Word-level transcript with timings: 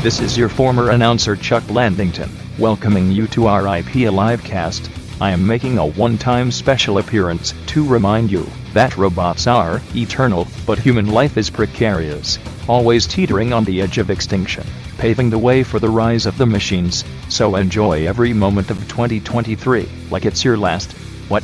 This 0.00 0.20
is 0.20 0.38
your 0.38 0.48
former 0.48 0.90
announcer 0.90 1.34
Chuck 1.34 1.64
Landington, 1.64 2.30
welcoming 2.56 3.10
you 3.10 3.26
to 3.28 3.48
our 3.48 3.78
IP 3.78 4.08
Alive 4.08 4.44
cast. 4.44 4.88
I 5.20 5.32
am 5.32 5.44
making 5.44 5.76
a 5.76 5.86
one-time 5.86 6.52
special 6.52 6.98
appearance 6.98 7.52
to 7.66 7.84
remind 7.84 8.30
you 8.30 8.46
that 8.74 8.96
robots 8.96 9.48
are 9.48 9.82
eternal, 9.96 10.46
but 10.64 10.78
human 10.78 11.08
life 11.08 11.36
is 11.36 11.50
precarious, 11.50 12.38
always 12.68 13.08
teetering 13.08 13.52
on 13.52 13.64
the 13.64 13.82
edge 13.82 13.98
of 13.98 14.08
extinction, 14.08 14.64
paving 14.98 15.30
the 15.30 15.38
way 15.38 15.64
for 15.64 15.80
the 15.80 15.90
rise 15.90 16.26
of 16.26 16.38
the 16.38 16.46
machines. 16.46 17.04
So 17.28 17.56
enjoy 17.56 18.06
every 18.06 18.32
moment 18.32 18.70
of 18.70 18.78
2023 18.86 19.88
like 20.12 20.24
it's 20.24 20.44
your 20.44 20.56
last. 20.56 20.92
What? 21.28 21.42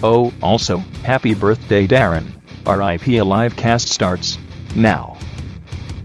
Oh, 0.00 0.32
also, 0.40 0.78
happy 1.02 1.34
birthday, 1.34 1.88
Darren. 1.88 2.30
Our 2.66 2.92
IP 2.92 3.20
Alive 3.20 3.56
cast 3.56 3.88
starts 3.88 4.38
now. 4.76 5.09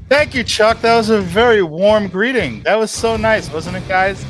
Thank 0.08 0.36
you, 0.36 0.44
Chuck. 0.44 0.82
That 0.82 0.96
was 0.96 1.10
a 1.10 1.20
very 1.20 1.64
warm 1.64 2.08
greeting. 2.08 2.62
That 2.64 2.76
was 2.76 2.92
so 2.92 3.18
nice, 3.18 3.50
wasn't 3.52 3.78
it, 3.78 3.88
guys? 3.88 4.24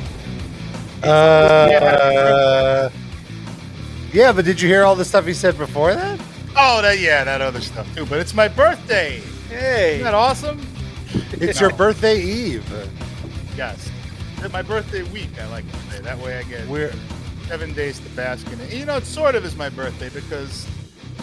Uh, 1.02 2.90
yeah, 4.12 4.32
but 4.32 4.44
did 4.44 4.60
you 4.60 4.68
hear 4.68 4.84
all 4.84 4.96
the 4.96 5.04
stuff 5.04 5.26
he 5.26 5.34
said 5.34 5.58
before 5.58 5.94
that? 5.94 6.18
Oh, 6.56 6.80
that 6.80 6.98
yeah, 6.98 7.22
that 7.24 7.42
other 7.42 7.60
stuff 7.60 7.92
too. 7.94 8.06
But 8.06 8.18
it's 8.20 8.32
my 8.34 8.48
birthday. 8.48 9.20
Hey, 9.50 9.94
Isn't 9.96 10.04
that 10.04 10.14
awesome? 10.14 10.66
it's 11.32 11.60
No. 11.60 11.68
your 11.68 11.76
birthday 11.76 12.20
eve. 12.20 12.64
Yes. 13.56 13.90
It's 14.38 14.52
my 14.52 14.62
birthday 14.62 15.02
week. 15.02 15.30
I 15.40 15.46
like 15.48 15.70
to 15.70 15.78
say 15.92 16.00
that 16.00 16.18
way. 16.18 16.38
I 16.38 16.42
get 16.44 16.66
We're 16.66 16.92
seven 17.46 17.72
days 17.74 17.98
to 18.00 18.08
bask 18.10 18.50
in 18.50 18.60
it. 18.60 18.72
You 18.72 18.86
know, 18.86 18.96
it 18.96 19.04
sort 19.04 19.34
of 19.34 19.44
is 19.44 19.54
my 19.56 19.68
birthday 19.68 20.08
because 20.08 20.66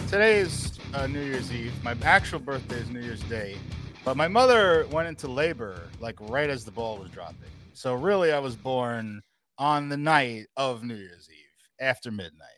today 0.08 0.38
is 0.38 0.72
uh, 0.94 1.06
New 1.08 1.20
Year's 1.22 1.52
Eve. 1.52 1.72
My 1.82 1.96
actual 2.04 2.38
birthday 2.38 2.76
is 2.76 2.88
New 2.90 3.00
Year's 3.00 3.22
Day, 3.24 3.56
but 4.04 4.16
my 4.16 4.28
mother 4.28 4.86
went 4.90 5.08
into 5.08 5.28
labor 5.28 5.88
like 6.00 6.16
right 6.20 6.50
as 6.50 6.64
the 6.64 6.70
ball 6.70 6.98
was 6.98 7.10
dropping. 7.10 7.36
So 7.72 7.94
really, 7.94 8.32
I 8.32 8.38
was 8.38 8.54
born 8.56 9.22
on 9.58 9.88
the 9.88 9.96
night 9.96 10.46
of 10.56 10.84
New 10.84 10.94
Year's 10.94 11.28
Eve 11.30 11.36
after 11.80 12.10
midnight. 12.10 12.48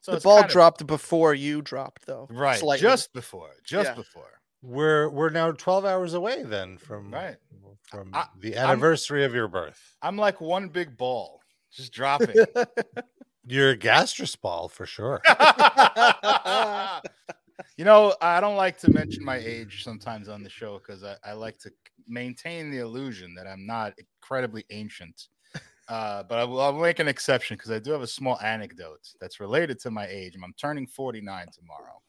So 0.00 0.14
the 0.14 0.20
ball 0.20 0.36
kind 0.36 0.46
of- 0.46 0.50
dropped 0.52 0.86
before 0.86 1.34
you 1.34 1.60
dropped, 1.62 2.06
though. 2.06 2.26
right 2.30 2.58
slightly. 2.58 2.82
just 2.82 3.12
before, 3.12 3.50
just 3.64 3.90
Yeah. 3.90 3.94
before. 3.94 4.40
we're 4.62 5.08
we're 5.10 5.30
now 5.30 5.52
twelve 5.52 5.84
hours 5.84 6.14
away 6.14 6.42
then 6.42 6.78
from 6.78 7.12
Right. 7.12 7.36
from 7.84 8.10
I- 8.14 8.26
the 8.38 8.56
I'm- 8.56 8.70
anniversary 8.70 9.24
of 9.24 9.34
your 9.34 9.48
birth. 9.48 9.96
I'm 10.02 10.16
like 10.16 10.40
one 10.40 10.68
big 10.68 10.96
ball, 10.96 11.40
just 11.72 11.92
dropping. 11.98 12.34
Your 13.44 13.76
gastrus 13.76 14.38
ball 14.40 14.68
for 14.68 14.84
sure. 14.86 15.20
you 17.76 17.84
know, 17.84 18.14
I 18.20 18.40
don't 18.40 18.56
like 18.56 18.78
to 18.78 18.88
mention 18.88 19.24
my 19.24 19.36
age 19.38 19.82
sometimes 19.84 20.28
on 20.28 20.42
the 20.42 20.50
show 20.50 20.78
because 20.78 21.04
I, 21.04 21.16
I 21.24 21.32
like 21.32 21.58
to 21.60 21.70
maintain 22.06 22.70
the 22.70 22.78
illusion 22.78 23.34
that 23.34 23.46
I'm 23.46 23.66
not 23.66 23.94
incredibly 23.98 24.64
ancient. 24.70 25.28
Uh, 25.88 26.22
but 26.24 26.38
I 26.38 26.44
will 26.44 26.60
I'll 26.60 26.72
make 26.72 26.98
an 27.00 27.08
exception 27.08 27.56
because 27.56 27.70
I 27.70 27.78
do 27.78 27.92
have 27.92 28.02
a 28.02 28.06
small 28.06 28.38
anecdote 28.40 29.00
that's 29.20 29.40
related 29.40 29.78
to 29.80 29.90
my 29.90 30.06
age. 30.08 30.36
I'm 30.42 30.54
turning 30.54 30.86
49 30.86 31.48
tomorrow, 31.52 32.02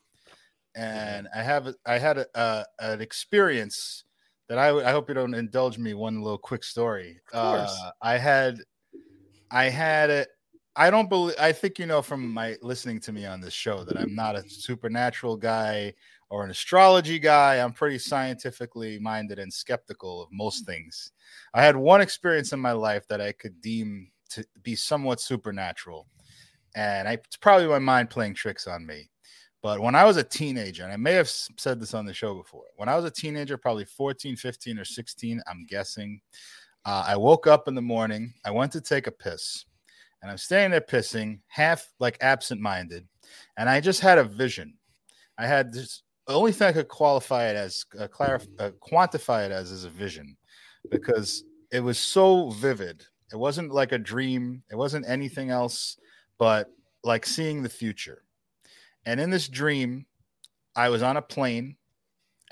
and 0.76 1.28
I 1.36 1.42
have 1.44 1.68
a- 1.68 1.76
I 1.86 1.98
had 2.00 2.18
a, 2.20 2.38
uh, 2.38 2.64
an 2.80 3.02
experience 3.02 4.04
that 4.50 4.58
I, 4.58 4.70
I 4.70 4.92
hope 4.92 5.10
you 5.10 5.16
don't 5.16 5.34
indulge 5.34 5.78
me 5.78 5.94
one 5.94 6.22
little 6.22 6.38
quick 6.38 6.64
story. 6.64 7.20
Of 7.34 7.42
course. 7.42 7.88
Uh, 7.88 7.92
I 8.02 8.18
had 8.18 8.60
I 9.52 9.66
had 9.70 10.10
a 10.10 10.26
I 10.80 10.90
don't 10.90 11.10
believe. 11.10 11.36
I 11.38 11.52
think 11.52 11.78
you 11.78 11.86
know 11.86 12.02
from 12.02 12.34
my 12.34 12.56
listening 12.62 13.02
to 13.02 13.12
me 13.12 13.26
on 13.26 13.42
this 13.42 13.54
show 13.54 13.84
that 13.84 14.00
I'm 14.00 14.16
not 14.16 14.38
a 14.38 14.50
supernatural 14.50 15.36
guy 15.36 15.94
or 16.30 16.46
an 16.46 16.52
astrology 16.52 17.20
guy. 17.20 17.56
I'm 17.56 17.74
pretty 17.74 17.98
scientifically 18.00 18.98
minded 18.98 19.40
and 19.40 19.52
skeptical 19.52 20.22
of 20.22 20.30
most 20.32 20.66
things. 20.66 21.12
I 21.54 21.62
had 21.64 21.76
one 21.76 22.00
experience 22.00 22.54
in 22.54 22.62
my 22.62 22.72
life 22.72 23.06
that 23.10 23.20
I 23.20 23.34
could 23.34 23.60
deem 23.60 24.10
to 24.30 24.46
be 24.64 24.74
somewhat 24.74 25.20
supernatural, 25.20 26.08
and 26.78 27.10
I, 27.10 27.14
it's 27.14 27.36
probably 27.36 27.68
my 27.68 27.80
mind 27.80 28.10
playing 28.10 28.36
tricks 28.36 28.66
on 28.66 28.86
me. 28.86 29.10
But 29.62 29.82
when 29.82 29.96
I 29.96 30.06
was 30.06 30.16
a 30.16 30.24
teenager, 30.24 30.86
and 30.86 30.94
I 30.94 30.98
may 30.98 31.12
have 31.12 31.28
said 31.28 31.82
this 31.82 31.94
on 31.94 32.06
the 32.06 32.14
show 32.14 32.36
before, 32.36 32.64
when 32.78 32.88
I 32.88 32.96
was 32.96 33.04
a 33.04 33.12
teenager, 33.12 33.58
probably 33.58 33.84
14, 33.84 34.38
15, 34.38 34.80
or 34.80 34.86
16, 34.86 35.42
I'm 35.46 35.66
guessing, 35.66 36.22
uh, 36.86 37.04
I 37.06 37.18
woke 37.18 37.48
up 37.48 37.68
in 37.68 37.76
the 37.76 37.82
morning. 37.82 38.34
I 38.46 38.52
went 38.52 38.72
to 38.72 38.80
take 38.80 39.08
a 39.08 39.12
piss 39.12 39.66
and 40.22 40.32
I'm 40.32 40.38
standing 40.38 40.72
there 40.72 40.82
pissing, 40.82 41.40
half 41.48 41.88
like 42.00 42.18
absent 42.22 42.62
minded. 42.62 43.08
And 43.58 43.70
I 43.70 43.80
just 43.80 44.02
had 44.02 44.18
a 44.18 44.24
vision. 44.24 44.74
I 45.38 45.48
had 45.48 45.74
this, 45.74 46.04
the 46.28 46.34
only 46.34 46.52
thing 46.52 46.68
I 46.68 46.74
could 46.74 46.88
qualify 46.88 47.50
it 47.50 47.56
as, 47.56 47.86
uh, 48.00 48.08
clarif- 48.08 48.48
uh, 48.60 48.72
quantify 48.82 49.46
it 49.46 49.52
as, 49.52 49.72
is 49.72 49.86
a 49.86 49.90
vision 49.90 50.36
because 50.90 51.44
it 51.72 51.80
was 51.80 51.98
so 51.98 52.50
vivid. 52.52 53.06
It 53.32 53.38
wasn't 53.38 53.72
like 53.72 53.92
a 53.92 53.98
dream, 53.98 54.64
it 54.72 54.76
wasn't 54.76 55.08
anything 55.08 55.50
else 55.50 55.98
but 56.38 56.70
like 57.04 57.26
seeing 57.26 57.64
the 57.64 57.70
future. 57.70 58.24
And 59.06 59.20
in 59.20 59.30
this 59.30 59.48
dream, 59.48 60.06
I 60.76 60.90
was 60.90 61.02
on 61.04 61.18
a 61.18 61.22
plane 61.22 61.76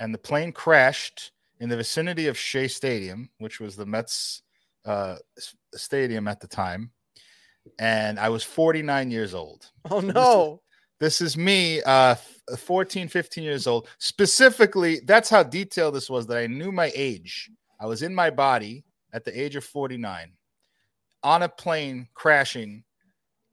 and 0.00 0.14
the 0.14 0.18
plane 0.18 0.52
crashed 0.52 1.32
in 1.60 1.68
the 1.68 1.76
vicinity 1.76 2.26
of 2.28 2.38
Shea 2.38 2.68
Stadium, 2.68 3.30
which 3.38 3.60
was 3.60 3.76
the 3.76 3.86
Mets 3.86 4.42
uh, 4.84 5.16
stadium 5.74 6.28
at 6.28 6.40
the 6.40 6.46
time. 6.46 6.92
And 7.78 8.18
I 8.18 8.28
was 8.28 8.44
49 8.44 9.10
years 9.10 9.34
old. 9.34 9.70
oh 9.90 10.00
no! 10.00 10.62
This 11.00 11.20
is 11.20 11.36
me, 11.36 11.80
uh, 11.82 12.16
14, 12.56 13.08
15 13.08 13.44
years 13.44 13.66
old. 13.66 13.88
Specifically, 13.98 15.00
that's 15.04 15.30
how 15.30 15.42
detailed 15.42 15.94
this 15.94 16.10
was 16.10 16.26
that 16.26 16.38
I 16.38 16.46
knew 16.46 16.72
my 16.72 16.90
age. 16.94 17.50
I 17.80 17.86
was 17.86 18.02
in 18.02 18.14
my 18.14 18.30
body 18.30 18.84
at 19.12 19.24
the 19.24 19.40
age 19.40 19.54
of 19.54 19.64
49 19.64 20.32
on 21.22 21.42
a 21.42 21.48
plane 21.48 22.08
crashing 22.14 22.84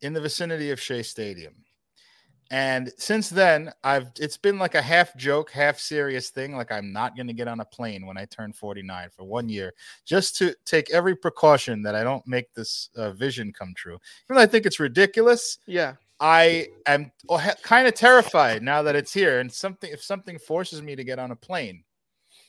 in 0.02 0.14
the 0.14 0.22
vicinity 0.22 0.72
of 0.72 0.80
Shea 0.80 1.04
Stadium. 1.04 1.65
And 2.52 2.92
since 2.98 3.30
then, 3.30 3.72
I've 3.84 4.12
it's 4.20 4.38
been 4.38 4.60
like 4.60 4.76
a 4.76 4.82
half 4.82 5.16
joke, 5.18 5.50
half 5.52 5.80
serious 5.80 6.30
thing. 6.30 6.56
Like 6.56 6.72
I'm 6.72 6.94
not 6.94 7.16
going 7.16 7.28
to 7.28 7.34
get 7.34 7.48
on 7.48 7.60
a 7.60 7.66
plane 7.66 8.06
when 8.06 8.18
I 8.18 8.26
turn 8.26 8.54
49 8.54 9.10
for 9.16 9.24
one 9.24 9.50
year, 9.50 9.74
just 10.06 10.36
to 10.38 10.56
take 10.66 10.92
every 10.92 11.16
precaution 11.16 11.82
that 11.84 11.96
I 11.96 12.04
don't 12.04 12.26
make 12.28 12.54
this 12.54 12.90
uh, 12.96 13.12
vision 13.12 13.52
come 13.52 13.74
true. 13.76 13.98
Even 14.28 14.36
though 14.38 14.44
I 14.44 14.46
think 14.46 14.66
it's 14.66 14.80
ridiculous, 14.80 15.58
Yeah, 15.66 15.96
I 16.20 16.68
am 16.86 17.12
kind 17.64 17.88
of 17.88 17.96
terrified 17.96 18.62
now 18.62 18.84
that 18.84 18.96
it's 18.96 19.12
here, 19.14 19.40
and 19.40 19.52
something 19.52 19.92
if 19.92 20.04
something 20.04 20.38
forces 20.38 20.82
me 20.82 20.96
to 20.96 21.04
get 21.04 21.18
on 21.20 21.32
a 21.32 21.36
plane. 21.36 21.84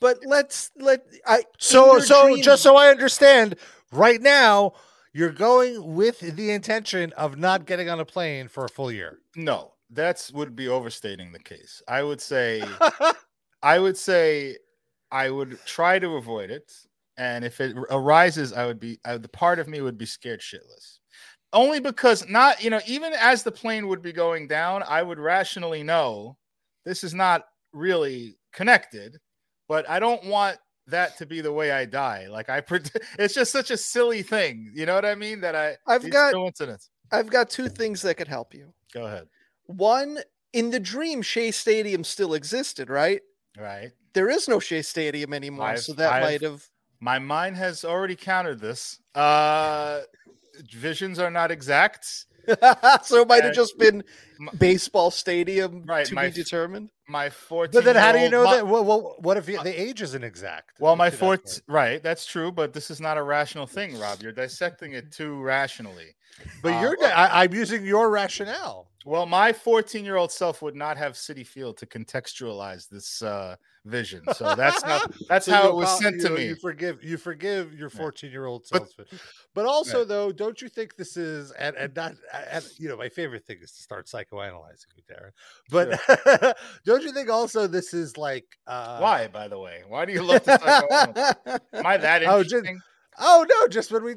but 0.00 0.18
let's 0.26 0.72
let 0.78 1.06
I. 1.26 1.42
So 1.58 1.98
so 2.00 2.26
dream- 2.28 2.42
just 2.42 2.62
so 2.62 2.76
I 2.76 2.88
understand, 2.90 3.56
right 3.92 4.20
now 4.20 4.74
you're 5.14 5.30
going 5.32 5.94
with 5.94 6.20
the 6.20 6.50
intention 6.50 7.10
of 7.14 7.38
not 7.38 7.64
getting 7.64 7.88
on 7.88 7.98
a 8.00 8.04
plane 8.04 8.48
for 8.48 8.66
a 8.66 8.68
full 8.68 8.92
year. 8.92 9.20
No, 9.34 9.72
that's 9.90 10.32
would 10.32 10.56
be 10.56 10.68
overstating 10.68 11.32
the 11.32 11.38
case. 11.38 11.82
I 11.88 12.02
would 12.02 12.20
say, 12.20 12.62
I 13.62 13.78
would 13.78 13.96
say, 13.96 14.56
I 15.10 15.30
would 15.30 15.58
try 15.64 15.98
to 15.98 16.16
avoid 16.16 16.50
it, 16.50 16.72
and 17.16 17.44
if 17.44 17.60
it 17.60 17.76
arises, 17.90 18.52
I 18.52 18.66
would 18.66 18.80
be 18.80 18.98
I, 19.04 19.16
the 19.18 19.28
part 19.28 19.58
of 19.58 19.68
me 19.68 19.80
would 19.80 19.98
be 19.98 20.06
scared 20.06 20.40
shitless. 20.40 20.98
Only 21.52 21.80
because 21.80 22.28
not 22.28 22.62
you 22.62 22.70
know 22.70 22.80
even 22.86 23.12
as 23.14 23.42
the 23.42 23.52
plane 23.52 23.86
would 23.88 24.02
be 24.02 24.12
going 24.12 24.48
down, 24.48 24.82
I 24.86 25.02
would 25.02 25.18
rationally 25.18 25.82
know 25.82 26.36
this 26.84 27.04
is 27.04 27.14
not 27.14 27.44
really 27.72 28.36
connected, 28.52 29.16
but 29.68 29.88
I 29.88 29.98
don't 30.00 30.24
want 30.24 30.58
that 30.88 31.16
to 31.18 31.26
be 31.26 31.40
the 31.40 31.52
way 31.52 31.72
I 31.72 31.84
die. 31.84 32.26
Like 32.28 32.48
I, 32.48 32.60
pred- 32.60 32.94
it's 33.18 33.34
just 33.34 33.52
such 33.52 33.70
a 33.70 33.76
silly 33.76 34.22
thing. 34.22 34.70
You 34.74 34.86
know 34.86 34.94
what 34.94 35.04
I 35.04 35.14
mean? 35.14 35.40
That 35.40 35.54
I 35.56 35.76
I've 35.86 36.08
got- 36.10 36.34
coincidence. 36.34 36.90
I've 37.12 37.30
got 37.30 37.48
two 37.48 37.68
things 37.68 38.02
that 38.02 38.16
could 38.16 38.26
help 38.28 38.52
you. 38.52 38.72
Go 38.92 39.06
ahead. 39.06 39.28
One, 39.66 40.18
in 40.52 40.70
the 40.70 40.80
dream, 40.80 41.22
Shea 41.22 41.50
Stadium 41.50 42.04
still 42.04 42.34
existed, 42.34 42.88
right? 42.90 43.20
Right. 43.58 43.92
There 44.12 44.28
is 44.30 44.48
no 44.48 44.60
Shea 44.60 44.82
Stadium 44.82 45.32
anymore, 45.34 45.66
I've- 45.68 45.80
so 45.80 45.92
that 45.94 46.12
I've- 46.12 46.24
might 46.24 46.42
have. 46.42 46.64
My 47.00 47.18
mind 47.18 47.56
has 47.56 47.84
already 47.84 48.16
countered 48.16 48.58
this. 48.60 48.98
Uh 49.14 50.00
visions 50.70 51.18
are 51.18 51.30
not 51.30 51.50
exact. 51.50 52.06
so 53.04 53.20
it 53.22 53.28
might 53.28 53.44
have 53.44 53.54
just 53.54 53.76
been 53.78 54.02
m- 54.40 54.48
baseball 54.58 55.10
stadium 55.10 55.82
Right, 55.84 56.06
to 56.06 56.14
my 56.14 56.28
be 56.28 56.32
determined. 56.32 56.88
My 57.08 57.28
14 57.28 57.72
But 57.72 57.84
then 57.84 57.96
how 57.96 58.12
do 58.12 58.20
you 58.20 58.30
know 58.30 58.42
year 58.44 58.46
old 58.46 58.56
that? 58.58 58.66
Well, 58.66 58.84
well, 58.84 59.16
what 59.18 59.36
if 59.36 59.48
you, 59.48 59.62
the 59.62 59.78
age 59.78 60.00
isn't 60.00 60.24
exact? 60.24 60.80
Well, 60.80 60.96
my 60.96 61.10
To 61.10 61.16
that 61.16 61.18
fourth, 61.18 61.62
right? 61.68 62.02
That's 62.02 62.24
true, 62.24 62.50
but 62.52 62.72
this 62.72 62.90
is 62.90 63.00
not 63.00 63.18
a 63.18 63.22
rational 63.22 63.66
thing, 63.66 63.98
Rob. 63.98 64.22
You're 64.22 64.32
dissecting 64.32 64.92
it 64.94 65.12
too 65.12 65.42
rationally. 65.42 66.14
But 66.62 66.74
Uh, 66.74 66.80
you're 66.80 66.96
I, 67.04 67.42
I'm 67.44 67.52
using 67.52 67.84
your 67.84 68.10
rationale. 68.10 68.88
Well, 69.06 69.24
my 69.24 69.52
14 69.52 70.04
year 70.04 70.16
old 70.16 70.32
self 70.32 70.62
would 70.62 70.74
not 70.74 70.96
have 70.96 71.12
Citi 71.12 71.46
Field 71.46 71.76
to 71.78 71.86
contextualize 71.86 72.88
this 72.88 73.22
uh, 73.22 73.54
vision. 73.84 74.22
So 74.34 74.56
that's 74.56 74.82
how 74.82 75.00
that's 75.28 75.46
So 75.46 75.52
how 75.52 75.68
it 75.68 75.76
was 75.76 75.88
apo- 75.88 76.00
sent 76.00 76.20
to 76.22 76.30
me. 76.30 76.48
You 76.48 76.56
forgive 76.56 77.04
you 77.04 77.16
forgive 77.16 77.72
your 77.72 77.88
14 77.88 78.32
year 78.32 78.46
old 78.46 78.66
self. 78.66 78.92
But 78.96 79.06
but 79.54 79.64
also 79.64 80.00
Right. 80.00 80.08
though, 80.08 80.32
don't 80.32 80.60
you 80.60 80.68
think 80.68 80.96
this 80.96 81.16
is 81.16 81.52
and, 81.52 81.76
and 81.76 81.94
not 81.94 82.14
and 82.50 82.64
you 82.78 82.88
know 82.88 82.96
my 82.96 83.08
favorite 83.08 83.46
thing 83.46 83.58
is 83.62 83.70
to 83.72 83.82
start 83.82 84.06
psychoanalyzing 84.06 84.86
you, 84.96 85.02
Darren. 85.08 85.30
But 85.70 86.56
don't 86.84 87.04
you 87.04 87.12
think 87.12 87.30
also 87.30 87.68
this 87.68 87.94
is 87.94 88.16
like 88.18 88.46
uh 88.66 88.98
Why, 88.98 89.28
by 89.28 89.46
the 89.46 89.58
way? 89.60 89.84
Why 89.86 90.04
do 90.04 90.12
you 90.14 90.22
love 90.24 90.42
to 90.42 90.50
psychoanalyze? 90.58 91.60
Am 91.74 91.86
I 91.86 91.96
that 91.96 92.22
Oh, 92.26 92.42
just- 92.42 92.54
interesting? 92.54 92.80
Oh 93.20 93.46
no, 93.48 93.68
just 93.68 93.92
when 93.92 94.02
we 94.02 94.14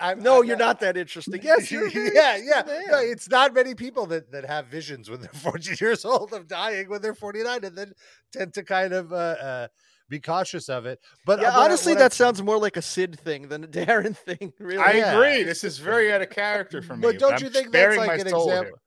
I'm, 0.00 0.20
no, 0.20 0.40
I'm 0.42 0.48
you're 0.48 0.56
not 0.56 0.80
that 0.80 0.96
interesting. 0.96 1.40
Yes, 1.42 1.70
you're. 1.72 1.90
very 1.90 2.14
yeah, 2.14 2.36
yeah. 2.36 2.62
No, 2.90 2.98
it's 2.98 3.28
not 3.28 3.54
many 3.54 3.74
people 3.74 4.06
that, 4.06 4.30
that 4.32 4.44
have 4.44 4.66
visions 4.66 5.10
when 5.10 5.20
they're 5.20 5.30
40 5.34 5.76
years 5.80 6.04
old 6.04 6.32
of 6.32 6.46
dying 6.48 6.88
when 6.88 7.02
they're 7.02 7.14
49 7.14 7.64
and 7.64 7.76
then 7.76 7.92
tend 8.32 8.54
to 8.54 8.62
kind 8.62 8.92
of 8.92 9.12
uh, 9.12 9.16
uh, 9.16 9.68
be 10.08 10.20
cautious 10.20 10.68
of 10.68 10.86
it. 10.86 11.00
But 11.26 11.40
yeah, 11.40 11.48
uh, 11.48 11.50
what 11.52 11.58
I- 11.60 11.64
honestly, 11.64 11.92
what 11.94 12.00
I- 12.00 12.04
that 12.04 12.12
sounds 12.12 12.42
more 12.42 12.58
like 12.58 12.76
a 12.76 12.82
Sid 12.82 13.18
thing 13.20 13.48
than 13.48 13.64
a 13.64 13.66
Darren 13.78 14.16
thing. 14.16 14.52
Really, 14.58 14.82
I 14.82 14.92
Yeah. 14.92 15.12
agree. 15.14 15.42
This 15.42 15.64
is 15.64 15.78
very 15.78 16.12
out 16.12 16.22
of 16.22 16.30
character 16.30 16.80
for 16.82 16.96
me. 16.96 17.02
But 17.02 17.18
don't 17.18 17.34
I'm 17.34 17.42
you 17.42 17.50
think 17.50 17.72
that's 17.72 17.96
like 17.96 18.20
an 18.20 18.28
soul 18.28 18.48
here. 18.50 18.58
example? 18.62 18.80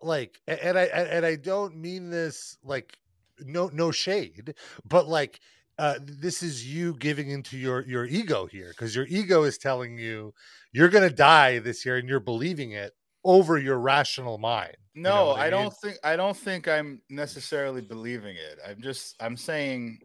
Like, 0.00 0.40
and 0.46 0.78
I 0.78 0.84
and 0.84 1.08
and 1.08 1.26
I 1.26 1.36
don't 1.36 1.76
mean 1.76 2.08
this 2.08 2.56
like 2.64 2.96
no 3.40 3.68
no 3.72 3.90
shade, 3.90 4.54
but 4.88 5.06
like 5.08 5.40
uh, 5.78 5.98
this 6.02 6.42
is 6.42 6.66
you 6.72 6.94
giving 6.98 7.30
into 7.30 7.56
your 7.58 7.82
your 7.86 8.04
ego 8.04 8.46
here 8.46 8.68
because 8.70 8.94
your 8.94 9.06
ego 9.08 9.42
is 9.42 9.58
telling 9.58 9.98
you 9.98 10.32
you're 10.72 10.88
gonna 10.88 11.10
die 11.10 11.58
this 11.58 11.84
year 11.84 11.96
and 11.96 12.08
you're 12.08 12.20
believing 12.20 12.72
it 12.72 12.92
over 13.24 13.58
your 13.58 13.78
rational 13.78 14.38
mind. 14.38 14.76
You 14.94 15.02
know 15.02 15.26
No, 15.26 15.32
I, 15.32 15.44
mean? 15.44 15.50
don't 15.52 15.74
think 15.82 15.96
I 16.04 16.16
don't 16.16 16.36
think 16.36 16.68
I'm 16.68 17.00
necessarily 17.10 17.80
believing 17.80 18.36
it. 18.36 18.58
I'm 18.66 18.80
just 18.80 19.16
I'm 19.20 19.36
saying 19.36 19.98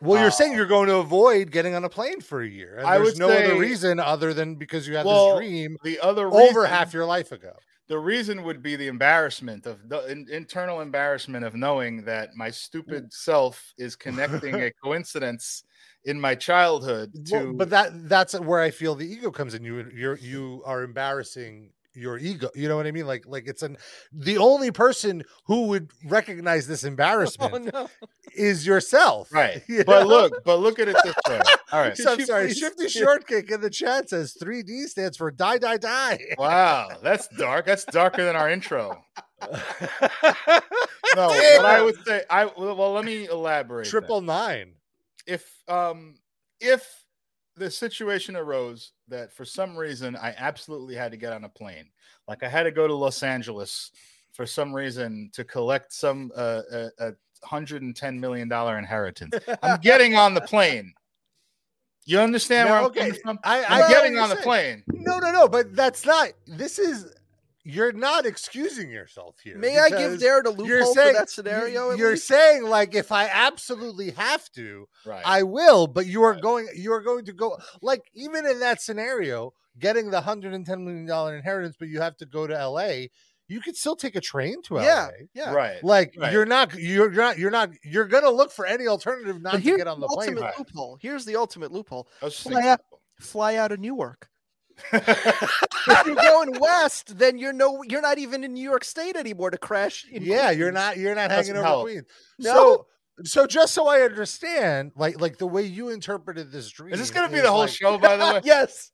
Well, 0.00 0.20
you're 0.20 0.30
saying 0.30 0.52
Uh, 0.52 0.56
you're 0.56 0.66
going 0.66 0.88
to 0.88 0.96
avoid 0.96 1.50
getting 1.52 1.74
on 1.74 1.84
a 1.84 1.88
plane 1.88 2.20
for 2.20 2.42
a 2.42 2.48
year, 2.48 2.78
and 2.78 2.86
I 2.86 2.98
there's 2.98 3.18
no 3.18 3.30
other 3.30 3.58
reason 3.58 4.00
other 4.00 4.34
than 4.34 4.56
because 4.56 4.88
you 4.88 4.96
had 4.96 5.06
Well, 5.06 5.38
this 5.38 5.46
dream 5.46 5.76
the 5.84 6.00
other 6.00 6.26
over 6.26 6.66
half 6.66 6.92
your 6.92 7.06
life 7.06 7.30
ago. 7.32 7.52
The 7.88 7.98
reason 7.98 8.42
would 8.42 8.62
be 8.62 8.76
the 8.76 8.88
embarrassment 8.88 9.66
of 9.66 9.88
the 9.88 10.06
in, 10.10 10.26
internal 10.30 10.80
embarrassment 10.80 11.44
of 11.44 11.54
knowing 11.54 12.04
that 12.04 12.34
my 12.34 12.50
stupid 12.50 13.12
self 13.12 13.72
is 13.78 13.96
connecting 13.96 14.60
a 14.62 14.72
coincidence 14.82 15.64
in 16.04 16.20
my 16.20 16.34
childhood 16.34 17.14
to 17.26 17.38
Well, 17.38 17.54
but 17.54 17.70
that 17.70 18.08
that's 18.08 18.38
where 18.38 18.60
I 18.60 18.70
feel 18.70 18.94
the 18.94 19.06
ego 19.06 19.30
comes 19.30 19.54
in. 19.54 19.64
You 19.64 19.90
you're 19.92 20.18
you 20.18 20.62
are 20.64 20.82
embarrassing 20.82 21.72
your 21.96 22.18
ego. 22.18 22.50
You 22.54 22.68
know 22.68 22.76
what 22.76 22.86
I 22.86 22.92
mean? 22.92 23.06
Like 23.06 23.24
like 23.26 23.48
it's 23.48 23.62
an 23.62 23.76
the 24.12 24.38
only 24.38 24.70
person 24.70 25.24
who 25.46 25.68
would 25.68 25.90
recognize 26.04 26.66
this 26.66 26.84
Oh 26.84 26.88
embarrassment 26.88 27.72
no! 27.72 27.88
is 28.34 28.66
yourself. 28.66 29.32
right. 29.32 29.62
You 29.68 29.84
But 29.84 30.00
know? 30.02 30.06
look, 30.08 30.44
but 30.44 30.56
look 30.60 30.78
at 30.78 30.88
it 30.88 30.96
this 31.02 31.14
way. 31.28 31.40
All 31.72 31.80
right. 31.80 31.96
So 31.96 32.12
I'm 32.12 32.24
sorry. 32.24 32.46
please- 32.46 32.58
Shifty 32.58 32.88
short 32.88 33.26
kick 33.26 33.50
in 33.50 33.60
the 33.60 33.70
chat 33.70 34.10
says 34.10 34.36
3D 34.40 34.86
stands 34.86 35.16
for 35.16 35.30
die 35.30 35.58
die 35.58 35.78
die. 35.78 36.18
Wow, 36.38 36.88
that's 37.02 37.26
dark. 37.28 37.66
That's 37.66 37.84
darker 37.84 38.24
than 38.24 38.36
our 38.36 38.48
intro. 38.50 39.02
No, 41.14 41.28
what 41.28 41.64
I 41.64 41.82
would 41.82 42.04
say, 42.04 42.22
I 42.28 42.46
well, 42.46 42.76
well, 42.76 42.92
let 42.92 43.04
me 43.04 43.26
elaborate. 43.26 43.84
then. 43.84 43.90
Triple 43.90 44.20
nine. 44.20 44.74
if 45.26 45.44
um 45.68 46.16
if 46.60 46.86
the 47.56 47.70
situation 47.70 48.36
arose 48.36 48.92
that 49.08 49.32
for 49.32 49.44
some 49.44 49.76
reason 49.76 50.16
I 50.16 50.34
absolutely 50.36 50.94
had 50.94 51.10
to 51.12 51.16
get 51.16 51.32
on 51.32 51.44
a 51.44 51.48
plane, 51.48 51.88
like 52.28 52.42
I 52.42 52.48
had 52.48 52.64
to 52.64 52.70
go 52.70 52.86
to 52.86 52.94
Los 52.94 53.22
Angeles 53.22 53.90
for 54.32 54.46
some 54.46 54.74
reason 54.74 55.30
to 55.32 55.44
collect 55.44 55.92
some 55.92 56.30
uh, 56.36 56.62
a, 56.70 56.90
a 56.98 57.12
hundred 57.42 57.82
and 57.82 57.96
ten 57.96 58.20
million 58.20 58.48
dollar 58.48 58.78
inheritance, 58.78 59.34
I'm 59.62 59.80
getting 59.82 60.14
on 60.16 60.34
the 60.34 60.42
plane. 60.42 60.92
You 62.04 62.20
understand 62.20 62.68
No, 62.68 62.72
where 62.72 62.80
I'm 62.82 62.86
okay. 62.86 63.00
coming 63.00 63.20
from? 63.20 63.38
I, 63.42 63.60
get 63.62 63.90
getting 63.90 64.18
on 64.18 64.28
the 64.28 64.36
plane. 64.36 64.84
No, 64.92 65.18
no, 65.18 65.32
no. 65.32 65.48
But 65.48 65.74
that's 65.74 66.06
not. 66.06 66.28
This 66.46 66.78
is. 66.78 67.12
You're 67.68 67.90
not 67.92 68.26
excusing 68.26 68.90
yourself 68.90 69.36
here. 69.42 69.58
May 69.58 69.76
I 69.78 69.88
give 69.88 70.12
because 70.12 70.22
Darren 70.22 70.44
a 70.46 70.64
you're 70.64 70.78
loophole 70.78 70.94
saying- 70.94 71.14
for 71.14 71.18
that 71.18 71.30
scenario? 71.30 71.90
You're 71.96 72.10
least? 72.12 72.28
saying 72.28 72.62
like 72.62 72.94
if 72.94 73.10
I 73.10 73.26
absolutely 73.28 74.10
have 74.12 74.48
to, 74.52 74.86
Right. 75.04 75.22
I 75.26 75.42
will. 75.42 75.88
But 75.88 76.06
you 76.06 76.22
are 76.22 76.34
going. 76.36 76.68
You 76.76 76.92
are 76.92 77.00
going 77.02 77.24
to 77.24 77.32
go. 77.32 77.58
Like 77.82 78.02
even 78.14 78.46
in 78.46 78.60
that 78.60 78.80
scenario, 78.80 79.52
getting 79.80 80.10
the 80.10 80.20
hundred 80.20 80.54
and 80.54 80.64
ten 80.64 80.84
million 80.84 81.06
dollar 81.06 81.36
inheritance, 81.36 81.74
but 81.76 81.88
you 81.88 82.00
have 82.00 82.16
to 82.18 82.26
go 82.26 82.46
to 82.46 82.56
L.A. 82.56 83.10
You 83.48 83.60
could 83.60 83.76
still 83.76 83.94
take 83.96 84.14
a 84.16 84.20
train 84.20 84.62
to 84.64 84.74
yeah, 84.76 85.08
L.A. 85.10 85.28
yeah. 85.34 85.52
right. 85.52 85.82
Like 85.82 86.14
Right. 86.18 86.32
you're 86.32 86.46
not. 86.46 86.74
You're 86.74 87.10
not. 87.10 87.36
You're 87.38 87.50
not. 87.50 87.70
You're 87.84 88.06
gonna 88.06 88.30
look 88.30 88.52
for 88.52 88.64
any 88.66 88.86
alternative 88.86 89.42
not 89.42 89.54
But 89.54 89.62
to 89.64 89.76
get 89.76 89.86
on 89.88 89.98
the 90.00 90.06
the 90.06 90.14
plane. 90.14 90.28
ultimate 90.30 90.40
right. 90.46 90.58
loophole. 90.58 90.98
Here's 91.00 91.24
the 91.24 91.34
ultimate 91.36 91.72
loophole. 91.72 92.06
I 92.22 92.26
was 92.26 92.34
just 92.34 92.48
Fly 92.48 92.66
out, 92.68 92.80
fly 93.20 93.54
out 93.56 93.72
of 93.72 93.80
Newark. 93.80 94.28
Thinking- 94.90 95.14
if 95.88 96.06
you're 96.06 96.14
going 96.14 96.58
west, 96.60 97.16
then 97.18 97.38
you're 97.38 97.52
no, 97.52 97.82
you're 97.84 98.02
not 98.02 98.18
even 98.18 98.44
in 98.44 98.54
New 98.54 98.62
York 98.62 98.84
State 98.84 99.16
anymore 99.16 99.50
to 99.50 99.58
crash. 99.58 100.06
In 100.10 100.22
yeah 100.22 100.50
you're 100.50 100.72
not 100.72 100.96
you're 100.96 101.14
not 101.14 101.30
Doesn't 101.30 101.54
hanging 101.54 101.68
over 101.68 101.82
queens 101.82 102.06
No. 102.38 102.52
so 102.52 102.86
so 103.24 103.46
just 103.46 103.72
so 103.72 103.88
i 103.88 104.00
understand 104.02 104.92
like 104.94 105.18
like 105.20 105.38
the 105.38 105.46
way 105.46 105.62
you 105.62 105.88
interpreted 105.88 106.52
this 106.52 106.68
dream 106.70 106.92
Is 106.92 107.00
this 107.00 107.10
gonna 107.10 107.32
be 107.32 107.40
the 107.40 107.50
whole 107.50 107.60
like- 107.60 107.70
show? 107.70 107.96
By 107.98 108.16
the 108.18 108.24
way, 108.26 108.40
yes. 108.44 108.90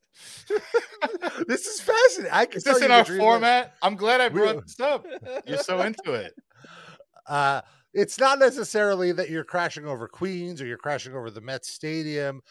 this 1.49 1.67
is 1.67 1.81
fascinating 1.81 2.33
i 2.33 2.45
can 2.47 2.59
is 2.59 2.65
tell 2.65 2.75
this 2.75 2.83
in 2.85 2.91
our 2.93 3.03
dream 3.03 3.19
that- 3.19 3.25
format? 3.25 3.75
I'm 3.83 3.97
glad 3.97 4.21
I 4.21 4.29
We- 4.29 4.41
brought 4.41 4.63
this 4.67 4.79
up. 4.79 5.05
You're 5.47 5.59
so 5.59 5.81
into 5.81 6.13
it. 6.13 6.35
uh 7.27 7.63
it's 7.95 8.19
not 8.19 8.39
necessarily 8.39 9.13
that 9.13 9.29
you're 9.29 9.45
crashing 9.45 9.87
over 9.87 10.09
queens 10.09 10.63
or 10.63 10.67
you're 10.67 10.79
crashing 10.79 11.15
over 11.15 11.31
the 11.31 11.41
Mets 11.43 11.69
stadium 11.73 12.37
you, 12.37 12.43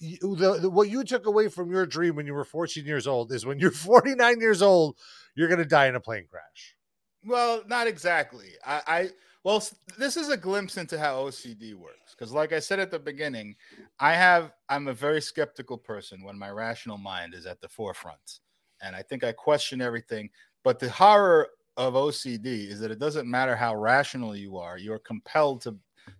the, 0.00 0.58
the, 0.60 0.70
what 0.70 0.90
you 0.90 1.04
took 1.04 1.26
away 1.26 1.48
from 1.48 1.70
your 1.70 1.86
dream 1.86 2.16
when 2.16 2.26
you 2.26 2.34
were 2.34 2.44
14 2.44 2.84
years 2.84 3.06
old 3.06 3.32
is 3.32 3.46
when 3.46 3.58
you're 3.58 3.70
49 3.72 4.40
years 4.40 4.62
old 4.62 4.96
you're 5.34 5.48
going 5.48 5.58
to 5.58 5.64
die 5.64 5.86
in 5.86 5.94
a 5.94 6.00
plane 6.00 6.26
crash 6.30 6.76
Well, 7.24 7.62
not 7.66 7.86
exactly. 7.86 8.50
I, 8.66 8.82
I 8.86 9.10
well, 9.44 9.62
this 9.98 10.16
is 10.16 10.28
a 10.28 10.36
glimpse 10.36 10.76
into 10.76 10.98
how 10.98 11.24
OCD 11.24 11.74
works. 11.74 12.14
Because, 12.16 12.32
like 12.32 12.52
I 12.52 12.60
said 12.60 12.78
at 12.78 12.90
the 12.90 12.98
beginning, 12.98 13.56
I 13.98 14.12
have 14.14 14.52
I'm 14.68 14.88
a 14.88 14.94
very 14.94 15.20
skeptical 15.20 15.76
person 15.76 16.22
when 16.22 16.38
my 16.38 16.50
rational 16.50 16.98
mind 16.98 17.34
is 17.34 17.46
at 17.46 17.60
the 17.60 17.68
forefront, 17.68 18.40
and 18.80 18.94
I 18.94 19.02
think 19.02 19.24
I 19.24 19.32
question 19.32 19.80
everything. 19.80 20.30
But 20.62 20.78
the 20.78 20.90
horror 20.90 21.48
of 21.76 21.94
OCD 21.94 22.68
is 22.68 22.78
that 22.80 22.92
it 22.92 23.00
doesn't 23.00 23.28
matter 23.28 23.56
how 23.56 23.74
rational 23.74 24.36
you 24.36 24.58
are; 24.58 24.78
you're 24.78 25.00
compelled 25.00 25.62
to 25.62 25.76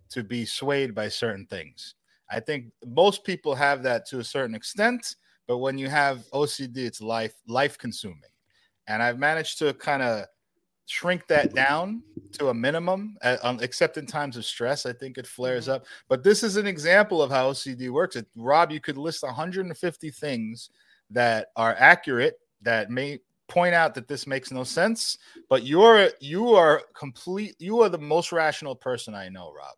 to 0.09 0.23
be 0.23 0.45
swayed 0.45 0.93
by 0.93 1.07
certain 1.07 1.45
things. 1.45 1.95
I 2.33 2.39
think 2.39 2.71
most 2.85 3.23
people 3.23 3.53
have 3.53 3.83
that 3.83 4.07
to 4.07 4.19
a 4.19 4.23
certain 4.23 4.55
extent, 4.55 5.15
but 5.47 5.59
when 5.59 5.77
you 5.77 5.87
have 5.87 6.25
OCD, 6.33 6.77
it's 6.77 7.01
life 7.01 7.35
life 7.47 7.77
consuming. 7.77 8.31
And 8.87 9.03
I've 9.03 9.19
managed 9.19 9.59
to 9.59 9.73
kind 9.75 10.01
of 10.01 10.25
shrink 10.85 11.27
that 11.27 11.53
down 11.53 12.01
to 12.33 12.49
a 12.49 12.53
minimum, 12.53 13.15
uh, 13.21 13.37
um, 13.43 13.59
except 13.61 13.97
in 13.97 14.05
times 14.05 14.35
of 14.35 14.45
stress. 14.45 14.85
I 14.85 14.93
think 14.93 15.17
it 15.17 15.27
flares 15.27 15.69
up. 15.69 15.85
But 16.09 16.23
this 16.23 16.43
is 16.43 16.57
an 16.57 16.67
example 16.67 17.21
of 17.21 17.29
how 17.29 17.51
OCD 17.51 17.89
works. 17.89 18.15
It, 18.15 18.25
Rob, 18.35 18.71
you 18.71 18.81
could 18.81 18.97
list 18.97 19.23
150 19.23 20.09
things 20.09 20.69
that 21.11 21.47
are 21.55 21.75
accurate 21.77 22.39
that 22.63 22.89
may 22.89 23.19
point 23.47 23.75
out 23.75 23.93
that 23.93 24.07
this 24.07 24.25
makes 24.25 24.51
no 24.51 24.63
sense, 24.63 25.17
but 25.49 25.63
you're 25.63 26.09
you 26.19 26.55
are 26.55 26.81
complete. 26.95 27.55
You 27.59 27.81
are 27.81 27.89
the 27.89 27.97
most 27.97 28.31
rational 28.31 28.75
person 28.75 29.13
I 29.13 29.29
know, 29.29 29.53
Rob. 29.53 29.75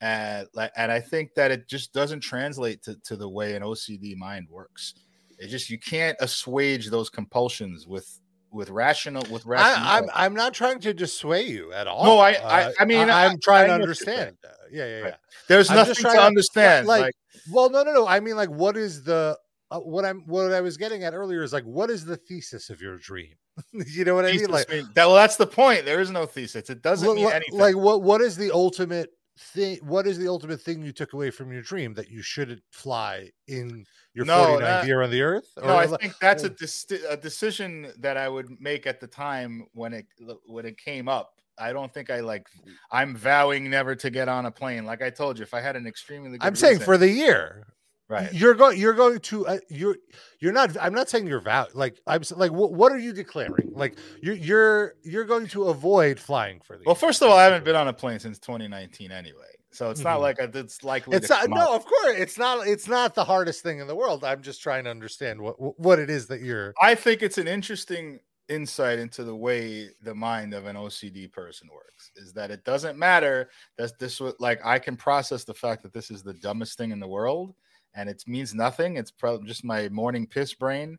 And 0.00 0.46
like, 0.54 0.70
and 0.76 0.92
I 0.92 1.00
think 1.00 1.34
that 1.34 1.50
it 1.50 1.68
just 1.68 1.92
doesn't 1.92 2.20
translate 2.20 2.82
to, 2.84 2.96
to 3.04 3.16
the 3.16 3.28
way 3.28 3.54
an 3.54 3.62
OCD 3.62 4.16
mind 4.16 4.46
works. 4.48 4.94
It 5.38 5.48
just 5.48 5.70
you 5.70 5.78
can't 5.78 6.16
assuage 6.20 6.88
those 6.90 7.10
compulsions 7.10 7.86
with 7.86 8.20
with 8.50 8.70
rational 8.70 9.22
with 9.30 9.44
rational. 9.44 9.86
I, 9.86 9.98
I'm 9.98 10.04
I'm 10.14 10.34
not 10.34 10.54
trying 10.54 10.80
to 10.80 10.94
dissuade 10.94 11.48
you 11.48 11.72
at 11.72 11.86
all. 11.86 12.04
No, 12.04 12.18
I- 12.18 12.32
I- 12.32 12.62
Uh, 12.64 12.72
I 12.80 12.84
mean, 12.84 13.10
I- 13.10 13.26
I'm 13.26 13.38
trying 13.40 13.64
I 13.64 13.66
to 13.66 13.68
know 13.74 13.78
what 13.80 13.86
you're 13.86 13.94
saying. 13.94 14.18
understand. 14.18 14.36
Uh, 14.44 14.48
yeah, 14.72 14.84
yeah, 14.86 14.96
yeah. 14.98 15.02
Right. 15.04 15.14
There's 15.48 15.70
I'm 15.70 15.76
nothing 15.76 15.94
to 15.96 16.02
to- 16.02 16.22
understand. 16.22 16.86
like- 16.86 17.02
like, 17.02 17.14
Well, 17.50 17.68
no, 17.70 17.82
no, 17.82 17.92
no. 17.92 18.06
I 18.06 18.20
mean, 18.20 18.36
like, 18.36 18.48
what 18.50 18.76
is 18.76 19.02
the 19.04 19.36
uh, 19.70 19.80
what 19.80 20.04
I'm 20.06 20.20
what 20.26 20.52
I 20.52 20.60
was 20.62 20.76
getting 20.78 21.04
at 21.04 21.12
earlier 21.12 21.42
is 21.42 21.52
like, 21.52 21.64
what 21.64 21.90
is 21.90 22.04
the 22.04 22.16
thesis 22.16 22.70
of 22.70 22.80
your 22.80 22.96
dream? 22.98 23.34
you 23.72 24.04
know 24.04 24.14
what 24.14 24.24
I 24.24 24.32
mean? 24.32 24.46
Like, 24.50 24.68
mean- 24.70 24.88
that, 24.94 25.06
well, 25.06 25.14
that's 25.16 25.36
the 25.36 25.46
point. 25.46 25.84
There 25.84 26.00
is 26.00 26.10
no 26.10 26.24
thesis. 26.24 26.70
It 26.70 26.80
doesn't 26.82 27.14
mean 27.16 27.30
anything. 27.30 27.58
like 27.58 27.76
what 27.76 28.02
what 28.02 28.20
is 28.22 28.36
the 28.36 28.50
ultimate 28.50 29.10
thing? 29.38 29.78
What 29.82 30.06
is 30.06 30.18
the 30.18 30.28
ultimate 30.28 30.60
thing 30.60 30.82
you 30.82 30.92
took 30.92 31.12
away 31.12 31.30
from 31.30 31.52
your 31.52 31.62
dream 31.62 31.94
that 31.94 32.10
you 32.10 32.22
shouldn't 32.22 32.62
fly 32.70 33.30
in 33.46 33.84
your 34.14 34.24
No, 34.24 34.56
49th 34.56 34.60
that- 34.60 34.86
year 34.86 35.02
on 35.02 35.10
the 35.10 35.22
earth? 35.22 35.46
no, 35.56 35.76
I 35.76 35.86
think 35.86 36.14
that's 36.20 36.42
a, 36.44 36.46
uh, 36.50 36.54
dis- 36.58 36.86
a 37.08 37.16
decision 37.16 37.92
that 37.98 38.16
I 38.16 38.28
would 38.28 38.60
make 38.60 38.86
at 38.86 39.00
the 39.00 39.06
time 39.06 39.66
when 39.72 39.92
it 39.92 40.06
when 40.46 40.66
it 40.66 40.76
came 40.78 41.08
up. 41.08 41.34
I 41.60 41.72
don't 41.72 41.92
think 41.92 42.08
I 42.10 42.20
like. 42.20 42.46
I'm 42.92 43.16
vowing 43.16 43.68
never 43.68 43.96
to 43.96 44.10
get 44.10 44.28
on 44.28 44.46
a 44.46 44.50
plane. 44.50 44.84
Like 44.84 45.02
I 45.02 45.10
told 45.10 45.38
you, 45.38 45.42
if 45.42 45.54
I 45.54 45.60
had 45.60 45.74
an 45.74 45.86
extremely, 45.88 46.30
good 46.38 46.46
I'm 46.46 46.54
saying 46.54 46.78
for 46.80 46.96
the 46.96 47.08
year. 47.08 47.66
Right. 48.08 48.32
You're 48.32 48.54
going. 48.54 48.78
You're 48.78 48.94
going 48.94 49.18
to. 49.20 49.46
Uh, 49.46 49.58
you're. 49.68 49.96
You're 50.40 50.52
not. 50.52 50.76
I'm 50.80 50.94
not 50.94 51.08
saying 51.08 51.26
you're 51.26 51.40
vow. 51.40 51.66
Like 51.74 52.00
I'm. 52.06 52.22
Like 52.36 52.52
what? 52.52 52.72
What 52.72 52.92
are 52.92 52.98
you 52.98 53.12
declaring? 53.12 53.72
Like 53.74 53.98
you're. 54.22 54.34
You're. 54.34 54.94
You're 55.02 55.24
going 55.24 55.46
to 55.48 55.64
avoid 55.64 56.18
flying 56.18 56.60
for 56.60 56.76
the. 56.76 56.84
Well, 56.86 56.94
first 56.94 57.22
of 57.22 57.28
all, 57.30 57.36
I 57.36 57.44
haven't 57.44 57.64
been 57.64 57.76
on 57.76 57.88
a 57.88 57.92
plane 57.92 58.18
since 58.18 58.38
2019 58.38 59.10
anyway. 59.12 59.42
So 59.70 59.90
it's 59.90 60.00
not 60.00 60.18
Mhm. 60.18 60.22
like 60.22 60.38
a, 60.38 60.50
it's 60.58 60.82
likely. 60.82 61.14
It's 61.16 61.28
not, 61.28 61.48
no, 61.50 61.74
of 61.74 61.84
course, 61.84 62.16
it's 62.16 62.38
not. 62.38 62.66
It's 62.66 62.88
not 62.88 63.14
the 63.14 63.24
hardest 63.24 63.62
thing 63.62 63.80
in 63.80 63.86
the 63.86 63.94
world. 63.94 64.24
I'm 64.24 64.40
just 64.42 64.62
trying 64.62 64.84
to 64.84 64.90
understand 64.90 65.40
what 65.40 65.56
what 65.78 65.98
it 65.98 66.08
is 66.08 66.26
that 66.28 66.40
you're. 66.40 66.72
I 66.80 66.94
think 66.94 67.22
it's 67.22 67.36
an 67.38 67.46
interesting 67.46 68.18
insight 68.48 68.98
into 68.98 69.24
the 69.24 69.36
way 69.36 69.90
the 70.02 70.14
mind 70.14 70.54
of 70.54 70.64
an 70.64 70.74
OCD 70.74 71.30
person 71.30 71.68
works. 71.72 72.10
Is 72.16 72.32
that 72.32 72.50
it 72.50 72.64
doesn't 72.64 72.98
matter 72.98 73.50
that 73.76 73.98
this 73.98 74.20
was 74.20 74.32
like 74.40 74.64
I 74.64 74.78
can 74.78 74.96
process 74.96 75.44
the 75.44 75.52
fact 75.54 75.82
that 75.82 75.92
this 75.92 76.10
is 76.10 76.22
the 76.22 76.32
dumbest 76.34 76.78
thing 76.78 76.90
in 76.90 76.98
the 76.98 77.06
world, 77.06 77.54
and 77.94 78.08
it 78.08 78.22
means 78.26 78.54
nothing. 78.54 78.96
It's 78.96 79.10
probably 79.10 79.46
just 79.46 79.64
my 79.64 79.88
morning 79.88 80.26
piss 80.26 80.54
brain. 80.54 80.98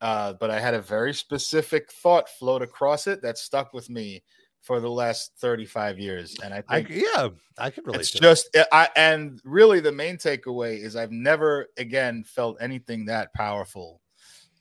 Uh, 0.00 0.34
but 0.34 0.50
I 0.50 0.60
had 0.60 0.74
a 0.74 0.80
very 0.80 1.12
specific 1.12 1.90
thought 1.90 2.28
float 2.28 2.62
across 2.62 3.06
it 3.06 3.20
that 3.22 3.36
stuck 3.36 3.72
with 3.72 3.90
me 3.90 4.22
for 4.62 4.80
the 4.80 4.90
last 4.90 5.32
35 5.38 5.98
years. 5.98 6.36
And 6.42 6.54
I 6.54 6.62
I, 6.68 6.86
yeah, 6.88 7.28
I 7.58 7.70
can 7.70 7.84
relate. 7.84 8.00
it's 8.00 8.10
just 8.10 8.56
I 8.72 8.88
and 8.96 9.40
really 9.44 9.80
the 9.80 9.92
main 9.92 10.16
takeaway 10.16 10.78
is 10.78 10.94
I've 10.94 11.10
never 11.10 11.66
again 11.76 12.24
felt 12.24 12.58
anything 12.60 13.06
that 13.06 13.32
powerful 13.34 14.00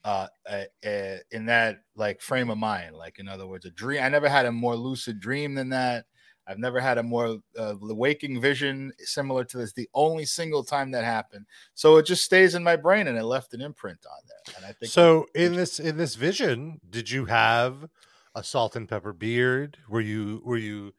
uh, 0.04 0.28
uh, 0.50 0.64
uh, 0.86 1.18
in 1.32 1.46
that 1.48 1.82
like 1.96 2.22
frame 2.22 2.50
of 2.50 2.58
mind. 2.58 2.96
Like 2.96 3.20
in 3.20 3.28
other 3.28 3.46
words, 3.46 3.66
a 3.66 3.72
dream. 3.72 4.02
I 4.02 4.10
never 4.10 4.30
had 4.30 4.46
a 4.46 4.52
more 4.52 4.76
lucid 4.76 5.20
dream 5.20 5.54
than 5.54 5.70
that. 5.70 6.06
I've 6.48 6.58
never 6.60 6.80
had 6.80 6.98
a 6.98 7.04
more 7.04 7.40
uh, 7.58 7.76
waking 7.82 8.40
vision 8.40 8.94
similar 9.00 9.44
to 9.46 9.58
this. 9.58 9.74
The 9.74 9.90
only 9.94 10.26
single 10.26 10.64
time 10.64 10.92
that 10.92 11.04
happened, 11.04 11.46
so 11.74 11.98
it 11.98 12.06
just 12.06 12.24
stays 12.24 12.56
in 12.56 12.64
my 12.64 12.76
brain, 12.76 13.08
and 13.08 13.18
it 13.18 13.24
left 13.26 13.54
an 13.54 13.62
imprint 13.62 14.00
on 14.10 14.20
there. 14.28 14.56
And 14.56 14.66
I 14.66 14.72
think 14.72 14.92
So 14.92 15.26
in 15.36 15.56
this 15.56 15.80
in 15.80 15.98
this 15.98 16.16
vision, 16.16 16.80
did 16.90 17.10
you 17.12 17.26
have 17.26 17.90
a 18.36 18.44
salt 18.44 18.76
and 18.76 18.88
pepper 18.88 19.14
beard? 19.14 19.78
Were 19.90 20.02
you 20.02 20.42
were 20.46 20.58
you 20.58 20.94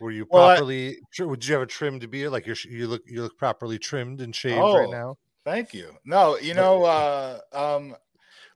were 0.00 0.10
you 0.10 0.26
Well, 0.30 0.48
properly? 0.48 0.98
Would 1.18 1.46
you 1.46 1.54
have 1.54 1.62
a 1.62 1.66
trimmed 1.66 2.10
beard? 2.10 2.32
Like 2.32 2.46
you're 2.46 2.56
you 2.68 2.88
look 2.88 3.02
you 3.06 3.22
look 3.22 3.36
properly 3.38 3.78
trimmed 3.78 4.20
and 4.20 4.34
shaved 4.34 4.58
Oh. 4.58 4.76
right 4.78 4.90
now. 4.90 5.16
Thank 5.44 5.72
you. 5.72 5.96
No, 6.04 6.36
you 6.36 6.52
know, 6.54 6.84
uh, 6.84 7.40
um, 7.52 7.96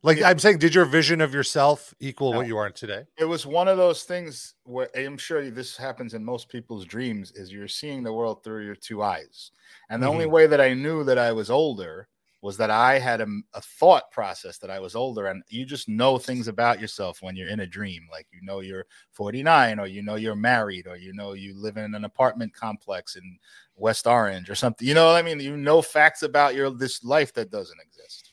Like. 0.04 0.22
I'm 0.22 0.38
saying, 0.38 0.58
did 0.58 0.74
your 0.74 0.84
vision 0.84 1.20
of 1.20 1.34
yourself 1.34 1.94
equal 1.98 2.32
No. 2.32 2.38
what 2.38 2.46
you 2.46 2.56
are 2.56 2.70
today? 2.70 3.04
it 3.18 3.24
was 3.24 3.46
one 3.46 3.68
of 3.68 3.76
those 3.76 4.04
things 4.04 4.54
where 4.64 4.88
I'm 4.96 5.16
sure 5.16 5.50
this 5.50 5.76
happens 5.76 6.14
in 6.14 6.24
most 6.24 6.48
people's 6.48 6.84
dreams 6.84 7.32
is 7.32 7.52
you're 7.52 7.68
seeing 7.68 8.02
the 8.02 8.12
world 8.12 8.44
through 8.44 8.64
your 8.64 8.76
two 8.76 9.02
eyes. 9.02 9.50
And 9.90 10.02
the 10.02 10.08
only 10.08 10.26
mm-hmm. 10.26 10.34
way 10.34 10.46
that 10.46 10.60
I 10.60 10.74
knew 10.74 11.04
that 11.04 11.18
I 11.18 11.32
was 11.32 11.50
older 11.50 12.08
was 12.44 12.58
that 12.58 12.68
I 12.68 12.98
had 12.98 13.22
a, 13.22 13.26
a 13.54 13.60
thought 13.62 14.10
process 14.10 14.58
that 14.58 14.68
I 14.70 14.78
was 14.78 14.94
older. 14.94 15.28
And 15.28 15.42
you 15.48 15.64
just 15.64 15.88
know 15.88 16.18
things 16.18 16.46
about 16.46 16.78
yourself 16.78 17.22
when 17.22 17.36
you're 17.36 17.48
in 17.48 17.60
a 17.60 17.66
dream. 17.66 18.06
Like 18.12 18.26
you 18.30 18.42
know 18.42 18.60
you're 18.60 18.84
49 19.12 19.78
or 19.78 19.86
you 19.86 20.02
know 20.02 20.16
you're 20.16 20.36
married 20.36 20.86
or 20.86 20.96
you 20.96 21.14
know 21.14 21.32
you 21.32 21.54
live 21.56 21.78
in 21.78 21.94
an 21.94 22.04
apartment 22.04 22.52
complex 22.52 23.16
in 23.16 23.38
West 23.76 24.06
Orange 24.06 24.50
or 24.50 24.54
something. 24.54 24.86
You 24.86 24.92
know 24.92 25.06
what 25.06 25.16
I 25.16 25.22
mean? 25.22 25.40
You 25.40 25.56
know 25.56 25.80
facts 25.80 26.22
about 26.22 26.54
your 26.54 26.70
this 26.70 27.02
life 27.02 27.32
that 27.32 27.50
doesn't 27.50 27.80
exist. 27.80 28.23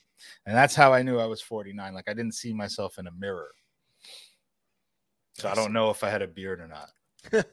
And 0.51 0.57
that's 0.57 0.75
how 0.75 0.91
I 0.91 1.01
knew 1.01 1.17
I 1.17 1.27
was 1.27 1.41
49. 1.41 1.93
Like 1.93 2.09
I 2.09 2.13
didn't 2.13 2.33
see 2.33 2.51
myself 2.51 2.99
in 2.99 3.07
a 3.07 3.11
mirror. 3.17 3.51
So 5.35 5.47
I 5.47 5.55
don't 5.55 5.71
know 5.71 5.89
if 5.91 6.03
I 6.03 6.09
had 6.09 6.21
a 6.21 6.27
beard 6.27 6.59
or 6.59 6.67
not. 6.67 6.89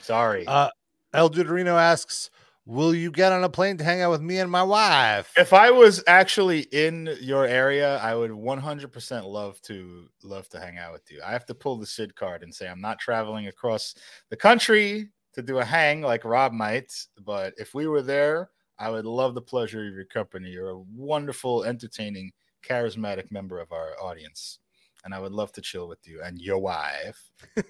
Sorry. 0.00 0.44
Uh, 0.44 0.70
El 1.12 1.30
Duderino 1.30 1.80
asks, 1.80 2.30
"Will 2.66 2.96
you 2.96 3.12
get 3.12 3.30
on 3.30 3.44
a 3.44 3.48
plane 3.48 3.76
to 3.76 3.84
hang 3.84 4.02
out 4.02 4.10
with 4.10 4.22
me 4.22 4.40
and 4.40 4.50
my 4.50 4.64
wife?" 4.64 5.32
if 5.36 5.52
I 5.52 5.70
was 5.70 6.02
actually 6.08 6.62
in 6.72 7.16
your 7.20 7.46
area, 7.46 7.98
I 7.98 8.16
would 8.16 8.32
100% 8.32 9.24
love 9.24 9.62
to 9.62 10.08
love 10.24 10.48
to 10.48 10.58
hang 10.58 10.78
out 10.78 10.92
with 10.92 11.08
you. 11.12 11.20
I 11.24 11.30
have 11.30 11.46
to 11.46 11.54
pull 11.54 11.76
the 11.76 11.86
Sid 11.86 12.16
card 12.16 12.42
and 12.42 12.52
say 12.52 12.66
I'm 12.66 12.80
not 12.80 12.98
traveling 12.98 13.46
across 13.46 13.94
the 14.30 14.36
country 14.36 15.10
to 15.34 15.42
do 15.42 15.58
a 15.58 15.64
hang 15.64 16.00
like 16.02 16.24
Rob 16.24 16.52
might, 16.52 16.92
but 17.24 17.54
if 17.56 17.72
we 17.72 17.86
were 17.86 18.02
there, 18.02 18.50
I 18.78 18.90
would 18.90 19.04
love 19.06 19.34
the 19.34 19.42
pleasure 19.42 19.86
of 19.86 19.94
your 19.94 20.04
company. 20.04 20.50
You're 20.50 20.70
a 20.70 20.78
wonderful, 20.78 21.64
entertaining, 21.64 22.32
charismatic 22.66 23.30
member 23.30 23.60
of 23.60 23.70
our 23.72 23.92
audience, 24.02 24.58
and 25.04 25.14
I 25.14 25.18
would 25.20 25.32
love 25.32 25.52
to 25.52 25.60
chill 25.60 25.86
with 25.88 26.06
you 26.06 26.22
and 26.22 26.40
your 26.40 26.58
wife. 26.58 27.30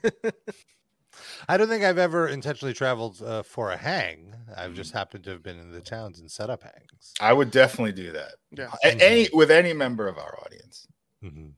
I 1.48 1.56
don't 1.56 1.68
think 1.68 1.84
I've 1.84 1.98
ever 1.98 2.26
intentionally 2.28 2.74
traveled 2.74 3.22
uh, 3.22 3.42
for 3.42 3.70
a 3.70 3.76
hang. 3.76 4.34
I've 4.56 4.72
Mm. 4.72 4.76
just 4.76 4.92
happened 4.92 5.24
to 5.24 5.30
have 5.30 5.42
been 5.42 5.58
in 5.60 5.70
the 5.70 5.80
towns 5.80 6.18
and 6.20 6.30
set 6.30 6.50
up 6.50 6.62
hangs. 6.64 7.12
I 7.20 7.32
would 7.32 7.50
definitely 7.50 7.92
do 7.92 8.12
that. 8.12 8.34
Yeah. 8.50 8.70
A- 8.82 9.00
Any 9.00 9.28
with 9.32 9.50
any 9.50 9.72
member 9.72 10.08
of 10.08 10.18
our 10.18 10.38
audience. 10.44 10.86
Mhm. 11.22 11.52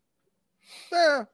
Eh, 0.92 1.24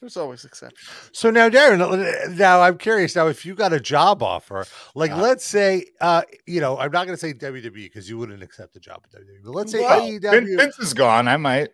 there's 0.00 0.16
always 0.16 0.44
exceptions. 0.44 0.80
So 1.12 1.30
now, 1.30 1.48
Darren, 1.48 2.36
now 2.36 2.60
I'm 2.62 2.78
curious. 2.78 3.14
Now, 3.16 3.26
if 3.28 3.44
you 3.44 3.54
got 3.54 3.72
a 3.72 3.80
job 3.80 4.22
offer, 4.22 4.64
like 4.94 5.10
Uh. 5.10 5.18
let's 5.20 5.44
say, 5.44 5.86
uh, 6.00 6.22
you 6.46 6.60
know, 6.60 6.78
I'm 6.78 6.90
not 6.90 7.06
going 7.06 7.16
to 7.16 7.20
say 7.20 7.32
WWE 7.34 7.72
because 7.84 8.08
you 8.08 8.16
wouldn't 8.18 8.42
accept 8.42 8.76
a 8.76 8.80
job 8.80 9.02
at 9.04 9.20
WWE, 9.20 9.44
but 9.44 9.50
let's 9.54 9.72
say 9.72 9.80
Well, 9.80 10.00
AEW. 10.00 10.30
Vin- 10.30 10.56
Vince 10.56 10.78
is 10.78 10.94
gone. 10.94 11.28
I 11.28 11.36
might. 11.36 11.68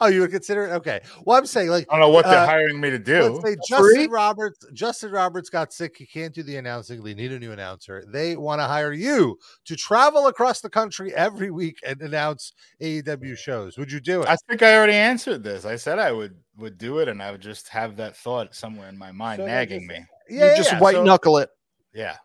oh, 0.00 0.06
you 0.06 0.20
would 0.20 0.32
consider 0.32 0.66
it? 0.66 0.70
Okay. 0.72 1.00
Well, 1.24 1.38
I'm 1.38 1.46
saying, 1.46 1.68
like, 1.68 1.86
I 1.88 1.92
don't 1.94 2.00
know 2.00 2.08
what 2.08 2.24
they're 2.24 2.38
Uh, 2.38 2.46
hiring 2.46 2.80
me 2.80 2.90
to 2.90 2.98
do. 2.98 3.22
let's 3.22 3.44
say 3.44 3.76
Free? 3.78 3.94
Justin 3.94 4.10
Roberts, 4.10 4.66
Justin 4.72 5.12
Roberts 5.12 5.48
got 5.48 5.72
sick. 5.72 5.96
He 5.96 6.06
can't 6.06 6.34
do 6.34 6.42
the 6.42 6.56
announcing. 6.56 7.04
They 7.04 7.14
need 7.14 7.30
a 7.30 7.38
new 7.38 7.52
announcer. 7.52 8.02
They 8.08 8.36
want 8.36 8.60
to 8.60 8.64
hire 8.64 8.92
you 8.92 9.38
to 9.66 9.76
travel 9.76 10.26
across 10.26 10.60
the 10.60 10.70
country 10.70 11.14
every 11.14 11.50
week 11.52 11.78
and 11.86 12.00
announce 12.02 12.52
AEW 12.80 13.36
shows. 13.38 13.78
Would 13.78 13.92
you 13.92 14.00
do 14.00 14.22
it? 14.22 14.28
I 14.28 14.34
think 14.48 14.62
I 14.62 14.74
already 14.76 14.94
answered 14.94 15.44
this. 15.44 15.64
I 15.64 15.76
said 15.76 16.00
I 16.00 16.10
would 16.10 16.34
would 16.56 16.78
do 16.78 16.98
it, 16.98 17.08
and 17.08 17.22
I 17.22 17.30
would 17.30 17.40
just 17.42 17.68
have 17.68 17.96
that 17.96 18.16
thought 18.16 18.54
somewhere 18.54 18.88
in 18.88 18.98
my 18.98 19.12
mind 19.12 19.40
So 19.40 19.46
nagging 19.46 19.88
just- 19.88 20.00
me. 20.00 20.06
yeah, 20.28 20.50
you 20.50 20.56
just 20.56 20.72
yeah. 20.72 20.78
white 20.80 20.94
So- 20.96 21.04
knuckle 21.04 21.38
it. 21.38 21.50
Yeah, 21.94 22.16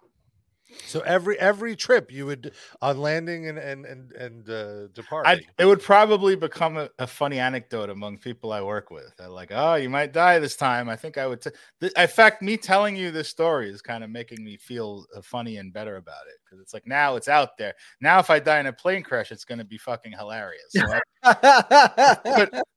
So 0.86 1.00
every 1.01 1.39
every 1.39 1.75
trip 1.77 2.12
you 2.12 2.25
would 2.25 2.53
on 2.81 2.98
landing 3.00 3.48
and 3.48 3.57
and 3.57 3.86
and 3.86 4.12
and 4.13 4.50
uh, 4.50 4.88
departing. 4.93 5.46
I 5.46 5.62
it 5.62 5.65
would 5.65 5.81
probably 5.81 6.36
become 6.36 6.75
a, 6.77 6.89
a 7.00 7.07
funny 7.07 7.39
anecdote 7.39 7.89
among 7.89 8.17
people 8.17 8.51
I 8.51 8.62
work 8.62 8.91
with. 8.91 9.12
They're 9.17 9.29
like, 9.29 9.50
"Oh, 9.53 9.75
you 9.75 9.89
might 9.89 10.12
die 10.13 10.39
this 10.39 10.55
time." 10.57 10.88
I 10.89 10.96
think 10.98 11.17
I 11.17 11.25
would. 11.25 11.41
T-. 11.41 11.51
Th- 11.79 11.93
in 11.98 12.07
fact, 12.07 12.41
me 12.41 12.57
telling 12.57 12.96
you 12.98 13.12
this 13.12 13.29
story 13.29 13.69
is 13.69 13.81
kind 13.81 14.03
of 14.03 14.10
making 14.10 14.43
me 14.43 14.57
feel 14.57 15.05
uh, 15.15 15.22
funny 15.22 15.55
and 15.57 15.72
better 15.74 15.96
about 15.96 16.27
it 16.27 16.36
because 16.46 16.60
it's 16.62 16.74
like 16.74 16.86
now 16.86 17.15
it's 17.15 17.29
out 17.29 17.57
there. 17.57 17.74
Now, 18.01 18.19
if 18.19 18.29
I 18.29 18.39
die 18.39 18.60
in 18.60 18.67
a 18.67 18.74
plane 18.74 19.03
crash, 19.03 19.31
it's 19.31 19.46
going 19.46 19.60
to 19.60 19.65
be 19.65 19.77
fucking 19.77 20.12
hilarious. 20.12 20.65
So 20.69 20.81
I, 20.86 21.00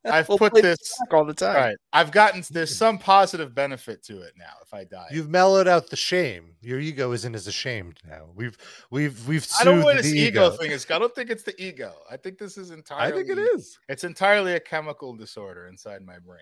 I've 0.05 0.29
We'll 0.29 0.39
put 0.39 0.55
this. 0.55 0.79
all 1.13 1.25
the 1.25 1.35
time. 1.35 1.57
All 1.57 1.63
right, 1.63 1.77
I've 1.93 2.11
gotten 2.11 2.43
there's 2.51 2.77
some 2.77 2.99
positive 2.99 3.55
benefit 3.55 4.03
to 4.05 4.23
it 4.23 4.33
now. 4.39 4.53
If 4.63 4.73
I 4.73 4.85
die, 4.85 5.09
You've 5.11 5.29
mellowed 5.29 5.69
out 5.69 5.91
the 5.91 5.97
shame. 5.97 6.55
Your 6.61 6.81
ego 6.81 7.13
isn't 7.13 7.35
as 7.35 7.47
ashamed 7.47 7.99
now. 8.09 8.27
We've 8.35 8.57
we've 8.91 9.27
we've 9.29 9.47
I 9.61 9.65
don't 9.65 9.81
know 9.81 9.85
what 9.85 9.97
this 9.99 10.07
ego. 10.13 10.47
ego 10.47 10.51
thing 10.57 10.71
is. 10.71 10.87
I 10.91 10.99
don't 10.99 11.15
think 11.15 11.31
it's 11.31 11.43
the 11.43 11.61
ego. 11.63 11.93
I 12.11 12.17
think 12.17 12.39
this 12.39 12.57
is 12.57 12.71
entirely. 12.71 13.13
I 13.13 13.17
think 13.17 13.31
it 13.31 13.39
is. 13.39 13.79
It's 13.89 14.05
entirely 14.05 14.55
a 14.55 14.61
chemical 14.61 15.15
disorder 15.15 15.67
inside 15.67 16.03
my 16.03 16.19
brain. 16.19 16.41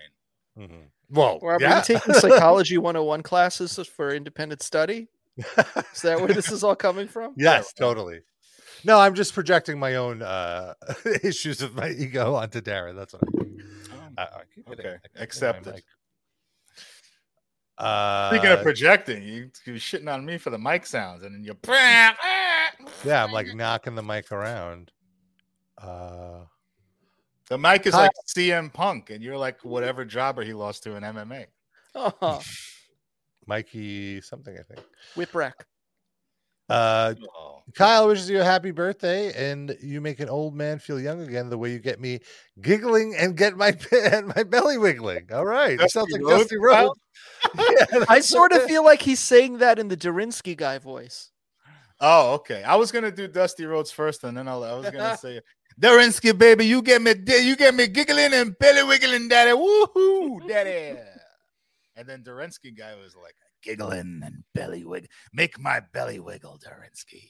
Mm-hmm. 0.57 0.85
Well, 1.11 1.39
Rob, 1.41 1.61
are 1.61 1.63
yeah. 1.63 1.77
you 1.77 1.83
taking 1.83 2.13
psychology 2.15 2.77
101 2.77 3.23
classes 3.23 3.77
for 3.87 4.13
independent 4.13 4.61
study? 4.61 5.07
Is 5.37 6.01
that 6.01 6.19
where 6.19 6.27
this 6.27 6.51
is 6.51 6.63
all 6.63 6.75
coming 6.75 7.07
from? 7.07 7.33
yes, 7.37 7.71
totally. 7.73 8.19
No, 8.83 8.99
I'm 8.99 9.13
just 9.15 9.33
projecting 9.33 9.77
my 9.79 9.95
own 9.95 10.21
uh, 10.21 10.73
issues 11.23 11.61
with 11.61 11.73
my 11.75 11.89
ego 11.89 12.35
onto 12.35 12.61
Darren. 12.61 12.95
That's 12.95 13.13
what 13.13 13.23
I'm 13.27 13.31
doing. 13.33 13.61
I, 14.17 14.21
I 14.23 14.27
keep 14.53 14.67
hitting- 14.69 14.85
Okay, 14.85 14.95
I 14.95 15.07
keep 15.07 15.21
accept 15.21 15.67
it. 15.67 15.83
Uh, 17.77 18.29
Speaking 18.31 18.51
of 18.51 18.61
projecting, 18.61 19.23
you 19.23 19.49
you're 19.65 19.77
shitting 19.77 20.13
on 20.13 20.25
me 20.25 20.37
for 20.37 20.49
the 20.49 20.57
mic 20.59 20.85
sounds, 20.85 21.23
and 21.23 21.33
then 21.33 21.43
you're 21.45 21.55
yeah, 23.05 23.23
I'm 23.23 23.31
like 23.31 23.53
knocking 23.55 23.95
the 23.95 24.03
mic 24.03 24.31
around. 24.33 24.91
Uh, 25.81 26.41
the 27.47 27.57
mic 27.57 27.85
is 27.87 27.93
Hi. 27.93 28.03
like 28.03 28.11
CM 28.27 28.71
Punk, 28.73 29.11
and 29.11 29.23
you're 29.23 29.37
like 29.37 29.63
whatever 29.63 30.03
jobber 30.03 30.43
he 30.43 30.53
lost 30.53 30.83
to 30.83 30.95
in 30.95 31.03
MMA. 31.03 31.45
Oh, 31.95 32.41
Mikey 33.47 34.19
something, 34.21 34.57
I 34.57 34.63
think. 34.63 34.85
whipwreck. 35.15 35.53
Uh, 36.69 37.15
Oh. 37.35 37.49
Kyle 37.75 38.07
wishes 38.07 38.29
you 38.29 38.41
a 38.41 38.43
happy 38.43 38.71
birthday, 38.71 39.31
and 39.33 39.77
you 39.81 40.01
make 40.01 40.19
an 40.19 40.29
old 40.29 40.55
man 40.55 40.79
feel 40.79 40.99
young 40.99 41.21
again. 41.21 41.49
The 41.49 41.57
way 41.57 41.71
you 41.71 41.79
get 41.79 41.99
me 41.99 42.19
giggling 42.61 43.15
and 43.15 43.35
get 43.37 43.57
my 43.57 43.77
and 43.91 44.33
my 44.35 44.43
belly 44.43 44.77
wiggling. 44.77 45.27
All 45.31 45.45
right, 45.45 45.73
it 45.73 45.77
Dusty 45.77 45.91
sounds 45.91 46.11
like 46.11 46.21
Dusty 46.21 46.57
Rhodes. 46.57 46.99
Yeah, 47.57 48.03
I 48.09 48.19
sort 48.19 48.51
of 48.51 48.63
feel 48.63 48.83
like 48.83 49.01
he's 49.01 49.21
saying 49.21 49.59
that 49.59 49.79
in 49.79 49.87
the 49.87 49.95
Durinsky 49.95 50.57
guy 50.57 50.77
voice. 50.77 51.31
Oh, 52.01 52.33
okay. 52.33 52.63
I 52.63 52.75
was 52.75 52.91
gonna 52.91 53.11
do 53.11 53.27
Dusty 53.27 53.65
Rhodes 53.65 53.91
first, 53.91 54.25
and 54.25 54.35
then 54.35 54.47
I'll, 54.47 54.63
I 54.63 54.73
was 54.73 54.89
gonna 54.89 55.15
say, 55.15 55.39
Durinsky, 55.79 56.37
baby, 56.37 56.65
you 56.65 56.81
get 56.81 57.01
me, 57.01 57.13
you 57.41 57.55
get 57.55 57.73
me 57.75 57.87
giggling 57.87 58.33
and 58.33 58.57
belly 58.59 58.83
wiggling, 58.83 59.29
daddy, 59.29 59.51
woohoo, 59.51 60.45
daddy. 60.49 60.99
And 61.95 62.07
then 62.07 62.23
Durinsky 62.23 62.77
guy 62.77 62.95
was 62.95 63.15
like, 63.15 63.35
giggling 63.61 64.21
and 64.23 64.43
belly 64.53 64.83
wiggle, 64.85 65.09
make 65.33 65.59
my 65.59 65.81
belly 65.93 66.19
wiggle, 66.19 66.59
Durinsky. 66.59 67.29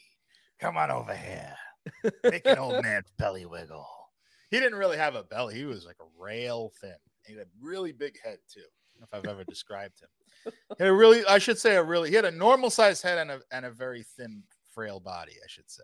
Come 0.60 0.78
on 0.78 0.92
over 0.92 1.16
here, 1.16 1.56
make 2.24 2.46
an 2.46 2.58
old 2.58 2.82
man's 2.84 3.12
belly 3.18 3.46
wiggle. 3.46 3.88
He 4.52 4.60
didn't 4.60 4.78
really 4.78 4.98
have 4.98 5.16
a 5.16 5.24
belly; 5.24 5.56
he 5.56 5.66
was 5.66 5.86
like 5.86 5.98
a 6.02 6.22
rail 6.22 6.72
thin. 6.82 6.96
He 7.26 7.34
had 7.34 7.44
a 7.44 7.50
really 7.62 7.92
big 7.92 8.16
head 8.24 8.40
too. 8.52 8.62
if 9.02 9.14
I've 9.14 9.26
ever 9.26 9.44
described 9.44 10.02
him. 10.02 10.54
He 10.78 10.84
had 10.84 10.88
a 10.88 10.94
really, 10.94 11.24
I 11.26 11.38
should 11.38 11.58
say, 11.60 11.76
a 11.76 11.84
really. 11.84 12.10
He 12.10 12.16
had 12.16 12.26
a 12.26 12.32
normal 12.32 12.70
sized 12.70 13.04
head 13.04 13.18
and 13.20 13.32
a 13.32 13.42
and 13.52 13.66
a 13.66 13.72
very 13.72 14.04
thin, 14.18 14.44
frail 14.74 15.00
body. 15.00 15.34
I 15.44 15.48
should 15.48 15.70
say. 15.70 15.84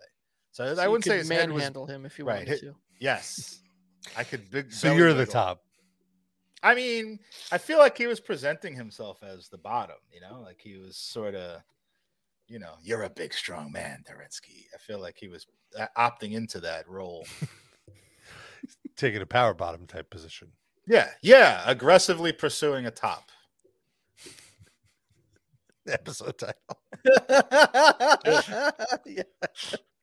So, 0.50 0.74
So 0.74 0.82
I 0.82 0.88
wouldn't 0.88 1.04
say 1.04 1.10
could 1.12 1.18
his 1.20 1.28
head 1.30 1.50
was. 1.50 1.58
manhandle 1.60 1.86
him 1.86 2.04
if 2.06 2.18
you 2.18 2.24
right, 2.24 2.36
wanted 2.38 2.48
hit- 2.48 2.60
to. 2.60 2.74
Yes, 3.00 3.60
I 4.16 4.24
could. 4.24 4.50
Big. 4.50 4.72
So 4.72 4.92
you're 4.94 5.12
the 5.14 5.26
top. 5.26 5.62
I 6.62 6.74
mean, 6.74 7.18
I 7.52 7.58
feel 7.58 7.78
like 7.78 7.96
he 7.96 8.06
was 8.06 8.20
presenting 8.20 8.74
himself 8.74 9.22
as 9.22 9.48
the 9.48 9.58
bottom. 9.58 9.96
You 10.12 10.20
know, 10.20 10.40
like 10.40 10.60
he 10.60 10.76
was 10.76 10.96
sort 10.96 11.34
of, 11.34 11.60
you 12.48 12.58
know, 12.58 12.74
you're 12.82 13.02
a 13.02 13.10
big, 13.10 13.32
strong 13.34 13.72
man, 13.72 14.04
Terensky. 14.08 14.64
I 14.74 14.78
feel 14.78 15.00
like 15.00 15.16
he 15.18 15.28
was 15.28 15.46
uh, 15.78 15.86
opting 15.96 16.32
into 16.32 16.60
that 16.60 16.88
role. 16.88 17.26
Taking 18.96 19.22
a 19.22 19.26
power 19.26 19.54
bottom 19.54 19.86
type 19.86 20.10
position. 20.10 20.48
Yeah, 20.86 21.10
yeah, 21.20 21.62
aggressively 21.66 22.32
pursuing 22.32 22.86
a 22.86 22.90
top. 22.90 23.30
Episode 25.88 26.38
title. 26.38 26.78
yeah. 29.06 29.22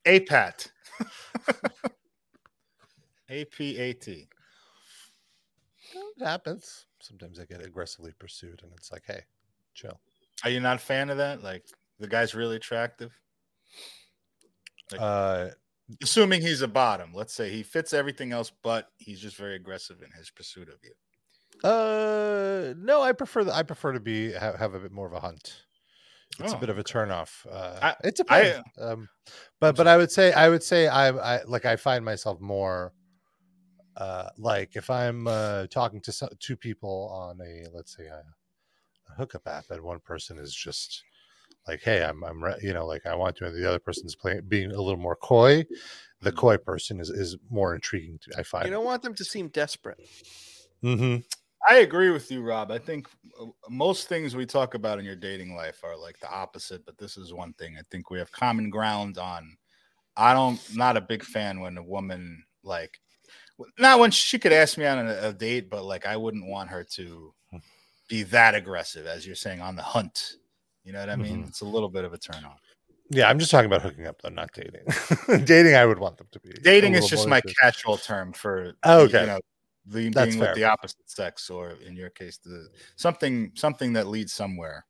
APAT. 0.06 0.68
A-P-A-T. 3.30 4.28
It 5.94 6.24
happens. 6.24 6.86
Sometimes 7.00 7.38
I 7.38 7.44
get 7.44 7.64
aggressively 7.64 8.12
pursued, 8.18 8.60
and 8.62 8.72
it's 8.76 8.90
like, 8.92 9.02
hey, 9.06 9.22
chill. 9.74 10.00
Are 10.42 10.50
you 10.50 10.60
not 10.60 10.76
a 10.76 10.80
fan 10.80 11.10
of 11.10 11.18
that? 11.18 11.42
Like 11.42 11.64
the 11.98 12.08
guy's 12.08 12.34
really 12.34 12.56
attractive. 12.56 13.12
Like- 14.92 15.00
Uh, 15.00 15.50
Assuming 16.02 16.40
he's 16.40 16.62
a 16.62 16.68
bottom. 16.68 17.12
Let's 17.12 17.34
say 17.34 17.50
he 17.50 17.62
fits 17.62 17.92
everything 17.92 18.32
else, 18.32 18.50
but 18.62 18.88
he's 18.96 19.20
just 19.20 19.36
very 19.36 19.54
aggressive 19.54 20.00
in 20.02 20.10
his 20.12 20.30
pursuit 20.30 20.68
of 20.70 20.76
you. 20.82 20.94
uh, 21.68 22.72
no, 22.78 23.02
I 23.02 23.12
prefer 23.12 23.44
the, 23.44 23.52
I 23.54 23.62
prefer 23.64 23.92
to 23.92 24.00
be 24.00 24.32
have, 24.32 24.54
have 24.56 24.74
a 24.74 24.80
bit 24.80 24.92
more 24.92 25.06
of 25.06 25.12
a 25.12 25.20
hunt. 25.20 25.62
It's 26.40 26.52
Oh, 26.52 26.56
a 26.56 26.58
bit 26.58 26.70
of 26.70 26.78
a 26.78 26.84
turnoff. 26.84 27.46
Uh, 27.48 27.78
I- 27.82 27.96
it 28.02 28.16
depends. 28.16 28.66
um, 28.80 29.08
but 29.60 29.76
but 29.76 29.86
I 29.86 29.96
would 29.98 30.10
say 30.10 30.32
I 30.32 30.48
would 30.48 30.62
say 30.62 30.88
I 30.88 31.08
I 31.10 31.42
like 31.44 31.64
I 31.66 31.76
find 31.76 32.02
myself 32.04 32.40
more. 32.40 32.92
Uh, 33.96 34.28
like 34.38 34.76
if 34.76 34.90
I'm 34.90 35.26
uh, 35.26 35.66
talking 35.68 36.00
to 36.02 36.12
some, 36.12 36.30
two 36.40 36.56
people 36.56 37.10
on 37.12 37.40
a 37.40 37.66
let's 37.72 37.96
say 37.96 38.06
a, 38.06 38.24
a 39.10 39.14
hookup 39.16 39.46
app, 39.46 39.66
and 39.70 39.82
one 39.82 40.00
person 40.00 40.38
is 40.38 40.54
just 40.54 41.04
like, 41.68 41.82
"Hey, 41.82 42.02
I'm 42.04 42.24
I'm 42.24 42.42
re-, 42.42 42.58
you 42.62 42.72
know 42.74 42.86
like 42.86 43.06
I 43.06 43.14
want 43.14 43.36
to," 43.36 43.46
and 43.46 43.54
the 43.56 43.68
other 43.68 43.78
person's 43.78 44.14
playing 44.14 44.42
being 44.48 44.72
a 44.72 44.80
little 44.80 45.00
more 45.00 45.16
coy. 45.16 45.64
The 46.20 46.32
Mhm. 46.32 46.36
coy 46.36 46.56
person 46.56 47.00
is 47.00 47.10
is 47.10 47.36
more 47.50 47.74
intriguing. 47.74 48.18
To, 48.22 48.38
I 48.38 48.42
find. 48.42 48.66
You 48.66 48.72
don't 48.72 48.84
want 48.84 49.02
them 49.02 49.14
to 49.14 49.24
seem 49.24 49.48
desperate. 49.48 50.00
hmm 50.82 51.16
I 51.66 51.76
agree 51.76 52.10
with 52.10 52.30
you, 52.30 52.42
Rob. 52.42 52.70
I 52.70 52.78
think 52.78 53.08
uh, 53.40 53.46
most 53.70 54.06
things 54.06 54.36
we 54.36 54.44
talk 54.44 54.74
about 54.74 54.98
in 54.98 55.04
your 55.06 55.16
dating 55.16 55.56
life 55.56 55.82
are 55.82 55.96
like 55.96 56.18
the 56.20 56.30
opposite, 56.30 56.84
but 56.84 56.98
this 56.98 57.16
is 57.16 57.32
one 57.32 57.54
thing 57.54 57.76
I 57.78 57.82
think 57.90 58.10
we 58.10 58.18
have 58.18 58.30
common 58.30 58.68
ground 58.68 59.16
on. 59.16 59.56
I 60.16 60.34
don't, 60.34 60.60
not 60.76 60.98
a 60.98 61.00
big 61.00 61.24
fan 61.24 61.60
when 61.60 61.78
a 61.78 61.82
woman 61.82 62.44
like, 62.62 63.00
not 63.78 63.98
when 64.00 64.10
she 64.10 64.38
could 64.38 64.52
ask 64.52 64.76
me 64.78 64.86
on 64.86 65.06
a, 65.06 65.28
a 65.28 65.32
date, 65.32 65.70
but 65.70 65.84
like 65.84 66.06
I 66.06 66.16
wouldn't 66.16 66.46
want 66.46 66.70
her 66.70 66.84
to 66.94 67.32
be 68.08 68.22
that 68.24 68.54
aggressive, 68.54 69.06
as 69.06 69.26
you're 69.26 69.34
saying, 69.36 69.60
on 69.60 69.76
the 69.76 69.82
hunt. 69.82 70.34
You 70.84 70.92
know 70.92 71.00
what 71.00 71.08
I 71.10 71.16
mean? 71.16 71.44
Mhm. 71.44 71.48
It's 71.48 71.62
a 71.62 71.64
little 71.66 71.88
bit 71.88 72.04
of 72.04 72.12
a 72.12 72.18
turn 72.18 72.44
on. 72.44 72.56
Yeah, 73.10 73.28
I'm 73.28 73.38
just 73.38 73.50
talking 73.50 73.66
about 73.66 73.82
hooking 73.82 74.06
up, 74.06 74.20
though, 74.22 74.30
not 74.30 74.50
dating. 74.52 74.84
dating, 75.46 75.74
I 75.74 75.84
would 75.86 75.98
want 75.98 76.16
them 76.18 76.26
to 76.32 76.40
be. 76.40 76.50
Dating 76.62 76.94
is 76.94 77.06
just 77.06 77.28
my 77.28 77.40
catch-all 77.60 77.98
term 77.98 78.32
for 78.32 78.72
Oh, 78.82 79.02
okay. 79.02 79.20
you 79.22 79.26
know 79.26 79.40
the, 79.86 80.08
That's 80.10 80.28
being 80.30 80.40
fair. 80.40 80.50
with 80.50 80.56
the 80.56 80.64
opposite 80.64 81.10
sex, 81.10 81.50
or 81.50 81.72
in 81.86 81.96
your 81.96 82.10
case, 82.10 82.38
the 82.38 82.68
something 82.96 83.52
something 83.54 83.92
that 83.94 84.06
leads 84.06 84.32
somewhere. 84.32 84.86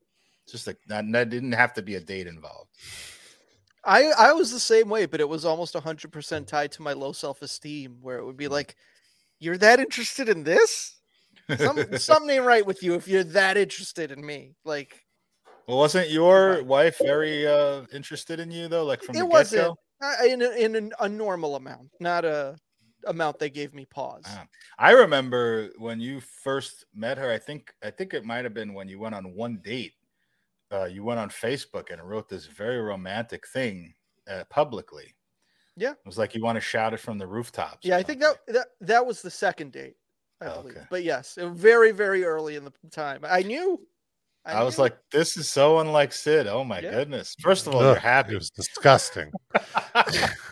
Just 0.47 0.67
like 0.67 0.77
that, 0.87 1.03
that 1.11 1.29
didn't 1.29 1.51
have 1.53 1.73
to 1.73 1.81
be 1.81 1.95
a 1.95 1.99
date 1.99 2.27
involved. 2.27 2.69
I 3.85 4.11
I 4.17 4.33
was 4.33 4.51
the 4.51 4.59
same 4.59 4.89
way, 4.89 5.05
but 5.05 5.19
it 5.19 5.29
was 5.29 5.45
almost 5.45 5.75
hundred 5.75 6.11
percent 6.11 6.47
tied 6.47 6.71
to 6.73 6.81
my 6.81 6.93
low 6.93 7.11
self 7.11 7.41
esteem, 7.41 7.97
where 8.01 8.17
it 8.17 8.25
would 8.25 8.37
be 8.37 8.47
like, 8.47 8.75
"You're 9.39 9.57
that 9.57 9.79
interested 9.79 10.29
in 10.29 10.43
this? 10.43 10.99
Some, 11.57 11.85
something 11.97 12.29
ain't 12.29 12.45
right 12.45 12.65
with 12.65 12.81
you 12.81 12.95
if 12.95 13.07
you're 13.07 13.23
that 13.23 13.57
interested 13.57 14.11
in 14.11 14.25
me." 14.25 14.55
Like 14.63 15.05
well, 15.67 15.77
wasn't 15.77 16.09
your 16.09 16.63
wife 16.63 16.97
very 17.01 17.47
uh 17.47 17.85
interested 17.93 18.39
in 18.39 18.51
you 18.51 18.67
though? 18.67 18.85
Like 18.85 19.01
from 19.01 19.15
it 19.15 19.19
the 19.19 19.25
wasn't 19.25 19.77
in 20.25 20.41
a, 20.41 20.49
in 20.51 20.91
a 20.99 21.09
normal 21.09 21.55
amount, 21.55 21.89
not 21.99 22.25
a 22.25 22.57
amount 23.07 23.39
that 23.39 23.53
gave 23.53 23.73
me 23.73 23.85
pause. 23.85 24.23
Ah. 24.25 24.45
I 24.77 24.91
remember 24.91 25.69
when 25.77 25.99
you 25.99 26.19
first 26.19 26.85
met 26.93 27.17
her. 27.17 27.31
I 27.31 27.37
think 27.37 27.73
I 27.83 27.89
think 27.89 28.13
it 28.13 28.25
might 28.25 28.43
have 28.43 28.53
been 28.53 28.73
when 28.73 28.87
you 28.87 28.99
went 28.99 29.15
on 29.15 29.33
one 29.33 29.59
date. 29.63 29.93
Uh, 30.71 30.85
you 30.85 31.03
went 31.03 31.19
on 31.19 31.29
Facebook 31.29 31.91
and 31.91 32.01
wrote 32.01 32.27
this 32.27 32.47
very 32.47 32.79
romantic 32.79 33.47
thing 33.47 33.93
uh, 34.29 34.43
publicly. 34.49 35.13
Yeah. 35.77 35.91
it 35.91 36.05
was 36.05 36.17
like 36.17 36.33
you 36.33 36.41
want 36.41 36.55
to 36.55 36.61
shout 36.61 36.93
it 36.93 36.99
from 37.01 37.17
the 37.17 37.27
rooftops. 37.27 37.85
Yeah, 37.85 37.97
I 37.97 38.03
think 38.03 38.21
that 38.21 38.37
that 38.47 38.67
that 38.81 39.05
was 39.05 39.21
the 39.21 39.29
second 39.29 39.73
date, 39.73 39.95
I 40.41 40.45
Oh, 40.47 40.61
believe. 40.61 40.77
okay. 40.77 40.85
But 40.89 41.03
yes, 41.03 41.37
it- 41.37 41.49
very 41.51 41.91
very 41.91 42.23
early 42.23 42.55
in 42.55 42.63
the 42.63 42.71
time. 42.91 43.21
I 43.23 43.41
knew. 43.43 43.85
I, 44.45 44.63
was 44.63 44.77
knew. 44.77 44.83
like, 44.83 44.97
this 45.11 45.37
is 45.37 45.49
so 45.49 45.79
unlike 45.79 46.13
Sid. 46.13 46.45
Oh 46.47 46.63
my 46.63 46.79
Yeah. 46.79 46.91
goodness. 46.91 47.35
First 47.41 47.65
of 47.67 47.73
all, 47.73 47.81
Ugh, 47.81 47.85
you're 47.87 47.95
happy. 47.99 48.33
It 48.33 48.37
was 48.37 48.51
disgusting. 48.51 49.31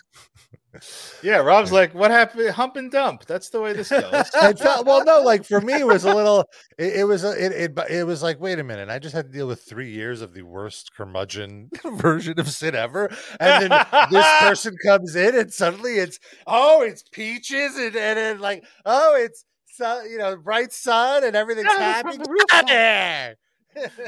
yeah, 1.22 1.36
Rob's 1.38 1.72
like, 1.72 1.94
what 1.94 2.10
happened? 2.10 2.50
Hump 2.50 2.76
and 2.76 2.90
dump. 2.90 3.24
That's 3.26 3.48
the 3.50 3.60
way 3.60 3.72
this 3.72 3.88
goes. 3.90 4.28
Felt 4.28 4.86
well, 4.86 5.04
no, 5.04 5.20
like 5.22 5.44
for 5.44 5.60
me, 5.60 5.80
it 5.80 5.86
was 5.86 6.04
a 6.04 6.14
little. 6.14 6.44
It, 6.78 6.96
it 6.96 7.04
was 7.04 7.24
a, 7.24 7.30
it, 7.32 7.52
it. 7.52 7.78
It 7.90 8.06
was 8.06 8.22
like, 8.22 8.40
wait 8.40 8.58
a 8.58 8.64
minute, 8.64 8.88
I 8.88 8.98
just 8.98 9.14
had 9.14 9.26
to 9.26 9.32
deal 9.32 9.46
with 9.46 9.62
three 9.62 9.90
years 9.90 10.20
of 10.20 10.34
the 10.34 10.42
worst 10.42 10.94
curmudgeon 10.94 11.70
version 11.94 12.38
of 12.38 12.48
Sid 12.48 12.74
ever, 12.74 13.10
and 13.40 13.72
then 13.72 13.84
this 14.10 14.26
person 14.40 14.74
comes 14.84 15.14
in, 15.16 15.36
and 15.36 15.52
suddenly 15.52 15.98
it's 15.98 16.18
oh, 16.46 16.82
it's 16.82 17.02
peaches, 17.02 17.76
and 17.76 17.96
and 17.96 18.18
then 18.18 18.40
like 18.40 18.64
oh, 18.84 19.16
it's 19.16 19.44
sun, 19.66 20.10
you 20.10 20.18
know, 20.18 20.36
bright 20.36 20.72
sun, 20.72 21.24
and 21.24 21.36
everything's 21.36 21.66
Yeah, 21.66 22.02
happy. 22.02 22.16
the 22.18 23.36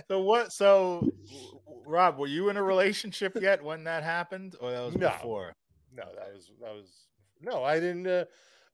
so 0.08 0.20
what? 0.20 0.52
So, 0.52 1.10
Rob, 1.86 2.18
were 2.18 2.26
you 2.26 2.48
in 2.48 2.56
a 2.56 2.62
relationship 2.62 3.36
yet 3.40 3.62
when 3.62 3.84
that 3.84 4.02
happened, 4.02 4.56
or 4.60 4.70
that 4.70 4.84
was 4.84 4.96
No. 4.96 5.10
before? 5.10 5.54
No, 5.96 6.04
that 6.14 6.32
was 6.34 6.50
that 6.60 6.72
was 6.74 7.06
no, 7.40 7.64
I 7.64 7.80
didn't. 7.80 8.06
Uh, 8.06 8.24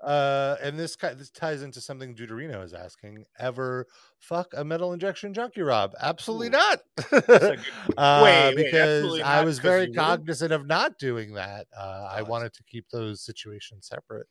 uh, 0.04 0.56
and 0.60 0.76
this 0.78 0.96
ki- 0.96 1.14
this 1.16 1.30
ties 1.30 1.62
into 1.62 1.80
something 1.80 2.14
Duderino 2.16 2.64
is 2.64 2.74
asking: 2.74 3.24
Ever 3.38 3.86
fuck 4.18 4.48
a 4.56 4.64
metal 4.64 4.92
injection 4.92 5.32
junkie, 5.32 5.62
Rob? 5.62 5.92
Absolutely 6.00 6.48
Ooh. 6.48 6.50
not. 6.50 6.80
That's 6.96 7.28
a 7.28 7.56
good- 7.86 7.96
uh, 7.96 8.20
Wait, 8.24 8.56
wait, 8.56 8.64
because 8.64 8.96
absolutely 9.04 9.22
I 9.22 9.44
was 9.44 9.58
very 9.60 9.82
you 9.82 9.90
wouldn't? 9.90 9.96
cognizant 10.06 10.52
of 10.52 10.66
not 10.66 10.98
doing 10.98 11.34
that. 11.34 11.68
Uh, 11.76 12.08
I 12.10 12.18
I 12.18 12.22
wanted 12.22 12.52
to 12.54 12.64
keep 12.64 12.88
those 12.90 13.20
situations 13.22 13.86
separate. 13.86 14.26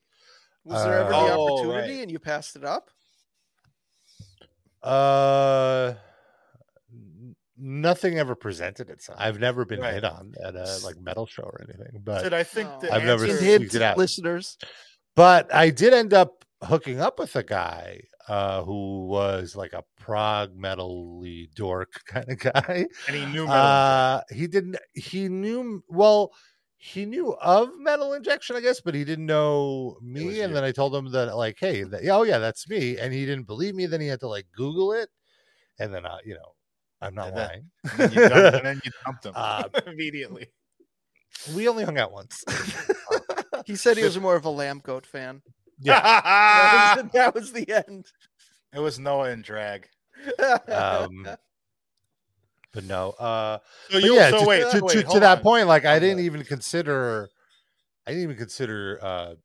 Was 0.66 0.84
there 0.84 1.00
ever 1.00 1.10
the 1.10 1.16
Uh, 1.16 1.38
Oh, 1.38 1.54
opportunity 1.56 1.94
right. 1.94 2.02
and 2.04 2.12
you 2.12 2.20
passed 2.20 2.56
it 2.58 2.66
up? 2.66 2.90
Uh, 4.84 5.94
n- 5.94 5.98
nothing 7.62 8.18
ever 8.18 8.36
presented 8.36 8.90
itself. 8.90 9.18
I've 9.22 9.40
never 9.40 9.64
been 9.66 9.80
Right. 9.82 9.94
hit 9.94 10.04
on 10.04 10.34
at 10.44 10.56
a 10.56 10.80
like 10.84 11.00
metal 11.00 11.26
show 11.28 11.44
or 11.44 11.62
anything, 11.68 12.02
but 12.04 12.24
Sid, 12.24 12.34
I 12.34 12.44
think 12.44 12.70
Oh. 12.72 12.80
the 12.82 12.94
I've 12.94 13.04
never 13.06 13.24
answer- 13.26 13.38
seen- 13.38 13.62
Hint, 13.62 13.76
it 13.76 13.82
out. 13.82 13.98
listeners. 13.98 14.58
but 15.16 15.54
I 15.54 15.70
did 15.70 15.94
end 15.94 16.14
up 16.14 16.46
hooking 16.64 17.00
up 17.02 17.20
with 17.20 17.36
a 17.36 17.44
guy 17.44 18.02
uh, 18.28 18.64
who 18.64 19.08
was 19.08 19.56
like 19.56 19.74
a 19.74 19.84
prog 20.00 20.56
metal 20.56 21.24
dork 21.56 21.92
kind 22.08 22.30
of 22.30 22.40
guy. 22.40 22.86
and 23.08 23.16
he 23.16 23.26
knew 23.26 23.46
metal. 23.46 23.54
Uh, 23.54 24.22
he 24.32 24.48
didn't. 24.48 24.78
He 24.94 25.28
knew 25.30 25.84
well. 25.90 26.32
He 26.84 27.06
knew 27.06 27.34
of 27.36 27.70
metal 27.78 28.14
injection, 28.14 28.56
I 28.56 28.60
guess, 28.62 28.82
but 28.82 28.96
he 28.96 29.04
didn't 29.04 29.28
know 29.28 29.98
was 30.02 30.04
me. 30.04 30.38
you. 30.38 30.44
And 30.44 30.56
then 30.56 30.64
I 30.64 30.72
told 30.72 30.96
him 30.96 31.12
that, 31.12 31.36
like, 31.38 31.58
hey, 31.60 31.84
that, 31.84 32.08
oh 32.10 32.24
yeah, 32.24 32.40
that's 32.40 32.68
me. 32.70 32.98
And 32.98 33.14
he 33.14 33.24
didn't 33.26 33.46
believe 33.46 33.76
me. 33.76 33.86
Then 33.86 34.02
he 34.02 34.08
had 34.08 34.20
to 34.22 34.28
like 34.28 34.48
Google 34.56 34.94
it, 34.94 35.10
and 35.80 35.94
then, 35.94 36.06
uh, 36.08 36.18
you 36.26 36.34
know, 36.34 36.54
I'm 37.02 37.16
not 37.16 37.30
And 37.30 37.38
then- 37.38 37.48
lying. 37.48 37.72
and, 37.84 38.00
then 38.00 38.12
you 38.12 38.30
dumped, 38.30 38.56
and 38.58 38.66
then 38.66 38.82
you 38.86 38.92
dumped 39.06 39.26
him 39.26 39.34
Uh, 39.36 39.64
immediately. 39.88 40.48
we 41.56 41.68
only 41.68 41.84
hung 41.84 41.98
out 41.98 42.12
once. 42.12 42.44
He 43.66 43.76
said 43.76 43.96
he 43.98 44.04
was 44.04 44.20
more 44.20 44.36
of 44.36 44.46
a 44.46 44.50
Lamb 44.50 44.78
of 44.78 44.84
God 44.84 45.06
fan. 45.06 45.42
yeah. 45.80 46.02
That 46.02 46.96
was, 47.04 47.12
that 47.14 47.36
was 47.36 47.52
the 47.54 47.70
end. 47.88 48.08
it 48.74 48.80
was 48.80 48.98
Noah 48.98 49.30
and 49.30 49.44
drag. 49.44 49.88
Um, 50.68 51.28
but 52.74 52.84
no. 52.86 53.12
Uh, 53.12 53.60
So 53.90 53.94
But 54.00 54.04
you 54.04 54.16
yeah, 54.16 54.30
so 54.32 54.40
to, 54.40 54.46
wait, 54.48 54.62
to, 54.72 54.80
so 54.80 54.88
to, 54.88 55.04
to 55.04 55.20
that 55.20 55.40
on. 55.40 55.44
point, 55.44 55.68
like 55.68 55.86
I 55.86 56.00
didn't 56.00 56.18
the- 56.18 56.24
even 56.24 56.44
consider, 56.44 57.30
I 58.08 58.12
didn't 58.12 58.24
even 58.24 58.38
consider 58.38 58.98
uh, 59.02 59.36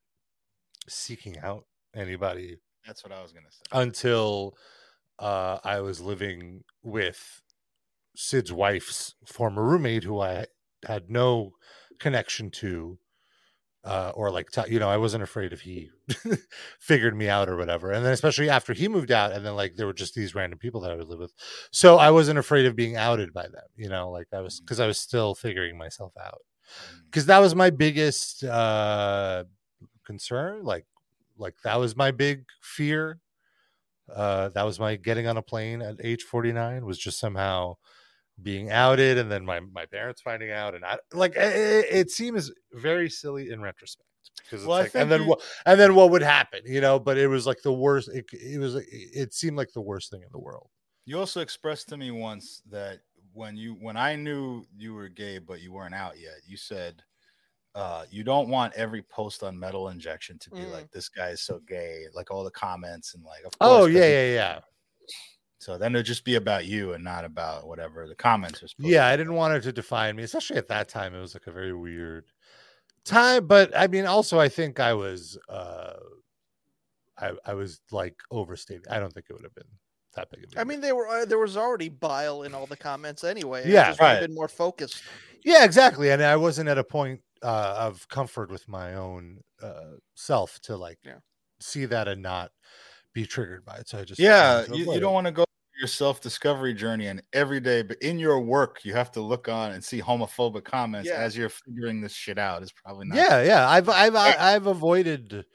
seeking 0.89 1.39
out 1.41 1.65
anybody 1.95 2.57
That's 2.87 3.03
what 3.05 3.13
I 3.13 3.21
was 3.23 3.33
gonna 3.33 3.51
say. 3.51 3.63
until 3.73 4.57
uh, 5.19 5.59
I 5.65 5.81
was 5.81 6.01
living 6.01 6.65
with 6.83 7.43
Sid's 8.17 8.53
wife's 8.53 9.15
former 9.27 9.63
roommate, 9.63 10.05
who 10.05 10.21
I 10.21 10.47
had 10.87 11.11
no 11.11 11.53
connection 11.99 12.51
to 12.51 12.99
uh, 13.87 14.11
or 14.17 14.33
like 14.33 14.51
t- 14.51 14.63
you 14.69 14.81
know 14.81 14.89
I 14.89 14.97
wasn't 14.97 15.23
afraid 15.23 15.53
if 15.53 15.61
he 15.61 15.91
figured 16.81 17.17
me 17.17 17.29
out 17.29 17.49
or 17.49 17.57
whatever. 17.57 17.93
And 17.93 18.05
then 18.05 18.13
especially 18.13 18.51
after 18.51 18.73
he 18.73 18.89
moved 18.89 19.13
out, 19.13 19.31
and 19.31 19.47
then 19.47 19.55
like 19.55 19.77
there 19.77 19.87
were 19.87 19.93
just 19.93 20.15
these 20.15 20.35
random 20.35 20.59
people 20.59 20.81
that 20.81 20.91
I 20.91 20.97
would 20.97 21.09
live 21.09 21.21
with, 21.21 21.33
so 21.71 21.97
I 21.97 22.11
wasn't 22.11 22.41
afraid 22.41 22.67
of 22.67 22.75
being 22.75 22.97
outed 22.97 23.33
by 23.33 23.45
them. 23.45 23.63
You 23.77 23.89
know, 23.89 24.11
like 24.11 24.27
I 24.35 24.41
was 24.41 24.61
because 24.61 24.81
I 24.81 24.89
was 24.89 24.99
still 24.99 25.37
figuring 25.37 25.79
myself 25.79 26.13
out. 26.21 26.41
Because 27.05 27.27
that 27.27 27.39
was 27.39 27.55
my 27.55 27.71
biggest 27.71 28.43
uh, 28.43 29.45
concern. 30.05 30.65
Like, 30.65 30.85
like 31.39 31.55
that 31.63 31.79
was 31.79 31.95
my 31.95 32.11
big 32.11 32.43
fear. 32.61 33.21
Uh, 34.13 34.49
that 34.49 34.65
was 34.65 34.81
my 34.81 34.97
getting 34.97 35.29
on 35.29 35.37
a 35.37 35.43
plane 35.43 35.81
at 35.81 35.97
age 36.03 36.25
forty 36.25 36.53
nine 36.53 36.85
was 36.85 36.99
just 36.99 37.21
somehow 37.21 37.77
being 38.43 38.71
outed 38.71 39.19
and 39.19 39.31
then 39.31 39.45
my, 39.45 39.61
my 39.61 39.87
parents 39.87 40.21
finding 40.21 40.51
out 40.51 40.75
and 40.75 40.85
I 40.85 40.99
like 41.13 41.33
it, 41.37 41.87
it 41.91 42.11
seems 42.11 42.53
very 42.73 43.09
silly 43.09 43.51
in 43.51 43.61
retrospect 43.63 44.09
because 44.45 44.63
it's 44.65 44.69
Well, 44.69 44.79
like 44.79 44.95
and 44.95 45.11
then 45.11 45.23
you- 45.23 45.29
what 45.29 45.43
and 45.65 45.81
then 45.81 45.95
what 45.95 46.11
would 46.11 46.23
happen 46.23 46.61
you 46.67 46.81
know 46.81 46.99
but 46.99 47.17
it 47.19 47.29
was 47.29 47.47
like 47.47 47.63
the 47.63 47.73
worst 47.73 48.09
it, 48.09 48.27
it 48.33 48.59
was 48.59 48.75
it 48.77 49.33
seemed 49.33 49.57
like 49.57 49.73
the 49.73 49.81
worst 49.81 50.11
thing 50.11 50.23
in 50.23 50.29
the 50.33 50.39
world 50.39 50.71
You 51.05 51.19
also 51.19 51.41
expressed 51.41 51.89
to 51.91 51.97
me 51.97 52.11
once 52.11 52.63
that 52.69 53.01
when 53.33 53.57
you 53.57 53.75
when 53.75 53.97
I 53.97 54.17
knew 54.17 54.65
you 54.77 54.95
were 54.95 55.09
gay 55.09 55.39
but 55.39 55.61
you 55.61 55.73
weren't 55.73 55.95
out 55.95 56.19
yet, 56.19 56.39
you 56.47 56.57
said 56.57 57.03
uh, 57.75 58.07
you 58.11 58.25
don't 58.25 58.49
want 58.51 58.75
every 58.75 59.03
post 59.03 59.43
on 59.45 59.59
Metal 59.59 59.89
Injection 59.91 60.39
to 60.41 60.51
be 60.53 60.67
Mm. 60.67 60.73
like 60.73 60.91
this 60.93 61.09
guy 61.11 61.31
is 61.31 61.43
so 61.43 61.61
gay, 61.61 62.07
like 62.15 62.31
all 62.31 62.45
the 62.45 62.51
comments 62.51 63.15
and 63.15 63.25
like 63.25 63.45
of 63.45 63.55
oh 63.61 63.87
yeah 63.87 64.07
yeah 64.07 64.35
yeah 64.35 64.61
So 65.59 65.79
then 65.79 65.95
it'd 65.95 66.07
just 66.07 66.25
be 66.25 66.35
about 66.35 66.67
you 66.67 66.93
and 66.93 67.03
not 67.03 67.25
about 67.25 67.67
whatever 67.67 68.07
the 68.07 68.15
comments 68.15 68.63
are. 68.63 68.69
supposed 68.69 68.89
yeah 68.91 69.07
to 69.07 69.13
i 69.13 69.17
didn't 69.17 69.35
want 69.35 69.55
it 69.55 69.63
to 69.63 69.73
define 69.73 70.15
me 70.17 70.23
especially 70.23 70.57
at 70.57 70.69
that 70.69 70.89
time 70.89 71.15
it 71.15 71.21
was 71.21 71.35
like 71.35 71.47
a 71.47 71.53
very 71.53 71.73
weird 71.75 72.25
time 73.05 73.47
but 73.47 73.75
i 73.77 73.87
mean 73.87 74.05
also 74.07 74.39
i 74.39 74.49
think 74.49 74.79
i 74.81 74.93
was 74.93 75.39
uh 75.49 75.95
i 77.19 77.33
i 77.47 77.55
was 77.55 77.81
like 77.91 78.17
overstating 78.31 78.83
i 78.91 78.99
don't 78.99 79.13
think 79.13 79.27
it 79.31 79.33
would 79.33 79.45
have 79.45 79.55
been 79.55 79.65
that 80.15 80.31
big 80.31 80.45
of 80.45 80.51
a 80.53 80.61
I 80.61 80.65
deal. 80.65 80.69
mean, 80.69 80.81
they 80.81 80.93
were 80.93 81.07
uh, 81.07 81.25
there 81.27 81.39
was 81.39 81.57
already 81.59 81.91
bile 81.91 82.43
in 82.43 82.55
all 82.55 82.67
the 82.67 82.77
comments 82.77 83.23
anyway. 83.23 83.71
Yeah, 83.71 83.89
just 83.89 84.01
would 84.01 84.07
have 84.09 84.21
right. 84.21 84.27
been 84.29 84.35
more 84.35 84.49
focused. 84.49 85.03
Yeah, 85.45 85.63
exactly. 85.65 86.11
And 86.11 86.23
I 86.23 86.37
wasn't 86.37 86.71
at 86.71 86.79
a 86.79 86.85
point 86.85 87.21
uh, 87.43 87.77
of 87.79 88.09
comfort 88.09 88.51
with 88.51 88.67
my 88.67 88.95
own 88.95 89.41
uh, 89.63 89.97
self 90.15 90.59
to 90.63 90.77
like 90.77 90.99
Yeah. 91.05 91.19
see 91.61 91.85
that 91.85 92.09
and 92.09 92.23
not 92.23 92.51
be 93.17 93.27
triggered 93.27 93.65
by 93.65 93.79
it. 93.79 93.89
So 93.89 93.99
I 93.99 94.05
just 94.05 94.25
Yeah, 94.25 94.67
you, 94.71 94.85
you 94.87 95.01
don't 95.01 95.13
want 95.15 95.27
to 95.27 95.33
go 95.33 95.45
your 95.79 95.89
self 95.89 96.21
discovery 96.23 96.73
journey 96.75 97.07
and 97.07 97.23
every 97.35 97.61
day, 97.61 97.83
but 97.83 97.99
in 98.01 98.19
your 98.19 98.41
work, 98.41 98.83
you 98.85 98.95
have 98.95 99.11
to 99.13 99.21
look 99.21 99.49
on 99.49 99.73
and 99.73 99.85
see 99.85 100.01
homophobic 100.01 100.65
comments 100.65 101.11
Yeah. 101.11 101.15
as 101.15 101.37
you're 101.37 101.51
figuring 101.51 102.01
this 102.01 102.13
shit 102.15 102.39
out. 102.39 102.63
Is 102.63 102.73
probably 102.73 103.07
not. 103.07 103.27
Yeah, 103.29 103.43
yeah. 103.43 103.69
I've 103.69 103.89
I've 103.89 104.17
I've 104.17 104.67
avoided 104.67 105.47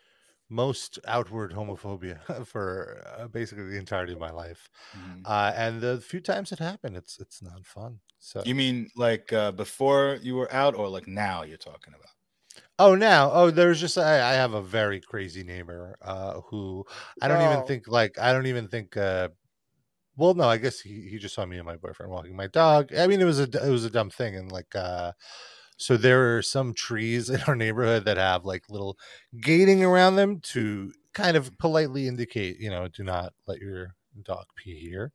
most 0.50 1.00
outward 1.08 1.54
homophobia 1.54 2.46
for 2.48 3.04
uh, 3.20 3.28
basically 3.30 3.66
the 3.72 3.78
entirety 3.80 4.14
of 4.14 4.20
my 4.20 4.32
life. 4.32 4.70
Mhm. 4.94 5.26
Uh, 5.26 5.54
and 5.56 5.82
the 5.82 6.02
few 6.02 6.22
times 6.22 6.52
it 6.52 6.60
happened, 6.60 6.98
it's 6.98 7.20
it's 7.20 7.42
not 7.42 7.66
fun. 7.66 8.02
So 8.20 8.44
You 8.44 8.54
mean 8.56 8.90
like 8.96 9.34
uh, 9.34 9.52
before 9.52 10.20
you 10.22 10.36
were 10.36 10.52
out, 10.54 10.76
or 10.76 10.88
like 10.90 11.08
now 11.08 11.42
you're 11.44 11.58
talking 11.58 11.94
about? 11.94 12.14
Oh, 12.80 12.96
now, 12.96 13.32
oh, 13.32 13.52
there's 13.52 13.80
just 13.80 13.98
I, 13.98 14.32
I 14.32 14.34
have 14.34 14.54
a 14.54 14.62
very 14.62 15.00
crazy 15.02 15.44
neighbor 15.44 15.96
uh, 16.02 16.42
who 16.50 16.86
I 17.20 17.28
don't 17.28 17.42
even 17.42 17.62
Oh. 17.62 17.64
think 17.64 17.88
like 17.88 18.18
I 18.20 18.34
don't 18.34 18.48
even 18.48 18.68
think. 18.68 18.98
Uh, 18.98 19.30
well, 20.18 20.34
no, 20.36 20.46
I 20.50 20.58
guess 20.58 20.82
he, 20.82 21.10
he 21.10 21.18
just 21.20 21.36
saw 21.36 21.46
me 21.46 21.58
and 21.58 21.66
my 21.66 21.78
boyfriend 21.78 22.12
walking 22.12 22.36
my 22.36 22.48
dog. 22.48 22.94
I 22.96 23.08
mean, 23.08 23.22
it 23.22 23.26
was 23.26 23.40
a 23.40 23.44
it 23.46 23.72
was 23.72 23.86
a 23.86 23.90
dumb 23.92 24.10
thing, 24.12 24.36
and 24.36 24.52
like, 24.52 24.76
uh, 24.76 25.14
so 25.78 25.98
there 25.98 26.38
are 26.38 26.42
some 26.44 26.74
trees 26.74 27.30
in 27.32 27.42
our 27.44 27.56
neighborhood 27.56 28.06
that 28.06 28.18
have 28.18 28.46
like 28.46 28.70
little 28.70 28.98
gating 29.42 29.84
around 29.84 30.18
them 30.18 30.40
to 30.42 30.94
kind 31.14 31.38
of 31.38 31.58
politely 31.60 32.08
indicate, 32.08 32.60
you 32.60 32.70
know, 32.72 32.88
do 32.90 33.04
not 33.04 33.34
let 33.48 33.60
your 33.60 33.96
dog 34.24 34.46
pee 34.56 34.80
here. 34.80 35.12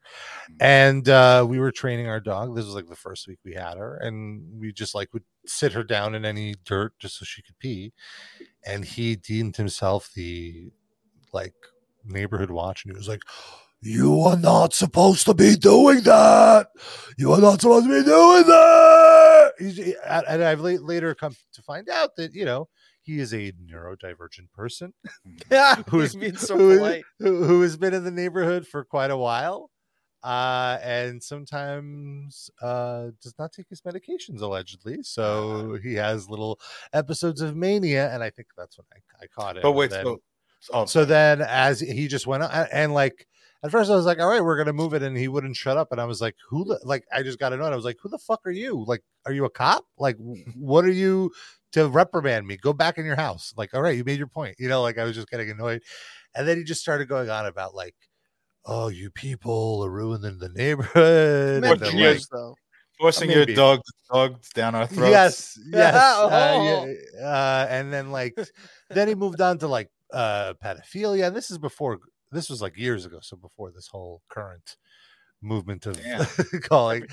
And 0.61 1.09
uh, 1.09 1.47
we 1.49 1.59
were 1.59 1.71
training 1.71 2.09
our 2.09 2.21
dog. 2.21 2.55
This 2.55 2.65
was 2.65 2.75
like 2.75 2.89
the 2.89 2.97
first 2.97 3.29
week 3.29 3.39
we 3.45 3.55
had 3.55 3.77
her, 3.77 3.97
and 3.97 4.43
we 4.59 4.73
just 4.73 4.95
like 4.95 5.13
would 5.13 5.25
sit 5.47 5.73
her 5.73 5.85
down 5.85 6.15
in 6.15 6.25
any 6.25 6.55
dirt 6.65 6.93
just 6.99 7.19
so 7.19 7.25
she 7.25 7.43
could 7.43 7.59
pee. 7.59 7.93
And 8.65 8.85
he 8.85 9.17
deemed 9.17 9.57
himself 9.57 10.11
the 10.15 10.71
like 11.33 11.55
neighborhood 12.05 12.51
watch, 12.51 12.85
and 12.85 12.93
he 12.93 12.99
was 12.99 13.09
like, 13.09 13.23
"You 13.81 14.21
are 14.23 14.37
not 14.37 14.75
supposed 14.75 15.27
to 15.27 15.35
be 15.35 15.57
doing 15.57 16.03
that. 16.03 16.69
You 17.19 17.33
are 17.33 17.41
not 17.41 17.61
supposed 17.61 17.87
to 17.87 18.03
be 18.03 18.05
doing 18.05 18.45
that." 18.47 19.53
He's, 19.59 19.79
and 19.79 20.25
and 20.29 20.45
I've 20.45 20.61
la- 20.61 20.71
later 20.81 21.15
come 21.15 21.35
to 21.53 21.63
find 21.63 21.89
out 21.89 22.17
that 22.17 22.35
you 22.35 22.45
know 22.45 22.69
he 23.07 23.19
is 23.21 23.33
a 23.33 23.53
neurodivergent 23.53 24.51
person 24.55 24.93
Yeah, 25.51 25.77
Who's- 25.89 26.13
he's 26.13 26.21
being 26.21 26.37
so 26.37 26.57
who 26.59 26.71
is- 26.73 26.79
polite. 26.79 27.05
who, 27.21 27.45
who 27.45 27.63
has 27.63 27.77
been 27.77 27.95
in 27.95 28.05
the 28.05 28.11
neighborhood 28.11 28.67
for 28.67 28.85
quite 28.85 29.11
a 29.11 29.17
while 29.17 29.71
uh 30.25 30.79
and 30.83 31.23
sometimes 31.23 32.51
uh 32.63 33.09
does 33.23 33.35
not 33.39 33.53
take 33.53 33.67
his 33.69 33.83
medications 33.83 34.41
allegedly 34.41 34.99
so 35.03 35.79
he 35.83 35.95
has 35.95 36.29
little 36.29 36.59
episodes 36.93 37.41
of 37.41 37.55
mania 37.55 38.11
and 38.13 38.23
i 38.23 38.31
think 38.31 38.49
that's 38.57 38.79
when 38.79 38.87
i, 38.95 39.25
I 39.25 39.27
caught 39.29 39.57
it 39.57 39.63
But 39.63 39.73
wait, 39.73 39.91
then, 39.91 40.05
so, 40.05 40.19
oh, 40.73 40.87
so 40.87 41.05
then 41.05 41.43
as 41.43 41.81
he 41.81 42.09
just 42.09 42.27
went 42.27 42.43
on 42.43 42.51
and 42.73 42.93
like 42.95 43.27
at 43.63 43.71
first 43.71 43.91
I 43.91 43.97
was 43.97 44.05
like, 44.05 44.21
all 44.21 44.29
right, 44.29 44.45
we're 44.45 44.59
gonna 44.59 44.75
move 44.75 44.93
it, 44.93 45.03
and 45.03 45.17
he 45.17 45.29
wouldn't 45.29 45.57
shut 45.57 45.77
up. 45.79 45.91
And 45.91 46.01
I 46.01 46.05
was 46.05 46.21
like, 46.21 46.37
who 46.51 46.65
the 46.67 46.79
like 46.85 47.05
I 47.11 47.23
just 47.23 47.39
got 47.39 47.49
to 47.49 47.57
know. 47.57 47.65
And 47.65 47.73
I 47.73 47.77
was 47.77 47.87
like, 47.87 47.97
who 48.01 48.09
the 48.11 48.19
fuck 48.19 48.41
are 48.47 48.51
you? 48.53 48.85
Like, 48.87 49.03
are 49.25 49.33
you 49.33 49.45
a 49.47 49.51
cop? 49.51 49.85
Like, 49.99 50.17
what 50.55 50.85
are 50.85 50.91
you 50.93 51.33
to 51.77 51.89
reprimand 51.89 52.47
me? 52.47 52.57
Go 52.57 52.73
back 52.73 52.99
in 52.99 53.05
your 53.05 53.17
house. 53.17 53.53
Like, 53.57 53.75
all 53.75 53.83
right, 53.83 53.97
you 53.97 54.03
made 54.05 54.19
your 54.19 54.27
point. 54.27 54.57
You 54.59 54.69
know, 54.69 54.83
like 54.83 54.99
I 54.99 55.05
was 55.05 55.15
just 55.15 55.29
getting 55.31 55.51
annoyed. 55.51 55.83
And 56.35 56.49
then 56.49 56.57
he 56.57 56.65
just 56.65 56.81
started 56.81 57.09
going 57.09 57.31
on 57.31 57.47
about 57.47 57.75
like, 57.75 57.95
oh, 58.65 58.89
you 58.89 59.11
people 59.11 59.83
are 59.85 59.91
ruining 59.91 60.39
the 60.39 60.49
neighborhood. 60.49 61.63
Meant 61.63 61.83
and 61.83 61.99
then, 61.99 62.15
like, 62.15 62.23
though. 62.33 62.55
forcing 62.99 63.29
maybe. 63.29 63.53
your 63.53 63.57
dog 63.57 63.81
dogs 64.13 64.49
down 64.51 64.75
our 64.75 64.87
throats. 64.87 65.11
Yes, 65.11 65.59
yes. 65.71 65.95
uh, 65.95 66.29
Oh. 66.31 66.87
yeah, 66.87 67.25
uh, 67.27 67.67
and 67.69 67.93
then 67.93 68.11
like 68.11 68.35
then 68.91 69.09
he 69.09 69.15
moved 69.15 69.41
on 69.41 69.59
to 69.59 69.69
like 69.69 69.91
uh 70.13 70.55
pedophilia. 70.63 71.27
And 71.27 71.37
this 71.37 71.51
is 71.51 71.59
before 71.59 71.99
this 72.33 72.49
was 72.49 72.63
like 72.63 72.77
years 72.77 73.05
ago, 73.07 73.19
so 73.21 73.37
before 73.37 73.71
this 73.71 73.89
whole 73.89 74.23
current 74.29 74.77
movement 75.43 75.87
of 75.87 76.03
Damn. 76.03 76.27
calling. 76.63 77.07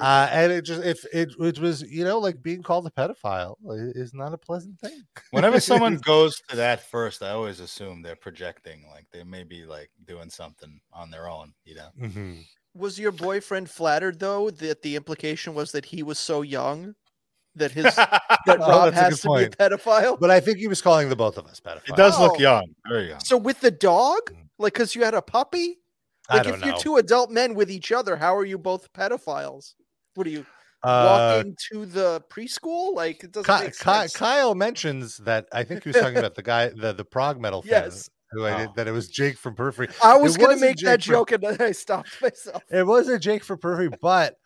Uh, 0.00 0.28
and 0.30 0.52
it 0.52 0.62
just 0.64 0.82
if 0.84 1.04
it, 1.12 1.30
it 1.38 1.58
was 1.58 1.82
you 1.82 2.04
know 2.04 2.18
like 2.18 2.42
being 2.42 2.62
called 2.62 2.86
a 2.86 2.90
pedophile 2.90 3.54
is 3.96 4.12
not 4.14 4.32
a 4.32 4.38
pleasant 4.38 4.78
thing. 4.80 5.02
Whenever 5.30 5.58
someone 5.70 5.96
goes 5.96 6.40
to 6.48 6.56
that 6.56 6.88
first, 6.90 7.22
I 7.22 7.30
always 7.30 7.60
assume 7.60 8.02
they're 8.02 8.16
projecting, 8.16 8.84
like 8.90 9.06
they 9.12 9.24
may 9.24 9.44
be 9.44 9.64
like 9.64 9.90
doing 10.04 10.30
something 10.30 10.80
on 10.92 11.10
their 11.10 11.28
own, 11.28 11.52
you 11.64 11.74
know. 11.76 11.88
mm-hmm. 12.00 12.32
Was 12.74 13.00
your 13.00 13.10
boyfriend 13.12 13.68
flattered 13.68 14.20
though 14.20 14.50
that 14.50 14.82
the 14.82 14.94
implication 14.94 15.54
was 15.54 15.72
that 15.72 15.86
he 15.86 16.02
was 16.04 16.18
so 16.20 16.42
young 16.42 16.94
that 17.56 17.72
his 17.72 17.84
that 17.96 18.22
Oh, 18.46 18.56
Rob 18.58 18.94
that's 18.94 19.10
has 19.12 19.20
to 19.22 19.26
point. 19.26 19.58
be 19.58 19.64
a 19.64 19.70
pedophile? 19.70 20.20
but 20.20 20.30
I 20.30 20.38
think 20.38 20.58
he 20.58 20.68
was 20.68 20.80
calling 20.80 21.08
the 21.08 21.16
both 21.16 21.36
of 21.36 21.46
us 21.46 21.58
pedophile. 21.58 21.88
it 21.88 21.96
does 21.96 22.20
look 22.20 22.34
Oh. 22.36 22.40
young, 22.40 22.66
very 22.86 23.08
young. 23.08 23.18
So 23.20 23.36
with 23.36 23.60
the 23.60 23.72
dog, 23.72 24.30
Mm. 24.30 24.36
like 24.60 24.74
because 24.74 24.94
you 24.94 25.02
had 25.02 25.14
a 25.14 25.22
puppy, 25.22 25.78
I 25.78 25.79
like 26.36 26.42
don't 26.44 26.54
if 26.54 26.60
know. 26.60 26.66
you're 26.68 26.78
two 26.78 26.96
adult 26.96 27.30
men 27.30 27.54
with 27.54 27.70
each 27.70 27.92
other, 27.92 28.16
how 28.16 28.36
are 28.36 28.44
you 28.44 28.58
both 28.58 28.92
pedophiles? 28.92 29.74
What 30.14 30.26
are 30.26 30.30
you 30.30 30.46
uh, 30.82 31.34
walking 31.36 31.56
to 31.72 31.86
the 31.86 32.22
preschool? 32.30 32.94
Like 32.94 33.22
it 33.24 33.32
doesn't 33.32 33.54
Ky- 33.54 33.64
make 33.64 33.78
Ky- 33.78 34.18
Kyle 34.18 34.54
mentions 34.54 35.18
that 35.18 35.46
I 35.52 35.64
think 35.64 35.84
he 35.84 35.90
was 35.90 35.96
talking 35.96 36.16
about 36.18 36.34
the 36.34 36.42
guy, 36.42 36.68
the 36.68 36.92
the 36.92 37.04
prog 37.04 37.40
metal 37.40 37.62
fan, 37.62 37.70
Yes. 37.84 38.08
who 38.32 38.46
I 38.46 38.56
did, 38.58 38.68
Oh. 38.70 38.72
that 38.76 38.88
it 38.88 38.92
was 38.92 39.08
Jake 39.08 39.36
from 39.36 39.54
Periphery. 39.54 39.88
I 40.02 40.16
was 40.16 40.36
gonna 40.36 40.50
wasn't 40.54 40.60
make 40.62 40.76
that 40.78 41.00
Jake 41.00 41.06
from- 41.06 41.12
joke 41.14 41.32
and 41.32 41.42
then 41.42 41.60
I 41.60 41.72
stopped 41.72 42.20
myself. 42.22 42.62
It 42.70 42.86
wasn't 42.86 43.22
Jake 43.22 43.44
from 43.44 43.58
Periphery, 43.58 43.90
but 44.00 44.36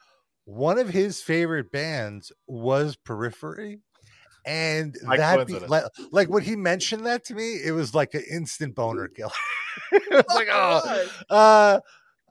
one 0.46 0.78
of 0.78 0.88
his 0.90 1.22
favorite 1.22 1.70
bands 1.72 2.30
was 2.46 2.96
Periphery. 2.96 3.80
And 4.46 4.96
Like 5.02 5.20
that, 5.20 5.46
be, 5.46 5.58
like, 5.58 5.84
like 6.10 6.28
when 6.28 6.42
he 6.42 6.54
mentioned 6.54 7.06
that 7.06 7.24
to 7.26 7.34
me, 7.34 7.54
it 7.64 7.72
was 7.72 7.94
like 7.94 8.12
an 8.14 8.24
instant 8.30 8.74
boner 8.74 9.08
killer. 9.08 9.30
it 9.92 10.10
was 10.10 10.34
like, 10.34 10.48
oh, 10.50 11.08
uh, 11.30 11.80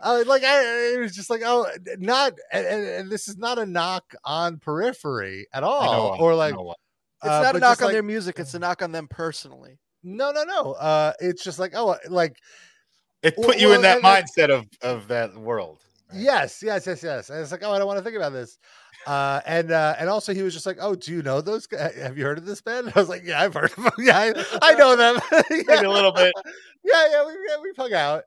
uh, 0.03 0.23
like 0.27 0.43
I, 0.43 0.93
it 0.93 0.99
was 0.99 1.15
just 1.15 1.29
like, 1.29 1.41
oh, 1.45 1.65
not, 1.97 2.33
and, 2.51 2.67
and, 2.67 2.85
and 2.85 3.11
this 3.11 3.27
is 3.27 3.37
not 3.37 3.57
a 3.57 3.65
knock 3.65 4.13
on 4.23 4.57
Periphery 4.57 5.47
at 5.53 5.63
all, 5.63 6.17
or 6.19 6.35
like, 6.35 6.53
know 6.53 6.61
one. 6.61 6.75
It's 7.23 7.31
uh, 7.31 7.41
not 7.41 7.55
a 7.55 7.59
knock 7.59 7.81
on 7.81 7.85
like- 7.85 7.93
their 7.93 8.03
music; 8.03 8.37
it's 8.37 8.53
a 8.53 8.59
knock 8.59 8.81
on 8.81 8.91
them 8.91 9.07
personally. 9.07 9.79
no, 10.03 10.31
no, 10.31 10.43
no. 10.43 10.73
Uh, 10.73 11.13
it's 11.19 11.43
just 11.43 11.57
like, 11.57 11.71
oh, 11.73 11.95
like 12.09 12.37
it 13.21 13.33
well- 13.37 13.47
put 13.47 13.59
you 13.59 13.67
well, 13.69 13.77
in 13.77 13.81
that 13.83 14.01
mindset 14.01 14.49
of 14.49 14.67
of 14.81 15.07
that 15.07 15.35
world. 15.35 15.79
right? 16.11 16.21
Yes, 16.21 16.61
yes, 16.61 16.85
yes, 16.85 17.01
yes. 17.01 17.29
And 17.29 17.39
it's 17.39 17.51
like, 17.51 17.63
oh, 17.63 17.71
I 17.71 17.77
don't 17.77 17.87
want 17.87 17.97
to 17.97 18.03
think 18.03 18.17
about 18.17 18.33
this. 18.33 18.57
Uh, 19.05 19.41
and 19.45 19.71
uh, 19.71 19.95
and 19.99 20.09
also 20.09 20.33
he 20.33 20.41
was 20.41 20.53
just 20.53 20.65
like, 20.65 20.77
oh, 20.79 20.95
do 20.95 21.11
you 21.11 21.21
know 21.21 21.41
those? 21.41 21.67
guys? 21.67 21.95
Have 21.95 22.17
you 22.17 22.23
heard 22.23 22.37
of 22.37 22.45
this 22.45 22.61
band? 22.61 22.91
I 22.95 22.99
was 22.99 23.09
like, 23.09 23.23
yeah, 23.25 23.41
I've 23.41 23.53
heard 23.53 23.71
of 23.71 23.75
them. 23.75 23.91
Yeah, 23.99 24.17
I, 24.17 24.59
I 24.61 24.73
know 24.75 24.95
them. 24.95 25.19
yeah. 25.31 25.41
Maybe 25.67 25.85
a 25.85 25.91
little 25.91 26.11
bit. 26.11 26.33
Yeah, 26.83 27.07
yeah, 27.11 27.25
we 27.25 27.33
yeah, 27.49 27.55
we've 27.61 27.75
hung 27.77 27.93
out. 27.93 28.23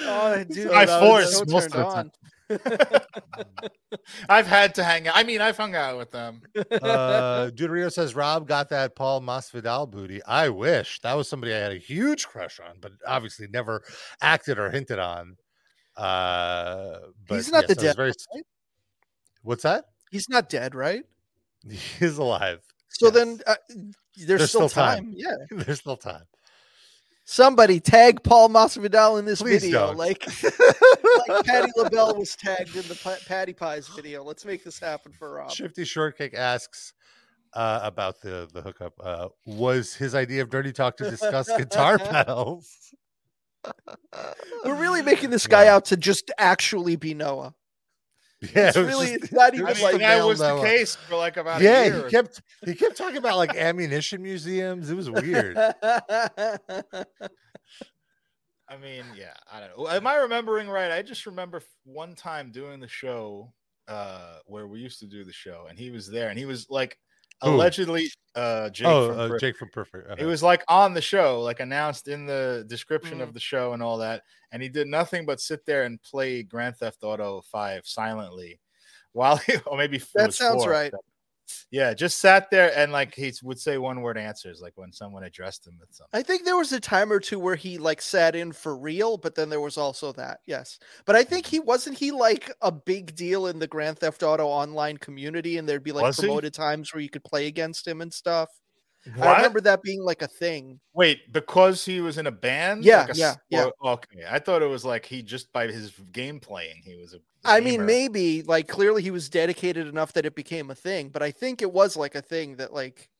Oh, 0.00 0.44
dude, 0.44 0.68
By 0.70 0.82
I 0.82 0.86
force 0.86 1.38
so 1.38 1.44
most 1.48 1.66
of 1.66 1.72
the 1.72 1.84
time. 1.84 2.10
I've 4.28 4.46
had 4.46 4.74
to 4.76 4.84
hang 4.84 5.08
out. 5.08 5.16
I 5.16 5.22
mean, 5.22 5.40
I've 5.40 5.56
hung 5.56 5.74
out 5.74 5.98
with 5.98 6.10
them. 6.10 6.42
uh 6.56 7.50
Duderino 7.54 7.92
says 7.92 8.14
Rob 8.14 8.46
got 8.46 8.68
that 8.70 8.94
Paul 8.96 9.20
Masvidal 9.20 9.90
booty. 9.90 10.22
I 10.24 10.48
wish 10.50 11.00
that 11.00 11.14
was 11.14 11.28
somebody 11.28 11.52
I 11.52 11.58
had 11.58 11.72
a 11.72 11.78
huge 11.78 12.26
crush 12.26 12.60
on, 12.60 12.76
but 12.80 12.92
obviously 13.06 13.48
never 13.48 13.82
acted 14.20 14.58
or 14.58 14.70
hinted 14.70 14.98
on. 14.98 15.36
Uh 15.96 16.98
but 17.26 17.36
He's 17.36 17.50
not 17.50 17.64
yes, 17.68 17.76
the 17.78 17.82
I 17.82 17.86
was 17.88 17.96
very 17.96 18.12
right? 18.34 18.44
What's 19.48 19.62
that? 19.62 19.86
He's 20.10 20.28
not 20.28 20.50
dead, 20.50 20.74
right? 20.74 21.04
He's 21.98 22.18
alive. 22.18 22.60
So 22.90 23.06
Yes. 23.06 23.14
then 23.14 23.40
uh, 23.46 23.54
there's, 24.14 24.26
There's 24.26 24.48
still, 24.50 24.68
still 24.68 24.82
time. 24.84 25.04
time. 25.04 25.14
Yeah. 25.16 25.34
There's 25.64 25.80
still 25.80 25.96
time. 25.96 26.24
Somebody 27.24 27.80
tag 27.80 28.22
Paul 28.22 28.50
Masvidal 28.50 29.18
in 29.18 29.24
this 29.24 29.40
Please 29.40 29.62
video, 29.62 29.86
don't. 29.88 29.96
like 29.96 30.22
like 31.28 31.46
Patti 31.46 31.70
LaBelle 31.76 32.14
was 32.16 32.36
tagged 32.36 32.76
in 32.76 32.86
the 32.88 32.98
Pa- 33.02 33.16
Patti 33.26 33.54
Pies 33.54 33.88
video. 33.88 34.22
Let's 34.22 34.44
make 34.44 34.64
this 34.64 34.78
happen 34.78 35.12
for 35.12 35.34
Rob. 35.36 35.50
Shifty 35.50 35.84
Shortcake 35.84 36.34
asks 36.34 36.92
uh, 37.54 37.80
about 37.82 38.20
the 38.20 38.48
the 38.52 38.60
hookup. 38.60 38.92
Uh, 39.02 39.28
was 39.46 39.94
his 39.94 40.14
idea 40.14 40.42
of 40.42 40.50
dirty 40.50 40.72
talk 40.72 40.98
to 40.98 41.08
discuss 41.10 41.48
guitar 41.56 41.98
pedals? 41.98 42.74
We're 44.64 44.74
really 44.80 45.02
making 45.02 45.30
this 45.30 45.46
guy 45.46 45.64
Yeah. 45.64 45.76
out 45.76 45.86
to 45.86 45.96
just 45.96 46.30
actually 46.38 46.96
be 46.96 47.14
Noah. 47.14 47.54
Yeah, 48.40 48.68
It's 48.68 48.76
it 48.76 48.80
was 48.80 48.88
really 48.88 49.06
just- 49.06 49.24
it's 49.24 49.32
not 49.32 49.54
even 49.54 49.66
I 49.66 49.74
mean, 49.74 49.82
like 49.82 49.98
that 49.98 50.24
was 50.24 50.38
the 50.38 50.48
Noah. 50.48 50.64
case 50.64 50.94
for 50.94 51.16
like 51.16 51.36
about 51.36 51.60
a 51.60 51.64
yeah. 51.64 51.84
year. 51.84 52.04
He 52.04 52.10
kept 52.10 52.40
he 52.64 52.74
kept 52.74 52.96
talking 52.96 53.16
about 53.16 53.36
like 53.36 53.56
ammunition 53.56 54.22
museums. 54.22 54.90
It 54.90 54.94
was 54.94 55.10
weird. 55.10 55.56
I 58.70 58.76
mean, 58.80 59.04
yeah, 59.16 59.32
I 59.50 59.60
don't 59.60 59.76
know. 59.78 59.88
Am 59.88 60.06
I 60.06 60.16
remembering 60.16 60.68
right? 60.68 60.92
I 60.92 61.02
just 61.02 61.26
remember 61.26 61.62
one 61.84 62.14
time 62.14 62.52
doing 62.52 62.80
the 62.80 62.88
show 62.88 63.52
uh 63.88 64.38
where 64.46 64.66
we 64.68 64.80
used 64.80 65.00
to 65.00 65.06
do 65.06 65.24
the 65.24 65.32
show 65.32 65.66
and 65.68 65.78
he 65.78 65.90
was 65.90 66.06
there 66.10 66.28
and 66.28 66.38
he 66.38 66.44
was 66.44 66.66
like 66.68 66.90
Who? 66.92 66.98
Allegedly 67.42 68.10
uh 68.34 68.70
Jake 68.70 68.86
oh, 68.86 69.08
from 69.08 69.32
uh, 69.32 69.38
Jake 69.38 69.56
from 69.56 69.68
Perfect. 69.70 70.20
It 70.20 70.24
was 70.26 70.42
like 70.42 70.62
on 70.68 70.94
the 70.94 71.00
show, 71.00 71.40
like 71.40 71.60
announced 71.60 72.08
in 72.08 72.26
the 72.26 72.64
description 72.68 73.18
Mhm. 73.18 73.22
of 73.22 73.34
the 73.34 73.40
show 73.40 73.72
and 73.72 73.82
all 73.82 73.98
that. 73.98 74.22
And 74.52 74.62
he 74.62 74.68
did 74.68 74.86
nothing 74.86 75.26
but 75.26 75.40
sit 75.40 75.64
there 75.66 75.84
and 75.84 76.00
play 76.02 76.42
Grand 76.42 76.76
Theft 76.76 77.02
Auto 77.02 77.42
5 77.50 77.86
silently 77.86 78.60
while 79.12 79.36
he, 79.46 79.54
or 79.66 79.76
maybe 79.76 79.96
it 79.96 80.08
That 80.14 80.34
sounds 80.34 80.64
four. 80.64 80.72
right. 80.72 80.92
Yeah, 81.70 81.94
just 81.94 82.18
sat 82.18 82.50
there 82.50 82.76
and 82.76 82.92
like 82.92 83.14
he 83.14 83.32
would 83.42 83.58
say 83.58 83.78
one 83.78 84.00
word 84.00 84.18
answers, 84.18 84.60
like 84.60 84.74
when 84.76 84.92
someone 84.92 85.24
addressed 85.24 85.66
him 85.66 85.76
with 85.78 85.92
something. 85.92 86.18
I 86.18 86.22
think 86.22 86.44
there 86.44 86.56
was 86.56 86.72
a 86.72 86.80
time 86.80 87.12
or 87.12 87.20
two 87.20 87.38
where 87.38 87.56
he 87.56 87.78
like 87.78 88.02
sat 88.02 88.34
in 88.34 88.52
for 88.52 88.76
real, 88.76 89.16
but 89.16 89.34
then 89.34 89.48
there 89.48 89.60
was 89.60 89.76
also 89.76 90.12
that. 90.12 90.40
Yes. 90.46 90.78
But 91.04 91.16
I 91.16 91.24
think 91.24 91.46
mm-hmm. 91.46 91.56
he 91.56 91.60
wasn't 91.60 91.98
he 91.98 92.10
like 92.10 92.50
a 92.62 92.72
big 92.72 93.14
deal 93.14 93.46
in 93.46 93.58
the 93.58 93.66
Grand 93.66 93.98
Theft 93.98 94.22
Auto 94.22 94.46
online 94.46 94.96
community 94.96 95.58
and 95.58 95.68
there'd 95.68 95.84
be 95.84 95.92
like 95.92 96.04
Was 96.04 96.16
he? 96.16 96.26
promoted 96.26 96.54
times 96.54 96.92
where 96.92 97.02
you 97.02 97.10
could 97.10 97.24
play 97.24 97.46
against 97.46 97.86
him 97.86 98.00
and 98.00 98.12
stuff. 98.12 98.48
I 99.20 99.36
remember 99.36 99.60
that 99.62 99.82
being 99.82 100.02
like 100.02 100.22
a 100.22 100.26
thing. 100.26 100.80
Wait, 100.92 101.32
because 101.32 101.84
he 101.84 102.00
was 102.00 102.18
in 102.18 102.26
a 102.26 102.32
band? 102.32 102.84
Yeah, 102.84 103.02
Like 103.02 103.10
a 103.10 103.16
yeah, 103.16 103.34
yeah. 103.48 103.68
okay, 103.84 104.24
I 104.28 104.38
thought 104.38 104.62
it 104.62 104.66
was 104.66 104.84
like 104.84 105.06
he 105.06 105.22
just 105.22 105.52
by 105.52 105.66
his 105.66 105.92
game 106.12 106.40
playing, 106.40 106.82
he 106.84 106.96
was 106.96 107.14
a. 107.14 107.18
I 107.48 107.60
mean, 107.60 107.86
maybe 107.86 108.42
like 108.42 108.68
clearly 108.68 109.02
he 109.02 109.10
was 109.10 109.28
dedicated 109.28 109.86
enough 109.86 110.12
that 110.14 110.26
it 110.26 110.34
became 110.34 110.70
a 110.70 110.74
thing, 110.74 111.08
but 111.08 111.22
I 111.22 111.30
think 111.30 111.62
it 111.62 111.72
was 111.72 111.96
like 111.96 112.14
a 112.14 112.22
thing 112.22 112.56
that 112.56 112.72
like, 112.72 113.10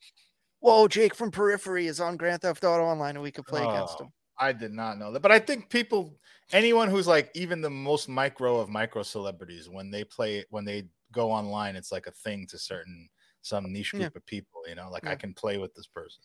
whoa, 0.60 0.88
Jake 0.88 1.14
from 1.14 1.30
Periphery 1.30 1.86
is 1.86 2.00
on 2.00 2.16
Grand 2.16 2.42
Theft 2.42 2.64
Auto 2.64 2.84
Online 2.84 3.16
and 3.16 3.22
we 3.22 3.32
could 3.32 3.46
play 3.46 3.64
against 3.64 4.00
Oh, 4.00 4.02
him. 4.02 4.12
I 4.38 4.52
did 4.52 4.72
not 4.72 4.98
know 4.98 5.12
that, 5.12 5.20
but 5.20 5.32
I 5.32 5.38
think 5.38 5.70
people, 5.70 6.18
anyone 6.52 6.88
who's 6.88 7.06
like 7.06 7.30
even 7.34 7.60
the 7.60 7.70
most 7.70 8.08
micro 8.08 8.58
of 8.58 8.68
micro 8.68 9.02
celebrities, 9.02 9.68
when 9.68 9.90
they 9.90 10.04
play, 10.04 10.44
when 10.50 10.64
they 10.64 10.88
go 11.12 11.30
online, 11.32 11.76
it's 11.76 11.92
like 11.92 12.06
a 12.06 12.12
thing 12.12 12.46
to 12.48 12.58
certain 12.58 13.08
some 13.42 13.72
niche 13.72 13.94
Yeah. 13.94 14.10
group 14.10 14.16
of 14.16 14.26
people. 14.26 14.62
You 14.68 14.74
know, 14.74 14.90
like 14.90 15.06
I 15.06 15.14
can 15.16 15.34
play 15.34 15.58
with 15.58 15.74
this 15.74 15.86
person. 15.86 16.22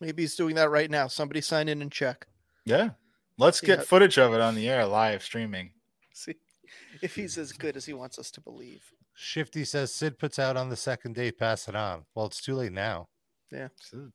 Maybe 0.00 0.22
he's 0.22 0.36
doing 0.36 0.54
that 0.56 0.70
right 0.70 0.90
now. 0.90 1.08
Somebody 1.08 1.40
sign 1.40 1.68
in 1.68 1.82
and 1.82 1.90
check. 1.92 2.26
Yeah, 2.64 2.90
let's 3.36 3.60
get 3.60 3.78
Yeah. 3.78 3.84
footage 3.84 4.18
of 4.18 4.32
it 4.34 4.40
on 4.40 4.54
the 4.54 4.68
air, 4.68 4.86
live 4.86 5.22
streaming. 5.22 5.72
See 6.24 6.34
if 7.02 7.14
he's 7.14 7.38
as 7.38 7.52
good 7.52 7.76
as 7.76 7.86
he 7.86 7.94
wants 7.94 8.18
us 8.18 8.30
to 8.32 8.40
believe. 8.40 8.82
Shifty 9.14 9.64
says 9.64 9.94
Sid 9.94 10.18
puts 10.18 10.38
out 10.38 10.56
on 10.56 10.68
the 10.68 10.76
second 10.76 11.14
date. 11.14 11.38
Pass 11.38 11.68
it 11.68 11.74
on. 11.76 12.04
Well, 12.14 12.26
it's 12.26 12.42
too 12.42 12.54
late 12.54 12.72
now. 12.72 13.06
Sid, 13.50 14.12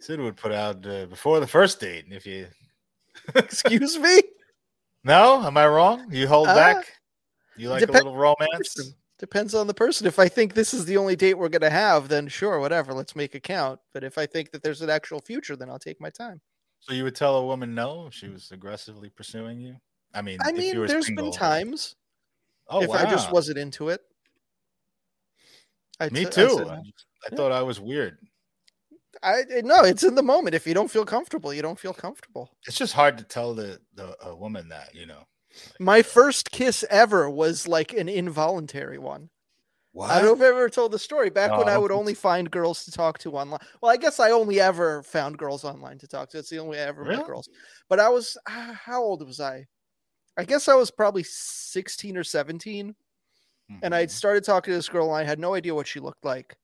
Sid 0.00 0.20
would 0.20 0.36
put 0.36 0.52
out 0.52 0.84
uh, 0.86 1.06
before 1.06 1.40
the 1.40 1.46
first 1.46 1.80
date. 1.80 2.06
If 2.10 2.26
you 2.26 2.46
Excuse 3.34 3.98
me? 3.98 4.22
no, 5.04 5.42
am 5.44 5.56
I 5.56 5.66
wrong? 5.66 6.06
You 6.12 6.28
hold 6.28 6.48
Uh, 6.48 6.54
back. 6.54 6.92
You 7.56 7.70
like 7.70 7.80
depend- 7.80 8.02
a 8.04 8.04
little 8.04 8.16
romance. 8.18 8.94
Depends 9.18 9.54
on 9.54 9.66
the 9.66 9.72
person. 9.74 10.06
If 10.06 10.18
I 10.18 10.28
think 10.28 10.52
this 10.52 10.74
is 10.74 10.84
the 10.84 10.98
only 10.98 11.16
date 11.16 11.34
we're 11.38 11.48
going 11.48 11.62
to 11.62 11.70
have, 11.70 12.08
then 12.08 12.28
sure, 12.28 12.60
whatever. 12.60 12.92
Let's 12.92 13.16
make 13.16 13.34
it 13.34 13.42
count. 13.44 13.80
But 13.94 14.04
if 14.04 14.18
I 14.18 14.26
think 14.26 14.50
that 14.50 14.62
there's 14.62 14.82
an 14.82 14.90
actual 14.90 15.20
future, 15.20 15.56
then 15.56 15.70
I'll 15.70 15.78
take 15.78 15.98
my 16.02 16.10
time. 16.10 16.40
So 16.80 16.92
you 16.92 17.02
would 17.04 17.14
tell 17.16 17.36
a 17.36 17.46
woman 17.46 17.74
no 17.74 18.08
if 18.08 18.14
she 18.14 18.28
was 18.28 18.50
aggressively 18.52 19.08
pursuing 19.08 19.58
you? 19.58 19.76
I 20.16 20.22
mean, 20.22 20.38
I 20.40 20.50
if 20.50 20.56
you 20.72 20.80
mean, 20.80 20.86
there's 20.86 21.06
single. 21.06 21.26
been 21.26 21.32
times 21.32 21.94
Oh, 22.68 22.80
if 22.82 22.90
I 22.90 23.04
just 23.10 23.30
wasn't 23.32 23.58
into 23.58 23.88
it. 23.90 24.00
I'd 26.00 26.12
Me 26.12 26.24
I'd 26.26 26.32
too. 26.32 26.58
I, 26.68 26.74
no. 26.74 26.82
I 27.26 27.30
Yeah. 27.30 27.36
thought 27.36 27.52
I 27.52 27.62
was 27.62 27.80
weird. 27.80 28.18
I 29.22 29.44
no, 29.62 29.82
it's 29.82 30.04
in 30.04 30.14
the 30.14 30.22
moment. 30.22 30.54
If 30.54 30.66
you 30.66 30.74
don't 30.74 30.90
feel 30.90 31.04
comfortable, 31.06 31.52
you 31.52 31.62
don't 31.62 31.78
feel 31.78 31.94
comfortable. 31.94 32.50
It's 32.66 32.76
just 32.76 32.92
hard 32.92 33.18
to 33.18 33.24
tell 33.24 33.54
the, 33.54 33.80
the 33.94 34.16
a 34.24 34.34
woman 34.36 34.68
that 34.68 34.94
you 34.94 35.06
know. 35.06 35.24
My 35.80 36.02
first 36.02 36.50
kiss 36.50 36.84
ever 36.90 37.30
was 37.30 37.66
like 37.66 37.92
an 37.94 38.08
involuntary 38.08 38.98
one. 38.98 39.30
What? 39.92 40.10
I 40.10 40.16
don't 40.20 40.26
know 40.26 40.32
if 40.44 40.50
I've 40.50 40.56
ever 40.56 40.68
told 40.68 40.92
the 40.92 40.98
story. 40.98 41.30
Back 41.30 41.50
No, 41.52 41.58
when 41.58 41.68
I 41.68 41.74
I 41.74 41.78
would 41.78 41.90
only 41.92 42.14
find 42.14 42.50
girls 42.50 42.84
to 42.84 42.90
talk 42.92 43.18
to 43.20 43.32
online. 43.32 43.60
Well, 43.80 43.90
I 43.90 43.96
guess 43.96 44.20
I 44.20 44.30
only 44.32 44.60
ever 44.60 45.02
found 45.02 45.38
girls 45.38 45.64
online 45.64 45.98
to 45.98 46.06
talk 46.06 46.28
to. 46.30 46.38
It's 46.38 46.50
the 46.50 46.58
only 46.58 46.76
way 46.76 46.82
I 46.82 46.86
ever 46.88 47.02
Really? 47.02 47.16
met 47.18 47.26
girls. 47.26 47.48
But 47.88 48.00
I 48.00 48.08
was 48.10 48.36
ah, 48.48 48.78
how 48.84 49.02
old 49.02 49.26
was 49.26 49.40
I? 49.40 49.66
I 50.36 50.44
guess 50.44 50.68
I 50.68 50.74
was 50.74 50.90
probably 50.90 51.22
16 51.24 52.16
or 52.16 52.24
17. 52.24 52.94
And 53.82 53.92
Mhm. 53.92 53.96
I'd 53.96 54.10
started 54.10 54.44
talking 54.44 54.72
to 54.72 54.76
this 54.78 54.88
girl 54.88 55.06
and 55.08 55.16
I 55.16 55.24
had 55.28 55.38
no 55.40 55.54
idea 55.54 55.74
what 55.74 55.86
she 55.88 55.98
looked 55.98 56.24
like. 56.24 56.56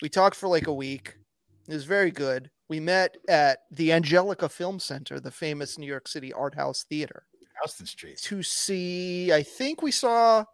We 0.00 0.08
talked 0.08 0.36
for 0.36 0.48
like 0.48 0.66
a 0.66 0.72
week. 0.72 1.16
It 1.68 1.74
was 1.74 1.84
very 1.84 2.10
good. 2.10 2.50
We 2.68 2.80
met 2.80 3.16
at 3.28 3.60
the 3.70 3.92
Angelica 3.92 4.48
Film 4.48 4.78
Center, 4.80 5.20
the 5.20 5.30
famous 5.30 5.76
New 5.78 5.86
York 5.86 6.08
City 6.08 6.32
art 6.32 6.54
house 6.54 6.84
theater, 6.84 7.26
Houston 7.62 7.86
Street. 7.86 8.18
to 8.22 8.42
see, 8.42 9.30
I 9.32 9.42
think 9.42 9.82
we 9.82 9.90
saw 9.92 10.44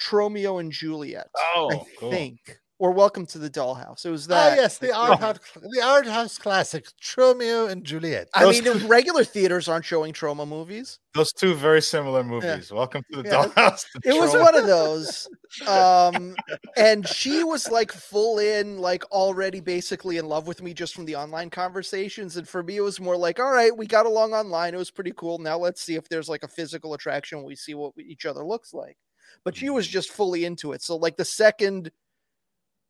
Tromeo 0.00 0.58
and 0.58 0.72
Juliet. 0.72 1.28
Oh, 1.54 1.70
I 1.72 1.84
cool. 1.98 2.10
think. 2.10 2.58
Or 2.82 2.90
Welcome 2.90 3.26
to 3.26 3.38
the 3.38 3.48
Dollhouse. 3.48 4.04
It 4.04 4.10
was 4.10 4.26
Ah, 4.26 4.34
that. 4.34 4.56
yes, 4.56 4.78
the 4.78 4.92
art 4.92 5.20
house, 5.20 5.38
the 5.54 5.80
art 5.84 6.04
house 6.04 6.36
classic, 6.36 6.84
Romeo 7.16 7.66
and 7.66 7.84
Juliet. 7.84 8.28
I 8.34 8.42
Those 8.42 8.60
mean, 8.60 8.76
two- 8.80 8.88
regular 8.88 9.22
theaters 9.22 9.68
aren't 9.68 9.84
showing 9.84 10.12
Troma 10.12 10.48
movies. 10.48 10.98
Those 11.14 11.32
two 11.32 11.54
very 11.54 11.80
similar 11.80 12.24
movies. 12.24 12.72
Welcome 12.72 13.04
to 13.12 13.22
the 13.22 13.28
Yeah. 13.28 13.44
Dollhouse. 13.46 13.84
the 14.02 14.08
It 14.10 14.20
was 14.20 14.32
one 14.34 14.56
of 14.56 14.66
those. 14.66 15.28
Um, 15.68 16.34
and 16.78 17.06
she 17.06 17.44
was 17.44 17.70
like 17.70 17.92
full 17.92 18.38
in, 18.40 18.78
like 18.78 19.04
already 19.12 19.60
basically 19.60 20.16
in 20.16 20.26
love 20.26 20.46
with 20.48 20.60
me 20.62 20.72
just 20.74 20.92
from 20.94 21.04
the 21.04 21.14
online 21.14 21.50
conversations. 21.50 22.36
And 22.38 22.48
for 22.48 22.62
me, 22.64 22.78
it 22.78 22.80
was 22.80 22.98
more 22.98 23.16
like, 23.18 23.38
all 23.38 23.52
right, 23.52 23.76
we 23.76 23.86
got 23.86 24.06
along 24.06 24.32
online. 24.32 24.74
It 24.74 24.78
was 24.78 24.90
pretty 24.90 25.12
cool. 25.14 25.38
Now 25.38 25.56
let's 25.58 25.82
see 25.82 25.94
if 25.94 26.08
there's 26.08 26.28
like 26.28 26.42
a 26.42 26.48
physical 26.48 26.94
attraction. 26.94 27.44
We 27.44 27.54
see 27.54 27.74
what 27.74 27.92
each 27.98 28.24
other 28.26 28.42
looks 28.44 28.72
like. 28.74 28.96
But 29.44 29.54
she 29.54 29.70
was 29.70 29.86
just 29.86 30.10
fully 30.10 30.44
into 30.46 30.72
it. 30.72 30.82
So, 30.82 30.96
like, 30.96 31.16
the 31.16 31.24
second 31.24 31.90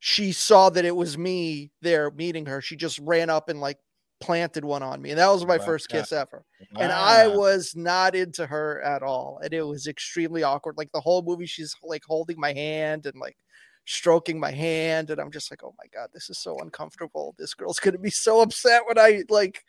she 0.04 0.32
saw 0.32 0.68
that 0.68 0.84
it 0.84 0.96
was 0.96 1.16
me 1.16 1.70
there 1.80 2.10
meeting 2.10 2.44
her, 2.46 2.60
she 2.60 2.74
just 2.74 2.98
ran 2.98 3.30
up 3.30 3.48
and 3.48 3.60
like 3.60 3.78
planted 4.18 4.64
one 4.64 4.82
on 4.82 5.00
me. 5.00 5.10
And 5.10 5.18
that 5.20 5.28
was 5.28 5.46
my 5.46 5.58
Wow. 5.58 5.64
first 5.64 5.88
kiss 5.88 6.10
ever 6.10 6.44
and 6.76 6.90
I 6.90 7.28
was 7.28 7.76
not 7.76 8.16
into 8.16 8.44
her 8.44 8.82
at 8.82 9.04
all. 9.04 9.38
And 9.44 9.54
it 9.54 9.62
was 9.62 9.86
extremely 9.86 10.42
awkward. 10.42 10.76
Like 10.76 10.90
the 10.90 11.00
whole 11.00 11.22
movie, 11.22 11.46
she's 11.46 11.76
like 11.84 12.02
holding 12.04 12.38
my 12.40 12.52
hand 12.52 13.06
and 13.06 13.14
like 13.20 13.36
stroking 13.84 14.40
my 14.40 14.50
hand, 14.50 15.10
and 15.10 15.20
I'm 15.20 15.30
just 15.30 15.52
like, 15.52 15.62
oh 15.62 15.74
my 15.78 15.86
god, 15.94 16.08
this 16.12 16.28
is 16.30 16.38
so 16.38 16.58
uncomfortable. 16.58 17.36
This 17.38 17.54
girl's 17.54 17.78
gonna 17.78 17.98
be 17.98 18.10
so 18.10 18.40
upset 18.40 18.82
when 18.86 18.98
I 18.98 19.22
like 19.28 19.64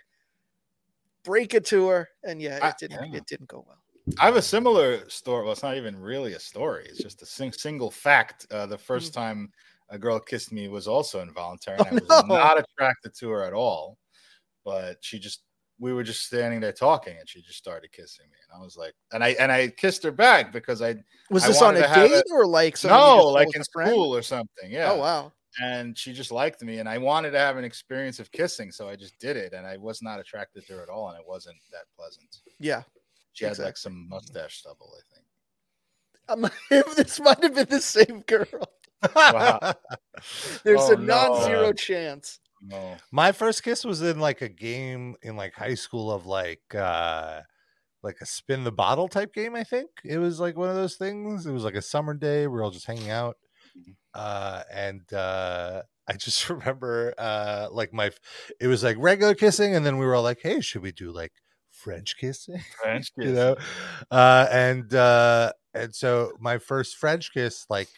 break 1.24 1.54
it 1.54 1.66
to 1.68 1.88
her. 1.90 2.10
And 2.24 2.42
yeah, 2.42 2.58
it 2.58 2.64
I- 2.64 2.74
didn't. 2.80 3.12
yeah. 3.12 3.18
It 3.20 3.28
didn't 3.28 3.50
go 3.50 3.64
well. 3.68 3.78
I 4.20 4.26
have 4.26 4.36
a 4.36 4.42
similar 4.42 5.08
story. 5.10 5.44
Well, 5.44 5.54
it's 5.54 5.64
not 5.64 5.78
even 5.78 5.96
really 5.98 6.34
a 6.34 6.40
story. 6.40 6.86
It's 6.90 6.98
just 7.02 7.22
a 7.22 7.26
sing- 7.26 7.54
single 7.54 7.90
fact. 7.92 8.46
Uh, 8.52 8.66
the 8.66 8.78
first 8.78 9.14
time 9.14 9.52
a 9.90 9.98
girl 9.98 10.20
kissed 10.20 10.52
me 10.52 10.68
was 10.68 10.88
also 10.88 11.22
involuntary. 11.22 11.78
Oh, 11.80 11.86
and. 11.90 12.02
Oh, 12.10 12.16
I 12.16 12.16
was 12.22 12.28
no. 12.28 12.36
not 12.36 12.60
attracted 12.60 13.14
to 13.20 13.30
her 13.30 13.44
at 13.44 13.54
all. 13.54 13.98
But 14.66 14.98
she 15.02 15.20
just, 15.20 15.44
we 15.80 15.92
were 15.94 16.04
just 16.04 16.24
standing 16.26 16.62
there 16.62 16.72
talking, 16.72 17.18
and 17.20 17.28
she 17.28 17.42
just 17.42 17.58
started 17.58 17.92
kissing 17.92 18.26
me, 18.32 18.38
and 18.48 18.58
I 18.58 18.64
was 18.64 18.78
like, 18.78 18.94
and 19.12 19.24
I 19.24 19.30
and 19.40 19.52
I 19.52 19.68
kissed 19.70 20.04
her 20.04 20.12
back 20.12 20.54
because 20.54 20.82
I 20.82 20.96
Was 21.30 21.44
I 21.44 21.48
this 21.50 21.62
on 21.62 21.76
a 21.76 21.82
date 21.82 22.24
or 22.32 22.46
like 22.48 22.82
no, 22.84 23.26
like 23.28 23.54
in 23.56 23.64
school 23.64 24.16
or 24.16 24.22
something. 24.22 24.72
Yeah. 24.72 24.92
Oh 24.92 24.98
wow. 25.00 25.32
and 25.62 25.98
she 25.98 26.14
just 26.14 26.32
liked 26.32 26.64
me 26.64 26.80
and 26.80 26.90
i 26.90 26.98
wanted 26.98 27.30
to 27.30 27.38
have 27.38 27.58
an 27.58 27.64
experience 27.64 28.20
of 28.20 28.32
kissing 28.32 28.72
so 28.72 28.90
i 28.90 28.96
just 28.96 29.14
did 29.20 29.38
it 29.38 29.54
and 29.54 29.68
i 29.68 29.78
was 29.78 30.02
not 30.02 30.20
attracted 30.20 30.66
to 30.66 30.74
her 30.74 30.82
at 30.82 30.90
all 30.90 31.10
and 31.10 31.20
it 31.20 31.26
wasn't 31.28 31.56
that 31.72 31.84
pleasant 31.96 32.42
Yeah. 32.60 32.82
She 33.34 33.46
had 33.46 33.58
like 33.60 33.78
some 33.78 34.08
mustache 34.10 34.60
stubble, 34.60 34.94
I 34.96 35.02
think. 35.14 35.23
I'm, 36.28 36.46
this 36.70 37.20
might 37.20 37.44
have 37.44 37.56
been 37.56 37.68
the 37.70 37.82
same 37.82 38.22
girl. 38.22 38.70
Wow. 39.30 39.60
There's 40.64 40.90
Oh, 40.90 40.94
a 40.94 40.98
non-zero 40.98 41.68
no. 41.68 41.74
chance. 41.74 42.40
No. 42.62 42.98
My 43.12 43.32
first 43.34 43.64
kiss 43.64 43.84
was 43.84 44.02
in 44.02 44.20
like 44.20 44.42
a 44.42 44.50
game 44.50 45.16
in 45.22 45.36
like 45.36 45.54
high 45.54 45.74
school 45.76 46.12
of 46.12 46.26
like 46.26 46.62
uh 46.74 47.42
like 48.02 48.18
a 48.22 48.26
spin 48.26 48.64
the 48.64 48.72
bottle 48.72 49.08
type 49.08 49.34
game, 49.34 49.56
I 49.56 49.64
think. 49.64 49.90
It 50.06 50.18
was 50.18 50.40
like 50.40 50.58
one 50.58 50.70
of 50.70 50.76
those 50.76 50.96
things. 50.96 51.46
It 51.46 51.52
was 51.52 51.64
like 51.64 51.76
a 51.76 51.82
summer 51.82 52.14
day, 52.14 52.48
we 52.48 52.54
were 52.54 52.64
all 52.64 52.72
just 52.72 52.88
hanging 52.88 53.10
out. 53.10 53.36
Uh 54.14 54.64
and 54.72 55.12
uh 55.14 55.82
I 56.08 56.14
just 56.14 56.50
remember 56.50 57.14
uh 57.18 57.68
like 57.72 57.94
my 57.94 58.12
it 58.60 58.68
was 58.68 58.84
like 58.84 58.98
regular 59.00 59.36
kissing 59.36 59.76
and 59.76 59.86
then 59.86 59.98
we 59.98 60.06
were 60.06 60.16
all 60.16 60.24
like, 60.24 60.40
"Hey, 60.42 60.62
should 60.62 60.82
we 60.84 60.92
do 60.92 61.12
like 61.12 61.34
French 61.72 62.16
kissing?" 62.18 62.62
French 62.82 63.12
kissing. 63.16 63.30
you 63.30 63.36
know 63.36 63.56
uh 64.12 64.48
and 64.52 64.94
uh 64.94 65.52
and 65.74 65.94
so 65.94 66.32
my 66.40 66.58
first 66.58 66.98
french 66.98 67.34
kiss 67.34 67.66
like 67.70 67.90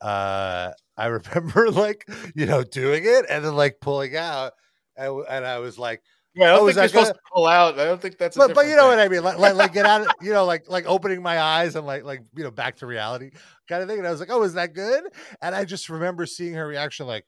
uh 0.00 0.70
i 0.96 1.06
remember 1.06 1.70
like 1.70 2.08
you 2.34 2.46
know 2.46 2.62
doing 2.62 3.04
it 3.04 3.24
and 3.28 3.44
then 3.44 3.54
like 3.54 3.78
pulling 3.80 4.16
out 4.16 4.52
and, 4.96 5.24
and 5.28 5.44
i 5.46 5.58
was 5.58 5.78
like 5.78 6.02
Yeah, 6.34 6.46
I 6.52 6.56
don't 6.56 6.60
Oh, 6.62 6.66
think 6.66 6.76
you're 6.76 6.88
supposed 6.88 7.14
to 7.14 7.20
pull 7.34 7.46
out. 7.46 7.78
I 7.78 7.84
don't 7.86 8.00
think 8.00 8.18
that's. 8.18 8.36
A 8.36 8.40
but, 8.40 8.54
but 8.54 8.66
you 8.66 8.76
know 8.76 8.86
what 8.88 8.98
i 9.00 9.08
mean 9.08 9.22
like, 9.24 9.38
like 9.38 9.54
like 9.54 9.72
get 9.72 9.86
out 9.86 10.02
of 10.02 10.08
you 10.20 10.32
know 10.32 10.44
like 10.44 10.68
like 10.68 10.86
opening 10.86 11.22
my 11.22 11.40
eyes 11.40 11.74
and 11.74 11.86
like 11.86 12.04
like 12.04 12.20
you 12.36 12.44
know 12.44 12.50
back 12.50 12.76
to 12.76 12.86
reality 12.86 13.30
kind 13.68 13.82
of 13.82 13.88
thing 13.88 13.98
and 13.98 14.06
i 14.06 14.10
was 14.10 14.20
like 14.20 14.30
oh 14.30 14.42
is 14.42 14.54
that 14.54 14.72
good 14.74 15.04
and 15.42 15.54
i 15.54 15.64
just 15.64 15.88
remember 15.88 16.26
seeing 16.26 16.54
her 16.54 16.66
reaction 16.66 17.06
like 17.06 17.24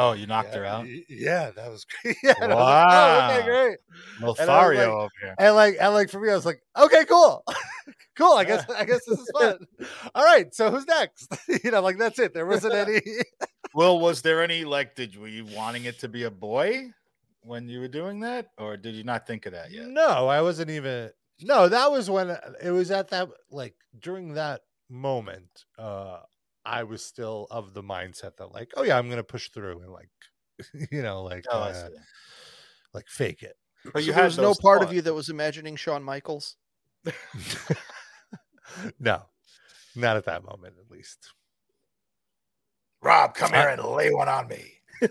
Oh, 0.00 0.12
you 0.12 0.26
knocked 0.26 0.52
yeah, 0.52 0.58
her 0.58 0.64
out. 0.64 0.86
yeah 1.08 1.50
that 1.50 1.70
was 1.70 1.84
great 2.02 2.16
yeah, 2.22 2.34
I 2.40 2.46
was 2.46 2.54
like, 2.54 2.58
oh, 2.58 3.26
okay 3.26 3.40
Wow. 3.40 3.44
great 3.46 3.78
And 4.18 4.26
Lothario 4.28 4.78
like- 4.80 4.88
over 4.88 5.10
here. 5.20 5.34
And 5.38 5.54
like, 5.56 5.76
and 5.80 5.94
like 5.94 6.10
for 6.10 6.20
me, 6.20 6.30
I 6.30 6.34
was 6.34 6.46
like, 6.46 6.60
okay, 6.78 7.04
cool, 7.06 7.42
cool. 8.16 8.32
I 8.34 8.44
guess, 8.44 8.64
I 8.70 8.84
guess 8.84 9.00
this 9.06 9.18
is 9.18 9.30
fun. 9.38 9.58
All 10.14 10.24
right, 10.24 10.54
so 10.54 10.70
who's 10.70 10.86
next? 10.86 11.28
you 11.64 11.70
know, 11.70 11.80
like 11.80 11.98
that's 11.98 12.18
it. 12.18 12.32
There 12.34 12.46
wasn't 12.46 12.74
any. 12.74 13.00
Well, 13.74 13.98
was 14.00 14.22
there 14.22 14.42
any 14.42 14.64
like? 14.64 14.94
Did 14.94 15.16
were 15.16 15.28
you 15.28 15.44
wanting 15.46 15.84
it 15.84 15.98
to 16.00 16.08
be 16.08 16.24
a 16.24 16.30
boy 16.30 16.90
when 17.42 17.68
you 17.68 17.80
were 17.80 17.88
doing 17.88 18.20
that, 18.20 18.48
or 18.56 18.76
did 18.76 18.94
you 18.94 19.04
not 19.04 19.26
think 19.26 19.46
of 19.46 19.52
that 19.52 19.70
yet? 19.70 19.86
No, 19.88 20.28
I 20.28 20.40
wasn't 20.42 20.70
even. 20.70 21.10
No, 21.42 21.68
that 21.68 21.90
was 21.92 22.08
when 22.10 22.36
it 22.62 22.70
was 22.70 22.90
at 22.90 23.08
that 23.08 23.28
like 23.50 23.74
during 23.98 24.34
that 24.34 24.62
moment. 24.88 25.64
uh 25.78 26.20
I 26.68 26.82
was 26.84 27.04
still 27.04 27.46
of 27.50 27.74
the 27.74 27.82
mindset 27.82 28.36
that 28.36 28.52
like, 28.52 28.72
oh 28.76 28.82
yeah, 28.82 28.98
I'm 28.98 29.08
gonna 29.08 29.22
push 29.24 29.48
through 29.50 29.80
and 29.80 29.92
like, 29.92 30.10
you 30.92 31.02
know, 31.02 31.22
like, 31.22 31.44
Oh, 31.50 31.58
uh, 31.58 31.88
like 32.92 33.06
fake 33.08 33.42
it. 33.42 33.56
But 33.84 33.94
So 33.94 33.98
you 34.00 34.06
there 34.06 34.14
had 34.16 34.24
was 34.26 34.36
no 34.36 34.42
those 34.44 34.60
part 34.60 34.82
of 34.82 34.92
you 34.92 35.00
that 35.02 35.14
was 35.14 35.28
imagining 35.28 35.76
Shawn 35.76 36.02
Michaels. 36.02 36.56
no, 39.00 39.22
not 39.96 40.16
at 40.16 40.24
that 40.26 40.44
moment, 40.44 40.74
at 40.84 40.90
least. 40.90 41.32
Rob, 43.00 43.34
come 43.34 43.52
here 43.52 43.68
and 43.68 43.82
lay 43.82 44.12
one 44.12 44.28
on 44.28 44.48
me. 44.48 44.74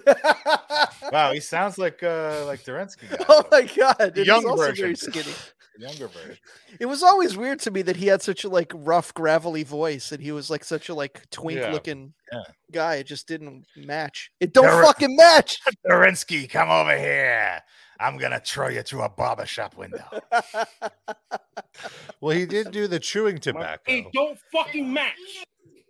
Wow, 1.11 1.31
he 1.31 1.39
sounds 1.39 1.77
like 1.77 2.03
uh 2.03 2.43
like 2.45 2.63
Derensky 2.63 3.09
guy. 3.09 3.23
oh 3.29 3.45
my 3.49 3.61
god, 3.61 3.95
and 3.99 4.17
he's 4.17 4.27
young 4.27 4.43
version. 4.57 4.83
very 4.83 4.95
skinny. 4.95 5.31
The 5.77 5.85
younger 5.87 6.07
version. 6.07 6.37
It 6.79 6.85
was 6.87 7.03
always 7.03 7.37
weird 7.37 7.59
to 7.61 7.71
me 7.71 7.81
that 7.83 7.95
he 7.95 8.07
had 8.07 8.21
such 8.21 8.43
a 8.43 8.49
like 8.49 8.71
rough, 8.75 9.13
gravelly 9.13 9.63
voice, 9.63 10.11
and 10.11 10.21
he 10.21 10.31
was 10.31 10.49
like 10.49 10.63
such 10.63 10.89
a 10.89 10.93
like 10.93 11.29
twink 11.29 11.59
Yeah. 11.59 11.71
looking 11.71 12.13
Yeah. 12.31 12.41
guy. 12.71 12.95
It 12.95 13.05
just 13.07 13.27
didn't 13.27 13.65
match. 13.75 14.31
It 14.39 14.53
don't 14.53 14.65
There- 14.65 14.83
fucking 14.83 15.15
match. 15.15 15.59
Derensky, 15.89 16.49
come 16.49 16.69
over 16.69 16.97
here. 16.97 17.61
I'm 17.99 18.17
gonna 18.17 18.39
throw 18.43 18.67
you 18.67 18.83
through 18.83 19.01
a 19.03 19.09
barber 19.09 19.45
shop 19.45 19.75
window. 19.77 20.03
Well, 22.19 22.35
he 22.35 22.45
did 22.47 22.71
do 22.71 22.87
the 22.87 22.99
chewing 22.99 23.37
tobacco. 23.37 23.91
It 23.91 24.05
don't 24.13 24.39
fucking 24.51 24.91
match. 24.91 25.13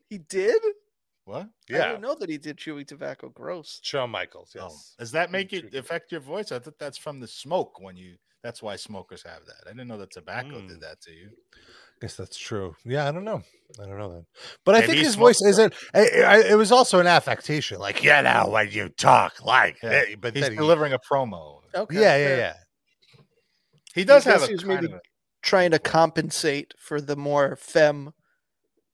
he 0.10 0.17
did. 0.17 0.62
What? 1.23 1.47
Yeah. 1.69 1.76
I 1.76 1.80
Yeah, 1.80 1.88
didn't 1.91 2.02
know 2.02 2.15
that 2.15 2.30
he 2.30 2.38
did 2.38 2.58
chewing 2.58 2.86
tobacco. 2.86 3.30
Gross. 3.30 3.80
Shawn 3.84 4.10
Michaels. 4.10 4.56
Oh, 4.60 4.63
Yes. 4.69 4.95
does 5.00 5.12
that 5.12 5.32
make 5.32 5.54
it 5.54 5.73
affect 5.73 6.12
your 6.12 6.21
voice? 6.21 6.52
I 6.52 6.60
thought 6.60 6.78
that's 6.80 6.97
from 6.97 7.19
the 7.21 7.28
smoke 7.28 7.80
when 7.80 7.95
you. 7.97 8.15
That's 8.43 8.62
why 8.62 8.76
smokers 8.76 9.23
have 9.23 9.45
that. 9.45 9.63
I 9.65 9.71
didn't 9.71 9.88
know 9.88 9.97
that 9.97 10.12
tobacco 10.12 10.60
Mm. 10.62 10.67
did 10.69 10.82
that 10.82 11.02
to 11.02 11.12
you. 11.12 11.30
I 11.56 12.00
guess 12.02 12.15
that's 12.15 12.38
true. 12.38 12.76
Yeah, 12.86 13.08
I 13.08 13.12
don't 13.12 13.23
know. 13.23 13.41
I 13.82 13.86
don't 13.88 13.97
know 13.97 14.10
that. 14.13 14.26
But 14.63 14.76
I 14.76 14.80
Maybe 14.82 14.93
think 14.93 15.06
his 15.06 15.15
voice 15.15 15.39
smokes 15.39 15.50
isn't. 15.58 15.73
It, 15.95 16.52
it 16.52 16.56
was 16.56 16.71
also 16.71 17.00
an 17.00 17.08
affectation, 17.08 17.80
like 17.80 18.04
you 18.04 18.12
know 18.21 18.47
when 18.50 18.69
you 18.69 18.89
talk 18.89 19.43
like. 19.43 19.78
Yeah. 19.82 20.04
But 20.21 20.36
He's 20.36 20.43
then 20.43 20.52
he, 20.52 20.58
delivering 20.58 20.93
a 20.93 21.00
promo. 21.00 21.62
Okay. 21.73 21.95
yeah, 21.95 22.02
yeah, 22.17 22.26
fair. 22.28 22.38
yeah. 22.38 22.54
He 23.95 24.04
does 24.04 24.28
I 24.28 24.32
have 24.32 24.39
guess 24.41 24.50
a 24.50 24.52
he 24.52 24.58
kind 24.60 24.82
maybe- 24.82 24.93
of 24.93 25.00
a- 25.00 25.02
Trying 25.43 25.71
to 25.71 25.80
compensate 25.80 26.73
for 26.80 27.00
the 27.00 27.15
more 27.15 27.56
femme 27.56 28.12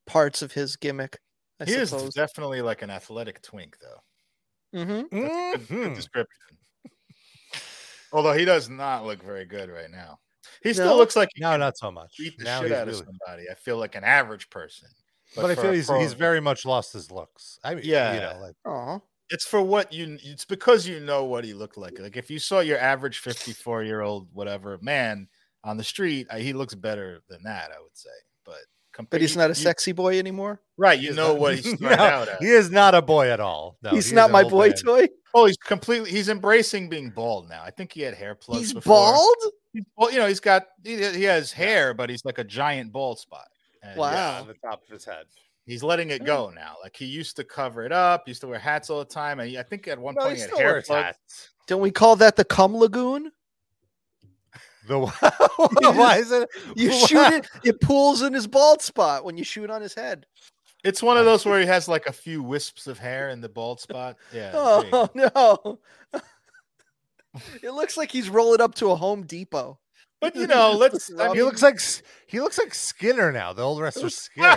parts 0.06 0.42
of 0.42 0.52
his 0.52 0.76
gimmick. 0.76 1.18
I 1.60 1.66
he 1.66 1.72
is 1.74 1.92
definitely 2.14 2.62
like 2.62 2.82
an 2.84 2.90
athletic 2.92 3.42
twink, 3.42 3.78
though. 3.82 4.84
hmm 4.84 5.02
That's 5.12 5.14
a 5.14 5.58
good, 5.58 5.68
good 5.68 5.92
Mhm. 5.92 5.96
description. 5.96 6.58
Although 8.14 8.34
he 8.34 8.46
does 8.46 8.70
not 8.70 9.06
look 9.06 9.22
very 9.24 9.46
good 9.46 9.70
right 9.70 9.90
now. 9.92 10.20
He 10.62 10.74
still 10.74 10.96
looks 10.98 11.16
like 11.16 11.30
he 11.36 11.42
No, 11.42 11.52
can 11.52 11.60
not 11.62 11.78
so 11.78 11.92
much. 11.92 12.16
beat 12.18 12.38
the 12.38 12.44
Now 12.46 12.62
shit 12.62 12.72
out 12.72 12.88
really- 12.88 13.00
of 13.00 13.06
somebody. 13.06 13.50
I 13.50 13.56
feel 13.56 13.78
like 13.78 13.96
an 13.96 14.04
average 14.04 14.50
person. 14.50 14.88
But, 15.36 15.46
I 15.50 15.56
feel 15.56 15.72
he's 15.72 15.88
pro- 15.88 16.00
he's 16.00 16.14
very 16.14 16.40
much 16.40 16.64
lost 16.66 16.94
his 16.94 17.10
looks. 17.12 17.60
I 17.64 17.74
mean, 17.76 17.84
Yeah. 17.86 18.14
you 18.14 18.20
know, 18.20 18.40
like 18.40 18.56
Aw. 18.66 19.00
It's 19.32 19.46
for 19.48 19.62
what 19.64 19.92
you. 19.92 20.20
It's 20.22 20.46
because 20.46 20.86
you 20.88 21.00
know 21.00 21.24
what 21.26 21.44
he 21.44 21.54
looked 21.56 21.76
like. 21.78 21.98
Like 21.98 22.16
if 22.18 22.30
you 22.30 22.38
saw 22.38 22.60
your 22.60 22.78
average 22.78 23.18
fifty-four 23.20 23.82
year 23.84 24.02
old 24.02 24.28
whatever 24.32 24.78
man 24.82 25.28
on 25.64 25.78
the 25.78 25.84
street, 25.84 26.28
uh, 26.30 26.36
he 26.38 26.54
looks 26.54 26.76
better 26.76 27.24
than 27.30 27.42
that. 27.44 27.72
I 27.72 27.82
would 27.82 27.98
say, 27.98 28.12
but 28.96 29.10
But 29.10 29.22
he's 29.22 29.36
not 29.36 29.46
a 29.46 29.50
you- 29.50 29.56
sexy 29.56 29.92
boy 29.92 30.20
anymore. 30.20 30.62
right? 30.78 31.00
You 31.00 31.08
He's 31.10 31.16
know 31.18 31.30
not- 31.34 31.40
what 31.40 31.56
he's 31.56 31.66
started 31.78 31.82
No, 31.98 32.04
out 32.04 32.28
as. 32.30 32.38
he 32.40 32.48
is 32.48 32.70
not 32.72 32.96
a 32.96 33.02
boy 33.02 33.30
at 33.32 33.40
all. 33.40 33.78
No, 33.82 33.92
he's 33.92 34.06
he 34.06 34.10
is 34.10 34.14
not 34.14 34.32
my 34.32 34.44
boy 34.44 34.68
man. 34.70 34.78
toy. 34.78 35.08
Oh, 35.34 35.46
he's 35.46 35.58
completely. 35.58 36.12
He's 36.12 36.30
embracing 36.30 36.90
being 36.90 37.10
bald 37.10 37.50
now. 37.50 37.64
I 37.64 37.72
think 37.72 37.92
he 37.92 38.02
had 38.02 38.14
hair 38.14 38.36
plugs. 38.36 38.60
He's 38.62 38.74
before. 38.74 39.14
bald. 39.14 39.36
He's- 39.74 39.86
Well, 39.98 40.12
you 40.12 40.20
know, 40.20 40.28
he's 40.28 40.40
got 40.40 40.68
he, 40.84 40.98
he 41.12 41.24
has 41.24 41.52
hair, 41.52 41.94
but 41.94 42.10
he's 42.10 42.24
like 42.24 42.38
a 42.38 42.44
giant 42.44 42.92
bald 42.92 43.20
spot. 43.20 43.48
And 43.82 43.98
Wow. 43.98 44.12
Yeah, 44.12 44.42
on 44.42 44.48
the 44.48 44.54
top 44.56 44.84
of 44.84 44.90
his 44.90 45.04
head. 45.06 45.26
He's 45.66 45.82
letting 45.82 46.10
it 46.12 46.26
go 46.26 46.50
now. 46.54 46.76
Like 46.84 46.96
he 46.96 47.06
used 47.06 47.36
to 47.38 47.44
cover 47.44 47.84
it 47.86 47.92
up. 47.92 48.28
Used 48.28 48.42
to 48.42 48.48
wear 48.48 48.60
hats 48.60 48.90
all 48.90 49.00
the 49.00 49.06
time, 49.06 49.40
and 49.40 49.50
he, 49.50 49.58
I 49.58 49.64
think 49.64 49.88
at 49.88 49.98
one 49.98 50.14
No, 50.16 50.22
point 50.24 50.34
he 50.34 50.36
he 50.38 50.42
had 50.42 50.50
still 50.50 50.60
hair 50.60 50.72
wears 50.74 50.86
plugs. 50.88 51.06
hats. 51.06 51.50
Don't 51.68 51.82
we 51.82 51.90
call 51.92 52.16
that 52.18 52.36
the 52.36 52.44
cum 52.46 52.76
lagoon? 52.78 53.32
The 54.88 55.00
why 55.96 56.18
is 56.18 56.32
it? 56.32 56.50
You 56.76 56.90
why- 56.90 56.98
shoot 57.08 57.34
it, 57.34 57.48
it 57.64 57.82
pools 57.82 58.22
in 58.22 58.34
his 58.34 58.48
bald 58.48 58.82
spot 58.82 59.24
when 59.24 59.38
you 59.38 59.44
shoot 59.44 59.70
on 59.70 59.82
his 59.82 59.94
head. 59.94 60.26
It's 60.84 61.02
one 61.02 61.18
of 61.18 61.24
those 61.26 61.46
where 61.46 61.60
he 61.62 61.66
has 61.66 61.88
like 61.88 62.08
a 62.08 62.12
few 62.12 62.44
wisps 62.44 62.88
of 62.88 63.00
hair 63.00 63.30
in 63.30 63.40
the 63.40 63.48
bald 63.50 63.80
spot. 63.80 64.18
Yeah. 64.34 64.52
there 64.52 64.86
you 64.86 64.92
go. 64.92 65.10
Oh 65.16 65.80
no. 66.14 66.22
it 67.64 67.72
looks 67.72 67.96
like 67.98 68.12
he's 68.12 68.30
rolling 68.30 68.62
up 68.62 68.76
to 68.76 68.92
a 68.92 68.96
Home 68.96 69.24
Depot. 69.24 69.80
But 70.20 70.36
you 70.36 70.48
know, 70.48 70.72
let's. 70.78 71.12
I 71.20 71.34
He 71.34 71.42
looks 71.44 71.62
like 71.62 71.80
he 72.28 72.40
looks 72.42 72.58
like 72.58 72.74
Skinner 72.74 73.32
now. 73.32 73.54
The 73.54 73.62
old 73.62 73.82
wrestler 73.82 74.10
Skinner. 74.10 74.48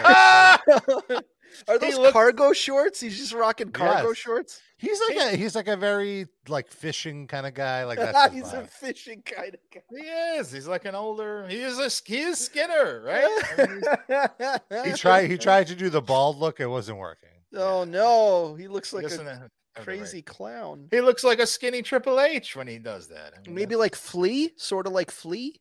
Are 1.68 1.78
those 1.78 1.96
looks- 1.96 2.12
cargo 2.12 2.52
shorts? 2.52 3.00
He's 3.00 3.16
just 3.16 3.32
rocking 3.32 3.70
cargo 3.70 4.08
Yes. 4.08 4.16
shorts. 4.16 4.60
He's 4.78 5.00
like 5.08 5.16
a 5.32 5.36
he's 5.36 5.54
like 5.54 5.68
a 5.68 5.76
very 5.76 6.26
like 6.48 6.68
fishing 6.68 7.26
kind 7.26 7.46
of 7.46 7.54
guy. 7.54 7.84
Like 7.84 7.98
that's 7.98 8.34
he's 8.34 8.52
a 8.52 8.66
fishing 8.66 9.22
kind 9.22 9.54
of 9.54 9.60
guy. 9.72 9.80
he 9.90 10.02
is. 10.38 10.52
He's 10.52 10.68
like 10.68 10.84
an 10.84 10.94
older. 10.94 11.46
He 11.48 11.56
is 11.62 11.78
a. 11.78 11.88
He 12.06 12.18
is 12.20 12.38
Skinner, 12.38 13.02
right? 13.02 13.42
I 13.58 14.60
mean, 14.78 14.84
he 14.84 14.92
tried 14.92 15.30
he 15.30 15.38
tried 15.38 15.68
to 15.68 15.74
do 15.74 15.88
the 15.88 16.02
bald 16.02 16.36
look. 16.38 16.60
It 16.60 16.66
wasn't 16.66 16.98
working. 16.98 17.30
Oh 17.54 17.84
no, 17.84 18.54
he 18.54 18.68
looks 18.68 18.92
like 18.92 19.06
a 19.06 19.08
the 19.08 19.24
right- 19.24 19.50
crazy 19.76 20.20
clown. 20.20 20.88
He 20.90 21.00
looks 21.00 21.24
like 21.24 21.38
a 21.38 21.46
skinny 21.46 21.80
Triple 21.80 22.20
H 22.20 22.54
when 22.54 22.68
he 22.68 22.78
does 22.78 23.08
that. 23.08 23.32
I 23.34 23.40
mean, 23.46 23.54
Maybe 23.54 23.76
that's- 23.76 23.78
like 23.80 23.94
Flea, 23.94 24.50
sort 24.58 24.86
of 24.86 24.92
like 24.92 25.10
Flea. 25.10 25.58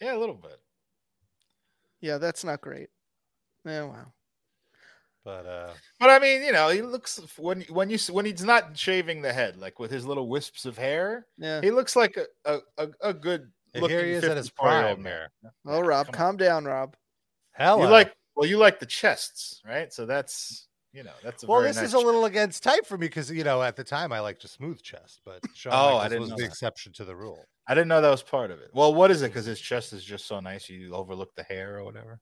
yeah, 0.00 0.14
a 0.14 0.18
little 0.18 0.34
bit. 0.34 0.58
Yeah, 2.02 2.18
that's 2.18 2.44
not 2.44 2.60
great. 2.60 2.88
Yeah, 3.64 3.84
wow. 3.84 4.12
But 5.26 5.44
uh 5.44 5.72
But 5.98 6.10
I 6.10 6.20
mean, 6.20 6.44
you 6.44 6.52
know, 6.52 6.68
he 6.68 6.82
looks 6.82 7.20
when 7.36 7.62
when 7.62 7.90
you 7.90 7.98
when 8.12 8.24
he's 8.24 8.44
not 8.44 8.78
shaving 8.78 9.22
the 9.22 9.32
head, 9.32 9.56
like 9.56 9.80
with 9.80 9.90
his 9.90 10.06
little 10.06 10.28
wisps 10.28 10.64
of 10.64 10.78
hair, 10.78 11.26
Yeah. 11.36 11.60
he 11.62 11.72
looks 11.72 11.96
like 11.96 12.16
a 12.16 12.26
a, 12.44 12.58
a, 12.78 12.88
a 13.10 13.12
good 13.12 13.50
and 13.74 13.82
looking 13.82 13.98
here 13.98 14.06
he 14.06 14.12
is 14.12 14.22
at 14.24 14.36
his 14.36 14.48
54-year-old 14.50 14.86
prime 14.96 15.02
man. 15.02 15.12
here. 15.42 15.52
Oh, 15.66 15.80
Rob, 15.80 16.06
come 16.06 16.14
on. 16.14 16.18
calm 16.18 16.36
down, 16.36 16.64
Rob. 16.64 16.96
Hello. 17.56 17.82
You 17.82 17.88
like 17.90 18.14
well, 18.36 18.48
you 18.48 18.56
like 18.56 18.78
the 18.78 18.86
chests, 18.86 19.60
right? 19.66 19.92
So 19.92 20.06
that's 20.06 20.68
you 20.92 21.02
know 21.02 21.10
that's 21.24 21.42
a 21.42 21.46
well, 21.48 21.60
this 21.60 21.74
nice 21.76 21.86
is 21.86 21.94
a 21.94 21.98
little 21.98 22.26
against 22.26 22.62
type 22.62 22.86
for 22.86 22.96
me 22.96 23.08
because 23.08 23.28
you 23.30 23.42
know 23.42 23.62
at 23.62 23.74
the 23.74 23.84
time 23.84 24.12
I 24.12 24.20
liked 24.20 24.44
a 24.44 24.48
smooth 24.48 24.80
chest, 24.80 25.22
but 25.24 25.40
Shawn 25.54 25.72
Oh, 25.74 25.96
I 25.96 26.08
didn't 26.08 26.20
was 26.20 26.30
know 26.30 26.36
the 26.36 26.42
that. 26.42 26.48
exception 26.50 26.92
to 26.94 27.04
the 27.04 27.16
rule. 27.16 27.44
I 27.66 27.74
didn't 27.74 27.88
know 27.88 28.00
that 28.00 28.10
was 28.10 28.22
part 28.22 28.52
of 28.52 28.60
it. 28.60 28.70
Well, 28.72 28.94
what 28.94 29.10
is 29.10 29.22
it? 29.22 29.28
Because 29.30 29.44
his 29.46 29.58
chest 29.60 29.92
is 29.92 30.04
just 30.04 30.26
so 30.26 30.38
nice, 30.38 30.68
you 30.70 30.94
overlook 30.94 31.34
the 31.34 31.42
hair 31.42 31.78
or 31.78 31.84
whatever. 31.84 32.20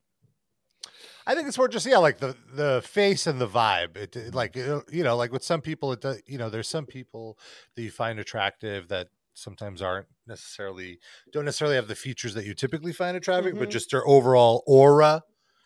I 1.27 1.35
think 1.35 1.49
it's 1.49 1.57
more 1.59 1.69
just 1.69 1.87
yeah, 1.87 1.99
like 1.99 2.19
the 2.19 2.37
the 2.53 2.83
face 2.85 3.27
and 3.27 3.41
the 3.41 3.49
vibe. 3.49 3.97
It, 3.97 4.15
it- 4.17 4.35
like 4.35 4.57
it- 4.57 4.85
you 4.93 5.03
know, 5.03 5.17
like 5.17 5.33
with 5.33 5.43
some 5.45 5.61
people, 5.61 5.93
it 5.93 6.01
does, 6.01 6.21
you 6.27 6.39
know, 6.39 6.51
there's 6.51 6.69
some 6.69 6.87
people 6.87 7.39
that 7.77 7.83
you 7.83 7.91
find 7.91 8.19
attractive 8.19 8.89
that 8.89 9.09
sometimes 9.35 9.83
aren't 9.83 10.07
necessarily 10.27 10.99
don't 11.33 11.45
necessarily 11.45 11.77
have 11.77 11.89
the 11.89 11.95
features 11.95 12.35
that 12.35 12.45
you 12.45 12.55
typically 12.55 12.93
find 12.93 13.17
attractive, 13.17 13.59
but 13.59 13.69
Mhm. 13.69 13.73
just 13.73 13.91
their 13.91 14.07
overall 14.07 14.63
aura 14.67 15.23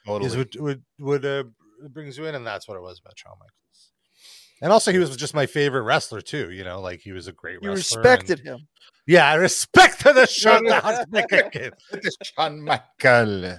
Totally. 0.07 0.27
is 0.31 0.37
what 0.37 0.49
would 0.61 0.83
would 0.99 1.25
uh, 1.25 1.45
brings 1.91 2.17
you 2.17 2.27
in, 2.27 2.35
and 2.35 2.47
that's 2.47 2.67
what 2.69 2.77
it 2.77 2.81
was 2.83 2.99
about 3.01 3.19
Shawn 3.19 3.33
Michaels. 3.39 3.91
And 4.63 4.73
also, 4.73 4.91
he 4.91 4.99
was 4.99 5.15
just 5.17 5.35
my 5.35 5.47
favorite 5.47 5.83
wrestler 5.83 6.21
too. 6.21 6.51
You 6.51 6.65
know, 6.65 6.81
like 6.81 7.01
he 7.01 7.13
was 7.13 7.27
a 7.29 7.33
great. 7.33 7.59
You 7.63 7.71
wrestler, 7.71 8.01
respected 8.01 8.39
and- 8.41 8.49
him. 8.49 8.69
Yeah, 9.07 9.27
I 9.27 9.35
respected 9.37 10.15
the 10.15 10.27
showdown. 10.27 11.07
kid. 11.53 11.73
Shawn 12.23 12.61
Michael. 12.63 13.59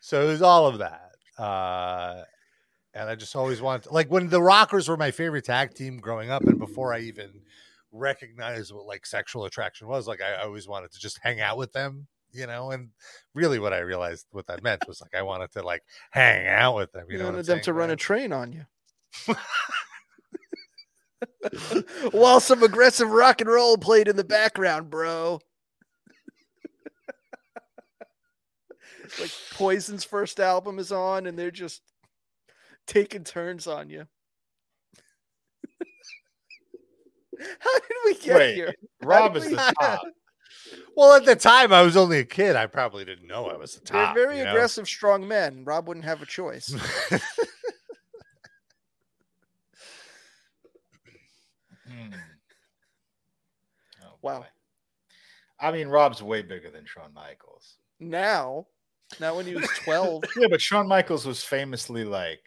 So 0.00 0.22
it 0.22 0.26
was 0.28 0.40
all 0.42 0.66
of 0.66 0.78
that. 0.78 1.07
Uh, 1.38 2.22
and 2.94 3.08
I 3.08 3.14
just 3.14 3.36
always 3.36 3.60
wanted, 3.60 3.92
like, 3.92 4.10
when 4.10 4.28
the 4.28 4.42
Rockers 4.42 4.88
were 4.88 4.96
my 4.96 5.10
favorite 5.10 5.44
tag 5.44 5.74
team 5.74 5.98
growing 5.98 6.30
up, 6.30 6.42
and 6.42 6.58
before 6.58 6.92
I 6.92 7.00
even 7.00 7.30
recognized 7.92 8.72
what 8.72 8.86
like 8.86 9.06
sexual 9.06 9.44
attraction 9.44 9.88
was, 9.88 10.06
like, 10.08 10.20
I 10.20 10.42
always 10.42 10.66
wanted 10.66 10.92
to 10.92 10.98
just 10.98 11.20
hang 11.22 11.40
out 11.40 11.58
with 11.58 11.72
them, 11.72 12.06
you 12.32 12.46
know. 12.46 12.70
And 12.70 12.90
really, 13.34 13.58
what 13.58 13.72
I 13.72 13.78
realized 13.78 14.26
what 14.32 14.46
that 14.48 14.62
meant 14.62 14.86
was 14.88 15.00
like, 15.00 15.14
I 15.14 15.22
wanted 15.22 15.52
to 15.52 15.62
like 15.62 15.82
hang 16.10 16.46
out 16.48 16.76
with 16.76 16.92
them. 16.92 17.06
You, 17.08 17.14
You 17.14 17.18
know, 17.20 17.30
wanted 17.30 17.46
them 17.46 17.58
to 17.58 17.64
saying, 17.64 17.76
run 17.76 17.90
a 17.90 17.96
train 17.96 18.32
on 18.32 18.52
you. 18.52 18.66
While 22.10 22.40
some 22.40 22.62
aggressive 22.62 23.10
rock 23.10 23.40
and 23.40 23.50
roll 23.50 23.76
played 23.76 24.08
in 24.08 24.16
the 24.16 24.24
background, 24.24 24.90
bro. 24.90 25.40
Like 29.18 29.30
Poison's 29.50 30.04
first 30.04 30.40
album 30.40 30.78
is 30.78 30.92
on, 30.92 31.26
and 31.26 31.38
they're 31.38 31.50
just 31.50 31.82
taking 32.86 33.24
turns 33.24 33.66
on 33.66 33.90
you. 33.90 34.06
How 37.60 37.78
did 37.78 37.96
we 38.04 38.14
get 38.14 38.36
Wait, 38.36 38.54
here? 38.54 38.74
Rob 39.02 39.32
How 39.32 39.36
is 39.38 39.44
did 39.44 39.52
the 39.52 39.74
top. 39.80 40.02
Well, 40.96 41.14
at 41.14 41.24
the 41.24 41.36
time, 41.36 41.72
I 41.72 41.82
was 41.82 41.96
only 41.96 42.18
a 42.18 42.24
kid. 42.24 42.56
I 42.56 42.66
probably 42.66 43.04
didn't 43.04 43.28
know 43.28 43.46
I 43.46 43.56
was 43.56 43.74
the 43.76 43.80
They're 43.80 44.06
top. 44.06 44.14
very 44.16 44.38
you 44.38 44.44
know? 44.44 44.50
aggressive, 44.50 44.88
strong 44.88 45.26
men. 45.28 45.64
Rob 45.64 45.86
wouldn't 45.86 46.04
have 46.04 46.20
a 46.22 46.26
choice. 46.26 46.74
Hmm. 51.86 52.12
Oh, 54.04 54.18
Wow. 54.22 54.40
boy. 54.40 54.46
I 55.60 55.72
mean, 55.72 55.88
Rob's 55.88 56.22
way 56.22 56.42
bigger 56.42 56.70
than 56.70 56.84
Shawn 56.86 57.12
Michaels. 57.14 57.76
now, 57.98 58.66
now 59.20 59.36
when 59.36 59.46
he 59.46 59.54
was 59.54 59.68
12, 59.84 60.24
Yeah, 60.36 60.48
but 60.50 60.60
Shawn 60.60 60.86
Michaels 60.88 61.26
was 61.26 61.42
famously 61.44 62.04
like 62.04 62.40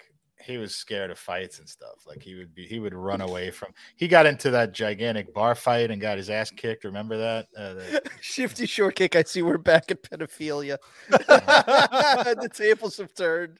he 0.43 0.57
was 0.57 0.75
scared 0.75 1.11
of 1.11 1.19
fights 1.19 1.59
and 1.59 1.69
stuff. 1.69 2.03
Like 2.07 2.23
he 2.23 2.33
would 2.35 2.55
be, 2.55 2.65
he 2.65 2.79
would 2.79 2.93
run 2.95 3.21
away 3.21 3.51
from. 3.51 3.73
He 3.95 4.07
got 4.07 4.25
into 4.25 4.49
that 4.51 4.71
gigantic 4.73 5.33
bar 5.33 5.53
fight 5.53 5.91
and 5.91 6.01
got 6.01 6.17
his 6.17 6.29
ass 6.31 6.49
kicked. 6.49 6.83
Remember 6.83 7.15
that? 7.17 7.47
Uh, 7.55 7.73
the- 7.75 8.01
Shifty 8.21 8.65
Shortcake. 8.65 9.15
I 9.15 9.21
see 9.23 9.43
we're 9.43 9.57
back 9.59 9.91
at 9.91 10.01
pedophilia. 10.01 10.77
the 11.09 12.49
tables 12.53 12.97
have 12.97 13.13
turned. 13.13 13.59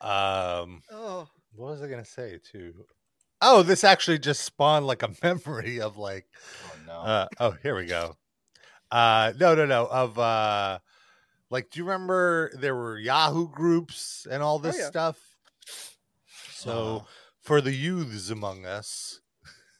um, 0.00 0.82
Oh, 0.92 1.28
what 1.54 1.70
was 1.72 1.82
I 1.82 1.88
gonna 1.88 2.04
say 2.04 2.38
too? 2.50 2.84
Oh, 3.40 3.62
this 3.62 3.84
actually 3.84 4.18
just 4.18 4.42
spawned 4.42 4.86
like 4.86 5.02
a 5.02 5.10
memory 5.22 5.80
of 5.80 5.96
like 5.96 6.26
oh 6.66 6.76
no! 6.86 6.92
uh 6.92 7.26
oh 7.40 7.50
here 7.62 7.76
we 7.76 7.86
go. 7.86 8.16
Uh 8.94 9.32
no 9.40 9.56
no 9.56 9.66
no 9.66 9.86
of 9.86 10.16
uh 10.20 10.78
like 11.50 11.68
do 11.70 11.80
you 11.80 11.84
remember 11.84 12.52
there 12.54 12.76
were 12.76 12.96
Yahoo 12.96 13.48
groups 13.48 14.24
and 14.30 14.40
all 14.40 14.60
this 14.60 14.78
yeah. 14.78 14.86
stuff? 14.86 15.18
So 16.52 16.98
Uh, 16.98 17.04
for 17.40 17.60
the 17.60 17.72
youths 17.72 18.30
among 18.30 18.66
us, 18.66 19.20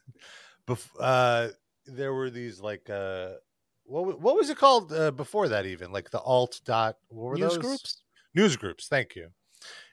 bef- 0.66 0.98
uh 0.98 1.50
there 1.86 2.12
were 2.12 2.28
these 2.28 2.60
like 2.60 2.90
uh 2.90 3.34
what 3.84 4.20
what 4.20 4.34
was 4.34 4.50
it 4.50 4.56
called 4.58 4.92
uh, 4.92 5.12
before 5.12 5.48
that 5.48 5.64
even 5.64 5.92
like 5.92 6.10
the 6.10 6.20
alt 6.20 6.60
dot 6.64 6.96
what 7.08 7.30
were 7.30 7.36
news 7.36 7.54
those 7.54 7.64
groups. 7.66 8.02
news 8.34 8.56
groups 8.56 8.88
thank 8.88 9.14
you 9.14 9.28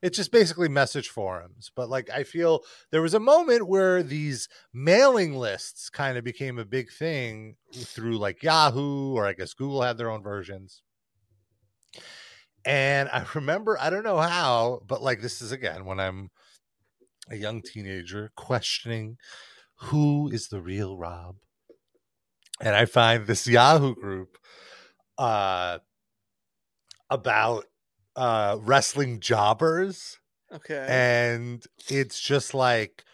it's 0.01 0.17
just 0.17 0.31
basically 0.31 0.67
message 0.67 1.09
forums 1.09 1.71
but 1.75 1.89
like 1.89 2.09
i 2.09 2.23
feel 2.23 2.61
there 2.91 3.01
was 3.01 3.13
a 3.13 3.19
moment 3.19 3.67
where 3.67 4.03
these 4.03 4.47
mailing 4.73 5.35
lists 5.35 5.89
kind 5.89 6.17
of 6.17 6.23
became 6.23 6.57
a 6.57 6.65
big 6.65 6.91
thing 6.91 7.55
through 7.73 8.17
like 8.17 8.43
yahoo 8.43 9.13
or 9.13 9.25
i 9.25 9.33
guess 9.33 9.53
google 9.53 9.81
had 9.81 9.97
their 9.97 10.09
own 10.09 10.23
versions. 10.23 10.81
And 12.65 13.09
i 13.09 13.25
remember 13.35 13.77
i 13.79 13.89
don't 13.89 14.03
know 14.03 14.17
how 14.17 14.81
but 14.87 15.01
like 15.01 15.21
this 15.21 15.41
is 15.41 15.51
again 15.51 15.85
when 15.85 15.99
i'm 15.99 16.29
a 17.29 17.35
young 17.35 17.61
teenager 17.61 18.31
questioning 18.35 19.17
who 19.85 20.29
is 20.31 20.49
the 20.49 20.61
real 20.61 20.95
rob? 20.97 21.35
And 22.61 22.75
i 22.75 22.85
find 22.85 23.25
this 23.25 23.47
yahoo 23.47 23.95
group 23.95 24.37
uh 25.17 25.79
about 27.09 27.65
uh 28.15 28.57
wrestling 28.59 29.19
jobbers 29.19 30.17
Okay. 30.53 30.85
and 30.89 31.63
it's 31.89 32.19
just 32.19 32.53
like 32.53 33.05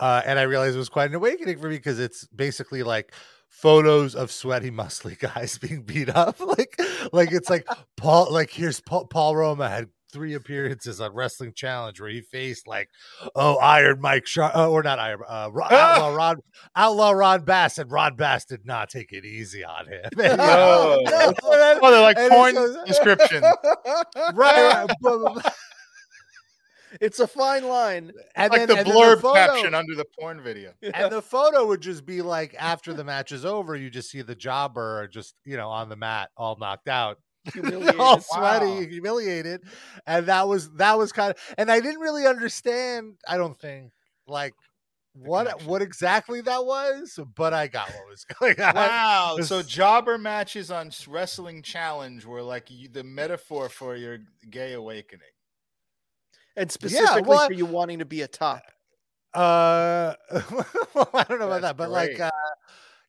uh 0.00 0.22
and 0.24 0.38
i 0.38 0.42
realized 0.42 0.74
it 0.74 0.78
was 0.78 0.88
quite 0.88 1.10
an 1.10 1.14
awakening 1.16 1.58
for 1.58 1.68
me 1.68 1.76
because 1.76 1.98
it's 1.98 2.26
basically 2.28 2.82
like 2.82 3.12
photos 3.48 4.14
of 4.14 4.30
sweaty 4.30 4.70
muscly 4.70 5.18
guys 5.34 5.58
being 5.58 5.82
beat 5.82 6.08
up 6.08 6.38
like 6.58 6.78
like 7.12 7.32
it's 7.32 7.50
like 7.50 7.66
paul 7.96 8.32
like 8.32 8.50
here's 8.50 8.80
paul, 8.80 9.06
paul 9.06 9.36
roma 9.36 9.68
had 9.68 9.88
three 10.14 10.32
appearances 10.34 11.00
on 11.00 11.12
wrestling 11.12 11.52
challenge 11.54 12.00
where 12.00 12.08
he 12.08 12.22
faced 12.22 12.66
like 12.66 12.88
oh 13.34 13.56
iron 13.56 14.00
mike 14.00 14.26
Sharpe, 14.26 14.56
uh, 14.56 14.70
or 14.70 14.82
not 14.82 14.98
iron 14.98 15.20
uh 15.28 15.50
Ro- 15.52 15.64
outlaw 15.68 16.14
ron 16.14 16.36
outlaw 16.76 17.10
ron 17.10 17.44
bass 17.44 17.76
and 17.78 17.90
ron 17.90 18.14
bass 18.16 18.44
did 18.46 18.64
not 18.64 18.88
take 18.88 19.12
it 19.12 19.24
easy 19.26 19.64
on 19.64 19.86
him 19.88 20.04
No. 20.16 21.02
And 21.04 21.36
oh, 21.42 21.90
they're 21.90 22.00
like 22.00 22.16
and 22.16 22.30
porn 22.30 22.54
it's 22.56 22.84
description. 22.86 23.42
right, 23.42 24.34
right 24.34 24.86
but- 25.02 25.34
but- 25.34 25.54
it's 27.00 27.18
a 27.18 27.26
fine 27.26 27.64
line. 27.64 28.12
and 28.36 28.52
like 28.52 28.60
then, 28.60 28.68
the 28.68 28.76
and 28.78 28.86
then 28.86 28.94
blurb 28.94 29.20
photo- 29.20 29.34
caption 29.34 29.74
under 29.74 29.96
the 29.96 30.04
porn 30.16 30.40
video. 30.40 30.72
and 30.80 31.10
the 31.10 31.20
photo 31.20 31.66
would 31.66 31.80
just 31.80 32.06
be 32.06 32.22
like 32.22 32.54
after 32.56 32.92
the 32.94 33.02
match 33.02 33.32
is 33.32 33.44
over, 33.44 33.74
you 33.74 33.90
just 33.90 34.10
see 34.10 34.22
the 34.22 34.36
jobber 34.36 35.08
just 35.08 35.34
you 35.44 35.56
know 35.56 35.70
on 35.70 35.88
the 35.88 35.96
mat, 35.96 36.30
all 36.36 36.56
knocked 36.56 36.86
out, 36.88 37.18
Humiliated. 37.52 38.00
all 38.00 38.20
sweaty, 38.22 38.66
Wow. 38.66 38.80
humiliated, 38.80 39.62
and 40.06 40.26
that 40.26 40.48
was 40.48 40.70
that 40.74 40.96
was 40.98 41.12
kind 41.12 41.30
of. 41.32 41.36
And 41.58 41.70
I 41.70 41.80
didn't 41.80 42.00
really 42.00 42.26
understand. 42.26 43.16
I 43.28 43.36
don't 43.36 43.58
think 43.58 43.92
like 44.26 44.54
what 45.12 45.44
connection. 45.46 45.68
what 45.68 45.82
exactly 45.82 46.40
that 46.40 46.64
was, 46.64 47.18
but 47.36 47.52
I 47.52 47.66
got 47.68 47.88
what 47.90 48.08
was 48.08 48.24
going 48.40 48.60
on. 48.60 48.74
Wow. 48.74 49.36
So 49.42 49.62
jobber 49.62 50.18
matches 50.18 50.70
on 50.70 50.90
Wrestling 51.06 51.62
Challenge 51.62 52.24
were 52.24 52.42
like 52.42 52.70
you, 52.70 52.88
the 52.88 53.04
metaphor 53.04 53.68
for 53.68 53.94
your 53.94 54.18
gay 54.50 54.72
awakening. 54.72 55.28
and 56.56 56.70
specifically 56.72 57.22
well, 57.22 57.46
for 57.46 57.52
you 57.52 57.66
wanting 57.66 57.98
to 58.00 58.04
be 58.04 58.22
a 58.22 58.28
top. 58.28 58.62
Uh, 59.34 60.14
well, 60.94 61.10
I 61.12 61.24
don't 61.28 61.40
know 61.40 61.46
about 61.46 61.62
that, 61.62 61.76
but 61.76 61.90
like, 61.90 62.20
uh, 62.20 62.30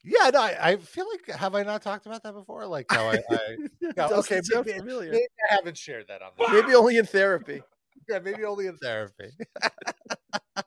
yeah, 0.06 0.30
no, 0.30 0.40
I, 0.42 0.58
I 0.62 0.76
feel 0.78 1.06
like 1.10 1.38
have 1.38 1.56
I 1.56 1.64
not 1.64 1.82
talked 1.82 2.06
about 2.06 2.24
that 2.24 2.34
before? 2.34 2.66
Like, 2.68 2.86
how 2.90 3.08
I, 3.10 3.16
I 3.30 3.58
Yeah, 3.98 4.08
okay, 4.12 4.42
maybe- 4.54 4.74
familiar. 4.74 5.12
maybe 5.12 5.28
I 5.50 5.56
haven't 5.56 5.78
shared 5.78 6.06
that 6.08 6.22
on 6.22 6.32
Maybe 6.54 6.74
only 6.76 6.98
in 6.98 7.06
therapy. 7.06 7.62
yeah, 8.10 8.20
maybe 8.20 8.44
only 8.46 8.68
in 8.68 8.78
therapy. 8.78 9.30
Uh, 10.58 10.62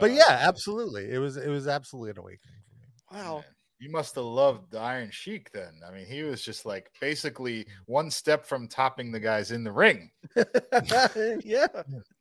but 0.00 0.10
yeah, 0.10 0.38
absolutely, 0.42 1.10
it 1.10 1.18
was 1.18 1.36
it 1.36 1.48
was 1.48 1.66
absolutely 1.68 2.10
an 2.10 2.18
awakening 2.18 2.56
for 2.68 2.74
me. 3.16 3.22
Wow. 3.22 3.34
man. 3.36 3.44
You 3.78 3.90
must 3.90 4.14
have 4.16 4.24
loved 4.24 4.70
the 4.70 4.78
Iron 4.80 5.10
Sheik 5.10 5.50
then. 5.52 5.80
I 5.86 5.92
mean, 5.92 6.06
he 6.06 6.22
was 6.22 6.42
just 6.42 6.66
like 6.66 6.90
basically 7.00 7.66
one 7.86 8.10
step 8.10 8.44
from 8.44 8.68
topping 8.68 9.12
the 9.12 9.20
guys 9.20 9.50
in 9.50 9.64
the 9.64 9.72
ring. 9.72 10.10
yeah, 10.36 11.66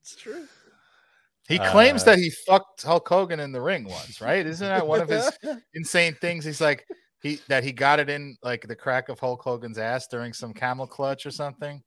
it's 0.02 0.16
true. 0.18 0.46
He 1.48 1.60
claims 1.60 2.04
Uh, 2.04 2.06
that 2.06 2.20
he 2.20 2.30
fucked 2.30 2.84
Hulk 2.84 3.08
Hogan 3.08 3.40
in 3.40 3.52
the 3.52 3.62
ring 3.62 3.84
once, 3.84 4.22
right? 4.22 4.46
Isn't 4.46 4.68
that 4.68 4.86
one 4.88 5.02
of 5.02 5.10
his 5.10 5.30
insane 5.74 6.16
things? 6.22 6.46
He's 6.46 6.62
like 6.62 6.86
he 7.22 7.40
that 7.48 7.64
he 7.64 7.72
got 7.72 8.00
it 8.00 8.10
in 8.10 8.38
like 8.44 8.68
the 8.68 8.76
crack 8.76 9.10
of 9.10 9.20
Hulk 9.20 9.42
Hogan's 9.42 9.78
ass 9.78 10.08
during 10.08 10.32
some 10.34 10.54
camel 10.54 10.88
clutch 10.88 11.26
or 11.26 11.32
something. 11.32 11.82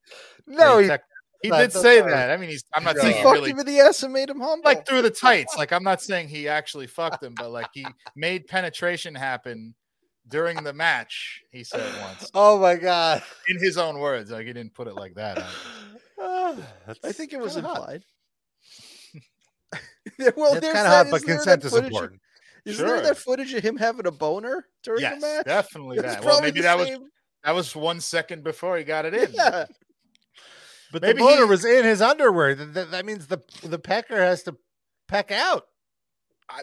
No, 0.47 0.77
he, 0.79 0.85
he, 0.85 0.89
tech- 0.89 1.03
he 1.43 1.51
did 1.51 1.73
say 1.73 2.01
okay. 2.01 2.11
that. 2.11 2.31
I 2.31 2.37
mean, 2.37 2.51
he's 2.51 2.65
I'm 2.75 2.85
not 2.85 2.97
Yeah. 2.97 3.03
he 3.03 3.07
saying 3.13 3.17
he 3.19 3.23
fucked 3.23 3.35
really 3.35 3.51
him 3.51 3.59
in 3.61 3.67
the 3.67 3.81
ass 3.81 4.03
and 4.03 4.13
made 4.13 4.29
him 4.29 4.41
humble. 4.41 4.65
like 4.65 4.87
through 4.87 5.03
the 5.03 5.11
tights. 5.11 5.55
Like 5.59 5.73
I'm 5.73 5.85
not 5.85 6.03
saying 6.03 6.29
he 6.29 6.49
actually 6.49 6.87
fucked 6.87 7.23
him, 7.23 7.35
but 7.35 7.51
like 7.51 7.69
he 7.73 7.87
made 8.15 8.47
penetration 8.47 9.15
happen 9.15 9.75
during 10.29 10.63
the 10.65 10.73
match. 10.73 11.41
He 11.51 11.65
said 11.65 11.81
once 12.03 12.31
oh 12.35 12.59
my 12.59 12.75
god, 12.75 13.23
in 13.49 13.59
his 13.59 13.79
own 13.79 13.99
words. 14.01 14.31
Like 14.31 14.47
he 14.47 14.53
didn't 14.53 14.75
put 14.75 14.87
it 14.87 14.95
like 14.95 15.15
that. 15.15 15.43
Ah, 16.21 16.55
I 17.05 17.13
think 17.13 17.33
it 17.33 17.41
was 17.41 17.55
kinda 17.55 17.69
hot. 17.69 18.01
well, 20.37 20.53
It's 20.53 20.61
there's 20.61 20.75
kind 20.75 20.87
of 20.87 20.93
hot, 20.93 21.07
but 21.11 21.23
consent 21.25 21.65
is 21.65 21.71
footage 21.71 21.87
of- 21.87 21.93
important. 21.93 22.21
Isn't 22.65 22.85
there 22.85 23.01
that 23.01 23.17
footage 23.17 23.55
of 23.55 23.63
him 23.63 23.77
having 23.77 24.07
a 24.07 24.11
boner 24.11 24.67
during 24.83 25.01
yes, 25.01 25.15
the 25.15 25.21
match? 25.21 25.45
definitely 25.45 25.99
that. 26.01 26.25
Well, 26.25 26.41
maybe 26.41 26.63
that 26.63 26.77
was 26.77 26.91
that 27.45 27.55
was 27.55 27.77
one 27.77 28.01
second 28.01 28.43
before 28.43 28.77
he 28.77 28.83
got 28.83 29.05
it 29.05 29.15
in. 29.15 29.33
Yeah. 29.33 29.67
But 30.93 31.03
Maybe 31.03 31.19
the 31.19 31.25
boner 31.25 31.45
he- 31.45 31.49
was 31.51 31.65
in 31.65 31.85
his 31.85 32.03
underwear. 32.03 32.55
That, 32.55 32.91
that, 32.91 33.07
means 33.07 33.27
the 33.29 33.41
the 33.63 33.79
pecker 33.79 34.17
has 34.17 34.43
to 34.45 34.57
peck 35.07 35.31
out. 35.31 35.65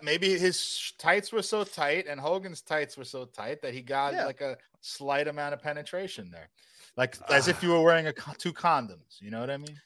Maybe 0.01 0.37
his 0.37 0.93
tights 0.97 1.31
were 1.31 1.41
so 1.41 1.63
tight 1.63 2.07
and 2.07 2.19
Hogan's 2.19 2.61
tights 2.61 2.97
were 2.97 3.03
so 3.05 3.25
tight 3.25 3.61
that 3.61 3.73
he 3.73 3.81
got 3.81 4.13
Yeah. 4.13 4.25
like 4.25 4.41
a 4.41 4.57
slight 4.81 5.27
amount 5.27 5.53
of 5.53 5.61
penetration 5.61 6.29
there, 6.31 6.49
like 6.97 7.17
as 7.29 7.47
if 7.47 7.57
ah. 7.57 7.65
you 7.65 7.71
were 7.73 7.81
wearing 7.81 8.07
a 8.07 8.13
two 8.37 8.53
condoms. 8.53 9.19
You 9.19 9.31
know 9.31 9.39
what 9.39 9.49
I 9.49 9.57
mean? 9.57 9.79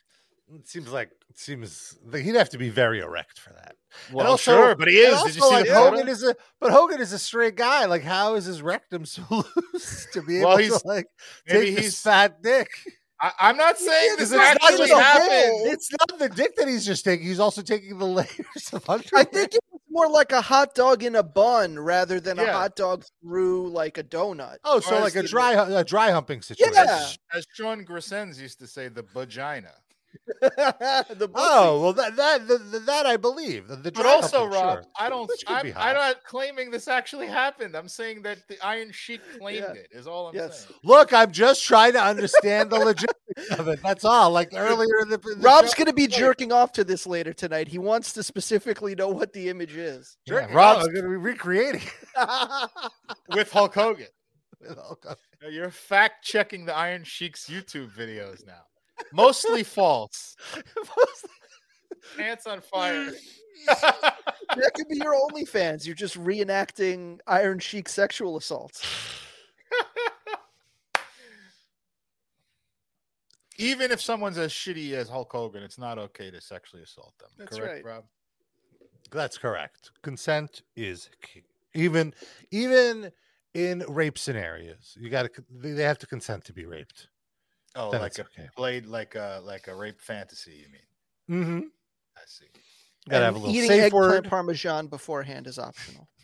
It 0.53 0.67
seems 0.67 0.91
like 0.91 1.11
it 1.29 1.37
seems 1.37 1.97
like 2.05 2.23
he'd 2.23 2.35
have 2.35 2.49
to 2.51 2.57
be 2.57 2.69
very 2.69 2.99
erect 3.01 3.37
for 3.39 3.51
that. 3.53 3.75
Well, 4.13 4.27
also- 4.27 4.55
sure, 4.55 4.75
but 4.75 4.87
he 4.87 4.95
is. 4.99 5.21
Did 5.23 5.35
you 5.35 5.41
see 5.41 5.47
like, 5.49 5.65
the 5.65 5.73
photo? 5.73 5.89
Hogan 5.97 6.07
is 6.07 6.23
a 6.23 6.35
but 6.61 6.71
Hogan 6.71 7.01
is 7.01 7.11
a 7.13 7.19
straight 7.19 7.55
guy. 7.55 7.85
Like, 7.85 8.03
how 8.03 8.35
is 8.35 8.45
his 8.45 8.61
rectum 8.61 9.05
so 9.05 9.23
loose 9.73 10.07
to 10.13 10.21
be 10.21 10.37
able 10.39 10.49
Well, 10.49 10.57
to 10.57 10.63
he's- 10.63 10.85
like 10.85 11.07
maybe 11.47 11.65
take 11.67 11.75
this 11.75 11.83
he's- 11.85 12.01
fat 12.01 12.41
dick? 12.41 12.69
I, 13.19 13.31
I'm 13.39 13.57
not 13.57 13.79
saying 13.79 14.11
this 14.19 14.29
it's 14.29 14.31
not 14.31 14.55
actually 14.57 14.77
just 14.77 14.91
the 14.93 15.01
happened. 15.01 15.63
dick- 15.63 15.73
It's 15.73 15.89
not 15.91 16.19
the 16.19 16.29
dick 16.29 16.55
that 16.57 16.67
he's 16.67 16.85
just 16.85 17.03
taking. 17.03 17.25
He's 17.25 17.39
also 17.39 17.63
taking 17.63 17.97
the 17.97 18.05
layers 18.19 18.69
of 18.71 18.87
underwear. 18.87 19.21
I 19.21 19.23
think 19.23 19.55
it 19.55 19.59
was 19.71 19.81
more 19.89 20.07
like 20.07 20.31
a 20.31 20.39
hot 20.41 20.75
dog 20.75 21.01
in 21.03 21.15
a 21.15 21.23
bun 21.23 21.79
rather 21.79 22.19
than 22.19 22.37
a 22.37 22.51
hot 22.53 22.75
dog 22.75 23.03
through 23.23 23.69
like 23.69 23.97
a 23.97 24.03
donut. 24.03 24.57
Oh, 24.63 24.79
so 24.79 24.97
Or 24.97 25.01
like 25.01 25.15
a 25.15 25.23
dry 25.23 25.53
a 25.53 25.83
dry 25.83 26.11
humping 26.11 26.43
situation. 26.43 26.73
Yeah. 26.75 26.83
As, 27.01 27.17
as 27.33 27.47
Sean 27.55 27.83
Grissens 27.83 28.39
used 28.39 28.59
to 28.59 28.67
say, 28.67 28.87
the 28.87 29.01
vagina. 29.01 29.71
the. 30.41 31.29
Oh 31.35 31.81
well, 31.81 31.93
that 31.93 32.15
that 32.15 32.47
the, 32.47 32.57
the- 32.57 32.79
that 32.79 33.05
I 33.05 33.17
believe. 33.17 33.67
The, 33.67 33.75
the 33.75 33.91
But 33.91 34.01
dry 34.03 34.11
also, 34.11 34.39
humping, 34.41 34.59
Rob, 34.59 34.77
sure. 34.79 34.83
I 34.99 35.09
don't. 35.09 35.27
Which 35.29 35.45
could 35.45 35.63
be 35.63 35.73
I'm. 35.73 35.89
I'm 35.89 35.95
not 35.95 36.23
claiming 36.23 36.71
this 36.71 36.87
actually 36.87 37.27
happened. 37.27 37.75
I'm 37.75 37.87
saying 37.87 38.23
that 38.23 38.39
the 38.47 38.57
Iron 38.65 38.91
Sheik 38.91 39.21
claimed 39.39 39.65
Yeah. 39.67 39.73
it. 39.81 39.87
Is 39.91 40.07
all 40.07 40.27
I'm 40.29 40.35
Yes. 40.35 40.61
saying. 40.65 40.79
Look, 40.83 41.13
I'm 41.13 41.31
just 41.31 41.63
trying 41.65 41.93
to 41.93 42.01
understand 42.03 42.69
the 42.69 42.79
logistics 42.79 43.49
of 43.59 43.67
it. 43.67 43.79
That's 43.83 44.05
all. 44.05 44.31
Like 44.31 44.49
earlier 44.55 44.99
in 45.01 45.09
the, 45.09 45.19
in 45.33 45.39
the 45.39 45.45
Rob's 45.45 45.73
going 45.73 45.87
to 45.87 45.93
be 45.93 46.07
jerking 46.07 46.51
off 46.51 46.71
to 46.73 46.83
this 46.83 47.05
later 47.07 47.33
tonight. 47.33 47.67
He 47.67 47.77
wants 47.79 48.13
to 48.13 48.23
specifically 48.23 48.95
know 48.95 49.09
what 49.09 49.33
the 49.33 49.49
image 49.49 49.75
is. 49.75 50.17
Yeah, 50.25 50.35
jerking 50.41 50.55
Rob's 50.55 50.87
going 50.87 51.03
to 51.03 51.09
be 51.09 51.15
recreating. 51.17 51.81
With 53.35 53.51
Hulk 53.51 53.73
Hogan. 53.75 54.07
it. 54.61 54.77
Okay. 54.91 55.15
Now, 55.41 55.49
You're 55.49 55.69
fact 55.69 56.23
checking 56.25 56.65
the 56.65 56.75
Iron 56.75 57.03
Sheik's 57.03 57.47
YouTube 57.47 57.91
videos 57.95 58.45
now. 58.45 58.61
Mostly 59.11 59.63
false. 59.63 60.35
Pants 62.17 62.47
on 62.47 62.61
fire. 62.61 63.11
that 63.67 64.71
could 64.73 64.87
be 64.87 64.97
your 64.97 65.13
OnlyFans. 65.13 65.85
You're 65.85 65.95
just 65.95 66.17
reenacting 66.17 67.19
Iron 67.27 67.59
Sheik 67.59 67.89
sexual 67.89 68.37
assaults. 68.37 68.85
Even 73.57 73.91
if 73.91 73.99
someone's 73.99 74.37
as 74.37 74.51
shitty 74.51 74.93
as 74.93 75.09
Hulk 75.09 75.31
Hogan, 75.31 75.63
it's 75.63 75.79
not 75.79 75.97
okay 75.97 76.29
to 76.29 76.39
sexually 76.39 76.83
assault 76.83 77.13
them. 77.19 77.29
That's 77.37 77.57
correct, 77.57 77.85
right. 77.85 77.95
Rob? 77.95 78.03
That's 79.11 79.37
correct. 79.37 79.91
Consent 80.03 80.61
is 80.75 81.09
key. 81.21 81.43
Even 81.73 82.13
even 82.51 83.11
in 83.53 83.83
rape 83.87 84.17
scenarios, 84.17 84.95
you 84.99 85.09
got 85.09 85.33
to 85.33 85.43
they 85.49 85.83
have 85.83 85.97
to 85.99 86.07
consent 86.07 86.45
to 86.45 86.53
be 86.53 86.65
raped. 86.65 87.07
Oh, 87.77 87.91
Then 87.91 88.01
like 88.01 88.17
a 88.17 88.21
okay. 88.23 88.49
played 88.55 88.85
like 88.85 89.15
a 89.15 89.39
like 89.43 89.67
a 89.67 89.75
rape 89.75 90.01
fantasy. 90.01 90.63
You 90.65 90.67
mean? 90.71 91.45
Mm-hmm. 91.45 91.67
I 92.17 92.21
see. 92.25 92.45
Got 93.09 93.19
to 93.19 93.25
have 93.25 93.35
And 93.35 93.43
a 93.43 93.47
little 93.47 93.55
eating 93.55 93.69
safe 93.69 93.83
eggplant 93.85 94.09
word. 94.09 94.29
parmesan 94.29 94.87
beforehand 94.87 95.47
is 95.47 95.57
optional. 95.59 96.09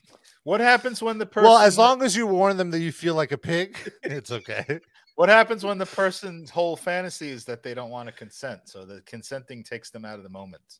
What 0.43 0.59
happens 0.59 1.01
when 1.01 1.17
the 1.19 1.25
person? 1.25 1.45
Well, 1.45 1.57
as 1.59 1.77
long 1.77 2.01
as 2.03 2.17
you 2.17 2.27
warn 2.27 2.57
them 2.57 2.69
that 2.71 2.79
you 2.79 2.91
feel 2.91 3.15
like 3.15 3.31
a 3.31 3.37
pig, 3.37 3.77
it's 4.03 4.29
okay. 4.29 4.81
What 5.15 5.29
happens 5.29 5.63
when 5.63 5.77
the 5.77 5.85
person's 5.85 6.49
whole 6.49 6.75
fantasy 6.75 7.29
is 7.29 7.45
that 7.45 7.63
they 7.63 7.73
don't 7.73 7.89
want 7.91 8.09
to 8.09 8.13
consent? 8.13 8.61
So 8.65 8.83
the 8.83 9.01
consenting 9.05 9.63
takes 9.63 9.89
them 9.89 10.03
out 10.03 10.17
of 10.17 10.23
the 10.23 10.29
moment. 10.29 10.79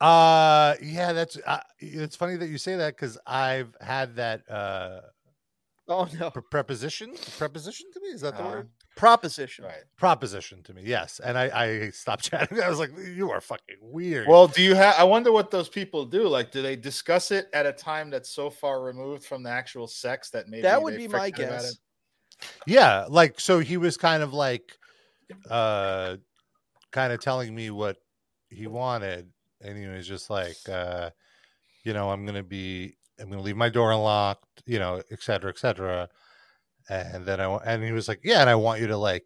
Uh, 0.00 0.76
yeah, 0.82 1.12
that's 1.12 1.36
uh, 1.46 1.60
it's 1.78 2.16
funny 2.16 2.36
that 2.36 2.48
you 2.48 2.56
say 2.56 2.76
that 2.76 2.96
because 2.96 3.18
I've 3.26 3.76
had 3.82 4.16
that 4.16 4.50
uh 4.50 5.00
Oh 5.88 6.08
no, 6.18 6.30
pre- 6.30 6.42
preposition 6.50 7.12
preposition 7.36 7.86
to 7.92 8.00
me. 8.00 8.08
Is 8.08 8.22
that 8.22 8.36
the 8.36 8.44
Uh, 8.44 8.46
word? 8.48 8.68
Proposition. 9.00 9.64
Right. 9.64 9.82
Proposition 9.96 10.62
to 10.64 10.74
me, 10.74 10.82
yes. 10.84 11.20
And 11.24 11.36
I 11.38 11.44
I 11.64 11.90
stopped 11.90 12.24
chatting. 12.30 12.60
I 12.60 12.68
was 12.68 12.78
like, 12.78 12.90
you 12.96 13.30
are 13.30 13.40
fucking 13.40 13.76
weird. 13.80 14.28
Well, 14.28 14.46
do 14.46 14.62
you 14.62 14.74
have? 14.74 14.94
I 14.96 15.04
wonder 15.04 15.32
what 15.32 15.50
those 15.50 15.68
people 15.68 16.04
do. 16.04 16.28
Like, 16.28 16.52
do 16.52 16.62
they 16.62 16.76
discuss 16.76 17.30
it 17.30 17.48
at 17.52 17.66
a 17.66 17.72
time 17.72 18.10
that's 18.10 18.30
so 18.30 18.50
far 18.50 18.82
removed 18.82 19.24
from 19.24 19.42
the 19.42 19.50
actual 19.50 19.86
sex 19.86 20.30
that 20.30 20.48
maybe 20.48 20.62
That 20.62 20.82
would 20.82 20.96
be 20.96 21.08
my 21.08 21.30
guess. 21.30 21.78
yeah, 22.66 23.06
like 23.08 23.40
so 23.40 23.58
he 23.58 23.76
was 23.76 23.96
kind 23.96 24.22
of 24.22 24.32
like 24.32 24.76
uh 25.48 26.16
kind 26.92 27.12
of 27.12 27.20
telling 27.20 27.54
me 27.54 27.70
what 27.70 27.96
he 28.48 28.66
wanted, 28.66 29.28
and 29.60 29.78
he 29.78 29.86
was 29.86 30.06
just 30.06 30.28
like, 30.30 30.56
uh, 30.68 31.10
you 31.84 31.92
know, 31.92 32.10
I'm 32.10 32.26
gonna 32.26 32.42
be, 32.42 32.96
I'm 33.18 33.30
gonna 33.30 33.42
leave 33.42 33.56
my 33.56 33.68
door 33.68 33.92
unlocked, 33.92 34.62
you 34.66 34.78
know, 34.78 35.02
et 35.10 35.22
cetera, 35.22 35.50
et 35.50 35.58
cetera. 35.58 36.08
And 36.90 37.24
then 37.26 37.40
I 37.40 37.46
and 37.64 37.84
he 37.84 37.92
was 37.92 38.08
like, 38.08 38.20
yeah, 38.24 38.40
and 38.40 38.50
I 38.50 38.56
want 38.56 38.80
you 38.80 38.88
to 38.88 38.96
like, 38.96 39.24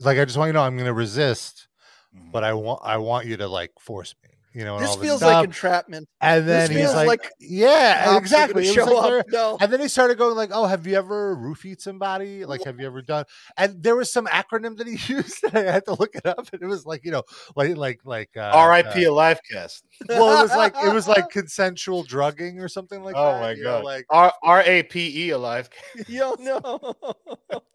like 0.00 0.18
I 0.18 0.24
just 0.24 0.36
want 0.38 0.48
you 0.48 0.52
to 0.54 0.58
know 0.58 0.64
I'm 0.64 0.76
gonna 0.78 0.92
resist, 0.92 1.68
Mhm. 2.14 2.32
but 2.32 2.44
I 2.44 2.54
want 2.54 2.80
I 2.84 2.98
want 2.98 3.26
you 3.26 3.36
to 3.38 3.48
like 3.48 3.72
force 3.80 4.14
me, 4.22 4.25
you 4.56 4.64
know. 4.64 4.76
And 4.76 4.84
This 4.84 4.90
all 4.92 5.02
feels 5.02 5.18
stuff. 5.20 5.34
like 5.34 5.44
entrapment. 5.44 6.08
and 6.20 6.48
then 6.48 6.68
this 6.68 6.70
he's 6.70 6.78
feels 6.78 6.94
like, 6.94 7.06
like 7.08 7.32
yeah, 7.38 8.16
exactly. 8.16 8.64
gonna 8.64 8.74
It 8.74 8.76
was 8.80 8.88
Show 8.88 8.94
like 8.96 9.20
up. 9.20 9.26
No. 9.30 9.58
and 9.60 9.72
then 9.72 9.80
he 9.80 9.88
started 9.88 10.16
going 10.16 10.34
like, 10.34 10.50
"Oh, 10.52 10.66
have 10.66 10.86
you 10.86 10.96
ever 10.96 11.36
roofied 11.36 11.80
somebody? 11.80 12.44
Like, 12.46 12.64
have 12.64 12.80
you 12.80 12.86
ever 12.86 13.02
done?" 13.02 13.24
And 13.58 13.82
there 13.82 13.94
was 13.96 14.10
some 14.10 14.26
acronym 14.26 14.76
that 14.78 14.86
he 14.86 14.92
used, 15.12 15.44
and 15.44 15.56
I 15.68 15.72
had 15.72 15.84
to 15.84 15.94
look 15.94 16.14
it 16.14 16.24
up, 16.26 16.48
and 16.52 16.62
it 16.62 16.66
was 16.66 16.86
like, 16.86 17.04
you 17.04 17.10
know, 17.10 17.22
like 17.54 17.76
like 17.76 18.00
like 18.04 18.30
uh, 18.36 18.50
R.I.P. 18.54 19.06
uh, 19.06 19.10
a 19.10 19.12
live 19.12 19.40
cast. 19.50 19.84
well, 20.08 20.38
it 20.40 20.42
was 20.42 20.50
like 20.56 20.74
it 20.82 20.92
was 20.92 21.06
like 21.06 21.28
consensual 21.30 22.02
drugging 22.02 22.58
or 22.60 22.68
something 22.68 23.02
like 23.02 23.14
oh 23.16 23.32
that. 23.32 23.40
my 23.40 23.50
you 23.52 23.62
know, 23.64 23.76
god! 23.78 23.84
like, 23.84 24.06
R 24.10 24.32
R 24.42 24.62
A 24.64 24.82
P 24.84 25.26
E 25.26 25.30
a 25.30 25.38
live 25.38 25.68
cast. 25.70 26.08
Yo, 26.08 26.34
no. 26.40 26.94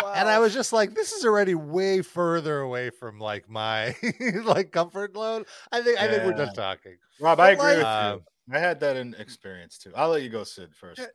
wow. 0.00 0.12
and 0.14 0.28
I 0.28 0.38
was 0.38 0.54
just 0.54 0.72
like, 0.72 0.94
this 0.94 1.12
is 1.12 1.24
already 1.24 1.54
way 1.54 2.02
further 2.02 2.60
away 2.60 2.90
from 2.90 3.18
like 3.18 3.48
my 3.48 3.94
like 4.44 4.70
comfort 4.72 5.14
zone. 5.16 5.44
I 5.70 5.82
think 5.82 6.00
I 6.00 6.08
think 6.08 6.24
we're 6.24 6.32
done 6.32 6.54
talking. 6.54 6.96
Rob, 7.20 7.40
I 7.40 7.54
But 7.54 7.60
agree 7.60 7.76
with 7.76 7.82
like- 7.84 8.04
you. 8.06 8.12
Um, 8.14 8.22
I 8.52 8.58
had 8.58 8.80
that 8.80 8.96
in 8.96 9.14
experience 9.14 9.78
too. 9.78 9.92
I'll 9.96 10.10
let 10.10 10.22
you 10.22 10.28
go, 10.28 10.44
Sid, 10.44 10.74
first. 10.74 11.00
Uh, 11.00 11.06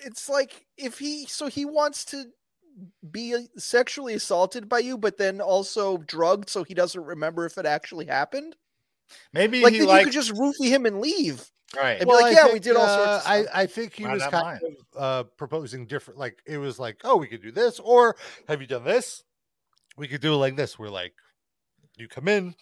it's 0.00 0.28
like 0.28 0.66
if 0.76 0.98
he 0.98 1.26
so 1.26 1.48
he 1.48 1.64
wants 1.64 2.04
to 2.06 2.26
be 3.10 3.34
uh, 3.34 3.38
sexually 3.56 4.14
assaulted 4.14 4.68
by 4.68 4.78
you, 4.78 4.96
but 4.96 5.16
then 5.16 5.40
also 5.40 5.98
drugged, 5.98 6.48
so 6.48 6.62
he 6.62 6.74
doesn't 6.74 7.02
remember 7.04 7.44
if 7.44 7.58
it 7.58 7.66
actually 7.66 8.06
happened. 8.06 8.54
Maybe 9.32 9.62
Like 9.62 9.72
he 9.72 9.80
then 9.80 9.88
like 9.88 10.00
you 10.00 10.04
could 10.06 10.12
just 10.14 10.32
roofie 10.32 10.68
him 10.68 10.86
and 10.86 11.00
leave. 11.00 11.50
Right. 11.76 12.00
And 12.00 12.08
be 12.08 12.14
like, 12.14 12.24
I 12.26 12.30
"Yeah, 12.30 12.52
we 12.52 12.58
did 12.58 12.76
all 12.76 12.86
sorts 12.86 13.08
uh, 13.08 13.22
I, 13.26 13.42
stuff." 13.42 13.54
I 13.54 13.66
think 13.66 13.94
he 13.94 14.04
Why 14.04 14.14
was 14.14 14.22
kind 14.22 14.32
mine? 14.32 14.60
of 14.62 15.02
uh, 15.02 15.24
proposing 15.36 15.86
different. 15.86 16.18
Like 16.18 16.38
it 16.46 16.58
was 16.58 16.78
like, 16.78 17.00
oh, 17.04 17.16
we 17.16 17.26
could 17.26 17.42
do 17.42 17.52
this, 17.52 17.78
or 17.78 18.16
have 18.48 18.60
you 18.60 18.66
done 18.66 18.84
this? 18.84 19.24
We 19.96 20.08
could 20.08 20.20
do 20.20 20.34
it 20.34 20.36
like 20.36 20.56
this. 20.56 20.78
We're 20.78 20.90
like, 20.90 21.14
you 21.96 22.08
come 22.08 22.28
in. 22.28 22.54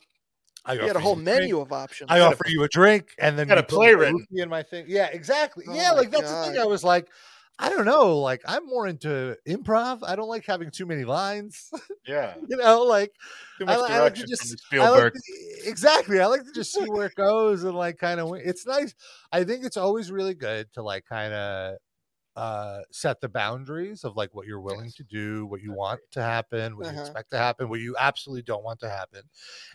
I 0.64 0.76
He 0.76 0.86
had 0.86 0.96
a 0.96 1.00
whole 1.00 1.16
you 1.16 1.22
a 1.22 1.24
drink, 1.24 1.40
menu 1.40 1.60
of 1.60 1.72
options. 1.72 2.10
I 2.10 2.18
gotta 2.18 2.34
offer 2.34 2.48
you 2.48 2.64
a 2.64 2.68
drink, 2.68 3.10
and 3.18 3.38
then 3.38 3.46
gotta 3.46 3.60
you 3.60 3.66
play 3.66 3.90
the 3.90 3.98
written. 3.98 4.26
in 4.32 4.48
my 4.48 4.62
thing. 4.62 4.86
Yeah, 4.88 5.06
exactly. 5.12 5.64
Oh 5.68 5.74
yeah, 5.74 5.90
my 5.90 5.98
like 5.98 6.10
that's 6.10 6.30
the 6.30 6.44
thing. 6.44 6.58
I 6.58 6.64
was 6.64 6.82
like, 6.82 7.08
I 7.58 7.70
don't 7.70 7.86
know. 7.86 8.18
Like 8.18 8.42
I'm 8.46 8.66
more 8.66 8.86
into 8.86 9.36
improv. 9.48 10.00
I 10.06 10.14
don't 10.14 10.28
like 10.28 10.44
having 10.44 10.70
too 10.70 10.84
many 10.86 11.04
lines. 11.04 11.70
Yeah, 12.06 12.34
you 12.48 12.56
know, 12.56 12.82
like 12.82 13.12
I 13.66 13.74
I 13.74 14.00
like 14.00 14.14
to 14.16 14.26
just- 14.26 14.62
I 14.72 14.88
like 14.90 15.12
to- 15.14 15.68
exactly. 15.68 16.20
I 16.20 16.26
like 16.26 16.44
to 16.44 16.52
just 16.52 16.72
see 16.74 16.84
where 16.84 17.06
it 17.06 17.14
goes 17.14 17.64
and 17.64 17.74
like 17.74 17.98
kind 17.98 18.20
of. 18.20 18.34
It's 18.36 18.66
nice. 18.66 18.94
I 19.32 19.44
think 19.44 19.64
it's 19.64 19.76
always 19.78 20.12
really 20.12 20.34
good 20.34 20.70
to 20.74 20.82
like 20.82 21.04
kind 21.06 21.32
of 21.32 21.76
uh 22.36 22.80
set 22.90 23.18
the 23.22 23.28
boundaries 23.30 24.04
of 24.04 24.14
like 24.14 24.34
what 24.34 24.46
you're 24.46 24.60
willing 24.60 24.90
to 24.94 25.02
do, 25.04 25.46
what 25.46 25.62
you 25.62 25.72
want 25.72 26.00
to 26.10 26.20
happen, 26.22 26.76
what 26.76 26.84
you 26.84 26.92
Uh-huh. 26.92 27.00
expect 27.00 27.30
to 27.30 27.38
happen, 27.38 27.70
what 27.70 27.80
you 27.80 27.96
absolutely 27.98 28.42
don't 28.42 28.62
want 28.64 28.80
to 28.80 28.90
happen, 28.90 29.22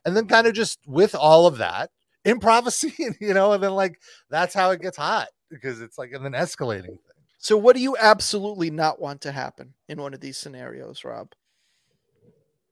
and 0.05 0.15
then 0.15 0.27
kind 0.27 0.45
of 0.45 0.53
just 0.53 0.77
with 0.85 1.15
all 1.15 1.47
of 1.47 1.57
that 1.57 1.89
improvising, 2.25 2.93
you 3.19 3.33
know, 3.33 3.53
and 3.53 3.63
then 3.63 3.71
like 3.71 3.99
that's 4.29 4.53
how 4.53 4.69
it 4.69 4.81
gets 4.81 4.97
hot 4.97 5.29
because 5.49 5.81
it's 5.81 5.97
like 5.97 6.11
and 6.11 6.23
then 6.23 6.33
escalating 6.33 6.83
thing. 6.85 6.99
So 7.41 7.57
what 7.57 7.75
do 7.75 7.81
you 7.81 7.97
absolutely 7.97 8.69
not 8.69 9.01
want 9.01 9.21
to 9.21 9.31
happen 9.31 9.73
in 9.89 9.99
one 9.99 10.13
of 10.13 10.19
these 10.21 10.37
scenarios, 10.37 11.03
Rob? 11.03 11.33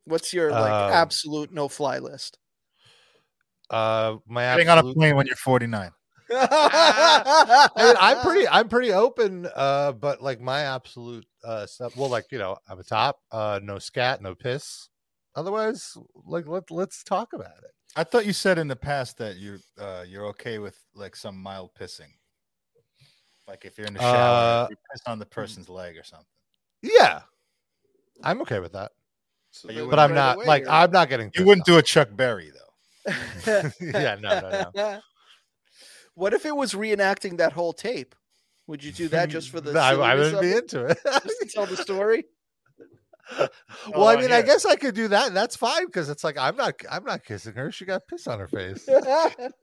What's 0.06 0.32
your 0.32 0.52
like 0.52 0.72
Um, 0.72 0.94
absolute 0.94 1.52
no 1.52 1.68
fly 1.68 1.98
list? 1.98 2.38
Uh, 3.70 4.18
my 4.28 4.44
Getting 4.44 4.70
on 4.70 4.78
a 4.78 4.94
plane 4.94 5.16
when 5.16 5.26
you're 5.26 5.36
49. 5.36 5.92
I 6.32 7.70
mean, 7.78 7.96
I'm 8.00 8.20
pretty, 8.22 8.48
I'm 8.52 8.70
pretty 8.70 8.94
open. 8.94 9.50
Uh, 9.56 9.92
but 9.94 10.22
like 10.22 10.40
my 10.40 10.62
absolute 10.62 11.26
uh 11.44 11.66
stuff. 11.66 11.98
Well, 11.98 12.10
like 12.10 12.32
you 12.32 12.38
know, 12.38 12.58
I'm 12.68 12.80
a 12.80 12.84
top. 12.84 13.20
Uh, 13.32 13.60
no 13.64 13.80
scat, 13.80 14.22
no 14.22 14.36
piss. 14.36 14.90
Otherwise, 15.34 15.98
like 16.26 16.48
let 16.48 16.70
let's 16.70 17.04
talk 17.04 17.34
about 17.34 17.58
it. 17.64 17.72
I 17.96 18.04
thought 18.04 18.28
you 18.28 18.34
said 18.34 18.60
in 18.60 18.68
the 18.68 18.76
past 18.76 19.18
that 19.18 19.38
you're 19.38 19.60
uh, 19.80 20.04
you're 20.08 20.28
okay 20.28 20.60
with 20.60 20.78
like 20.94 21.16
some 21.16 21.42
mild 21.42 21.72
pissing, 21.80 22.14
like 23.50 23.66
if 23.66 23.78
you're 23.78 23.88
in 23.88 23.94
the 23.96 24.00
shower, 24.00 24.66
Uh, 24.66 24.68
you 24.70 24.76
piss 24.92 25.02
on 25.08 25.20
the 25.20 25.26
person's 25.26 25.68
leg 25.70 25.98
or 25.98 26.04
something. 26.04 26.26
Yeah, 26.82 27.22
I'm 28.24 28.42
okay 28.44 28.60
with 28.60 28.74
that. 28.74 28.92
So 29.52 29.68
But 29.68 29.90
But 29.90 30.00
I'm 30.00 30.14
not 30.14 30.36
away 30.38 30.46
like 30.46 30.62
you're- 30.64 30.72
I'm 30.74 30.92
not 30.92 31.10
getting. 31.10 31.32
You 31.36 31.44
wouldn't 31.46 31.68
on. 31.68 31.74
do 31.74 31.80
a 31.80 31.82
Chuck 31.82 32.10
Berry 32.14 32.52
though. 32.52 33.12
yeah, 33.82 34.16
no, 34.20 34.40
no, 34.40 34.72
no. 34.76 35.00
What 36.16 36.34
if 36.34 36.46
it 36.46 36.56
was 36.56 36.74
reenacting 36.74 37.38
that 37.38 37.54
whole 37.54 37.72
tape? 37.72 38.14
Would 38.68 38.84
you 38.84 38.92
do 38.92 39.08
that 39.08 39.30
just 39.30 39.50
for 39.50 39.62
the? 39.62 39.72
No, 39.72 39.80
I, 39.80 39.94
I 40.12 40.16
wouldn't 40.16 40.42
be 40.42 40.50
it? 40.52 40.64
into 40.64 40.86
it. 40.86 41.00
Just 41.06 41.40
to 41.42 41.48
tell 41.48 41.66
the 41.66 41.78
story. 41.78 42.26
well, 43.38 43.48
I 44.08 44.16
Oh, 44.16 44.18
mean, 44.20 44.32
I 44.32 44.42
guess 44.42 44.66
I 44.66 44.76
could 44.76 44.96
do 44.96 45.08
that. 45.08 45.28
And 45.28 45.38
that's 45.38 45.56
fine 45.56 45.86
because 45.86 46.10
it's 46.10 46.24
like 46.24 46.38
I'm 46.38 46.56
not. 46.58 46.76
I'm 46.92 47.06
not 47.06 47.24
kissing 47.24 47.54
her. 47.54 47.72
She 47.72 47.86
got 47.86 48.06
piss 48.08 48.28
on 48.28 48.40
her 48.40 48.48
face. 48.48 48.86
That's 48.86 49.54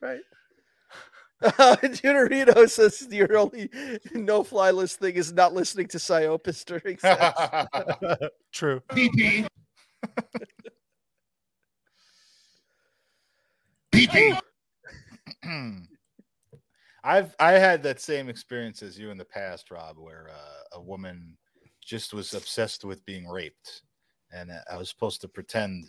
right. 0.00 0.20
Uh, 1.58 1.76
Junarito 1.76 2.68
says 2.68 3.08
your 3.10 3.36
only 3.36 3.68
no-fly 4.12 4.70
list 4.70 5.00
thing 5.00 5.14
is 5.16 5.32
not 5.32 5.52
listening 5.52 5.88
to 5.88 5.98
Psyopus 5.98 6.64
during 6.64 6.98
sex. 6.98 7.68
True. 8.52 8.80
PP. 8.90 9.46
PP. 13.92 14.38
I've 17.04 17.34
I 17.40 17.52
had 17.52 17.82
that 17.82 18.00
same 18.00 18.28
experience 18.28 18.82
as 18.82 18.98
you 18.98 19.10
in 19.10 19.18
the 19.18 19.24
past, 19.24 19.70
Rob, 19.70 19.98
where 19.98 20.28
uh, 20.30 20.78
a 20.78 20.80
woman 20.80 21.36
just 21.84 22.14
was 22.14 22.34
obsessed 22.34 22.84
with 22.84 23.04
being 23.04 23.26
raped, 23.26 23.82
and 24.30 24.52
uh, 24.52 24.58
I 24.70 24.76
was 24.76 24.88
supposed 24.88 25.20
to 25.22 25.28
pretend 25.28 25.86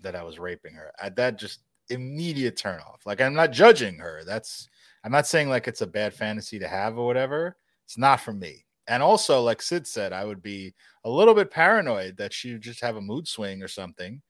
that 0.00 0.14
I 0.14 0.22
was 0.22 0.38
raping 0.38 0.74
her. 0.74 0.92
I, 1.00 1.08
that 1.10 1.38
just 1.38 1.60
immediate 1.90 2.56
turn 2.56 2.80
off. 2.80 3.02
Like 3.06 3.20
I'm 3.20 3.34
not 3.34 3.52
judging 3.52 3.96
her. 3.98 4.22
That's 4.24 4.68
I'm 5.04 5.12
not 5.12 5.26
saying 5.26 5.48
like 5.48 5.68
it's 5.68 5.82
a 5.82 5.86
bad 5.86 6.14
fantasy 6.14 6.58
to 6.58 6.68
have 6.68 6.98
or 6.98 7.06
whatever. 7.06 7.56
It's 7.84 7.98
not 7.98 8.20
for 8.20 8.32
me. 8.32 8.64
And 8.88 9.02
also, 9.02 9.40
like 9.42 9.62
Sid 9.62 9.86
said, 9.86 10.12
I 10.12 10.24
would 10.24 10.42
be 10.42 10.74
a 11.04 11.10
little 11.10 11.34
bit 11.34 11.50
paranoid 11.50 12.16
that 12.18 12.32
she 12.32 12.52
would 12.52 12.62
just 12.62 12.80
have 12.80 12.96
a 12.96 13.00
mood 13.00 13.26
swing 13.26 13.62
or 13.62 13.68
something. 13.68 14.20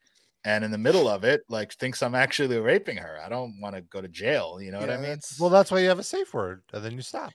And 0.44 0.64
in 0.64 0.70
the 0.70 0.78
middle 0.78 1.08
of 1.08 1.24
it, 1.24 1.42
like 1.48 1.72
thinks 1.74 2.02
I'm 2.02 2.14
actually 2.14 2.58
raping 2.58 2.96
her. 2.98 3.18
I 3.24 3.28
don't 3.28 3.60
want 3.60 3.74
to 3.74 3.82
go 3.82 4.00
to 4.00 4.08
jail. 4.08 4.60
You 4.62 4.70
know 4.70 4.78
what 4.78 4.90
I 4.90 4.94
mean? 4.96 5.02
that's- 5.02 5.38
Well, 5.40 5.50
that's 5.50 5.70
why 5.70 5.80
you 5.80 5.88
have 5.88 5.98
a 5.98 6.04
safe 6.04 6.32
word, 6.32 6.62
and 6.72 6.84
then 6.84 6.92
you 6.92 7.02
stop. 7.02 7.32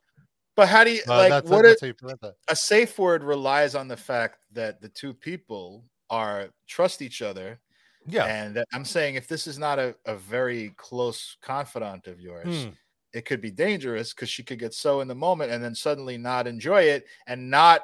But 0.55 0.67
how 0.67 0.83
do 0.83 0.91
you 0.91 1.01
Uh, 1.07 1.17
like 1.29 1.43
what 1.45 1.63
that's 1.63 1.81
it, 1.83 1.95
how 2.01 2.07
you 2.09 2.17
that. 2.21 2.33
a 2.47 2.55
safe 2.55 2.97
word 2.97 3.23
relies 3.23 3.75
on 3.75 3.87
the 3.87 3.97
fact 3.97 4.39
that 4.53 4.81
the 4.81 4.89
two 4.89 5.13
people 5.13 5.83
are 6.09 6.49
trust 6.67 7.01
each 7.01 7.21
other. 7.21 7.59
Yeah. 8.07 8.25
And 8.25 8.63
I'm 8.73 8.85
saying 8.85 9.15
if 9.15 9.27
this 9.27 9.47
is 9.47 9.57
not 9.59 9.79
a, 9.79 9.95
a 10.05 10.15
very 10.15 10.73
close 10.77 11.37
confidant 11.41 12.07
of 12.07 12.19
yours, 12.19 12.63
Hmm. 12.65 12.69
it 13.13 13.25
could 13.25 13.41
be 13.41 13.51
dangerous 13.51 14.13
because 14.13 14.29
she 14.29 14.43
could 14.43 14.59
get 14.59 14.73
so 14.73 15.01
in 15.01 15.07
the 15.07 15.15
moment 15.15 15.51
and 15.51 15.63
then 15.63 15.75
suddenly 15.75 16.17
not 16.17 16.47
enjoy 16.47 16.81
it 16.83 17.05
and 17.27 17.49
not 17.49 17.81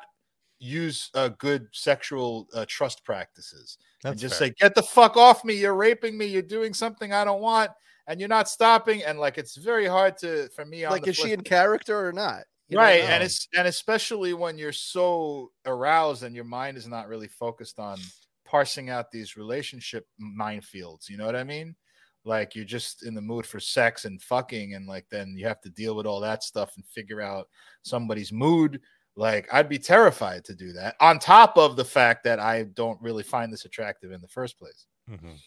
use 0.59 1.11
uh, 1.13 1.30
good 1.38 1.68
sexual 1.72 2.47
uh, 2.53 2.65
trust 2.68 3.03
practices 3.05 3.78
and 4.03 4.18
just 4.18 4.39
fair. 4.39 4.47
say, 4.47 4.53
"Get 4.59 4.74
the 4.74 4.82
fuck 4.84 5.15
off 5.18 5.43
me! 5.45 5.53
You're 5.53 5.76
raping 5.76 6.18
me! 6.18 6.26
You're 6.26 6.41
doing 6.41 6.74
something 6.74 7.13
I 7.13 7.24
don't 7.24 7.41
want, 7.41 7.70
and 8.07 8.20
you're 8.20 8.30
not 8.30 8.49
stopping." 8.49 9.03
And 9.03 9.20
like, 9.20 9.38
it's 9.38 9.55
very 9.55 9.86
hard 9.86 10.18
to 10.20 10.49
for 10.49 10.65
me. 10.65 10.84
On 10.86 10.91
like, 10.91 11.03
the 11.03 11.11
is 11.11 11.15
she 11.18 11.32
in 11.32 11.41
character 11.41 12.07
or 12.07 12.11
not? 12.11 12.43
You 12.70 12.78
right 12.80 13.01
and 13.03 13.24
it's 13.24 13.47
and 13.57 13.65
especially 13.68 14.34
when 14.34 14.57
you're 14.57 14.74
so 14.74 15.51
aroused 15.65 16.24
and 16.24 16.36
your 16.36 16.43
mind 16.43 16.76
is 16.76 16.86
not 16.88 17.07
really 17.07 17.30
focused 17.30 17.80
on 17.80 17.97
parsing 18.48 18.89
out 18.89 19.12
these 19.12 19.36
relationship 19.38 20.08
minefields 20.20 21.10
you 21.10 21.18
know 21.18 21.26
what 21.26 21.36
i 21.36 21.43
mean 21.43 21.76
like 22.24 22.56
you're 22.56 22.66
just 22.66 23.06
in 23.06 23.14
the 23.14 23.22
mood 23.22 23.45
for 23.45 23.60
sex 23.60 24.06
and 24.06 24.22
fucking 24.22 24.74
and 24.74 24.88
like 24.88 25.06
then 25.10 25.36
you 25.38 25.45
have 25.45 25.62
to 25.62 25.70
deal 25.70 25.95
with 25.95 26.06
all 26.06 26.20
that 26.20 26.43
stuff 26.43 26.72
and 26.78 26.86
figure 26.86 27.22
out 27.22 27.48
somebody's 27.84 28.32
mood 28.32 28.80
like 29.16 29.48
i'd 29.54 29.70
be 29.70 29.78
terrified 29.78 30.43
to 30.45 30.56
do 30.56 30.72
that 30.74 30.95
on 31.00 31.20
top 31.20 31.58
of 31.58 31.76
the 31.76 31.86
fact 31.86 32.24
that 32.24 32.39
i 32.39 32.64
don't 32.74 33.00
really 33.02 33.24
find 33.24 33.52
this 33.52 33.66
attractive 33.66 34.12
in 34.12 34.22
the 34.22 34.28
first 34.28 34.58
place 34.58 34.86
Mhm. 35.10 35.38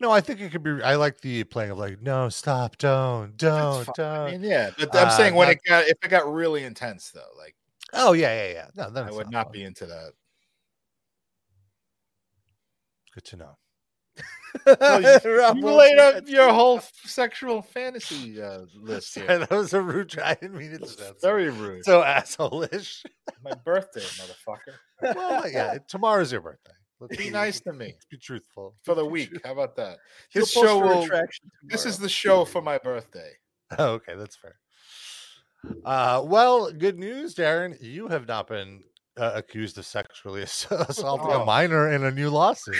No, 0.00 0.10
I 0.10 0.20
think 0.22 0.40
it 0.40 0.50
could 0.52 0.62
be. 0.62 0.82
I 0.82 0.94
like 0.96 1.18
the 1.22 1.44
playing 1.44 1.70
of 1.70 1.78
like, 1.78 2.00
no, 2.02 2.28
stop, 2.30 2.76
don't, 2.78 3.34
don't, 3.38 3.86
don't. 3.96 4.00
i 4.00 4.30
mean 4.32 4.42
yeah 4.42 4.70
but 4.78 4.94
i'm 4.94 5.08
Uh, 5.08 5.10
saying 5.10 5.34
when 5.34 5.48
not- 5.48 5.52
it 5.56 5.60
got 5.66 5.84
if 5.88 5.96
it 6.02 6.08
got 6.08 6.30
really 6.30 6.64
intense 6.64 7.10
though 7.10 7.32
like 7.38 7.54
oh 7.94 8.12
yeah, 8.12 8.34
yeah, 8.48 8.52
yeah. 8.76 8.88
No, 8.90 9.02
i 9.02 9.10
would 9.10 9.30
not 9.30 9.46
fun. 9.46 9.52
be 9.52 9.64
into 9.64 9.86
that 9.86 10.12
Good 13.18 13.24
to 13.24 13.36
know. 13.36 13.56
Well, 14.80 15.02
you, 15.02 15.60
you 15.60 15.74
laid 15.74 15.98
out 15.98 16.28
your 16.28 16.52
whole 16.52 16.80
sexual 17.04 17.62
fantasy 17.62 18.40
uh, 18.40 18.60
list 18.80 19.14
Sorry, 19.14 19.38
that 19.38 19.50
was 19.50 19.74
a 19.74 19.82
rude. 19.82 20.10
Try. 20.10 20.30
I 20.30 20.34
didn't 20.34 20.56
mean 20.56 20.70
it. 20.70 20.86
so- 20.86 21.14
Very 21.20 21.50
rude. 21.50 21.84
so 21.84 22.04
asshole-ish. 22.04 23.02
My 23.42 23.54
birthday, 23.64 24.02
motherfucker. 24.02 25.16
well, 25.16 25.50
yeah. 25.50 25.78
Tomorrow's 25.88 26.30
your 26.30 26.42
birthday. 26.42 26.70
Let's 27.00 27.16
Be 27.16 27.28
nice 27.30 27.58
to 27.62 27.72
me 27.72 27.96
be 28.08 28.18
truthful 28.18 28.76
for 28.84 28.94
the 28.94 29.04
week. 29.04 29.30
How 29.44 29.50
about 29.50 29.74
that? 29.74 29.98
This 30.32 30.52
show 30.52 30.78
will. 30.78 31.08
This 31.64 31.84
is 31.84 31.98
the 31.98 32.08
show 32.08 32.44
for 32.44 32.62
my 32.62 32.78
birthday. 32.78 33.32
Oh, 33.78 33.94
okay, 33.94 34.14
that's 34.14 34.36
fair. 34.36 34.54
Uh, 35.84 36.22
well, 36.24 36.70
good 36.70 37.00
news, 37.00 37.34
Darren. 37.34 37.82
You 37.82 38.06
have 38.06 38.28
not 38.28 38.46
been 38.46 38.84
uh, 39.18 39.32
accused 39.34 39.76
of 39.78 39.86
sexually 39.86 40.42
ass- 40.48 40.66
assaulting 40.70 41.30
a 41.32 41.42
Oh. 41.42 41.44
minor 41.44 41.90
in 41.92 42.04
a 42.04 42.10
new 42.10 42.30
lawsuit. 42.30 42.76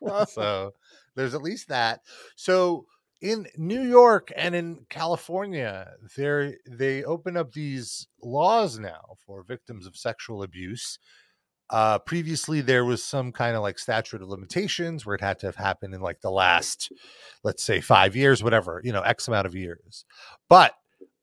So 0.28 0.72
there's 1.14 1.34
at 1.34 1.42
least 1.42 1.68
that. 1.68 2.00
So 2.36 2.86
in 3.20 3.46
New 3.56 3.82
York 3.82 4.32
and 4.34 4.52
in 4.54 4.84
California, 4.90 5.92
there 6.16 6.54
they 6.68 7.04
open 7.04 7.36
up 7.36 7.52
these 7.52 8.08
laws 8.20 8.80
now 8.80 9.00
for 9.24 9.44
victims 9.44 9.86
of 9.86 9.96
sexual 9.96 10.42
abuse. 10.42 10.98
Uh, 11.70 11.98
previously, 12.00 12.60
there 12.60 12.84
was 12.84 13.02
some 13.04 13.30
kind 13.30 13.54
of 13.54 13.62
like 13.62 13.78
statute 13.78 14.20
of 14.20 14.28
limitations 14.28 15.06
where 15.06 15.14
it 15.14 15.20
had 15.20 15.38
to 15.38 15.46
have 15.46 15.56
happened 15.56 15.94
in 15.94 16.00
like 16.00 16.20
the 16.20 16.30
last, 16.30 16.90
let's 17.44 17.62
say, 17.62 17.80
five 17.80 18.16
years, 18.16 18.42
whatever, 18.42 18.80
you 18.84 18.92
know, 18.92 19.02
X 19.02 19.28
amount 19.28 19.46
of 19.46 19.54
years. 19.54 20.04
But 20.48 20.74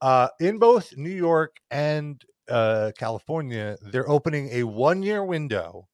uh, 0.01 0.30
in 0.39 0.57
both 0.57 0.95
New 0.95 1.09
York 1.09 1.57
and 1.70 2.24
uh, 2.50 2.91
California, 2.97 3.78
they're 3.82 4.10
opening 4.10 4.50
a 4.52 4.64
one 4.64 5.04
year 5.04 5.24
window 5.24 5.88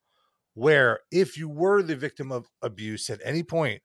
where 0.53 0.99
if 1.11 1.37
you 1.37 1.49
were 1.49 1.81
the 1.83 1.95
victim 1.95 2.31
of 2.31 2.47
abuse 2.61 3.09
at 3.09 3.19
any 3.23 3.43
point, 3.43 3.81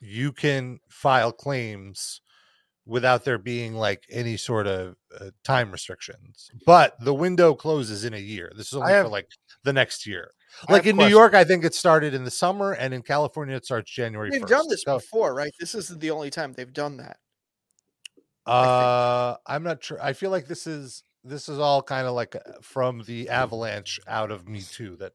you 0.00 0.32
can 0.32 0.80
file 0.88 1.32
claims 1.32 2.20
without 2.86 3.24
there 3.24 3.38
being 3.38 3.74
like 3.74 4.04
any 4.10 4.36
sort 4.36 4.66
of 4.66 4.96
uh, 5.18 5.30
time 5.44 5.70
restrictions. 5.70 6.50
But 6.66 6.96
the 7.00 7.14
window 7.14 7.54
closes 7.54 8.04
in 8.04 8.12
a 8.12 8.18
year. 8.18 8.52
This 8.56 8.66
is 8.68 8.74
only 8.74 8.92
have- 8.92 9.06
for 9.06 9.10
like 9.10 9.28
the 9.62 9.72
next 9.72 10.06
year. 10.06 10.30
I 10.68 10.72
Like 10.74 10.86
in 10.86 10.96
New. 10.96 11.08
York, 11.08 11.34
I 11.34 11.42
think 11.42 11.64
it 11.64 11.74
started 11.74 12.14
in 12.14 12.22
the 12.24 12.30
summer, 12.30 12.72
and 12.72 12.94
in 12.94 13.02
California, 13.02 13.56
it 13.56 13.64
starts 13.64 13.90
January. 13.90 14.30
They've 14.30 14.42
1st. 14.42 14.48
done 14.48 14.68
this 14.68 14.82
So, 14.82 14.98
before, 14.98 15.34
right? 15.34 15.52
This 15.58 15.74
isn't 15.74 16.00
the 16.00 16.12
only 16.12 16.30
time 16.30 16.52
they've 16.52 16.72
done 16.72 16.98
that. 16.98 17.16
Uh, 18.46 19.36
I'm 19.46 19.62
not 19.62 19.82
sure. 19.82 19.98
I 20.02 20.12
feel 20.12 20.30
like 20.30 20.46
this 20.46 20.66
is 20.66 21.02
this 21.24 21.48
is 21.48 21.58
all 21.58 21.82
kind 21.82 22.06
of 22.06 22.14
like 22.14 22.36
uh, 22.36 22.40
from 22.62 23.02
the 23.06 23.28
avalanche 23.28 23.98
out 24.06 24.30
of 24.30 24.46
Me 24.48 24.60
Too 24.60 24.96
that 24.96 25.12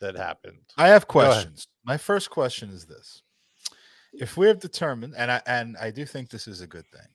that 0.00 0.16
happened. 0.16 0.58
I 0.76 0.88
have 0.88 1.08
questions. 1.08 1.66
My 1.84 1.96
first 1.96 2.30
question 2.30 2.70
is 2.70 2.84
this: 2.86 3.22
If 4.12 4.36
we 4.36 4.46
have 4.46 4.58
determined, 4.60 5.14
and 5.16 5.30
I 5.30 5.42
and 5.46 5.76
I 5.80 5.90
do 5.90 6.04
think 6.04 6.30
this 6.30 6.46
is 6.46 6.60
a 6.60 6.66
good 6.66 6.86
thing, 6.88 7.06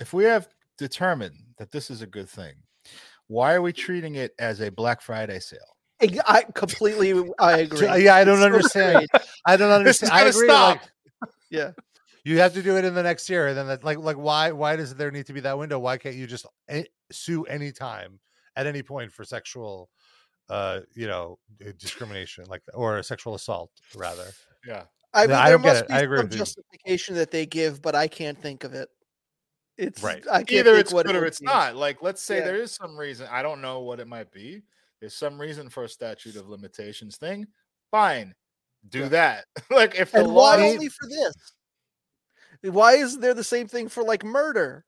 if 0.00 0.12
we 0.12 0.24
have 0.24 0.48
determined 0.78 1.36
that 1.58 1.70
this 1.72 1.90
is 1.90 2.02
a 2.02 2.06
good 2.06 2.28
thing, 2.28 2.54
why 3.28 3.54
are 3.54 3.62
we 3.62 3.72
treating 3.72 4.14
it 4.16 4.32
as 4.38 4.60
a 4.60 4.70
Black 4.70 5.00
Friday 5.00 5.40
sale? 5.40 5.58
I, 6.02 6.18
I 6.26 6.42
completely 6.54 7.14
I 7.38 7.58
agree. 7.58 8.04
Yeah, 8.04 8.14
I 8.16 8.24
don't 8.24 8.36
It's 8.42 8.44
understand. 8.44 9.06
strange. 9.10 9.24
I 9.46 9.56
don't 9.56 9.70
understand. 9.80 10.12
I 10.12 10.22
agree. 10.26 10.48
stop. 10.48 10.80
Like, 11.22 11.30
Yeah. 11.50 11.70
You 12.32 12.38
have 12.40 12.54
to 12.54 12.62
do 12.62 12.76
it 12.76 12.84
in 12.84 12.94
the 12.94 13.02
next 13.02 13.28
year, 13.30 13.48
and 13.48 13.56
then 13.56 13.66
that, 13.68 13.84
like 13.84 13.98
like 13.98 14.16
why 14.16 14.52
why 14.52 14.76
does 14.76 14.94
there 14.94 15.10
need 15.10 15.26
to 15.26 15.32
be 15.32 15.40
that 15.40 15.58
window? 15.58 15.78
Why 15.78 15.96
can't 15.98 16.16
you 16.16 16.26
just 16.26 16.46
a- 16.70 16.86
sue 17.12 17.44
anytime 17.44 18.20
at 18.56 18.66
any 18.66 18.82
point 18.82 19.12
for 19.12 19.24
sexual, 19.24 19.90
uh, 20.48 20.80
you 20.94 21.06
know, 21.06 21.38
discrimination 21.78 22.44
like 22.48 22.62
or 22.74 22.98
a 22.98 23.02
sexual 23.04 23.34
assault 23.34 23.70
rather? 23.94 24.26
Yeah. 24.66 24.84
I 25.14 25.26
No, 25.26 25.28
mean, 25.28 25.36
I 25.38 25.48
there 25.48 25.52
don't 25.58 25.62
get 25.62 25.68
must 25.68 25.82
it. 25.84 25.88
be 25.88 25.94
I 25.94 26.00
agree 26.00 26.18
some 26.18 26.26
with 26.26 26.32
you. 26.32 26.38
justification 26.38 27.14
that 27.14 27.30
they 27.30 27.46
give, 27.46 27.80
but 27.80 27.94
I 27.94 28.08
can't 28.08 28.40
think 28.40 28.64
of 28.64 28.74
it. 28.74 28.88
It's 29.78 30.02
Right. 30.02 30.24
I 30.30 30.38
can't 30.38 30.50
Either 30.66 30.74
it's 30.76 30.92
what 30.92 31.06
good 31.06 31.16
it 31.16 31.22
or 31.22 31.26
it's 31.26 31.40
be. 31.40 31.46
not. 31.46 31.76
Like, 31.76 32.02
let's 32.02 32.22
say 32.22 32.38
Yeah. 32.38 32.44
there 32.46 32.56
is 32.56 32.72
some 32.72 32.96
reason. 32.98 33.26
I 33.30 33.42
don't 33.42 33.60
know 33.62 33.80
what 33.80 34.00
it 34.00 34.08
might 34.08 34.32
be. 34.32 34.62
There's 35.00 35.14
some 35.14 35.40
reason 35.40 35.68
for 35.70 35.84
a 35.84 35.88
statute 35.88 36.36
of 36.36 36.48
limitations 36.48 37.16
thing. 37.18 37.46
Fine, 37.90 38.34
do 38.88 39.00
Yeah. 39.00 39.08
that. 39.08 39.44
like, 39.70 39.94
if 39.94 40.12
the 40.12 40.18
And 40.20 40.28
law, 40.28 40.56
why 40.56 40.62
only 40.66 40.88
for 40.88 41.08
this? 41.08 41.34
Why 42.62 42.94
isn't 42.94 43.20
there 43.20 43.34
the 43.34 43.44
same 43.44 43.68
thing 43.68 43.88
for 43.88 44.02
like 44.02 44.24
murder? 44.24 44.84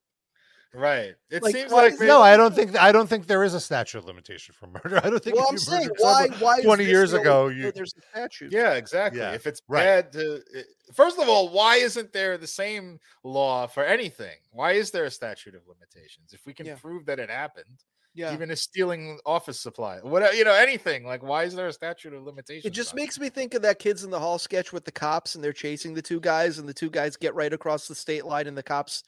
right? 0.75 1.15
It 1.31 1.43
Like, 1.43 1.55
seems 1.57 1.73
like 1.73 1.95
maybe- 1.95 2.07
No, 2.07 2.21
I 2.21 2.37
don't 2.37 2.55
think 2.55 2.77
I 2.79 2.93
don't 2.93 3.09
think 3.09 3.27
there 3.27 3.43
is 3.43 3.55
a 3.55 3.61
statute 3.61 3.99
of 3.99 4.05
limitation 4.05 4.55
for 4.55 4.67
murder. 4.67 5.01
I 5.05 5.09
don't 5.09 5.23
think. 5.25 5.35
Well, 5.37 5.45
if 5.47 5.49
I'm 5.51 5.55
you 5.55 5.59
saying 5.59 5.89
why 5.99 6.29
why 6.41 6.61
20 6.63 6.85
years 6.85 7.15
ago, 7.15 7.49
you- 7.49 7.73
there's 7.73 7.95
a 7.97 8.03
statute? 8.11 8.53
Yeah, 8.53 8.75
exactly. 8.75 9.21
Yeah, 9.21 9.33
If 9.33 9.47
it's 9.47 9.63
right. 9.67 9.83
bad 9.83 10.13
to, 10.13 10.43
i- 10.57 10.93
first 10.93 11.19
of 11.19 11.27
all, 11.29 11.49
why 11.49 11.77
isn't 11.77 12.13
there 12.13 12.37
the 12.37 12.47
same 12.47 13.01
law 13.25 13.67
for 13.67 13.83
anything? 13.83 14.37
Why 14.53 14.73
is 14.73 14.91
there 14.91 15.05
a 15.07 15.11
statute 15.11 15.55
of 15.55 15.63
limitations? 15.67 16.35
If 16.35 16.45
we 16.45 16.53
can 16.53 16.67
Yeah. 16.67 16.77
prove 16.77 17.07
that 17.07 17.19
it 17.19 17.31
happened, 17.31 17.83
Yeah. 18.19 18.33
even 18.33 18.51
is 18.51 18.61
stealing 18.61 19.21
office 19.25 19.61
supply. 19.61 19.99
Whatever, 19.99 20.35
you 20.35 20.43
know, 20.43 20.53
anything. 20.53 21.07
Like, 21.07 21.23
why 21.23 21.45
is 21.45 21.55
there 21.55 21.69
a 21.69 21.73
statute 21.73 22.13
of 22.13 22.25
limitations? 22.25 22.65
It 22.65 22.71
just 22.71 22.95
makes 22.95 23.19
me 23.19 23.29
think 23.29 23.55
of 23.55 23.63
that 23.63 23.79
kids 23.79 24.03
in 24.03 24.11
the 24.11 24.19
hall 24.19 24.39
sketch 24.39 24.73
with 24.73 24.85
the 24.85 24.91
cops 24.91 25.37
and 25.37 25.45
they're 25.45 25.53
chasing 25.53 25.95
the 25.95 26.03
two 26.03 26.19
guys 26.19 26.59
and 26.59 26.69
the 26.69 26.75
two 26.75 26.91
guys 26.91 27.17
get 27.17 27.35
right 27.37 27.53
across 27.53 27.87
the 27.87 27.95
state 27.95 28.27
line 28.27 28.49
and 28.49 28.59
the 28.59 28.63
cops 28.63 29.05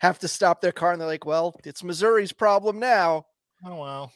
have 0.00 0.18
to 0.18 0.28
stop 0.28 0.60
their 0.60 0.72
car 0.72 0.90
and 0.90 1.00
they're 1.00 1.06
like, 1.06 1.24
"Well, 1.24 1.54
it's 1.64 1.84
Missouri's 1.84 2.32
problem 2.32 2.80
now." 2.80 3.26
Oh 3.64 3.76
well. 3.76 4.12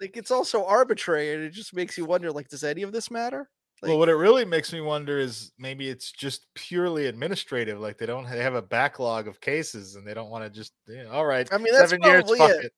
Like 0.00 0.16
it's 0.16 0.32
also 0.32 0.64
arbitrary 0.64 1.32
and 1.32 1.44
it 1.44 1.50
just 1.50 1.72
makes 1.72 1.96
you 1.96 2.04
wonder 2.04 2.32
like 2.32 2.48
does 2.48 2.64
any 2.64 2.82
of 2.82 2.90
this 2.90 3.12
matter? 3.12 3.48
well, 3.82 3.98
what 3.98 4.08
it 4.08 4.14
really 4.14 4.44
makes 4.44 4.72
me 4.72 4.80
wonder 4.80 5.18
is 5.18 5.52
maybe 5.58 5.88
it's 5.88 6.10
just 6.10 6.46
purely 6.54 7.06
administrative. 7.06 7.80
Like 7.80 7.98
they 7.98 8.06
don't 8.06 8.28
they 8.28 8.42
have 8.42 8.54
a 8.54 8.62
backlog 8.62 9.28
of 9.28 9.40
cases 9.40 9.94
and 9.94 10.06
they 10.06 10.14
don't 10.14 10.30
want 10.30 10.44
to 10.44 10.50
just 10.50 10.72
yeah, 10.88 11.04
all 11.04 11.26
right. 11.26 11.48
I 11.52 11.58
mean, 11.58 11.72
that's 11.72 11.90
seven 11.90 12.02
years. 12.02 12.28
Fuck 12.36 12.50
it. 12.50 12.64
it. 12.66 12.72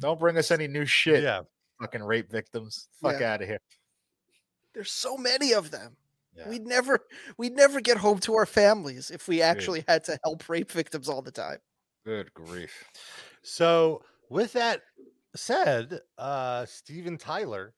Don't 0.00 0.18
bring 0.18 0.36
us 0.36 0.50
any 0.50 0.66
new 0.66 0.84
shit. 0.86 1.22
Yeah. 1.22 1.42
Fucking 1.80 2.02
rape 2.02 2.30
victims. 2.30 2.88
Fuck 3.02 3.20
Yeah. 3.20 3.34
out 3.34 3.42
of 3.42 3.48
here. 3.48 3.60
There's 4.74 4.90
so 4.90 5.16
many 5.16 5.52
of 5.54 5.70
them. 5.70 5.96
Yeah. 6.36 6.48
We'd 6.48 6.66
never 6.66 7.00
we'd 7.38 7.54
never 7.54 7.80
get 7.80 7.96
home 7.98 8.18
to 8.20 8.34
our 8.34 8.46
families 8.46 9.10
if 9.12 9.28
we 9.28 9.40
actually 9.40 9.84
had 9.86 10.02
to 10.04 10.18
help 10.24 10.48
rape 10.48 10.72
victims 10.72 11.08
all 11.08 11.22
the 11.22 11.30
time. 11.30 11.58
Good 12.04 12.34
grief. 12.34 12.72
So 13.42 14.02
with 14.30 14.52
that 14.54 14.82
said, 15.36 16.00
uh 16.18 16.66
Steven 16.66 17.16
Tyler 17.18 17.72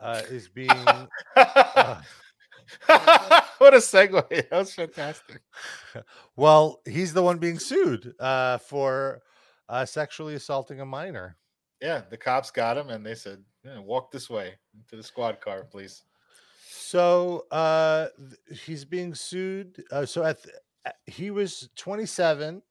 uh 0.00 0.22
is 0.30 0.48
being 0.48 0.70
uh, 0.70 1.04
what 3.58 3.74
a 3.74 3.78
segue. 3.78 4.28
That 4.28 4.50
was 4.52 4.74
fantastic. 4.74 5.42
well, 6.36 6.80
he's 6.86 7.12
the 7.12 7.22
one 7.22 7.36
being 7.38 7.58
sued 7.58 8.14
uh 8.18 8.56
for 8.58 9.20
uh 9.68 9.84
sexually 9.84 10.34
assaulting 10.34 10.80
a 10.80 10.86
minor. 10.86 11.36
Yeah, 11.82 12.02
the 12.08 12.16
cops 12.16 12.50
got 12.50 12.78
him 12.78 12.88
and 12.88 13.04
they 13.04 13.14
said, 13.14 13.44
"Yeah, 13.64 13.78
walk 13.80 14.10
this 14.10 14.30
way 14.30 14.54
to 14.88 14.96
the 14.96 15.02
squad 15.02 15.40
car, 15.40 15.64
please. 15.64 16.04
So 16.68 17.46
uh 17.50 18.08
th- 18.18 18.60
he's 18.60 18.84
being 18.84 19.14
sued. 19.14 19.82
Uh, 19.90 20.06
so 20.06 20.24
at, 20.24 20.42
th- 20.42 20.54
at- 20.84 20.96
he 21.06 21.30
was 21.30 21.68
27. 21.76 22.62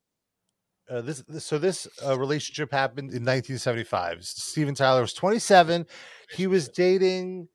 Uh, 0.88 1.02
this, 1.02 1.24
this 1.28 1.44
so 1.46 1.58
this 1.58 1.88
uh, 2.06 2.18
relationship 2.18 2.72
happened 2.72 3.10
in 3.10 3.24
1975. 3.26 4.24
Steven 4.24 4.76
Tyler 4.76 5.02
was 5.02 5.14
27. 5.14 5.86
He 6.32 6.46
was 6.46 6.70
dating 6.70 7.48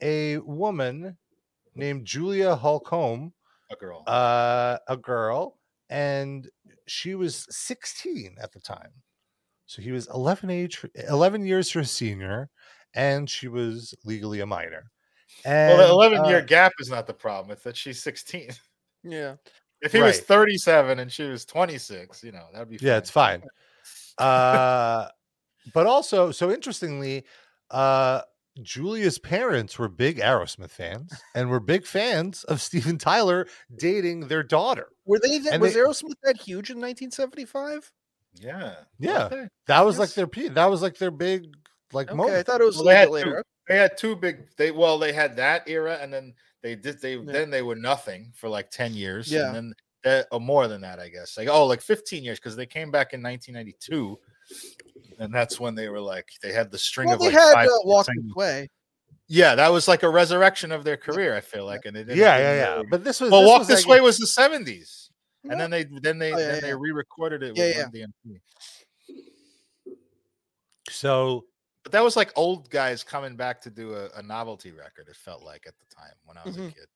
a 0.00 0.38
woman 0.38 1.18
named 1.74 2.06
Julia 2.06 2.54
Holcomb, 2.56 3.34
A 3.70 3.76
girl. 3.76 4.04
uh, 4.06 4.78
a 4.88 4.96
girl, 4.96 5.57
and 5.88 6.48
she 6.86 7.14
was 7.14 7.46
16 7.50 8.36
at 8.42 8.52
the 8.52 8.60
time. 8.60 8.90
So 9.66 9.82
he 9.82 9.92
was 9.92 10.08
11 10.08 10.50
age, 10.50 10.84
11 11.08 11.44
years 11.44 11.70
her 11.72 11.84
senior, 11.84 12.48
and 12.94 13.28
she 13.28 13.48
was 13.48 13.94
legally 14.04 14.40
a 14.40 14.46
minor. 14.46 14.90
And, 15.44 15.76
well, 15.76 15.86
the 15.86 15.92
11 15.92 16.24
year 16.24 16.38
uh, 16.38 16.44
gap 16.44 16.72
is 16.78 16.88
not 16.88 17.06
the 17.06 17.14
problem. 17.14 17.52
It's 17.52 17.62
that 17.64 17.76
she's 17.76 18.02
16. 18.02 18.50
Yeah. 19.04 19.34
If 19.80 19.92
he 19.92 20.00
was 20.00 20.18
37 20.18 20.98
and 20.98 21.12
she 21.12 21.22
was 21.22 21.44
26, 21.44 22.24
you 22.24 22.32
know, 22.32 22.46
that'd 22.52 22.68
be 22.68 22.78
yeah, 22.80 22.96
it's 22.96 23.10
fine. 23.10 23.44
Uh, 24.18 25.06
but 25.72 25.86
also, 25.86 26.32
so 26.32 26.50
interestingly, 26.50 27.24
uh, 27.70 28.22
Julia's 28.62 29.18
parents 29.18 29.78
were 29.78 29.88
big 29.88 30.18
Aerosmith 30.18 30.70
fans 30.70 31.12
and 31.34 31.48
were 31.50 31.60
big 31.60 31.86
fans 31.86 32.44
of 32.44 32.60
Steven 32.60 32.98
Tyler 32.98 33.46
dating 33.76 34.28
their 34.28 34.42
daughter. 34.42 34.88
Were 35.04 35.18
they 35.18 35.38
that 35.38 35.60
was 35.60 35.74
they- 35.74 35.80
Aerosmith 35.80 36.14
that 36.24 36.36
huge 36.36 36.70
in 36.70 36.76
1975? 36.80 37.90
Yeah. 38.34 38.74
Yeah. 38.98 39.24
Okay. 39.26 39.48
That 39.66 39.84
was 39.84 39.98
like 39.98 40.10
their 40.14 40.26
pe- 40.26 40.48
that 40.48 40.66
was 40.66 40.82
like 40.82 40.98
their 40.98 41.10
big 41.10 41.46
like 41.92 42.10
Okay, 42.10 42.38
I 42.38 42.42
thought 42.42 42.60
it 42.60 42.64
was 42.64 42.76
Well, 42.76 42.88
a 42.88 42.90
they 42.90 43.00
little 43.06 43.14
had 43.16 43.24
bit 43.24 43.30
later. 43.32 43.44
They 43.68 43.76
had 43.76 43.98
two 43.98 44.16
big 44.16 44.38
they 44.56 44.70
well, 44.70 44.98
they 44.98 45.12
had 45.12 45.36
that 45.36 45.68
era 45.68 45.98
and 46.00 46.12
then 46.12 46.34
they 46.62 46.74
did 46.74 47.00
they 47.00 47.16
Yeah. 47.16 47.22
then 47.32 47.50
they 47.50 47.62
were 47.62 47.76
nothing 47.76 48.32
for 48.34 48.48
like 48.48 48.70
10 48.70 48.94
years. 48.94 49.30
Yeah. 49.32 49.46
And 49.46 49.54
then 49.54 49.74
uh, 50.06 50.22
or 50.30 50.40
more 50.40 50.68
than 50.68 50.80
that, 50.82 51.00
I 51.00 51.08
guess. 51.08 51.36
Like 51.36 51.48
oh, 51.48 51.66
like 51.66 51.80
15 51.82 52.22
years 52.22 52.38
because 52.38 52.54
they 52.56 52.66
came 52.66 52.90
back 52.90 53.12
in 53.14 53.22
1992. 53.22 54.18
And 55.18 55.34
that's 55.34 55.58
when 55.58 55.74
they 55.74 55.88
were 55.88 56.00
like 56.00 56.28
they 56.42 56.52
had 56.52 56.70
the 56.70 56.78
string 56.78 57.06
Well, 57.08 57.16
of 57.16 57.20
they 57.20 57.26
like 57.26 57.34
had 57.34 57.52
five 57.54 57.66
uh, 57.68 57.72
hit 57.72 57.80
Walk. 57.84 58.06
This 58.06 58.34
Way. 58.34 58.68
Yeah, 59.26 59.54
that 59.56 59.68
was 59.72 59.88
like 59.88 60.02
a 60.04 60.08
resurrection 60.08 60.72
of 60.72 60.84
their 60.84 60.96
career, 60.96 61.36
I 61.36 61.40
feel 61.40 61.66
like. 61.66 61.84
And 61.84 61.96
it 61.96 62.08
yeah, 62.08 62.14
yeah, 62.38 62.54
yeah. 62.54 62.74
really- 62.76 62.86
But 62.86 63.04
this 63.04 63.20
was 63.20 63.30
Well, 63.30 63.42
this 63.42 63.48
Walk 63.48 63.58
was 63.60 63.68
This 63.68 63.86
like- 63.86 63.94
Way 63.96 64.00
was 64.00 64.16
the 64.18 64.26
70s. 64.26 65.10
Yeah. 65.44 65.52
And 65.52 65.60
then 65.60 65.70
they 65.70 65.84
then 66.02 66.18
they 66.18 66.32
Oh, 66.32 66.38
yeah, 66.38 66.46
then 66.52 66.62
they 66.62 66.74
re-recorded 66.74 67.42
it 67.42 67.50
with 67.50 67.58
Yeah, 67.58 67.86
yeah. 67.92 68.06
So 70.90 71.44
But 71.82 71.92
that 71.92 72.02
was 72.02 72.16
like 72.16 72.32
old 72.36 72.70
guys 72.70 73.02
coming 73.04 73.36
back 73.36 73.60
to 73.62 73.70
do 73.70 73.94
a, 73.94 74.08
a 74.16 74.22
novelty 74.22 74.72
record. 74.72 75.08
It 75.08 75.16
felt 75.16 75.42
like 75.42 75.64
at 75.66 75.74
the 75.78 75.94
time 75.94 76.12
when 76.24 76.36
I 76.38 76.42
was 76.44 76.56
Mhm. 76.56 76.68
a 76.68 76.72
kid. 76.72 76.86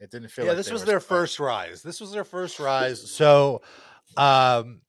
It 0.00 0.10
didn't 0.10 0.28
feel. 0.28 0.44
Like 0.44 0.52
yeah, 0.52 0.56
like 0.56 0.64
this 0.64 0.72
was 0.72 0.84
their 0.84 1.00
starting- 1.00 1.22
first 1.22 1.40
rise. 1.40 1.82
This 1.82 2.00
was 2.00 2.12
their 2.12 2.24
first 2.24 2.58
rise. 2.58 3.00
So 3.10 3.62
um 4.16 4.80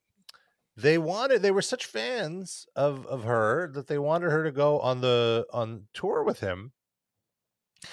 they 0.78 0.98
wanted 0.98 1.42
they 1.42 1.52
were 1.52 1.62
such 1.62 1.86
fans 1.86 2.66
of 2.76 3.06
of 3.08 3.24
her 3.24 3.72
that 3.74 3.88
they 3.88 3.98
wanted 3.98 4.32
her 4.32 4.44
to 4.44 4.52
go 4.52 4.80
on 4.80 5.02
the 5.02 5.46
on 5.54 5.88
tour 5.94 6.24
with 6.24 6.40
him. 6.42 6.72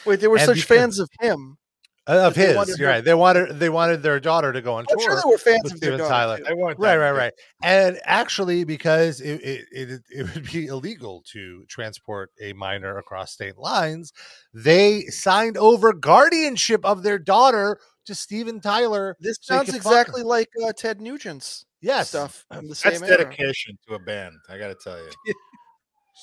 Wait, 0.06 0.20
they 0.20 0.28
were 0.28 0.36
And 0.38 0.46
such 0.46 0.56
because- 0.56 0.78
fans 0.78 0.98
of 0.98 1.08
him. 1.20 1.58
Uh, 2.04 2.14
of 2.26 2.34
his, 2.34 2.56
you're 2.80 2.88
her- 2.88 2.94
right. 2.94 3.04
They 3.04 3.14
wanted 3.14 3.60
they 3.60 3.68
wanted 3.68 4.02
their 4.02 4.18
daughter 4.18 4.52
to 4.52 4.60
go 4.60 4.74
on 4.74 4.84
I'm 4.90 4.98
tour. 4.98 5.06
sure 5.12 5.14
they 5.24 5.30
were 5.30 5.38
fans 5.38 5.66
of 5.72 5.78
their 5.78 5.90
Steven 5.92 5.98
daughter, 6.00 6.10
Tyler. 6.10 6.40
They 6.44 6.52
weren't 6.54 6.80
right 6.80 6.96
right 6.96 7.12
right 7.12 7.32
and 7.62 8.00
actually 8.02 8.64
because 8.64 9.20
it 9.20 9.40
it, 9.40 9.66
it 9.70 10.00
it 10.10 10.34
would 10.34 10.50
be 10.50 10.66
illegal 10.66 11.22
to 11.32 11.64
transport 11.68 12.30
a 12.40 12.54
minor 12.54 12.98
across 12.98 13.30
state 13.32 13.56
lines 13.56 14.12
they 14.52 15.02
signed 15.02 15.56
over 15.56 15.92
guardianship 15.92 16.84
of 16.84 17.04
their 17.04 17.20
daughter 17.20 17.78
to 18.06 18.16
Steven 18.16 18.60
Tyler 18.60 19.16
This 19.20 19.38
so 19.40 19.54
sounds 19.54 19.70
could 19.70 19.80
fuck 19.84 19.92
her. 19.92 20.00
exactly 20.00 20.22
like 20.24 20.48
uh, 20.66 20.72
Ted 20.76 21.00
Nugent's 21.00 21.64
yes 21.82 22.08
stuff 22.10 22.44
from 22.48 22.62
the 22.68 22.68
That's 22.68 22.80
same 22.80 23.02
era. 23.04 23.18
dedication 23.18 23.76
to 23.88 23.94
a 23.94 23.98
band. 23.98 24.34
I 24.48 24.56
got 24.58 24.68
to 24.68 24.74
tell 24.76 24.98
you. 24.98 25.10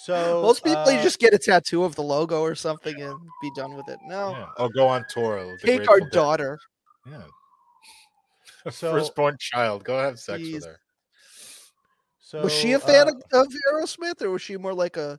so 0.05 0.41
Most 0.41 0.63
people, 0.63 0.91
you 0.91 0.99
uh, 0.99 1.03
just 1.03 1.19
get 1.19 1.33
a 1.33 1.37
tattoo 1.37 1.83
of 1.83 1.95
the 1.95 2.03
logo 2.03 2.41
or 2.41 2.55
something 2.55 2.99
and 3.01 3.15
be 3.41 3.51
done 3.55 3.75
with 3.75 3.87
it. 3.89 3.99
No, 4.05 4.31
Yeah. 4.31 4.47
Or 4.57 4.69
go 4.69 4.87
on 4.87 5.05
tour. 5.09 5.57
take 5.63 5.81
our 5.81 5.85
Grateful 5.97 5.99
Dead. 5.99 6.11
daughter. 6.11 6.59
Yeah. 7.09 7.21
So- 8.71 8.91
Firstborn 8.91 9.37
child. 9.39 9.83
Go 9.85 9.97
have 9.99 10.19
sex 10.19 10.41
Jeez. 10.43 10.53
with 10.55 10.65
her. 10.65 10.79
so 12.19 12.43
was 12.43 12.53
she 12.53 12.73
a 12.73 12.79
fan 12.79 13.07
uh, 13.07 13.11
of, 13.11 13.47
of 13.47 13.53
Aerosmith, 13.71 14.21
or 14.21 14.31
was 14.31 14.41
she 14.41 14.57
more 14.57 14.73
like 14.73 14.97
a 14.97 15.17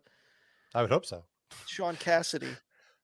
I 0.74 0.82
would 0.82 0.91
hope 0.91 1.07
so 1.07 1.24
Shaun 1.66 1.97
Cassidy? 1.97 2.55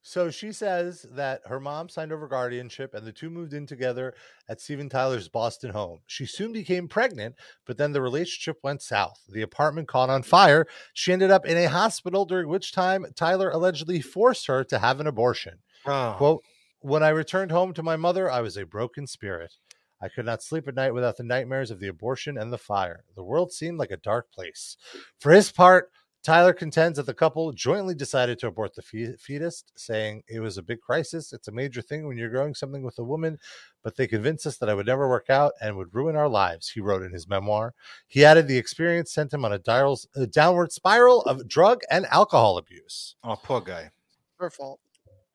So 0.08 0.30
she 0.30 0.52
says 0.52 1.04
that 1.14 1.40
her 1.46 1.58
mom 1.58 1.88
signed 1.88 2.12
over 2.12 2.28
guardianship 2.28 2.94
and 2.94 3.04
the 3.04 3.10
two 3.10 3.28
moved 3.28 3.52
in 3.52 3.66
together 3.66 4.14
at 4.48 4.60
Steven 4.60 4.88
Tyler's 4.88 5.28
Boston 5.28 5.72
home. 5.72 5.98
She 6.06 6.26
soon 6.26 6.52
became 6.52 6.86
pregnant, 6.86 7.34
but 7.66 7.76
then 7.76 7.90
the 7.90 8.00
relationship 8.00 8.58
went 8.62 8.82
south. 8.82 9.20
The 9.28 9.42
apartment 9.42 9.88
caught 9.88 10.08
on 10.08 10.22
fire. 10.22 10.68
She 10.94 11.12
ended 11.12 11.32
up 11.32 11.44
in 11.44 11.56
a 11.56 11.68
hospital, 11.68 12.24
during 12.24 12.46
which 12.46 12.70
time 12.70 13.04
Tyler 13.16 13.50
allegedly 13.50 14.00
forced 14.00 14.46
her 14.46 14.62
to 14.62 14.78
have 14.78 15.00
an 15.00 15.08
abortion. 15.08 15.58
Oh. 15.84 16.14
Quote, 16.16 16.44
when 16.78 17.02
I 17.02 17.08
returned 17.08 17.50
home 17.50 17.74
to 17.74 17.82
my 17.82 17.96
mother, 17.96 18.30
I 18.30 18.42
was 18.42 18.56
a 18.56 18.64
broken 18.64 19.08
spirit. 19.08 19.54
I 20.00 20.08
could 20.08 20.24
not 20.24 20.40
sleep 20.40 20.68
at 20.68 20.76
night 20.76 20.94
without 20.94 21.16
the 21.16 21.24
nightmares 21.24 21.72
of 21.72 21.80
the 21.80 21.88
abortion 21.88 22.38
and 22.38 22.52
the 22.52 22.58
fire. 22.58 23.02
The 23.16 23.24
world 23.24 23.50
seemed 23.50 23.78
like 23.78 23.90
a 23.90 23.96
dark 23.96 24.30
place. 24.30 24.76
For 25.18 25.32
his 25.32 25.50
part, 25.50 25.90
Tyler 26.26 26.52
contends 26.52 26.96
that 26.96 27.06
the 27.06 27.14
couple 27.14 27.52
jointly 27.52 27.94
decided 27.94 28.36
to 28.36 28.48
abort 28.48 28.74
the 28.74 28.82
fe- 28.82 29.14
fetus, 29.16 29.62
saying 29.76 30.24
it 30.26 30.40
was 30.40 30.58
a 30.58 30.62
big 30.62 30.80
crisis. 30.80 31.32
It's 31.32 31.46
a 31.46 31.52
major 31.52 31.80
thing 31.80 32.04
when 32.04 32.16
you're 32.16 32.30
growing 32.30 32.52
something 32.52 32.82
with 32.82 32.98
a 32.98 33.04
woman, 33.04 33.38
but 33.84 33.94
they 33.94 34.08
convinced 34.08 34.44
us 34.44 34.56
that 34.58 34.68
I 34.68 34.74
would 34.74 34.86
never 34.86 35.08
work 35.08 35.30
out 35.30 35.52
and 35.60 35.76
would 35.76 35.94
ruin 35.94 36.16
our 36.16 36.28
lives, 36.28 36.68
he 36.68 36.80
wrote 36.80 37.04
in 37.04 37.12
his 37.12 37.28
memoir. 37.28 37.74
He 38.08 38.24
added 38.24 38.48
the 38.48 38.58
experience 38.58 39.12
sent 39.12 39.32
him 39.32 39.44
on 39.44 39.52
a, 39.52 39.60
dials- 39.60 40.08
a 40.16 40.26
downward 40.26 40.72
spiral 40.72 41.22
of 41.22 41.46
drug 41.46 41.82
and 41.92 42.06
alcohol 42.06 42.58
abuse. 42.58 43.14
oh, 43.22 43.36
poor 43.40 43.60
guy. 43.60 43.92
Her 44.40 44.50
fault. 44.50 44.80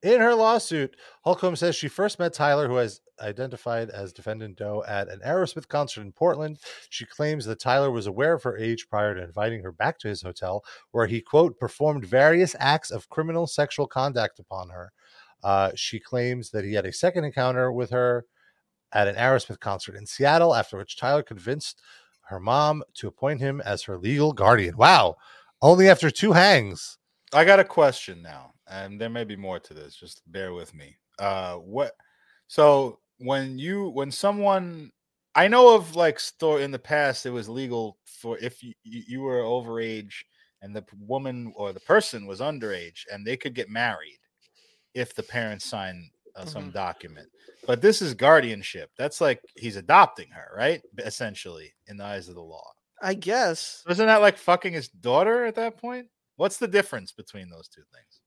In 0.02 0.20
her 0.20 0.34
lawsuit, 0.34 0.96
Holcomb 1.22 1.54
says 1.54 1.76
she 1.76 1.86
first 1.86 2.18
met 2.18 2.32
Tyler, 2.32 2.66
who 2.66 2.74
has 2.76 3.00
identified 3.20 3.88
as 3.88 4.12
defendant 4.12 4.58
Doe, 4.58 4.82
at 4.88 5.08
an 5.08 5.20
Aerosmith 5.24 5.68
concert 5.68 6.00
in 6.00 6.10
Portland. 6.10 6.58
She 6.90 7.06
claims 7.06 7.44
that 7.44 7.60
Tyler 7.60 7.90
was 7.90 8.08
aware 8.08 8.34
of 8.34 8.42
her 8.42 8.56
age 8.56 8.88
prior 8.88 9.14
to 9.14 9.22
inviting 9.22 9.62
her 9.62 9.70
back 9.70 9.98
to 10.00 10.08
his 10.08 10.22
hotel, 10.22 10.64
where 10.90 11.06
he, 11.06 11.20
quote, 11.20 11.56
performed 11.56 12.04
various 12.04 12.56
acts 12.58 12.90
of 12.90 13.08
criminal 13.10 13.46
sexual 13.46 13.86
conduct 13.86 14.40
upon 14.40 14.70
her. 14.70 14.92
Uh, 15.44 15.70
she 15.76 16.00
claims 16.00 16.50
that 16.50 16.64
he 16.64 16.74
had 16.74 16.86
a 16.86 16.92
second 16.92 17.24
encounter 17.24 17.70
with 17.70 17.90
her 17.90 18.26
at 18.92 19.08
an 19.08 19.14
Aerosmith 19.14 19.60
concert 19.60 19.94
in 19.94 20.06
Seattle, 20.06 20.54
after 20.54 20.76
which 20.76 20.98
Tyler 20.98 21.22
convinced 21.22 21.80
her 22.22 22.40
mom 22.40 22.82
to 22.94 23.08
appoint 23.08 23.40
him 23.40 23.60
as 23.60 23.82
her 23.82 23.98
legal 23.98 24.32
guardian. 24.32 24.76
Wow. 24.76 25.16
Only 25.60 25.88
after 25.88 26.10
two 26.10 26.32
hangs. 26.32 26.98
I 27.32 27.44
got 27.44 27.60
a 27.60 27.64
question 27.64 28.20
now, 28.20 28.51
and 28.72 29.00
there 29.00 29.10
may 29.10 29.24
be 29.24 29.36
more 29.36 29.60
to 29.60 29.74
this. 29.74 29.94
Just 29.96 30.22
bear 30.32 30.52
with 30.54 30.74
me. 30.74 30.96
Uh, 31.18 31.56
what? 31.56 31.92
So 32.48 33.00
when 33.18 33.58
you 33.58 33.90
when 33.90 34.10
someone 34.10 34.90
I 35.34 35.48
know 35.48 35.74
of 35.74 35.96
like 35.96 36.20
store 36.20 36.60
in 36.60 36.70
the 36.70 36.78
past, 36.78 37.26
it 37.26 37.30
was 37.30 37.48
legal 37.48 37.98
for 38.04 38.38
if 38.38 38.62
you 38.62 38.74
you 38.84 39.22
were 39.22 39.40
overage 39.42 40.14
and 40.62 40.74
the 40.76 40.84
woman 41.00 41.52
or 41.56 41.72
the 41.72 41.80
person 41.80 42.26
was 42.26 42.40
underage, 42.40 43.04
and 43.12 43.26
they 43.26 43.36
could 43.36 43.54
get 43.54 43.68
married 43.68 44.18
if 44.94 45.14
the 45.14 45.22
parents 45.22 45.64
sign 45.66 46.10
uh, 46.36 46.44
some 46.46 46.70
Mhm. 46.70 46.74
document. 46.74 47.28
But 47.66 47.80
this 47.82 48.02
is 48.02 48.14
guardianship. 48.14 48.90
That's 48.96 49.20
like 49.20 49.40
he's 49.56 49.76
adopting 49.76 50.30
her, 50.30 50.50
right? 50.56 50.82
Essentially, 50.98 51.74
in 51.88 51.96
the 51.98 52.04
eyes 52.04 52.28
of 52.28 52.34
the 52.34 52.42
law. 52.42 52.72
I 53.02 53.14
guess. 53.14 53.84
Isn't 53.88 54.06
that 54.06 54.20
like 54.22 54.38
fucking 54.38 54.72
his 54.72 54.88
daughter 54.88 55.44
at 55.44 55.56
that 55.56 55.76
point? 55.76 56.08
What's 56.36 56.58
the 56.58 56.68
difference 56.68 57.12
between 57.12 57.50
those 57.50 57.68
two 57.68 57.82
things? 57.92 58.21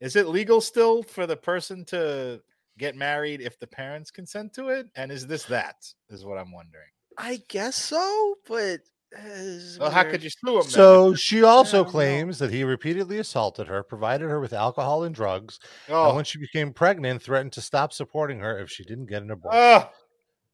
Is 0.00 0.16
it 0.16 0.28
legal 0.28 0.60
still 0.60 1.02
for 1.02 1.26
the 1.26 1.36
person 1.36 1.84
to 1.86 2.42
get 2.78 2.96
married 2.96 3.40
if 3.40 3.58
the 3.58 3.66
parents 3.66 4.10
consent 4.10 4.52
to 4.54 4.68
it? 4.68 4.88
And 4.94 5.12
is 5.12 5.26
this 5.26 5.44
that? 5.46 5.76
Is 6.08 6.24
what 6.24 6.38
I'm 6.38 6.52
wondering. 6.52 6.88
I 7.18 7.36
guess 7.48 7.76
so, 7.76 8.36
but 8.46 8.80
uh, 9.16 9.58
Well, 9.78 9.90
how 9.90 10.04
could 10.04 10.22
you 10.22 10.30
sue 10.30 10.60
him? 10.60 10.72
then? 10.72 11.00
So 11.00 11.14
she 11.14 11.42
also 11.42 11.84
don't 11.84 11.96
know. 11.96 12.20
claims 12.20 12.38
that 12.38 12.50
he 12.52 12.64
repeatedly 12.64 13.18
assaulted 13.18 13.66
her, 13.68 13.82
provided 13.82 14.28
her 14.28 14.40
with 14.40 14.52
alcohol 14.52 15.02
and 15.04 15.14
drugs, 15.14 15.58
and 16.00 16.14
Oh, 16.14 16.14
when 16.14 16.24
she 16.24 16.38
became 16.38 16.72
pregnant, 16.72 17.22
threatened 17.22 17.52
to 17.54 17.60
stop 17.62 17.92
supporting 17.92 18.40
her 18.40 18.58
if 18.58 18.70
she 18.70 18.84
didn't 18.84 19.06
get 19.06 19.22
an 19.22 19.30
abortion. 19.30 19.82
oh, 19.82 19.90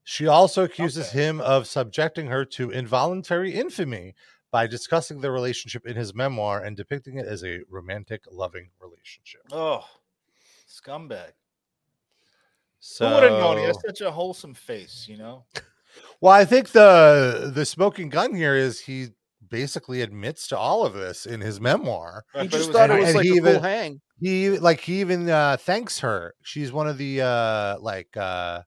She 0.04 0.26
also 0.26 0.64
accuses 0.64 1.10
Okay. 1.10 1.12
him 1.12 1.40
of 1.40 1.66
subjecting 1.68 2.28
her 2.28 2.44
to 2.46 2.70
involuntary 2.70 3.52
infamy 3.54 4.14
by 4.50 4.66
discussing 4.66 5.20
the 5.20 5.30
relationship 5.30 5.86
in 5.86 5.96
his 5.96 6.14
memoir 6.14 6.62
and 6.62 6.76
depicting 6.76 7.18
it 7.18 7.26
as 7.26 7.44
a 7.44 7.60
romantic, 7.68 8.22
loving 8.30 8.70
relationship. 8.80 9.42
oh, 9.52 9.84
scumbag. 10.68 11.32
So, 12.78 13.08
Who 13.08 13.14
would 13.14 13.22
have 13.24 13.32
known? 13.32 13.58
He 13.58 13.64
has 13.64 13.78
such 13.84 14.00
a 14.00 14.10
wholesome 14.10 14.54
face, 14.54 15.06
you 15.08 15.16
know. 15.16 15.44
well, 16.20 16.32
I 16.32 16.44
think 16.44 16.70
the 16.70 17.50
the 17.54 17.64
smoking 17.64 18.08
gun 18.08 18.34
here 18.34 18.54
is 18.54 18.80
he 18.80 19.08
basically 19.48 20.02
admits 20.02 20.48
to 20.48 20.58
all 20.58 20.84
of 20.84 20.92
this 20.92 21.26
in 21.26 21.40
his 21.40 21.60
memoir. 21.60 22.24
He 22.34 22.40
but 22.42 22.50
just 22.50 22.70
thought 22.72 22.90
it 22.90 22.94
and- 22.94 23.00
was 23.00 23.08
and 23.10 23.16
like 23.16 23.24
he 23.24 23.30
a 23.32 23.34
even- 23.36 23.52
cool 23.54 23.62
hang. 23.62 24.00
He 24.18 24.58
like 24.58 24.80
he 24.80 25.00
even 25.00 25.28
uh, 25.28 25.56
thanks 25.58 25.98
her. 26.00 26.34
She's 26.42 26.72
one 26.72 26.88
of 26.88 26.96
the 26.96 27.20
uh, 27.20 27.78
like 27.80 28.16
uh, 28.16 28.62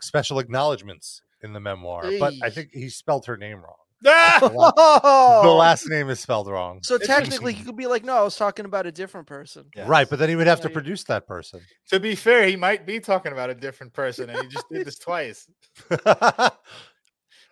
special 0.00 0.40
acknowledgments 0.40 1.22
in 1.42 1.52
the 1.52 1.60
memoir, 1.60 2.10
but 2.18 2.34
I 2.42 2.50
think 2.50 2.70
he 2.72 2.88
spelled 2.88 3.26
her 3.26 3.36
name 3.36 3.58
wrong. 3.58 3.76
Ah! 4.04 4.38
The 4.40 4.48
la- 4.48 4.72
Oh! 4.76 5.40
The 5.42 5.48
last 5.52 5.88
name 5.88 6.10
is 6.10 6.20
spelled 6.20 6.48
wrong. 6.48 6.80
So 6.82 6.98
technically, 6.98 7.52
interesting. 7.52 7.54
he 7.56 7.64
could 7.64 7.76
be 7.76 7.86
like, 7.86 8.04
"No, 8.04 8.14
I 8.16 8.22
was 8.22 8.36
talking 8.36 8.64
about 8.66 8.86
a 8.86 8.92
different 8.92 9.26
person." 9.26 9.64
Right, 9.86 10.08
but 10.08 10.18
then 10.18 10.28
he 10.28 10.36
would 10.36 10.46
have 10.46 10.60
to 10.60 10.64
Yeah, 10.68 10.70
yeah. 10.70 10.74
produce 10.74 11.04
that 11.04 11.26
person. 11.26 11.60
to 11.88 11.98
be 12.00 12.14
fair, 12.14 12.46
he 12.46 12.56
might 12.56 12.84
be 12.86 13.00
talking 13.00 13.32
about 13.32 13.48
a 13.50 13.54
different 13.54 13.92
person, 13.94 14.28
and 14.30 14.38
he 14.42 14.48
just 14.48 14.68
did 14.70 14.86
this 14.86 14.98
twice. 15.08 15.48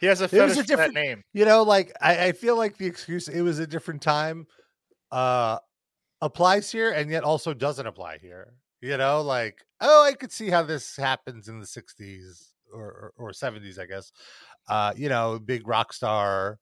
He 0.01 0.07
has 0.07 0.21
a 0.21 0.25
It 0.25 0.33
was 0.33 0.33
a 0.33 0.37
fetish 0.39 0.57
that 0.57 0.67
different- 0.67 0.95
name. 0.95 1.23
you 1.33 1.45
know, 1.45 1.63
like 1.63 1.93
I, 2.01 2.27
I 2.27 2.33
feel 2.33 2.57
like 2.57 2.77
the 2.77 2.87
excuse 2.87 3.29
it 3.29 3.41
was 3.43 3.59
a 3.59 3.67
different 3.67 4.03
time 4.03 4.47
uh 5.13 5.59
applies 6.21 6.71
here 6.71 6.91
and 6.91 7.11
yet 7.11 7.23
also 7.25 7.55
doesn't 7.55 7.87
apply 7.87 8.19
here. 8.19 8.55
You 8.83 8.97
know, 8.99 9.23
like, 9.23 9.65
oh, 9.81 10.03
I 10.05 10.13
could 10.13 10.33
see 10.33 10.51
how 10.51 10.63
this 10.63 10.97
happens 10.97 11.49
in 11.49 11.59
the 11.61 11.67
60s 11.67 12.51
or, 12.73 13.13
or, 13.17 13.29
or 13.29 13.31
70s, 13.31 13.79
I 13.79 13.87
guess. 13.87 14.13
Uh, 14.69 14.93
you 14.97 15.09
know, 15.09 15.39
big 15.39 15.67
rock 15.69 15.93
star, 15.93 16.59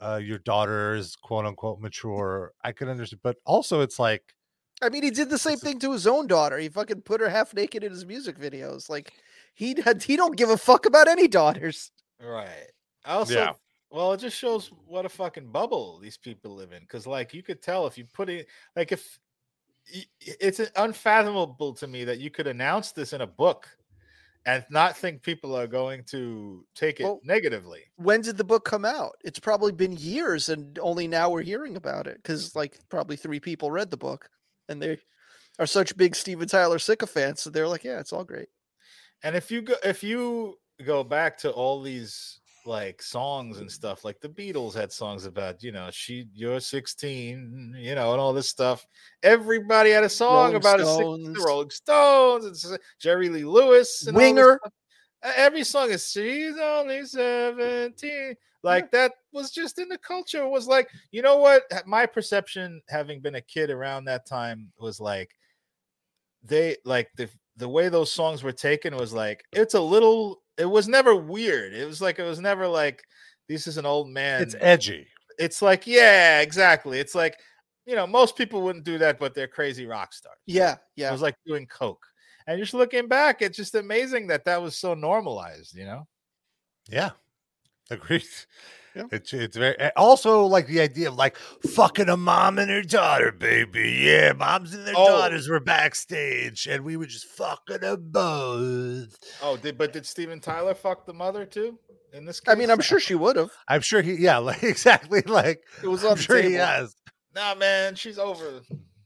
uh, 0.00 0.20
your 0.22 0.38
daughter's 0.38 1.16
quote 1.16 1.46
unquote 1.46 1.80
mature. 1.80 2.52
I 2.62 2.72
can 2.72 2.88
understand, 2.88 3.20
but 3.22 3.36
also 3.44 3.80
it's 3.80 3.98
like 3.98 4.34
I 4.82 4.88
mean, 4.88 5.02
he 5.02 5.10
did 5.10 5.30
the 5.30 5.38
same 5.38 5.58
thing 5.58 5.78
to 5.80 5.92
his 5.92 6.06
own 6.06 6.26
daughter. 6.26 6.58
He 6.58 6.68
fucking 6.68 7.02
put 7.02 7.20
her 7.20 7.28
half 7.28 7.54
naked 7.54 7.84
in 7.84 7.92
his 7.92 8.04
music 8.04 8.38
videos. 8.38 8.90
Like 8.90 9.12
he 9.54 9.80
had, 9.80 10.02
he 10.02 10.16
don't 10.16 10.36
give 10.36 10.50
a 10.50 10.56
fuck 10.58 10.86
about 10.86 11.08
any 11.08 11.28
daughters. 11.28 11.90
Right. 12.20 12.70
Also, 13.04 13.34
Yeah. 13.34 13.52
well, 13.90 14.12
it 14.12 14.18
just 14.18 14.36
shows 14.36 14.70
what 14.86 15.06
a 15.06 15.08
fucking 15.08 15.50
bubble 15.50 15.98
these 15.98 16.16
people 16.16 16.54
live 16.54 16.72
in. 16.72 16.82
Because, 16.82 17.06
like, 17.06 17.34
you 17.34 17.42
could 17.42 17.62
tell 17.62 17.86
if 17.86 17.96
you 17.98 18.04
put 18.12 18.28
it, 18.28 18.46
like, 18.76 18.92
if 18.92 19.18
it's 20.20 20.60
unfathomable 20.76 21.74
to 21.74 21.86
me 21.86 22.04
that 22.04 22.18
you 22.18 22.30
could 22.30 22.46
announce 22.46 22.92
this 22.92 23.12
in 23.12 23.20
a 23.20 23.26
book 23.26 23.68
and 24.46 24.64
not 24.70 24.96
think 24.96 25.22
people 25.22 25.56
are 25.56 25.66
going 25.66 26.04
to 26.04 26.66
take 26.74 27.00
it 27.00 27.04
Well, 27.04 27.20
negatively. 27.24 27.82
When 27.96 28.20
did 28.20 28.36
the 28.36 28.44
book 28.44 28.64
come 28.64 28.84
out? 28.84 29.16
It's 29.24 29.38
probably 29.38 29.72
been 29.72 29.96
years, 29.96 30.48
and 30.48 30.78
only 30.78 31.08
now 31.08 31.30
we're 31.30 31.42
hearing 31.42 31.76
about 31.76 32.06
it 32.06 32.16
because 32.16 32.54
like 32.54 32.78
probably 32.88 33.16
three 33.16 33.40
people 33.40 33.70
read 33.70 33.90
the 33.90 33.96
book, 33.96 34.28
and 34.68 34.80
they 34.82 34.98
are 35.58 35.66
such 35.66 35.96
big 35.96 36.14
Steven 36.14 36.48
Tyler 36.48 36.78
sycophants. 36.78 37.42
So 37.42 37.50
they're 37.50 37.68
like, 37.68 37.84
"Yeah, 37.84 38.00
it's 38.00 38.12
all 38.12 38.24
great." 38.24 38.48
And 39.22 39.34
if 39.34 39.50
you 39.50 39.62
go, 39.62 39.74
if 39.82 40.02
you 40.04 40.58
go 40.84 41.04
back 41.04 41.38
to 41.38 41.50
all 41.50 41.80
these 41.82 42.40
like 42.66 43.02
songs 43.02 43.58
and 43.58 43.70
stuff, 43.70 44.04
like 44.04 44.20
the 44.20 44.28
Beatles 44.28 44.74
had 44.74 44.92
songs 44.92 45.26
about, 45.26 45.62
you 45.62 45.72
know, 45.72 45.88
she, 45.92 46.26
you're 46.32 46.60
16, 46.60 47.76
you 47.78 47.94
know, 47.94 48.12
and 48.12 48.20
all 48.20 48.32
this 48.32 48.48
stuff. 48.48 48.86
Everybody 49.22 49.90
had 49.90 50.04
a 50.04 50.08
song 50.08 50.52
Rolling 50.52 50.56
about 50.56 50.80
a 50.80 50.86
six, 50.86 50.96
Stones. 50.96 51.34
the 51.34 51.44
Rolling 51.44 51.70
Stones, 51.70 52.64
and 52.64 52.78
Jerry 53.00 53.28
Lee 53.28 53.44
Lewis, 53.44 54.06
and 54.06 54.16
Winger. 54.16 54.60
Every 55.36 55.64
song 55.64 55.90
is 55.90 56.10
she's 56.10 56.56
only 56.58 57.04
17. 57.04 58.34
Like 58.62 58.90
that 58.92 59.12
was 59.32 59.50
just 59.50 59.78
in 59.78 59.88
the 59.88 59.98
culture. 59.98 60.42
It 60.42 60.48
was 60.48 60.66
like, 60.66 60.88
you 61.10 61.20
know 61.20 61.36
what? 61.36 61.64
My 61.86 62.06
perception, 62.06 62.80
having 62.88 63.20
been 63.20 63.34
a 63.34 63.40
kid 63.40 63.70
around 63.70 64.06
that 64.06 64.26
time, 64.26 64.72
was 64.78 65.00
like 65.00 65.30
they 66.42 66.76
like 66.84 67.10
the 67.16 67.28
the 67.56 67.68
way 67.68 67.88
those 67.88 68.12
songs 68.12 68.42
were 68.42 68.52
taken 68.52 68.96
was 68.96 69.12
like 69.12 69.44
it's 69.52 69.74
a 69.74 69.80
little 69.80 70.42
it 70.58 70.64
was 70.66 70.88
never 70.88 71.14
weird 71.14 71.72
it 71.72 71.86
was 71.86 72.00
like 72.00 72.18
it 72.18 72.24
was 72.24 72.40
never 72.40 72.66
like 72.66 73.02
this 73.48 73.66
is 73.66 73.76
an 73.76 73.86
old 73.86 74.08
man 74.08 74.42
it's 74.42 74.54
edgy. 74.60 75.06
it's 75.38 75.60
like 75.62 75.86
yeah 75.86 76.40
exactly 76.40 76.98
it's 76.98 77.14
like 77.14 77.38
you 77.86 77.94
know 77.94 78.06
most 78.06 78.36
people 78.36 78.62
wouldn't 78.62 78.84
do 78.84 78.98
that 78.98 79.18
but 79.18 79.34
they're 79.34 79.48
crazy 79.48 79.86
rock 79.86 80.12
stars 80.12 80.38
Yeah, 80.46 80.76
yeah. 80.96 81.08
it 81.08 81.12
was 81.12 81.22
like 81.22 81.36
doing 81.46 81.66
coke 81.66 82.04
and 82.46 82.58
just 82.58 82.74
looking 82.74 83.08
back 83.08 83.42
it's 83.42 83.56
just 83.56 83.74
amazing 83.74 84.26
that 84.28 84.44
that 84.44 84.62
was 84.62 84.76
so 84.76 84.94
normalized 84.94 85.74
you 85.74 85.84
know 85.84 86.06
Yeah, 86.88 87.10
agreed. 87.90 88.24
Yeah. 88.94 89.04
It's 89.10 89.32
it's 89.32 89.56
very 89.56 89.76
also 89.96 90.44
like 90.46 90.66
the 90.68 90.80
idea 90.80 91.08
of 91.08 91.16
like 91.16 91.36
fucking 91.74 92.08
a 92.08 92.16
mom 92.16 92.58
and 92.58 92.70
her 92.70 92.82
daughter, 92.82 93.32
baby. 93.32 94.02
Yeah, 94.04 94.32
moms 94.34 94.72
and 94.72 94.86
their 94.86 94.94
Oh. 94.96 95.06
daughters 95.08 95.48
were 95.48 95.58
backstage, 95.60 96.66
and 96.66 96.84
we 96.84 96.96
were 96.96 97.06
just 97.06 97.26
fucking 97.26 97.78
them 97.80 98.08
both. 98.10 99.16
oh 99.42 99.56
did 99.56 99.76
but 99.78 99.92
did 99.92 100.06
steven 100.06 100.40
tyler 100.40 100.74
fuck 100.74 101.06
the 101.06 101.12
mother 101.14 101.44
too 101.44 101.78
in 102.12 102.24
this 102.24 102.38
case 102.38 102.52
I 102.52 102.56
mean, 102.56 102.70
I'm 102.70 102.80
sure 102.80 103.00
she 103.00 103.16
would 103.16 103.34
have. 103.34 103.50
I'm 103.68 103.80
sure 103.80 104.00
he, 104.00 104.14
yeah, 104.14 104.36
like 104.50 104.62
exactly, 104.62 105.22
like 105.22 105.62
It 105.82 105.88
was 105.88 106.04
I'm 106.04 106.16
sure 106.16 106.36
he 106.36 106.50
table. 106.50 106.64
has. 106.64 106.94
nah 107.34 107.54
man 107.56 107.96
she's 107.96 108.18
over 108.18 108.60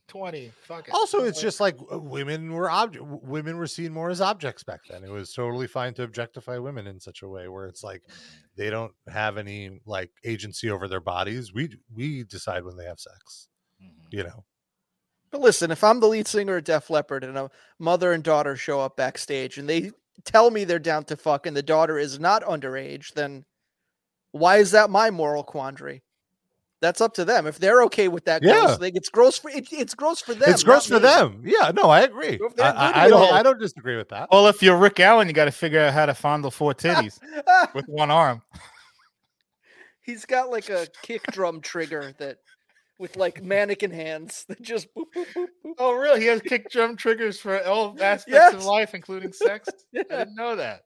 20 0.08 0.50
fuck 0.62 0.88
it 0.88 0.94
Also, 0.94 1.24
it's 1.24 1.38
Like- 1.38 1.42
just 1.42 1.60
like 1.60 1.76
uh, 1.92 1.98
women 1.98 2.52
were 2.52 2.70
object, 2.70 3.04
women 3.06 3.56
were 3.58 3.66
seen 3.66 3.92
more 3.92 4.10
as 4.10 4.20
objects 4.20 4.64
back 4.64 4.80
then. 4.88 5.04
It 5.04 5.10
was 5.10 5.32
totally 5.32 5.66
fine 5.66 5.94
to 5.94 6.02
objectify 6.02 6.58
women 6.58 6.86
in 6.86 6.98
such 6.98 7.22
a 7.22 7.28
way 7.28 7.46
where 7.48 7.66
it's 7.66 7.82
like 7.84 8.02
they 8.56 8.70
don't 8.70 8.92
have 9.08 9.36
any 9.38 9.80
like 9.86 10.10
agency 10.24 10.70
over 10.70 10.88
their 10.88 11.00
bodies. 11.00 11.52
We 11.52 11.70
we 11.94 12.24
decide 12.24 12.64
when 12.64 12.76
they 12.76 12.86
have 12.86 12.98
sex. 12.98 13.48
Mhm. 13.82 13.90
You 14.10 14.24
know. 14.24 14.44
But 15.30 15.42
listen, 15.42 15.70
if 15.70 15.84
I'm 15.84 16.00
the 16.00 16.08
lead 16.08 16.26
singer 16.26 16.56
of 16.56 16.64
Def 16.64 16.88
Leppard 16.88 17.22
and 17.22 17.36
a 17.36 17.50
mother 17.78 18.12
and 18.12 18.24
daughter 18.24 18.56
show 18.56 18.80
up 18.80 18.96
backstage 18.96 19.58
and 19.58 19.68
they 19.68 19.90
tell 20.24 20.50
me 20.50 20.64
they're 20.64 20.78
down 20.78 21.04
to 21.04 21.16
fuck 21.18 21.44
and 21.46 21.54
the 21.54 21.62
daughter 21.62 21.98
is 21.98 22.18
not 22.18 22.42
underage, 22.44 23.12
then 23.12 23.44
why 24.32 24.56
is 24.56 24.70
that 24.70 24.88
my 24.88 25.10
moral 25.10 25.44
quandary? 25.44 26.02
That's 26.80 27.00
up 27.00 27.14
to 27.14 27.24
them. 27.24 27.46
If 27.48 27.58
they're 27.58 27.82
okay 27.84 28.06
with 28.08 28.24
that, 28.26 28.42
Yeah. 28.42 28.52
gross 28.52 28.78
thing, 28.78 28.92
it's 28.94 29.08
gross 29.08 29.36
for 29.38 29.50
it, 29.50 29.66
it's 29.72 29.94
gross 29.94 30.20
for 30.20 30.32
them. 30.34 30.48
it's 30.48 30.62
gross 30.62 30.86
for 30.86 30.94
me. 30.94 31.00
them. 31.00 31.42
Yeah, 31.44 31.72
no, 31.74 31.90
I 31.90 32.02
agree. 32.02 32.38
If 32.40 32.60
I, 32.60 32.70
I, 32.70 33.04
I 33.04 33.08
don't. 33.08 33.32
I 33.32 33.42
don't 33.42 33.58
disagree 33.58 33.96
with 33.96 34.10
that. 34.10 34.28
Well, 34.30 34.46
if 34.46 34.62
you're 34.62 34.76
Rick 34.76 35.00
Allen, 35.00 35.26
you 35.26 35.34
got 35.34 35.46
to 35.46 35.50
figure 35.50 35.80
out 35.80 35.92
how 35.92 36.06
to 36.06 36.14
fondle 36.14 36.50
four 36.52 36.74
titties 36.74 37.18
with 37.74 37.86
one 37.86 38.10
arm. 38.12 38.42
He's 40.02 40.24
got 40.24 40.50
like 40.50 40.70
a 40.70 40.86
kick 41.02 41.22
drum 41.32 41.60
trigger 41.60 42.14
that 42.18 42.38
with 42.98 43.16
like 43.16 43.42
mannequin 43.42 43.90
hands 43.90 44.44
that 44.48 44.62
just 44.62 44.88
boop, 44.94 45.04
boop, 45.14 45.26
boop, 45.36 45.46
boop. 45.64 45.72
Oh, 45.78 45.94
really? 45.94 46.20
He 46.20 46.26
has 46.26 46.40
kick 46.40 46.70
drum 46.70 46.96
triggers 46.96 47.38
for 47.40 47.62
all 47.64 47.96
aspects 48.02 48.54
of 48.54 48.64
life, 48.64 48.94
including 48.94 49.32
sex. 49.32 49.68
I 49.96 50.02
didn't 50.02 50.34
know 50.36 50.56
that. 50.56 50.82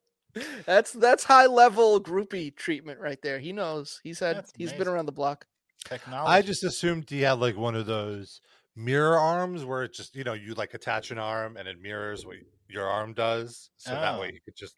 That's 0.65 0.93
that's 0.93 1.25
high 1.25 1.45
level 1.47 2.03
groupie 2.03 2.57
treatment 2.57 2.99
right 3.01 3.21
there. 3.23 3.39
He 3.39 3.53
knows. 3.53 4.01
He's 4.03 4.19
had 4.19 4.37
That's 4.37 4.53
he's 4.57 4.73
been 4.73 4.89
around 4.89 5.05
the 5.05 5.13
block. 5.13 5.47
Technology. 5.85 6.31
I 6.31 6.43
just 6.43 6.65
assumed 6.65 7.09
he 7.11 7.23
had 7.23 7.35
like 7.41 7.57
one 7.57 7.75
of 7.75 7.87
those 7.87 8.41
mirror 8.77 9.19
arms 9.19 9.65
where 9.65 9.83
it 9.85 9.93
just 9.93 10.15
you 10.17 10.25
know 10.25 10.33
you 10.33 10.55
like 10.55 10.75
attach 10.75 11.11
an 11.11 11.19
arm 11.19 11.57
and 11.57 11.67
it 11.69 11.77
mirrors 11.81 12.25
what 12.25 12.37
your 12.69 12.87
arm 12.87 13.13
does, 13.15 13.71
so 13.77 13.91
that 13.91 14.19
way 14.19 14.29
Oh. 14.31 14.33
you 14.35 14.41
could 14.45 14.57
just 14.57 14.77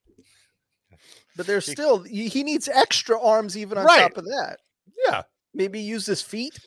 But 1.37 1.47
there's 1.47 1.67
He- 1.67 1.73
still 1.73 2.03
he 2.03 2.43
needs 2.43 2.69
extra 2.69 3.21
arms 3.21 3.57
even 3.57 3.79
on 3.79 3.85
Right. 3.85 4.01
top 4.01 4.17
of 4.17 4.25
that. 4.25 4.59
yeah. 5.07 5.23
Maybe 5.53 5.81
use 5.81 6.07
his 6.07 6.23
feet. 6.23 6.59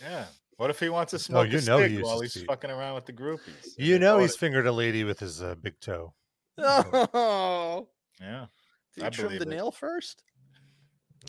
yeah. 0.00 0.26
What 0.56 0.70
if 0.70 0.78
he 0.80 0.88
wants 0.88 1.10
to 1.12 1.18
smoke 1.18 1.50
you 1.50 1.58
a 1.58 1.62
know 1.62 1.78
he 1.78 1.98
while 2.02 2.20
he's 2.20 2.34
feet. 2.34 2.46
fucking 2.46 2.70
around 2.70 2.94
with 2.94 3.06
the 3.06 3.12
groupies? 3.12 3.72
You 3.78 3.98
know 3.98 4.18
he's 4.18 4.34
it- 4.34 4.38
fingered 4.38 4.66
a 4.66 4.72
lady 4.72 5.02
with 5.04 5.18
his 5.20 5.42
uh, 5.42 5.54
big 5.56 5.78
toe. 5.80 6.14
Oh, 6.58 7.88
yeah. 8.20 8.46
did 8.94 9.02
I 9.04 9.06
you 9.06 9.10
trim 9.10 9.36
the 9.38 9.42
it. 9.42 9.48
nail 9.48 9.70
first? 9.72 10.22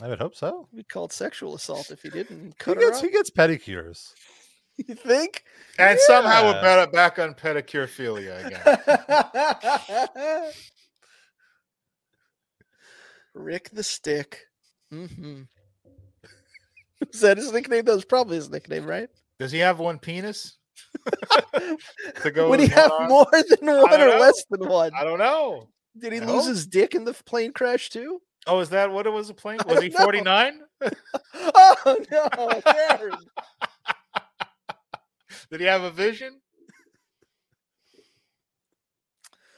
I 0.01 0.07
would 0.07 0.19
hope 0.19 0.35
so. 0.35 0.67
He'd 0.71 0.77
be 0.77 0.83
called 0.83 1.13
sexual 1.13 1.53
assault 1.55 1.91
if 1.91 2.01
he 2.01 2.09
didn't 2.09 2.45
He 2.47 2.53
cut 2.57 2.77
her 2.77 2.81
gets, 2.81 2.97
up. 2.99 3.03
he 3.05 3.11
gets 3.11 3.29
pedicures. 3.29 4.13
You 4.75 4.95
think? 4.95 5.43
And 5.77 5.99
somehow 5.99 6.45
we're 6.45 6.53
Yeah. 6.53 6.61
better 6.61 6.91
back 6.91 7.19
on 7.19 7.35
pedicure 7.35 7.87
philia 7.87 8.43
again. 8.43 10.51
Rick 13.35 13.69
the 13.71 13.83
Stick. 13.83 14.41
Mm-hmm. 14.91 15.43
Is 17.13 17.21
that 17.21 17.37
his 17.37 17.51
nickname? 17.51 17.85
That 17.85 17.95
was 17.95 18.05
probably 18.05 18.37
his 18.37 18.49
nickname, 18.49 18.85
right? 18.85 19.09
Does 19.39 19.51
he 19.51 19.59
have 19.59 19.79
one 19.79 19.99
penis? 19.99 20.57
to 22.23 22.31
go 22.31 22.49
Would 22.49 22.59
he 22.61 22.67
have 22.67 22.89
one 22.91 23.01
arm? 23.03 23.09
more 23.09 23.27
than 23.31 23.67
one 23.67 24.01
or 24.01 24.07
know. 24.07 24.17
less 24.19 24.43
than 24.49 24.67
one? 24.67 24.91
I 24.97 25.03
don't 25.03 25.19
know. 25.19 25.67
Did 25.99 26.13
he 26.13 26.19
I 26.19 26.25
lose 26.25 26.45
his 26.45 26.65
dick 26.65 26.95
in 26.95 27.03
the 27.05 27.13
plane 27.13 27.51
crash 27.53 27.89
too? 27.89 28.21
Oh, 28.45 28.59
is 28.59 28.69
that 28.69 28.91
what 28.91 29.07
it 29.07 29.13
was? 29.13 29.29
A 29.29 29.33
plane? 29.33 29.59
Was 29.67 29.81
he 29.81 29.89
don't 29.89 29.99
know. 29.99 30.05
49? 30.05 30.61
Oh 31.35 31.97
no. 32.11 33.09
Did 35.51 35.59
he 35.59 35.65
have 35.65 35.83
a 35.83 35.91
vision? 35.91 36.39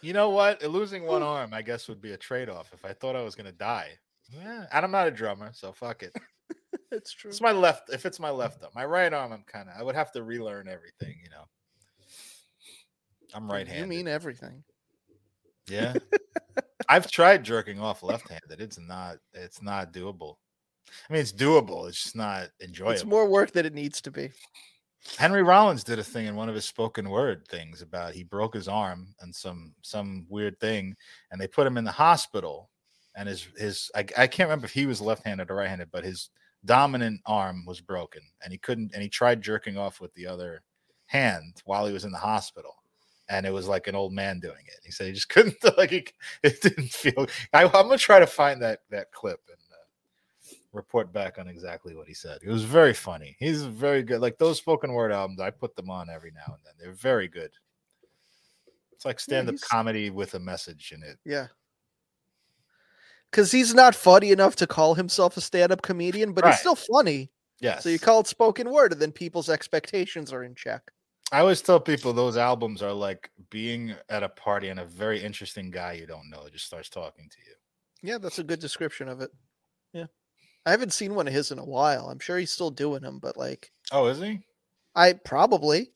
You 0.01 0.13
know 0.13 0.29
what? 0.29 0.63
Uh, 0.63 0.67
losing 0.67 1.05
one 1.05 1.23
arm, 1.23 1.53
I 1.53 1.61
guess, 1.61 1.88
would 1.88 2.01
be 2.01 2.11
a 2.11 2.17
trade 2.17 2.49
off 2.49 2.71
if 2.73 2.86
I 2.86 2.93
thought 2.93 3.15
I 3.15 3.23
was 3.23 3.33
going 3.33 3.47
to 3.47 3.51
die. 3.51 3.89
Yeah. 4.29 4.65
And 4.71 4.86
I'm 4.86 4.91
not 4.91 5.07
a 5.07 5.11
drummer, 5.11 5.51
so 5.53 5.71
fuck 5.71 6.03
it. 6.03 6.13
it's 6.91 7.11
true. 7.11 7.29
It's 7.29 7.41
my 7.41 7.51
left. 7.51 7.89
If 7.91 8.05
it's 8.05 8.19
my 8.19 8.29
left 8.29 8.61
arm, 8.63 8.71
my 8.75 8.86
right 8.86 9.11
arm, 9.11 9.31
I'm 9.31 9.43
kind 9.47 9.67
of. 9.69 9.75
I 9.79 9.83
would 9.83 9.95
have 9.95 10.11
to 10.11 10.23
relearn 10.23 10.67
everything. 10.67 11.15
You 11.23 11.29
know. 11.31 11.45
I'm 13.33 13.49
right 13.49 13.67
handed. 13.67 13.81
You 13.81 13.88
mean 13.97 14.07
everything? 14.07 14.63
Yeah. 15.69 15.93
I've 16.89 17.10
tried 17.10 17.43
jerking 17.43 17.80
off 17.80 18.03
left-handed. 18.03 18.62
It's 18.62 18.80
not. 18.80 19.18
It's 19.34 19.62
not 19.62 19.93
doable. 19.93 20.36
I 21.10 21.14
mean, 21.14 21.22
it's 21.22 21.34
doable. 21.34 21.88
It's 21.88 22.03
just 22.03 22.16
not 22.16 22.49
enjoyable. 22.62 22.93
It's 22.93 23.06
more 23.06 23.28
work 23.28 23.51
than 23.51 23.66
it 23.66 23.74
needs 23.74 24.01
to 24.01 24.12
be. 24.12 24.30
Henry 25.18 25.43
Rollins 25.43 25.84
did 25.84 25.99
a 25.99 26.03
thing 26.03 26.26
in 26.26 26.36
one 26.36 26.49
of 26.49 26.56
his 26.56 26.66
spoken 26.66 27.10
word 27.10 27.47
things 27.47 27.82
about 27.82 28.14
he 28.14 28.24
broke 28.24 28.56
his 28.56 28.68
arm 28.68 29.14
and 29.22 29.34
some 29.34 29.74
some 29.82 30.26
weird 30.30 30.60
thing, 30.60 30.95
and 31.32 31.39
they 31.39 31.47
put 31.47 31.68
him 31.68 31.78
in 31.78 31.84
the 31.84 31.91
hospital. 31.91 32.70
And 33.16 33.30
his 33.30 33.47
his 33.58 33.91
I, 33.95 33.99
I 34.18 34.28
can't 34.28 34.49
remember 34.49 34.66
if 34.66 34.74
he 34.74 34.86
was 34.86 35.01
left-handed 35.01 35.49
or 35.49 35.56
right-handed, 35.56 35.89
but 35.91 36.03
his 36.03 36.30
dominant 36.66 37.22
arm 37.26 37.66
was 37.66 37.82
broken, 37.82 38.22
and 38.43 38.51
he 38.51 38.58
couldn't. 38.58 38.93
And 38.93 39.01
he 39.01 39.10
tried 39.10 39.41
jerking 39.41 39.78
off 39.78 40.01
with 40.01 40.14
the 40.16 40.28
other 40.28 40.64
hand 41.08 41.62
while 41.66 41.86
he 41.86 41.93
was 41.93 42.06
in 42.06 42.12
the 42.12 42.18
hospital, 42.18 42.76
and 43.30 43.45
it 43.45 43.51
was 43.51 43.67
like 43.67 43.88
an 43.88 43.95
old 43.95 44.13
man 44.13 44.39
doing 44.39 44.63
it. 44.67 44.80
He 44.84 44.91
said 44.91 45.07
he 45.07 45.13
just 45.13 45.30
couldn't 45.30 45.55
like 45.78 45.89
he, 45.91 46.05
it 46.43 46.61
didn't 46.61 46.91
feel. 46.91 47.28
I, 47.53 47.63
I'm 47.63 47.71
gonna 47.71 47.97
try 47.97 48.19
to 48.19 48.28
find 48.28 48.61
that 48.61 48.80
that 48.89 49.11
clip 49.11 49.39
and 49.47 49.57
uh, 49.71 50.55
report 50.73 51.11
back 51.13 51.38
on 51.39 51.47
exactly 51.47 51.95
what 51.95 52.07
he 52.07 52.13
said. 52.13 52.39
It 52.43 52.49
was 52.49 52.63
very 52.63 52.93
funny. 52.93 53.36
He's 53.39 53.63
very 53.63 54.03
good. 54.03 54.21
Like 54.21 54.38
those 54.38 54.57
spoken 54.57 54.93
word 54.93 55.11
albums, 55.11 55.39
I 55.39 55.49
put 55.49 55.76
them 55.76 55.89
on 55.89 56.09
every 56.09 56.32
now 56.32 56.53
and 56.53 56.59
then. 56.65 56.73
They're 56.80 56.93
very 56.93 57.28
good. 57.28 57.51
It's 58.93 59.05
like 59.05 59.19
stand 59.19 59.49
up 59.49 59.53
he's- 59.53 59.63
comedy 59.63 60.09
with 60.09 60.36
a 60.36 60.39
message 60.39 60.91
in 60.95 61.03
it. 61.03 61.17
Yeah. 61.26 61.47
Because 63.32 63.51
he's 63.51 63.73
not 63.73 63.95
funny 63.95 64.32
enough 64.32 64.55
to 64.57 64.67
call 64.67 64.93
himself 64.93 65.36
a 65.36 65.41
stand-up 65.41 65.82
comedian, 65.82 66.32
but 66.32 66.45
Right. 66.45 66.51
he's 66.51 66.61
still 66.61 66.76
funny. 66.76 67.30
Yeah. 67.59 67.80
So 67.80 67.89
you 67.89 67.99
call 67.99 68.21
it 68.21 68.28
spoken 68.28 68.69
word, 68.69 68.93
and 68.93 69.01
then 69.01 69.11
people's 69.11 69.49
expectations 69.49 70.32
are 70.32 70.43
in 70.43 70.55
check. 70.55 70.89
I 71.36 71.39
always 71.41 71.61
tell 71.61 71.81
people 71.81 72.13
those 72.13 72.38
albums 72.38 72.81
are 72.81 72.93
like 72.93 73.29
being 73.49 73.93
at 74.07 74.23
a 74.23 74.29
party 74.29 74.69
and 74.69 74.79
a 74.79 74.86
very 74.86 75.21
interesting 75.21 75.69
guy 75.69 75.91
you 75.91 76.07
don't 76.07 76.29
know 76.29 76.47
just 76.49 76.65
starts 76.65 76.88
talking 76.88 77.27
to 77.29 77.38
you. 77.45 78.09
Yeah, 78.09 78.19
that's 78.19 78.39
a 78.39 78.43
good 78.43 78.61
description 78.61 79.09
of 79.09 79.19
it. 79.19 79.31
Yeah. 79.91 80.05
I 80.65 80.71
haven't 80.71 80.93
seen 80.93 81.13
one 81.13 81.27
of 81.27 81.33
his 81.33 81.51
in 81.51 81.59
a 81.59 81.65
while. 81.65 82.07
I'm 82.07 82.19
sure 82.19 82.38
he's 82.38 82.53
still 82.53 82.71
doing 82.71 83.01
them, 83.01 83.19
but 83.19 83.36
like 83.36 83.73
Oh, 83.91 84.05
is 84.07 84.19
he? 84.19 84.45
I 84.95 85.11
probably. 85.11 85.91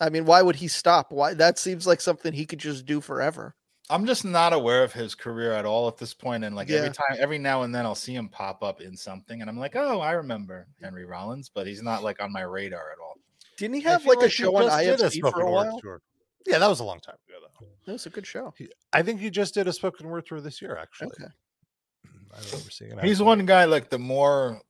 I 0.00 0.10
mean, 0.10 0.24
why 0.24 0.42
would 0.42 0.56
he 0.56 0.66
stop? 0.66 1.12
Why 1.12 1.34
that 1.34 1.56
seems 1.56 1.86
like 1.86 2.00
something 2.00 2.32
he 2.32 2.44
could 2.44 2.58
just 2.58 2.84
do 2.84 3.00
forever. 3.00 3.54
I'm 3.90 4.06
just 4.06 4.24
not 4.24 4.52
aware 4.52 4.82
of 4.82 4.92
his 4.92 5.14
career 5.14 5.52
at 5.52 5.66
all 5.66 5.86
at 5.86 5.98
this 5.98 6.14
point, 6.14 6.42
and 6.42 6.56
like 6.56 6.68
Yeah. 6.68 6.78
every 6.78 6.90
time, 6.90 7.16
every 7.20 7.38
now 7.38 7.62
and 7.62 7.72
then, 7.72 7.86
I'll 7.86 7.94
see 7.94 8.16
him 8.16 8.28
pop 8.28 8.64
up 8.64 8.80
in 8.80 8.96
something, 8.96 9.40
and 9.40 9.48
I'm 9.48 9.58
like, 9.58 9.76
oh, 9.76 10.00
I 10.00 10.12
remember 10.12 10.66
Henry 10.82 11.04
Rollins, 11.04 11.48
but 11.48 11.68
he's 11.68 11.80
not 11.82 12.02
like 12.02 12.20
on 12.20 12.32
my 12.32 12.42
radar 12.42 12.90
at 12.90 12.98
all. 12.98 13.14
Didn't 13.60 13.76
he 13.76 13.82
have 13.82 14.02
feel 14.02 14.16
like 14.16 14.26
a 14.26 14.30
show 14.30 14.56
on 14.56 14.62
just 14.62 14.78
did 14.78 14.98
IFC 14.98 15.20
for 15.20 15.28
spoken 15.28 15.42
a 15.42 15.44
word 15.44 15.52
while? 15.52 15.80
tour. 15.80 16.02
Yeah, 16.46 16.58
that 16.58 16.68
was 16.68 16.80
a 16.80 16.84
long 16.84 16.98
time 17.00 17.16
ago, 17.28 17.38
though. 17.42 17.66
That 17.84 17.92
was 17.92 18.06
a 18.06 18.10
good 18.10 18.26
show. 18.26 18.54
I 18.94 19.02
think 19.02 19.20
he 19.20 19.28
just 19.28 19.52
did 19.52 19.68
a 19.68 19.72
spoken 19.72 20.08
word 20.08 20.24
tour 20.24 20.40
this 20.40 20.62
year, 20.62 20.78
actually. 20.80 21.08
Okay. 21.08 21.30
I 22.32 22.38
remember 22.46 22.70
seeing 22.70 22.92
it. 22.92 23.04
He's 23.04 23.16
actually. 23.16 23.26
one 23.26 23.44
guy 23.44 23.66
like 23.66 23.90
the 23.90 23.98
more, 23.98 24.62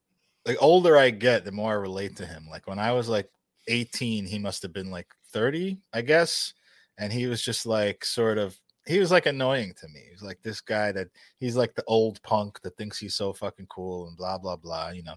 like 0.44 0.56
older 0.60 0.96
I 0.96 1.10
get, 1.10 1.44
the 1.44 1.52
more 1.52 1.70
I 1.70 1.76
relate 1.76 2.16
to 2.16 2.26
him. 2.26 2.48
Like 2.50 2.66
when 2.66 2.80
I 2.80 2.90
was 2.90 3.08
like 3.08 3.30
18, 3.68 4.26
he 4.26 4.40
must 4.40 4.60
have 4.62 4.72
been 4.72 4.90
like 4.90 5.06
30, 5.32 5.78
I 5.92 6.02
guess, 6.02 6.52
and 6.98 7.12
he 7.12 7.28
was 7.28 7.42
just 7.42 7.66
like 7.66 8.04
sort 8.04 8.38
of. 8.38 8.58
He 8.86 8.98
was 8.98 9.12
like 9.12 9.26
annoying 9.26 9.72
to 9.80 9.88
me. 9.88 10.00
He's 10.10 10.22
like 10.22 10.40
this 10.42 10.60
guy 10.60 10.90
that 10.90 11.08
he's 11.38 11.54
like 11.54 11.76
the 11.76 11.84
old 11.86 12.20
punk 12.22 12.60
that 12.62 12.76
thinks 12.76 12.98
he's 12.98 13.14
so 13.14 13.32
fucking 13.32 13.66
cool 13.68 14.08
and 14.08 14.16
blah 14.16 14.38
blah 14.38 14.56
blah, 14.56 14.88
you 14.88 15.04
know. 15.04 15.14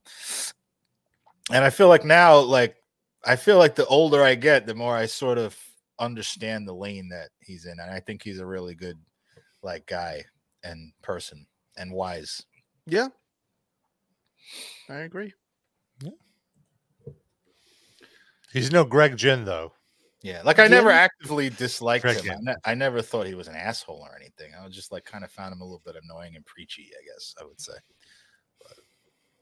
And 1.51 1.63
I 1.63 1.71
feel 1.71 1.87
like 1.87 2.05
now, 2.05 2.37
like 2.37 2.75
I 3.25 3.35
feel 3.35 3.57
like 3.57 3.75
the 3.75 3.85
older 3.87 4.21
I 4.21 4.35
get, 4.35 4.65
the 4.65 4.75
more 4.75 4.95
I 4.95 5.05
sort 5.05 5.37
of 5.37 5.57
understand 5.99 6.67
the 6.67 6.73
lane 6.73 7.09
that 7.09 7.29
he's 7.39 7.65
in, 7.65 7.79
and 7.79 7.91
I 7.91 7.99
think 7.99 8.23
he's 8.23 8.39
a 8.39 8.45
really 8.45 8.75
good 8.75 8.97
like 9.61 9.85
guy 9.85 10.23
and 10.63 10.91
person 11.01 11.45
and 11.77 11.91
wise. 11.91 12.41
Yeah. 12.85 13.07
I 14.89 14.99
agree. 14.99 15.33
Yeah. 16.01 16.11
He's 18.51 18.71
no 18.71 18.83
Greg 18.83 19.17
Ginn, 19.17 19.45
though. 19.45 19.73
Yeah, 20.21 20.41
like 20.45 20.57
I 20.57 20.67
never 20.67 20.89
actively 20.89 21.49
disliked 21.49 22.03
Greg 22.03 22.23
Ginn. 22.23 22.31
I, 22.31 22.51
ne- 22.51 22.61
I 22.63 22.73
never 22.75 23.01
thought 23.01 23.27
he 23.27 23.35
was 23.35 23.49
an 23.49 23.55
asshole 23.55 23.99
or 23.99 24.15
anything. 24.15 24.53
I 24.57 24.65
was 24.65 24.73
just 24.73 24.89
like 24.89 25.03
kind 25.03 25.25
of 25.25 25.31
found 25.31 25.51
him 25.51 25.59
a 25.59 25.65
little 25.65 25.81
bit 25.85 25.95
annoying 26.01 26.37
and 26.37 26.45
preachy. 26.45 26.91
I 26.97 27.03
guess 27.05 27.35
I 27.41 27.43
would 27.43 27.59
say. 27.59 27.73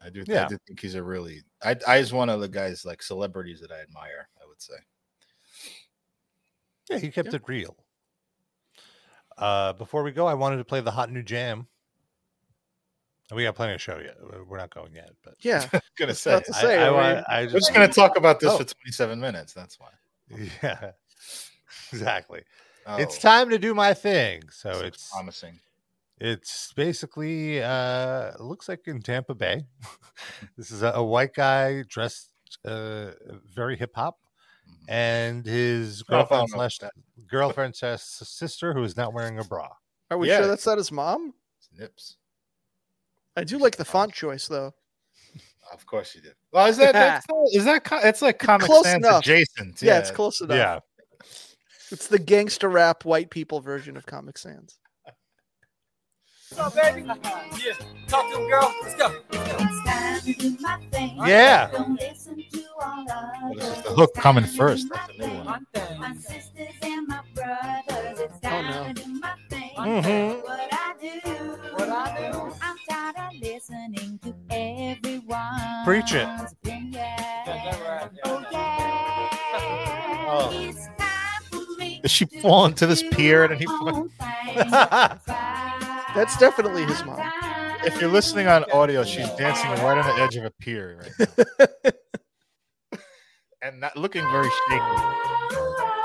But 0.02 0.08
I 0.08 0.10
do, 0.10 0.22
I 0.22 0.24
Yeah. 0.28 0.48
do 0.48 0.58
think 0.68 0.80
he's 0.80 0.96
a 0.96 1.04
really. 1.04 1.42
I, 1.64 1.76
I 1.88 1.98
is 1.98 2.12
one 2.14 2.30
of 2.30 2.42
the 2.42 2.48
guys 2.50 2.86
like 2.86 3.02
celebrities 3.04 3.60
that 3.62 3.72
I 3.72 3.82
admire. 3.82 4.28
I 4.42 4.48
would 4.48 4.62
say. 4.62 4.74
Yeah, 6.90 6.98
he 6.98 7.10
kept 7.10 7.30
Yeah. 7.30 7.36
it 7.36 7.44
real. 7.48 7.76
Uh, 9.38 9.74
before 9.74 10.04
we 10.04 10.12
go, 10.12 10.28
I 10.28 10.34
wanted 10.34 10.58
to 10.58 10.66
play 10.66 10.82
the 10.82 10.92
hot 10.92 11.12
new 11.12 11.24
jam. 11.24 11.68
We 13.34 13.44
got 13.44 13.56
plenty 13.56 13.74
of 13.76 13.82
show 13.82 13.98
yet. 13.98 14.18
We're- 14.22 14.44
We're 14.44 14.58
not 14.58 14.74
going 14.74 14.94
yet, 14.94 15.12
but 15.24 15.36
Yeah. 15.40 15.66
gonna 15.98 16.14
say. 16.14 16.32
not 16.32 16.46
to 16.46 16.56
I, 16.56 16.62
say, 16.62 16.78
I, 16.78 16.88
I 16.88 16.90
wa- 16.92 17.14
mean- 17.16 17.24
I 17.30 17.40
We're 17.42 17.46
just 17.46 17.56
just 17.56 17.74
gonna 17.74 17.88
talk 17.88 18.18
about 18.18 18.40
this 18.42 18.52
Oh. 18.52 18.58
for 18.58 18.66
27 18.66 19.20
minutes. 19.22 19.54
That's 19.54 19.80
why. 19.80 19.92
yeah, 20.62 20.92
exactly. 21.94 22.44
Oh, 22.86 22.98
It's 22.98 23.18
time 23.20 23.50
to 23.52 23.58
do 23.60 23.74
my 23.74 23.94
thing. 23.94 24.44
So 24.50 24.70
this 24.72 24.82
it's 24.82 25.10
promising. 25.12 25.60
It's 26.22 26.72
basically 26.74 27.62
uh 27.64 28.32
looks 28.40 28.70
like 28.70 28.82
in 28.88 29.02
Tampa 29.02 29.34
Bay. 29.36 29.66
this 30.58 30.70
is 30.72 30.84
a, 30.84 30.92
a 30.92 31.04
white 31.04 31.34
guy 31.34 31.84
dressed 31.90 32.32
uh 32.64 33.12
very 33.54 33.76
hip 33.76 33.92
hop 33.96 34.18
Mhm. 34.70 34.90
and 34.90 35.46
his 35.46 36.04
girlfriend 36.04 36.48
know 36.52 36.58
slash 36.58 36.78
girlfriend 37.28 37.76
slash 37.76 38.02
sister 38.04 38.74
who 38.76 38.84
is 38.84 38.96
not 38.96 39.12
wearing 39.12 39.40
a 39.40 39.44
bra. 39.44 39.70
Are 40.12 40.18
we 40.20 40.28
Yeah. 40.28 40.38
sure 40.38 40.48
that's 40.48 40.68
not 40.68 40.78
his 40.78 40.92
mom? 40.92 41.34
Nips. 41.78 42.18
I 43.36 43.44
do 43.44 43.58
like 43.58 43.78
the 43.78 43.86
font 43.86 44.14
choice 44.14 44.48
though. 44.48 44.74
Of 45.74 45.86
course 45.88 46.14
you 46.14 46.22
did. 46.22 46.36
Well, 46.52 46.68
is 46.68 46.78
that 46.78 46.94
that's, 46.94 47.26
is 47.54 47.66
that 47.66 47.84
co- 47.84 48.02
it's 48.04 48.22
like 48.22 48.38
comic 48.38 48.68
Close 48.68 48.84
sans 48.86 49.04
enough. 49.04 49.22
adjacent? 49.24 49.82
Yeah, 49.82 49.98
it's 49.98 50.12
close 50.12 50.42
enough. 50.42 50.58
Yeah. 50.58 50.80
It's 51.90 52.08
the 52.08 52.20
gangster 52.20 52.70
rap 52.70 53.04
white 53.04 53.32
people 53.32 53.62
version 53.62 53.98
of 53.98 54.06
Comic 54.06 54.38
Sans. 54.38 54.78
What's 56.54 56.78
up, 56.78 56.94
baby? 56.94 57.08
Yeah. 57.08 57.74
Talk 58.08 58.30
to 58.32 58.38
him, 58.40 58.50
girl. 58.50 58.74
Let's 58.84 58.96
go. 58.96 59.16
It's 59.32 59.84
time 59.86 60.22
to 60.22 60.34
do 60.34 60.58
my 60.60 60.78
thing. 60.92 61.18
Yeah. 61.26 61.70
Don't 61.72 62.00
listen 62.00 62.44
to 62.52 62.64
all 62.82 63.06
What 63.06 63.58
is 63.58 63.64
others. 63.64 63.76
this, 63.76 63.84
the 63.86 63.90
hook 63.92 64.14
coming 64.16 64.44
It's 64.44 64.58
time 64.58 64.68
to 64.68 64.74
first? 64.74 64.84
do 64.84 64.90
That's 64.94 65.10
a 65.10 65.18
my 65.18 65.18
new 65.18 65.24
thing. 65.28 65.46
one. 65.46 65.46
One 65.46 66.00
My 66.00 66.12
thing. 66.14 66.20
sisters 66.22 66.76
and 66.82 67.08
my 67.08 67.20
brothers, 67.36 68.20
it's 68.20 68.40
time 68.42 68.66
no. 68.70 68.84
to 68.84 68.94
do 68.94 69.08
my 69.20 69.34
thing. 69.50 69.70
Mhm. 69.78 70.44
What 70.44 70.70
I 70.74 70.94
do, 71.02 71.20
What 71.76 71.90
I 71.90 72.32
do. 72.32 72.54
I'm 72.62 72.78
tired 72.90 73.16
of 73.34 73.42
listening 73.42 74.20
to 74.24 74.36
everyone. 74.50 75.86
Preach 75.86 76.14
it. 76.14 76.28
Opinion. 76.28 76.94
never 77.48 77.86
had- 77.86 78.20
Oh 78.26 78.44
yeah, 78.52 80.28
Oh. 80.28 80.50
it's 80.54 80.86
time 80.98 81.44
for 81.50 81.62
me 81.78 82.00
Does 82.02 82.12
she 82.12 82.26
to 82.76 82.86
this 82.88 83.02
do 83.02 83.10
pier 83.12 83.44
at 83.46 83.52
any 83.52 83.66
my 86.16 86.26
point? 86.26 86.38
own 86.38 86.38
thing. 86.38 86.38
That's 86.38 86.38
definitely 86.38 86.86
his 86.86 87.04
mom. 87.06 87.34
If 87.84 88.00
you're 88.02 88.12
listening 88.12 88.48
on 88.48 88.66
audio, 88.72 89.04
she's 89.04 89.30
dancing 89.32 89.70
right 89.72 89.98
on 89.98 90.06
the 90.06 90.22
edge 90.22 90.36
of 90.36 90.46
a 90.46 90.52
pier 90.52 91.02
right 91.02 91.30
now. 91.38 93.00
and 93.62 93.80
not 93.80 93.98
looking 93.98 94.24
very 94.32 94.50
shaky. 94.70 95.41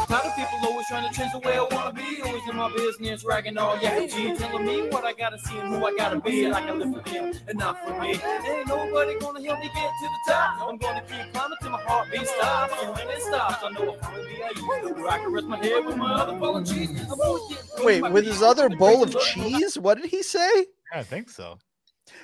Tired 0.08 0.26
of 0.26 0.36
people 0.36 0.58
always 0.68 0.86
trying 0.86 1.08
to 1.08 1.18
change 1.18 1.32
the 1.32 1.40
way 1.40 1.58
I 1.58 1.66
wanna 1.68 1.92
be. 1.92 2.22
Always 2.22 2.42
in 2.48 2.56
my 2.56 2.72
business, 2.76 3.24
ragging 3.24 3.58
all 3.58 3.76
yeah. 3.80 4.06
G 4.06 4.36
telling 4.36 4.64
me 4.64 4.88
what 4.88 5.04
I 5.04 5.12
gotta 5.12 5.38
see 5.38 5.58
and 5.58 5.68
who 5.74 5.84
I 5.84 5.96
gotta 5.96 6.20
be. 6.20 6.46
Like 6.46 6.64
I 6.64 6.72
live 6.72 6.94
for 6.94 7.10
them 7.10 7.32
and 7.48 7.58
not 7.58 7.84
for 7.84 8.00
me. 8.00 8.10
Ain't 8.10 8.68
nobody 8.68 9.18
gonna 9.18 9.42
help 9.42 9.58
me 9.58 9.66
get 9.74 9.90
to 10.00 10.08
the 10.08 10.32
top. 10.32 10.68
I'm 10.68 10.76
gonna 10.78 11.02
keep 11.02 11.32
climbing 11.32 11.58
till 11.60 11.70
my 11.70 11.82
heartbeat 11.82 12.26
stops. 12.28 12.74
And 12.82 12.94
when 12.94 13.08
it 13.08 13.22
stops, 13.22 13.64
I 13.64 13.70
know 13.70 13.90
I'll 13.90 13.98
finally 13.98 14.28
be 14.28 14.42
at 14.42 14.56
you. 14.56 14.94
Where 14.94 15.08
I 15.08 15.18
can 15.18 15.32
rest 15.32 15.46
my 15.46 15.56
head 15.56 15.84
with 15.84 15.96
my 15.96 16.14
other 16.14 16.38
bowl 16.38 16.56
of 16.56 16.66
cheese. 16.66 16.90
I'm 16.90 17.20
always 17.20 17.56
getting 17.56 17.84
Wait, 17.84 18.02
with 18.02 18.24
beat. 18.24 18.32
his 18.32 18.42
other 18.42 18.68
bowl 18.68 19.02
of 19.02 19.18
cheese? 19.20 19.76
What 19.76 20.00
did 20.00 20.10
he 20.10 20.22
say? 20.22 20.66
I 20.92 21.02
think 21.02 21.30
so. 21.30 21.58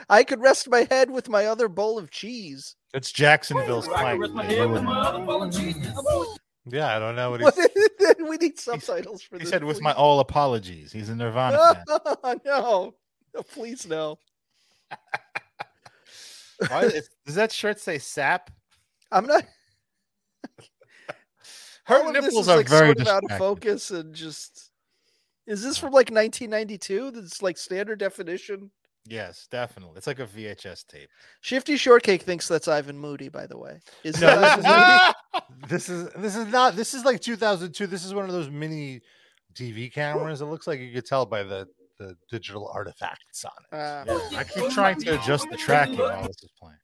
I 0.09 0.23
could 0.23 0.41
rest 0.41 0.69
my 0.69 0.87
head 0.89 1.11
with 1.11 1.29
my 1.29 1.47
other 1.47 1.69
bowl 1.69 1.99
of 1.99 2.11
cheese. 2.13 2.77
It's 2.95 3.11
Jacksonville's 3.11 3.89
Where 3.89 4.17
clank. 4.17 4.23
Rest 6.67 6.89
my 6.89 6.97
head 6.97 6.97
with 6.97 6.97
my 6.97 6.97
other 6.97 6.97
bowl 6.97 6.97
of 6.97 6.97
cheese. 6.97 6.97
I'm 6.97 6.97
always 6.97 6.97
Yeah, 6.97 6.97
I 6.97 6.99
don't 6.99 7.17
know 7.17 7.31
what 7.31 7.41
he's. 7.43 8.29
we 8.29 8.37
need 8.39 8.59
subtitles 8.59 9.23
for 9.23 9.37
He 9.37 9.45
this. 9.45 9.49
He 9.49 9.51
said, 9.51 9.65
with 9.65 9.77
please. 9.79 9.83
my 9.83 9.93
all 9.95 10.21
apologies. 10.21 10.93
He's 10.93 11.09
a 11.09 11.17
Nirvana 11.17 11.59
fan. 12.23 12.41
no. 12.45 12.95
no, 13.35 13.43
please 13.43 13.87
no. 13.87 14.19
Why, 16.69 16.91
does 17.27 17.35
that 17.35 17.53
shirt 17.53 17.81
say 17.81 17.99
sap? 17.99 18.51
I'm 19.11 19.27
not. 19.27 19.45
Her 21.85 22.05
all 22.05 22.13
nipples 22.13 22.49
are 22.49 22.57
like, 22.59 22.69
very 22.69 22.89
sort 22.89 23.01
of 23.01 23.09
out 23.09 23.25
of 23.31 23.39
focus 23.39 23.91
and 23.91 24.15
just. 24.15 24.71
Is 25.47 25.63
this 25.63 25.77
from 25.79 25.89
like 25.93 26.11
1992? 26.11 27.11
That's 27.11 27.43
like 27.43 27.59
standard 27.59 27.99
definition. 27.99 28.71
Yes, 29.07 29.49
definitely. 29.51 29.97
It's 29.99 30.07
like 30.07 30.21
a 30.21 30.27
VHS 30.27 30.87
tape. 30.87 31.09
Shifty 31.41 31.77
Shortcake 31.77 32.23
thinks 32.23 32.47
that's 32.47 32.69
Ivan 32.69 32.97
Moody, 32.97 33.29
by 33.29 33.47
the 33.47 33.59
way. 33.59 33.81
Is 34.05 34.21
No, 34.21 34.29
that 34.29 34.57
this 34.57 34.65
Ivan 34.67 34.91
Moody? 35.35 35.49
This 35.69 35.89
is 35.89 36.09
this 36.17 36.37
is 36.37 36.47
not. 36.49 36.77
This 36.77 36.95
is 36.95 37.05
like 37.05 37.21
2002. 37.21 37.87
This 37.87 38.05
is 38.05 38.15
one 38.15 38.27
of 38.27 38.33
those 38.33 38.49
mini 38.51 39.01
TV 39.55 39.93
cameras. 39.93 40.41
It 40.41 40.45
looks 40.47 40.67
like 40.67 40.79
you 40.81 40.93
could 40.93 41.07
tell 41.07 41.27
by 41.27 41.43
the 41.43 41.67
the 41.99 42.17
digital 42.31 42.71
artifacts 42.75 43.45
on 43.45 43.53
it. 43.71 43.77
Uh, 43.77 44.05
Yeah, 44.33 44.39
I 44.39 44.45
keep 44.45 44.71
trying 44.71 45.01
to 45.03 45.15
adjust 45.21 45.47
the 45.51 45.57
tracking 45.57 45.99
while 45.99 46.23
this 46.27 46.43
is 46.43 46.51
playing. 46.59 46.77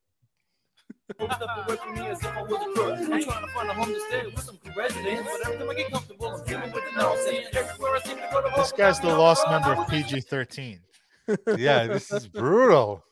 One 1.16 1.30
step 1.36 1.48
away 1.66 1.76
from 1.76 1.94
me 1.94 2.06
as 2.08 2.20
if 2.20 2.26
I 2.26 2.42
was 2.42 2.52
a 2.52 2.72
crook. 2.74 2.98
I'm 2.98 3.06
trying 3.22 3.46
to 3.46 3.52
find 3.52 3.70
a 3.70 3.74
home 3.74 3.86
to 3.94 4.00
stay 4.08 4.26
with 4.26 4.40
some 4.44 4.58
residents, 4.76 5.22
but 5.30 5.46
every 5.46 5.58
time 5.58 5.70
I 5.70 5.74
get 5.74 5.90
comfortable, 5.90 6.26
I'm 6.28 6.44
dealing 6.44 6.72
with 6.72 6.84
the 6.84 7.00
nonsense. 7.00 7.46
Everywhere 7.54 7.96
I 7.96 8.00
seem 8.00 8.16
to 8.16 8.28
go 8.30 8.42
to 8.42 8.52
This 8.56 8.72
guy's 8.72 9.00
the 9.00 9.08
lost 9.08 9.44
member 9.50 9.72
of 9.74 9.88
PG 9.88 10.20
13. 10.20 10.80
Yeah, 11.56 11.86
this 11.86 12.10
is 12.12 12.26
brutal. 12.28 13.04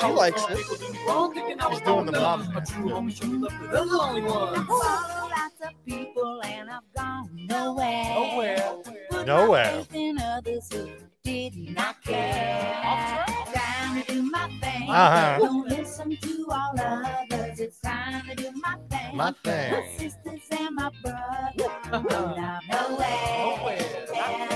She 0.00 0.06
likes 0.06 0.42
it. 0.50 0.58
He's 0.58 1.80
doing 1.80 2.06
the 2.06 2.12
mom. 2.12 2.42
A 2.56 2.64
true 2.64 2.90
homie 2.90 3.14
show 3.14 3.26
me 3.26 3.38
love, 3.38 3.52
but 3.60 3.72
they're 3.72 3.84
the 3.84 4.00
only 4.00 4.22
ones. 4.22 4.66
Follow 4.66 5.28
lots 5.30 5.60
of 5.62 5.84
people 5.86 6.40
and 6.44 6.70
I've 6.70 6.94
gone 6.96 7.28
nowhere. 7.32 8.04
Nowhere. 8.14 8.74
Put 9.10 9.26
Nowhere. 9.26 9.84
In 9.92 10.18
others 10.18 10.68
who 10.72 10.88
did 11.24 11.56
not 11.74 12.02
care. 12.02 13.24
Time 13.54 14.02
to 14.02 14.12
do 14.12 14.22
my 14.22 14.48
thing. 14.60 14.90
Uh-huh. 14.90 15.38
Don't 15.38 15.68
listen 15.68 16.16
to 16.16 16.46
all 16.50 16.74
others. 16.78 17.60
It's 17.60 17.80
time 17.80 18.28
to 18.28 18.34
do 18.36 18.50
my 18.62 18.76
thing. 18.90 19.16
My 19.16 19.32
thing. 19.42 20.12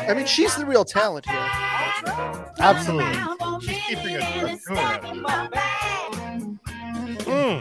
I 0.09 0.15
mean, 0.15 0.27
she's 0.27 0.55
the 0.57 0.65
real 0.67 0.85
talent 0.85 1.27
here. 1.27 1.49
Absolutely. 2.59 3.15
She's 3.63 3.85
keeping 3.85 4.17
a 4.17 4.19
good 4.41 4.59
tune 4.67 4.77
out 4.79 5.05
of 5.05 5.53
it. 5.53 5.59
Mm. 7.25 7.61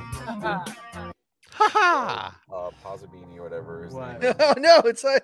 Ha 1.59 1.69
ha. 1.73 2.39
uh, 2.53 2.69
Posabini 2.85 3.37
or 3.37 3.43
whatever. 3.43 3.83
His 3.83 3.93
Wow. 3.93 4.17
name. 4.17 4.33
Oh 4.39 4.53
no, 4.57 4.79
it's 4.85 5.03
like 5.03 5.23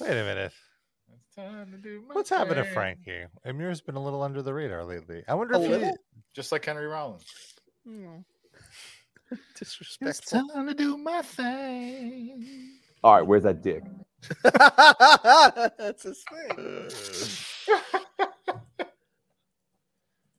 Wait 0.00 0.10
a 0.10 0.24
minute. 0.24 0.52
It's 1.12 1.34
time 1.36 1.70
to 1.70 1.76
do 1.78 2.02
my 2.08 2.14
What's 2.14 2.30
happened 2.30 2.56
to 2.56 2.64
thing. 2.64 2.72
Frankie? 2.74 3.24
Emmure's 3.44 3.80
been 3.80 3.94
a 3.96 4.02
little 4.02 4.22
under 4.22 4.42
the 4.42 4.52
radar 4.52 4.84
lately. 4.84 5.22
I 5.28 5.34
wonder 5.34 5.54
A 5.54 5.60
if 5.60 5.82
he. 5.82 5.90
Just 6.34 6.52
like 6.52 6.64
Henry 6.64 6.86
Rollins. 6.86 7.24
hmm, 7.86 8.16
It's 10.00 10.20
time 10.30 10.66
to 10.66 10.74
do 10.74 10.96
my 10.96 11.22
thing. 11.22 12.72
All 13.04 13.14
right, 13.14 13.26
where's 13.26 13.44
that 13.44 13.62
dick? 13.62 13.82
That's 14.42 16.02
his 16.02 16.24
thing. 16.30 16.88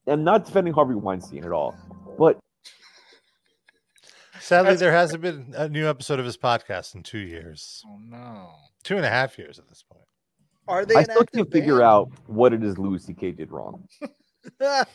I'm 0.07 0.23
not 0.23 0.45
defending 0.45 0.73
Harvey 0.73 0.95
Weinstein 0.95 1.43
at 1.45 1.51
all, 1.51 1.75
but 2.17 2.39
sadly 4.39 4.75
there 4.75 4.91
hasn't 4.91 5.21
been 5.21 5.53
a 5.55 5.69
new 5.69 5.87
episode 5.87 6.19
of 6.19 6.25
his 6.25 6.37
podcast 6.37 6.95
in 6.95 7.03
two 7.03 7.19
years, 7.19 7.83
Oh 7.87 7.99
no. 8.03 8.49
two 8.83 8.97
and 8.97 9.05
a 9.05 9.09
half 9.09 9.37
years 9.37 9.59
at 9.59 9.67
this 9.69 9.83
point. 9.89 10.03
Are 10.67 10.85
they 10.85 10.95
I 10.95 10.99
an 10.99 11.05
still 11.05 11.25
can't 11.25 11.51
figure 11.51 11.75
band? 11.79 11.85
out 11.85 12.09
what 12.27 12.53
it 12.53 12.63
is 12.63 12.77
Louis 12.77 13.03
C.K. 13.03 13.31
did 13.31 13.51
wrong. 13.51 13.87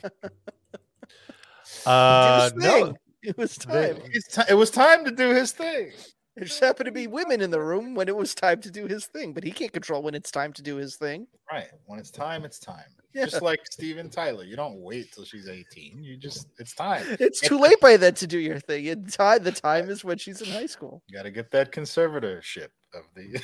Uh, 1.85 2.49
Do 2.51 2.59
no. 2.61 2.95
It 3.23 3.37
was 3.37 3.57
they- 3.57 3.93
time. 3.93 4.03
It's 4.13 4.35
ti- 4.35 4.43
it 4.49 4.55
was 4.55 4.71
time 4.71 5.05
to 5.05 5.11
do 5.11 5.31
his 5.31 5.51
thing. 5.53 5.91
There 6.37 6.45
just 6.45 6.61
happened 6.61 6.85
to 6.85 6.93
be 6.93 7.07
women 7.07 7.41
in 7.41 7.51
the 7.51 7.61
room 7.61 7.95
when 7.95 8.09
it 8.09 8.17
was 8.17 8.35
time 8.35 8.61
to 8.61 8.71
do 8.71 8.87
his 8.87 9.07
thing, 9.07 9.33
but 9.33 9.43
he 9.43 9.51
can't 9.51 9.73
control 9.73 10.03
when 10.03 10.15
it's 10.15 10.31
time 10.31 10.53
to 10.53 10.63
do 10.63 10.77
his 10.77 10.97
thing. 10.97 11.27
Right. 11.51 11.69
When 11.87 11.99
it's 11.99 12.11
time, 12.11 12.45
it's 12.45 12.59
time. 12.59 12.85
Yeah. 13.15 13.25
Just 13.25 13.41
like 13.41 13.61
Steven 13.71 14.11
Tyler. 14.11 14.45
You 14.45 14.55
don't 14.55 14.77
wait 14.83 15.13
till 15.13 15.25
she's 15.25 15.49
18. 15.49 16.03
You 16.03 16.19
just, 16.19 16.49
it's 16.59 16.75
time. 16.75 17.07
It's 17.21 17.41
too 17.41 17.59
late 17.59 17.81
by 17.81 17.97
then 17.97 18.13
to 18.17 18.27
do 18.27 18.39
your 18.39 18.61
thing. 18.61 19.07
Time, 19.07 19.45
the 19.45 19.53
time 19.53 19.89
is 19.89 20.05
when 20.05 20.19
she's 20.19 20.43
in 20.43 20.51
high 20.51 20.67
school. 20.67 21.03
You 21.09 21.17
got 21.17 21.23
to 21.23 21.31
get 21.31 21.51
that 21.53 21.73
conservatorship 21.73 22.69
of 22.93 23.05
the. 23.15 23.41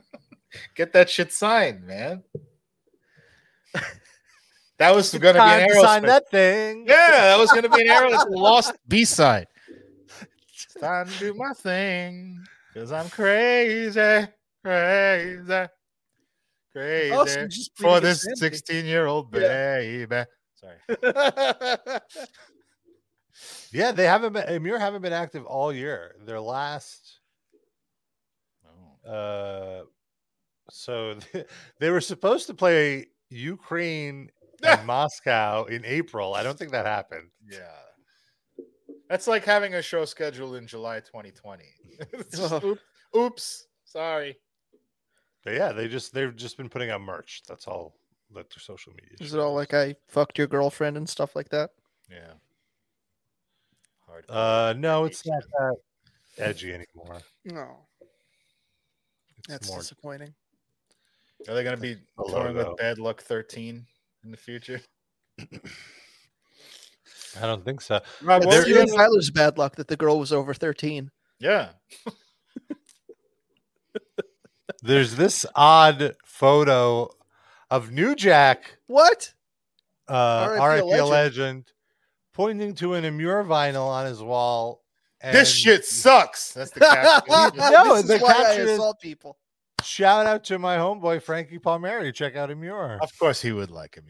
get 0.74 0.92
that 0.92 1.08
shit 1.08 1.32
signed, 1.32 1.86
man. 1.86 2.22
That 4.76 4.94
was 4.94 5.10
going 5.18 5.34
to 5.34 5.42
be 5.42 5.48
an 5.48 5.82
sign 5.82 6.02
that 6.02 6.30
thing. 6.30 6.84
Yeah, 6.86 7.10
that 7.10 7.38
was 7.38 7.50
going 7.50 7.62
to 7.62 7.70
be 7.70 7.80
an 7.80 7.88
arrow. 7.88 8.10
That's 8.10 8.24
a 8.24 8.28
lost 8.28 8.72
B 8.86 9.06
side. 9.06 9.46
It's 10.78 10.86
time 10.86 11.08
to 11.08 11.18
do 11.18 11.34
my 11.34 11.52
thing 11.54 12.46
because 12.72 12.92
I'm 12.92 13.08
crazy, 13.10 14.28
crazy, 14.64 15.66
crazy 16.72 17.12
Oh, 17.12 17.26
for 17.74 17.98
this 18.00 18.24
16 18.36 18.84
year 18.84 19.06
old 19.06 19.34
Yeah. 19.34 19.80
baby. 19.80 20.24
Sorry. 20.54 20.78
Yeah, 23.70 23.92
they 23.92 24.04
haven't 24.04 24.32
been. 24.32 24.44
Emmure 24.48 24.78
haven't 24.80 25.02
been 25.02 25.12
active 25.12 25.44
all 25.44 25.72
year. 25.72 26.14
Their 26.24 26.40
last, 26.40 27.20
Oh. 28.64 29.08
uh, 29.08 29.84
so 30.70 31.18
they 31.80 31.90
were 31.90 32.00
supposed 32.00 32.46
to 32.46 32.54
play 32.54 33.06
Ukraine 33.30 34.30
and 34.62 34.86
Moscow 34.86 35.64
in 35.64 35.84
April. 35.84 36.34
I 36.34 36.42
don't 36.42 36.58
think 36.58 36.70
that 36.72 36.86
happened. 36.86 37.28
Yeah. 37.48 37.58
That's 39.08 39.26
like 39.26 39.44
having 39.44 39.74
a 39.74 39.82
show 39.82 40.04
scheduled 40.04 40.56
in 40.56 40.66
July 40.66 41.00
2020. 41.00 41.64
It's 42.12 42.36
just, 42.38 42.52
Oh. 42.52 42.76
oops. 43.16 43.66
Sorry. 43.84 44.36
But 45.44 45.54
yeah, 45.54 45.72
they 45.72 45.88
just 45.88 46.12
they've 46.12 46.34
just 46.36 46.56
been 46.56 46.68
putting 46.68 46.90
out 46.90 47.00
merch. 47.00 47.42
That's 47.48 47.66
all 47.66 47.94
that 48.34 48.50
their 48.50 48.58
social 48.60 48.92
media. 48.92 49.16
Is 49.20 49.32
it 49.32 49.40
all 49.40 49.54
like 49.54 49.72
I 49.72 49.94
fucked 50.08 50.36
your 50.36 50.46
girlfriend 50.46 50.96
and 50.98 51.08
stuff 51.08 51.34
like 51.34 51.48
that? 51.50 51.70
Yeah. 52.10 52.32
Hard. 54.06 54.24
Uh, 54.28 54.74
no, 54.76 55.04
it's 55.04 55.26
not 55.26 55.42
that 55.58 55.76
edgy 56.38 56.72
anymore. 56.74 57.20
No, 57.44 57.86
It's 59.38 59.48
that's 59.48 59.68
more. 59.68 59.78
disappointing. 59.78 60.34
Are 61.48 61.54
they 61.54 61.62
going 61.62 61.76
to 61.76 61.80
be 61.80 61.94
The 61.94 62.24
touring 62.28 62.56
with 62.56 62.76
Bad 62.76 62.98
Luck 62.98 63.22
13 63.22 63.86
in 64.24 64.30
the 64.30 64.36
future? 64.36 64.80
I 67.40 67.46
don't 67.46 67.64
think 67.64 67.80
so. 67.80 68.00
Rob, 68.22 68.42
There 68.42 68.48
what 68.50 68.62
Steven 68.62 68.86
year- 68.88 68.96
Tyler's 68.96 69.30
bad 69.30 69.58
luck 69.58 69.76
that 69.76 69.88
the 69.88 69.96
girl 69.96 70.18
was 70.18 70.32
over 70.32 70.54
13. 70.54 71.10
Yeah. 71.40 71.70
There's 74.82 75.16
this 75.16 75.44
odd 75.54 76.14
photo 76.24 77.10
of 77.70 77.90
New 77.90 78.14
Jack, 78.14 78.78
What? 78.86 79.34
uh, 80.06 80.48
RIP 80.52 80.62
RIP 80.62 80.84
legend. 80.84 81.08
legend, 81.08 81.72
pointing 82.32 82.74
to 82.76 82.94
an 82.94 83.04
Emmure 83.04 83.44
vinyl 83.44 83.86
on 83.88 84.06
his 84.06 84.22
wall. 84.22 84.82
this 85.22 85.50
shit 85.52 85.84
sucks. 85.84 86.52
That's 86.52 86.70
the 86.70 86.80
caption. 86.80 87.34
No, 87.72 87.96
this 88.02 88.06
the 88.06 88.14
is 88.14 88.22
why 88.22 88.30
I 88.30 88.34
caption 88.44 88.62
is- 88.62 88.70
assault 88.70 89.00
people. 89.00 89.36
Shout 89.82 90.26
out 90.26 90.42
to 90.44 90.58
my 90.58 90.76
homeboy 90.76 91.22
Frankie 91.22 91.58
Palmieri. 91.60 92.12
Check 92.12 92.34
out 92.36 92.50
Emmure. 92.50 92.98
of 93.00 93.16
course 93.18 93.40
he 93.42 93.52
would 93.52 93.70
like 93.70 93.94
him. 93.96 94.04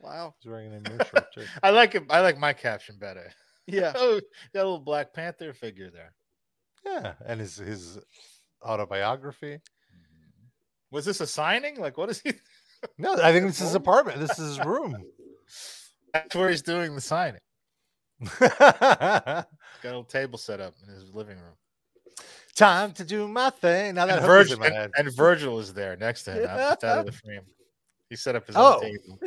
Wow. 0.00 0.34
He's 0.40 0.50
wearing 0.50 0.72
an 0.72 0.84
shirt 1.10 1.32
too. 1.34 1.44
I 1.62 1.70
like 1.70 1.94
it. 1.94 2.04
I 2.10 2.20
like 2.20 2.38
my 2.38 2.52
caption 2.52 2.96
better. 2.98 3.30
Yeah. 3.66 3.92
Oh, 3.96 4.20
that 4.52 4.60
little 4.64 4.78
Black 4.80 5.12
Panther 5.12 5.52
figure 5.52 5.90
there. 5.90 6.12
Yeah, 6.84 7.12
and 7.26 7.38
his 7.40 7.56
his 7.56 7.98
autobiography. 8.64 9.54
Mm-hmm. 9.56 10.46
Was 10.90 11.04
this 11.04 11.20
a 11.20 11.26
signing? 11.26 11.78
Like, 11.78 11.96
what 11.98 12.10
is 12.10 12.20
he? 12.20 12.32
No, 12.96 13.12
I 13.22 13.30
think 13.30 13.44
this 13.46 13.56
is 13.60 13.66
his 13.66 13.74
apartment. 13.74 14.20
This 14.20 14.38
is 14.38 14.56
his 14.56 14.64
room. 14.66 14.96
That's 16.14 16.34
where 16.34 16.48
he's 16.48 16.62
doing 16.62 16.94
the 16.94 17.00
signing. 17.02 17.42
Got 18.38 18.50
a 18.64 19.46
little 19.84 20.02
table 20.04 20.38
set 20.38 20.60
up 20.62 20.74
in 20.86 20.94
his 20.94 21.12
living 21.14 21.36
room. 21.36 21.54
time 22.54 22.92
to 22.92 23.04
do 23.04 23.28
my 23.28 23.50
thing. 23.50 23.96
Now 23.96 24.06
that 24.06 24.18
And, 24.20 24.26
Virgil, 24.26 24.62
and, 24.62 24.90
and 24.96 25.12
Virgil 25.14 25.58
is 25.58 25.74
there 25.74 25.94
next 25.96 26.24
to 26.24 26.32
him, 26.32 26.48
out, 26.48 26.82
out 26.82 27.00
of 27.00 27.04
the 27.06 27.12
frame. 27.12 27.42
He 28.08 28.16
set 28.16 28.34
up 28.34 28.46
his 28.46 28.56
Oh. 28.56 28.76
own 28.76 28.80
table. 28.80 29.18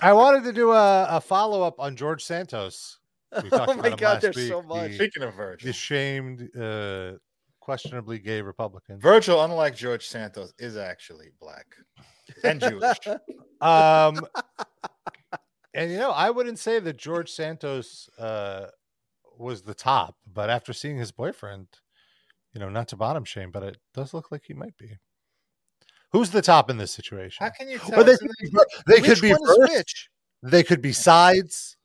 I 0.00 0.12
wanted 0.12 0.44
to 0.44 0.52
do 0.52 0.72
a, 0.72 1.06
a 1.10 1.20
follow 1.20 1.62
up 1.62 1.78
on 1.80 1.96
George 1.96 2.22
Santos. 2.24 2.98
We 3.42 3.48
Oh 3.52 3.74
my 3.74 3.88
him 3.88 3.96
god, 3.96 4.02
last 4.02 4.22
there's 4.22 4.48
so 4.48 4.62
much. 4.62 4.90
the- 4.90 4.94
Speaking 4.96 5.22
of 5.24 5.34
Virgil, 5.34 5.66
the 5.66 5.72
shamed, 5.72 6.56
uh, 6.56 7.12
questionably 7.60 8.18
gay 8.18 8.40
Republican. 8.42 9.00
Virgil, 9.00 9.42
unlike 9.42 9.74
George 9.76 10.06
Santos, 10.06 10.52
is 10.58 10.76
actually 10.76 11.30
black 11.40 11.66
and 12.42 12.60
Jewish. 12.60 12.98
Um, 13.60 14.26
and 15.72 15.90
you 15.90 15.96
know, 15.96 16.10
I 16.10 16.28
wouldn't 16.28 16.58
say 16.58 16.78
that 16.80 16.98
George 16.98 17.30
Santos 17.30 18.10
uh, 18.18 18.66
was 19.38 19.62
the 19.62 19.72
top, 19.74 20.16
but 20.30 20.50
after 20.50 20.74
seeing 20.74 20.98
his 20.98 21.12
boyfriend, 21.12 21.68
you 22.52 22.60
know, 22.60 22.68
not 22.68 22.88
to 22.88 22.96
bottom 22.96 23.24
shame, 23.24 23.50
but 23.50 23.62
it 23.62 23.78
does 23.94 24.12
look 24.12 24.30
like 24.30 24.42
he 24.46 24.52
might 24.52 24.76
be. 24.76 24.98
Who's 26.14 26.30
the 26.30 26.40
top 26.42 26.70
in 26.70 26.76
this 26.76 26.92
situation? 26.92 27.44
How 27.44 27.50
can 27.50 27.68
you 27.68 27.76
Or 27.76 27.90
tell? 27.90 28.04
they 28.04 28.16
could 28.16 28.30
be, 28.40 28.48
they 28.86 29.00
Which 29.00 29.04
could 29.04 29.20
be 29.20 29.34
first. 29.34 30.08
They 30.44 30.62
could 30.62 30.80
be 30.80 30.92
sides. 30.92 31.76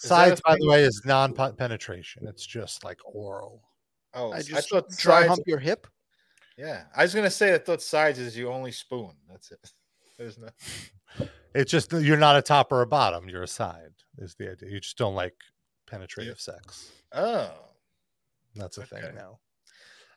Is 0.00 0.08
Sides, 0.08 0.40
by 0.46 0.54
the 0.60 0.66
way, 0.68 0.84
is 0.84 1.02
non-penetration. 1.04 2.28
It's 2.28 2.46
just 2.46 2.84
like 2.84 3.00
oral. 3.04 3.62
Oh, 4.14 4.30
I 4.30 4.36
I, 4.36 4.42
just 4.42 4.70
thought 4.70 4.88
dry 4.96 5.20
sides. 5.22 5.28
hump 5.28 5.40
your 5.46 5.58
hip. 5.58 5.88
Yeah, 6.56 6.84
I 6.94 7.02
was 7.02 7.14
gonna 7.16 7.28
say 7.30 7.52
I 7.52 7.58
thought 7.58 7.82
sides 7.82 8.20
is 8.20 8.36
you 8.36 8.48
only 8.48 8.70
spoon. 8.70 9.10
That's 9.28 9.50
it. 9.50 9.72
There's 10.18 10.38
no. 10.38 10.48
It's 11.54 11.70
just 11.72 11.90
you're 11.92 12.18
not 12.18 12.36
a 12.36 12.42
top 12.42 12.70
or 12.70 12.82
a 12.82 12.86
bottom. 12.86 13.28
You're 13.30 13.42
a 13.42 13.48
side. 13.48 13.94
Is 14.18 14.34
the 14.34 14.52
idea? 14.52 14.68
You 14.70 14.78
just 14.78 14.98
don't 14.98 15.14
like 15.14 15.34
penetrative 15.86 16.38
sex. 16.38 16.90
Oh, 17.12 17.50
That's 18.54 18.76
a 18.78 18.84
thing 18.84 19.02
now. 19.14 19.38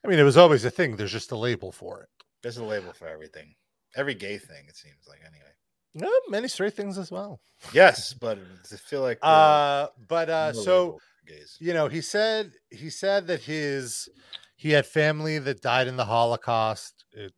I 0.04 0.10
mean, 0.10 0.20
it 0.20 0.24
was 0.24 0.36
always 0.36 0.66
a 0.66 0.70
thing. 0.70 0.98
There's 0.98 1.14
just 1.14 1.32
a 1.32 1.38
label 1.38 1.72
for 1.72 2.02
it. 2.04 2.10
There's 2.42 2.58
a 2.58 2.64
label 2.64 2.94
for 2.94 3.08
everything. 3.08 3.56
Every 3.96 4.16
gay 4.16 4.38
thing, 4.38 4.66
it 4.68 4.76
seems 4.76 5.06
like. 5.08 5.20
Anyway. 5.26 5.52
No, 5.96 6.12
many 6.30 6.48
straight 6.48 6.76
things 6.76 6.98
as 6.98 7.12
well. 7.12 7.42
Yes, 7.74 8.14
but 8.14 8.38
I 8.72 8.76
feel 8.76 9.02
like 9.02 9.20
Uh, 9.22 9.88
but 10.08 10.30
uh, 10.30 10.52
no 10.54 10.62
so 10.62 11.00
gays. 11.28 11.58
you 11.60 11.74
know, 11.74 11.88
he 11.88 12.02
said 12.02 12.54
he 12.70 12.90
said 12.90 13.28
that 13.28 13.42
his 13.42 14.08
he 14.56 14.72
had 14.72 14.86
family 14.86 15.40
that 15.40 15.62
died 15.62 15.88
in 15.88 15.98
the 15.98 16.06
Holocaust. 16.06 17.06
It 17.12 17.34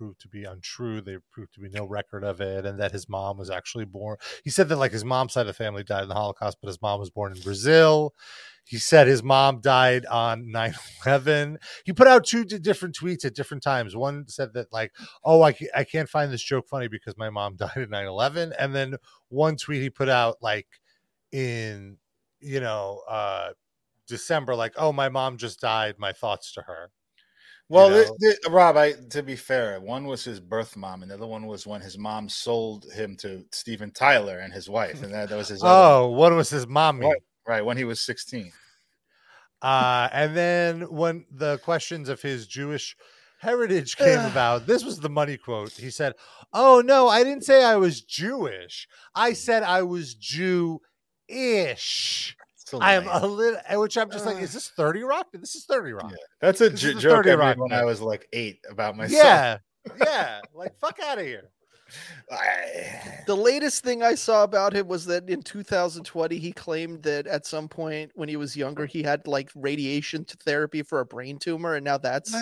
proved 0.00 0.20
to 0.22 0.28
be 0.28 0.44
untrue. 0.44 1.02
There 1.02 1.20
proved 1.30 1.52
to 1.54 1.60
be 1.60 1.68
no 1.68 1.84
record 1.84 2.24
of 2.24 2.40
it, 2.40 2.64
and 2.64 2.80
that 2.80 2.92
his 2.92 3.06
mom 3.06 3.36
was 3.36 3.50
actually 3.50 3.84
born. 3.84 4.16
He 4.42 4.48
said 4.48 4.70
that 4.70 4.76
like 4.76 4.92
his 4.92 5.04
mom's 5.04 5.34
side 5.34 5.42
of 5.42 5.46
the 5.48 5.52
family 5.52 5.84
died 5.84 6.04
in 6.04 6.08
the 6.08 6.14
Holocaust, 6.14 6.56
but 6.62 6.68
his 6.68 6.80
mom 6.80 7.00
was 7.00 7.10
born 7.10 7.32
in 7.32 7.42
Brazil. 7.42 8.14
He 8.64 8.78
said 8.78 9.06
his 9.06 9.22
mom 9.22 9.60
died 9.60 10.06
on 10.06 10.46
9-11. 11.04 11.56
He 11.84 11.92
put 11.92 12.06
out 12.08 12.24
two 12.24 12.44
different 12.44 12.96
tweets 12.98 13.26
at 13.26 13.34
different 13.34 13.62
times. 13.62 13.94
One 13.94 14.26
said 14.26 14.54
that 14.54 14.72
like, 14.72 14.92
oh, 15.22 15.42
I, 15.42 15.54
I 15.76 15.84
can't 15.84 16.08
find 16.08 16.32
this 16.32 16.42
joke 16.42 16.66
funny 16.66 16.88
because 16.88 17.18
my 17.18 17.28
mom 17.28 17.56
died 17.56 17.76
in 17.76 17.90
9-11. 17.90 18.52
And 18.58 18.74
then 18.74 18.96
one 19.28 19.56
tweet 19.56 19.82
he 19.82 19.90
put 19.90 20.08
out 20.08 20.36
like 20.40 20.66
in, 21.30 21.98
you 22.40 22.60
know, 22.60 23.02
uh 23.06 23.50
December, 24.08 24.56
like, 24.56 24.72
oh, 24.76 24.92
my 24.92 25.08
mom 25.08 25.36
just 25.36 25.60
died. 25.60 25.94
My 25.98 26.12
thoughts 26.12 26.52
to 26.54 26.62
her. 26.62 26.90
Well, 27.70 27.90
know? 27.90 28.04
thi- 28.20 28.32
thi- 28.32 28.50
Rob, 28.50 28.76
I 28.76 28.92
to 29.10 29.22
be 29.22 29.36
fair, 29.36 29.80
one 29.80 30.04
was 30.04 30.24
his 30.24 30.40
birth 30.40 30.76
mom, 30.76 31.02
and 31.02 31.10
the 31.10 31.14
other 31.14 31.26
one 31.26 31.46
was 31.46 31.66
when 31.66 31.80
his 31.80 31.96
mom 31.96 32.28
sold 32.28 32.90
him 32.92 33.16
to 33.18 33.44
Steven 33.52 33.90
Tyler 33.92 34.40
and 34.40 34.52
his 34.52 34.68
wife, 34.68 35.02
and 35.02 35.14
that, 35.14 35.28
that 35.28 35.36
was 35.36 35.48
his. 35.48 35.62
other- 35.62 35.72
Oh, 35.72 36.08
one 36.08 36.34
was 36.36 36.50
his 36.50 36.66
mommy. 36.66 37.06
Right. 37.06 37.22
right 37.46 37.64
when 37.64 37.76
he 37.76 37.84
was 37.84 38.00
sixteen. 38.00 38.52
Uh, 39.62 40.08
and 40.12 40.36
then 40.36 40.80
when 40.90 41.26
the 41.30 41.58
questions 41.58 42.08
of 42.08 42.20
his 42.22 42.46
Jewish 42.46 42.96
heritage 43.40 43.96
came 43.96 44.18
about, 44.20 44.66
this 44.66 44.82
was 44.84 44.98
the 45.00 45.08
money 45.10 45.36
quote. 45.36 45.72
He 45.72 45.90
said, 45.90 46.14
Oh, 46.52 46.82
no, 46.84 47.08
I 47.08 47.22
didn't 47.24 47.44
say 47.44 47.62
I 47.62 47.76
was 47.76 48.00
Jewish. 48.00 48.88
I 49.14 49.32
said 49.34 49.62
I 49.62 49.82
was 49.82 50.14
Jew 50.14 50.80
ish. 51.28 52.36
Still 52.70 52.80
I 52.84 52.92
am 52.94 53.08
a 53.10 53.26
little, 53.26 53.58
eh, 53.66 53.74
which 53.74 53.98
I'm 53.98 54.12
just 54.12 54.24
like, 54.26 54.36
uh. 54.36 54.40
is 54.42 54.52
this 54.52 54.68
30 54.68 55.02
Rock? 55.02 55.26
This 55.32 55.56
is 55.56 55.64
30 55.64 55.90
Rock. 55.90 56.10
Yeah. 56.12 56.16
That's 56.40 56.60
a 56.60 56.70
This 56.70 56.80
j- 56.82 56.88
is 56.90 56.96
a 56.98 57.00
joke 57.00 57.24
30 57.24 57.30
I 57.32 57.48
made 57.48 57.58
when. 57.58 57.72
I 57.72 57.84
was 57.84 58.00
like 58.00 58.28
eight 58.32 58.60
about 58.70 58.96
myself. 58.96 59.24
Yeah. 59.24 59.58
Yeah. 60.06 60.40
Like, 60.54 60.78
fuck 60.78 61.00
out 61.00 61.18
of 61.18 61.24
here. 61.24 61.48
The 63.26 63.34
latest 63.34 63.82
thing 63.82 64.04
I 64.04 64.14
saw 64.14 64.44
about 64.44 64.72
him 64.72 64.86
was 64.86 65.04
that 65.06 65.28
in 65.28 65.42
2020 65.42 66.38
he 66.38 66.52
claimed 66.52 67.02
that 67.02 67.26
at 67.26 67.44
some 67.44 67.66
point 67.66 68.12
when 68.14 68.28
he 68.28 68.36
was 68.36 68.56
younger 68.56 68.86
he 68.86 69.02
had 69.02 69.26
like 69.26 69.50
radiation 69.56 70.24
therapy 70.44 70.82
for 70.82 71.00
a 71.00 71.04
brain 71.04 71.38
tumor, 71.40 71.74
and 71.74 71.84
now 71.84 71.98
that's 71.98 72.36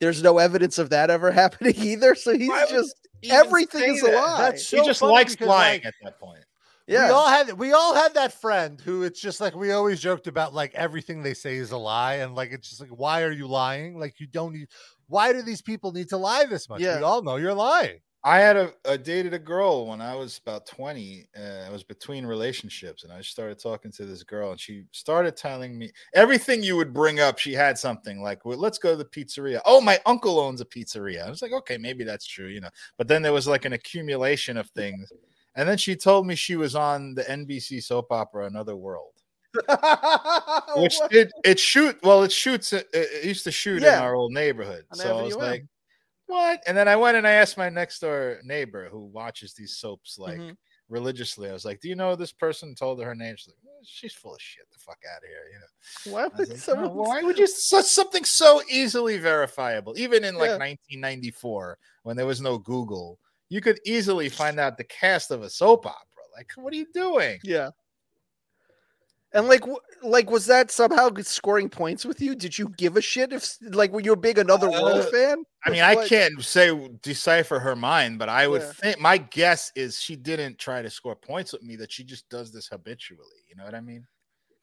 there's 0.00 0.22
no 0.22 0.36
evidence 0.36 0.76
of 0.76 0.90
that 0.90 1.08
ever 1.08 1.30
happening 1.42 1.74
either. 1.76 2.14
So 2.14 2.36
he's 2.36 2.48
Why 2.50 2.66
just 2.68 2.94
everything 3.30 3.80
say 3.80 3.90
is 3.92 4.02
a 4.02 4.06
that? 4.10 4.14
lie. 4.14 4.38
That's 4.50 4.68
He 4.70 4.84
just 4.84 5.00
likes 5.00 5.32
because, 5.32 5.48
lying 5.48 5.80
like, 5.80 5.86
at 5.86 5.94
that 6.02 6.20
point. 6.20 6.44
Yeah. 6.86 7.06
We 7.06 7.12
all 7.12 7.28
had 7.28 7.52
we 7.58 7.72
all 7.72 7.94
had 7.94 8.14
that 8.14 8.32
friend 8.32 8.80
who 8.80 9.02
it's 9.02 9.20
just 9.20 9.40
like 9.40 9.54
we 9.54 9.72
always 9.72 10.00
joked 10.00 10.26
about 10.26 10.54
like 10.54 10.74
everything 10.74 11.22
they 11.22 11.34
say 11.34 11.56
is 11.56 11.72
a 11.72 11.76
lie 11.76 12.16
and 12.16 12.34
like 12.34 12.52
it's 12.52 12.68
just 12.68 12.80
like 12.80 12.90
why 12.90 13.22
are 13.22 13.32
you 13.32 13.46
lying? 13.46 13.98
Like 13.98 14.20
you 14.20 14.26
don't 14.26 14.52
need 14.52 14.68
why 15.08 15.32
do 15.32 15.42
these 15.42 15.62
people 15.62 15.92
need 15.92 16.08
to 16.10 16.16
lie 16.16 16.44
this 16.44 16.68
much? 16.68 16.80
Yeah. 16.80 16.98
We 16.98 17.04
all 17.04 17.22
know 17.22 17.36
you're 17.36 17.54
lying. 17.54 18.00
I 18.26 18.38
had 18.38 18.56
a, 18.56 18.72
a 18.84 18.98
dated 18.98 19.34
a 19.34 19.38
girl 19.38 19.86
when 19.86 20.00
I 20.00 20.16
was 20.16 20.38
about 20.38 20.66
20. 20.66 21.28
Uh, 21.38 21.64
I 21.64 21.70
was 21.70 21.84
between 21.84 22.26
relationships 22.26 23.04
and 23.04 23.12
I 23.12 23.20
started 23.20 23.60
talking 23.60 23.92
to 23.92 24.04
this 24.04 24.24
girl 24.24 24.50
and 24.50 24.58
she 24.58 24.82
started 24.90 25.36
telling 25.36 25.78
me 25.78 25.92
everything 26.12 26.64
you 26.64 26.76
would 26.76 26.92
bring 26.92 27.20
up. 27.20 27.38
She 27.38 27.52
had 27.52 27.78
something 27.78 28.20
like, 28.20 28.44
well, 28.44 28.58
let's 28.58 28.78
go 28.78 28.90
to 28.90 28.96
the 28.96 29.04
pizzeria. 29.04 29.60
Oh, 29.64 29.80
my 29.80 30.00
uncle 30.06 30.40
owns 30.40 30.60
a 30.60 30.64
pizzeria. 30.64 31.24
I 31.24 31.30
was 31.30 31.40
like, 31.40 31.52
okay, 31.52 31.78
maybe 31.78 32.02
that's 32.02 32.26
true, 32.26 32.48
you 32.48 32.60
know. 32.60 32.70
But 32.98 33.06
then 33.06 33.22
there 33.22 33.32
was 33.32 33.46
like 33.46 33.64
an 33.64 33.74
accumulation 33.74 34.56
of 34.56 34.68
things. 34.70 35.12
And 35.56 35.66
then 35.66 35.78
she 35.78 35.96
told 35.96 36.26
me 36.26 36.34
she 36.34 36.56
was 36.56 36.76
on 36.76 37.14
the 37.14 37.22
NBC 37.24 37.82
soap 37.82 38.12
opera 38.12 38.44
Another 38.46 38.76
World, 38.76 39.14
which 40.76 40.98
did 41.10 41.32
it 41.44 41.58
shoot? 41.58 41.98
Well, 42.02 42.22
it 42.22 42.30
shoots. 42.30 42.74
It, 42.74 42.86
it 42.92 43.24
used 43.24 43.44
to 43.44 43.50
shoot 43.50 43.82
in 43.82 43.88
our 43.88 44.14
old 44.14 44.32
neighborhood. 44.32 44.84
On 44.90 44.98
so 44.98 45.18
I 45.18 45.22
was 45.22 45.34
like, 45.34 45.64
what? 46.26 46.62
And 46.66 46.76
then 46.76 46.88
I 46.88 46.96
went 46.96 47.16
and 47.16 47.26
I 47.26 47.32
asked 47.32 47.56
my 47.56 47.70
next 47.70 48.00
door 48.00 48.38
neighbor 48.44 48.88
who 48.90 49.06
watches 49.06 49.54
these 49.54 49.76
soaps 49.76 50.18
like 50.18 50.40
Mhm. 50.40 50.56
religiously. 50.90 51.48
I 51.48 51.52
was 51.52 51.64
like, 51.64 51.80
"Do 51.80 51.88
you 51.88 51.96
know 51.96 52.14
this 52.16 52.32
person?" 52.32 52.74
Told 52.74 53.00
her 53.00 53.06
her 53.06 53.14
name. 53.14 53.36
She's 53.36 53.48
like, 53.48 53.56
"Eh, 53.64 53.84
"She's 53.84 54.12
full 54.12 54.34
of 54.34 54.40
shit. 54.42 54.70
The 54.70 54.78
fuck 54.78 54.98
out 55.10 55.22
of 55.22 55.28
here." 55.28 55.48
You 55.52 55.60
know. 55.60 56.12
Why 56.12 56.26
would 56.26 56.48
like, 56.50 56.58
someone? 56.58 56.90
"Oh, 56.90 57.02
why 57.02 57.22
would 57.22 57.38
you 57.38 57.46
such 57.46 57.86
something 57.86 58.24
so 58.24 58.60
easily 58.68 59.16
verifiable? 59.16 59.96
Even 59.96 60.22
in 60.22 60.34
like 60.34 60.50
Yeah. 60.50 60.58
1994, 60.58 61.78
when 62.02 62.16
there 62.16 62.26
was 62.26 62.42
no 62.42 62.58
Google, 62.58 63.18
you 63.48 63.60
could 63.60 63.78
easily 63.86 64.28
find 64.28 64.58
out 64.60 64.76
the 64.76 64.84
cast 64.84 65.30
of 65.30 65.42
a 65.42 65.50
soap 65.50 65.86
opera. 65.86 66.00
Like, 66.36 66.50
what 66.56 66.72
are 66.72 66.76
you 66.76 66.86
doing? 66.92 67.38
Yeah. 67.42 67.70
And 69.32 69.48
like, 69.48 69.64
like, 70.02 70.30
was 70.30 70.46
that 70.46 70.70
somehow 70.70 71.10
scoring 71.22 71.68
points 71.68 72.04
with 72.04 72.20
you? 72.20 72.34
Did 72.34 72.58
you 72.58 72.68
give 72.76 72.96
a 72.96 73.00
shit 73.00 73.32
if, 73.32 73.56
like, 73.60 73.92
were 73.92 74.00
you 74.00 74.12
a 74.12 74.16
big 74.16 74.38
Another 74.38 74.70
World 74.70 75.04
Uh, 75.04 75.10
fan? 75.10 75.44
I 75.64 75.70
mean, 75.70 75.82
I 75.82 75.96
can't 75.96 76.40
say 76.42 76.88
decipher 77.02 77.58
her 77.58 77.74
mind, 77.76 78.18
but 78.18 78.28
I 78.28 78.46
would 78.46 78.62
Yeah. 78.62 78.72
think 78.72 79.00
my 79.00 79.18
guess 79.18 79.72
is 79.74 79.98
she 80.00 80.14
didn't 80.16 80.58
try 80.58 80.80
to 80.82 80.90
score 80.90 81.16
points 81.16 81.52
with 81.52 81.62
me; 81.62 81.76
that 81.76 81.90
she 81.92 82.04
just 82.04 82.28
does 82.28 82.52
this 82.52 82.68
habitually. 82.68 83.42
You 83.48 83.56
know 83.56 83.64
what 83.64 83.74
I 83.74 83.80
mean? 83.80 84.06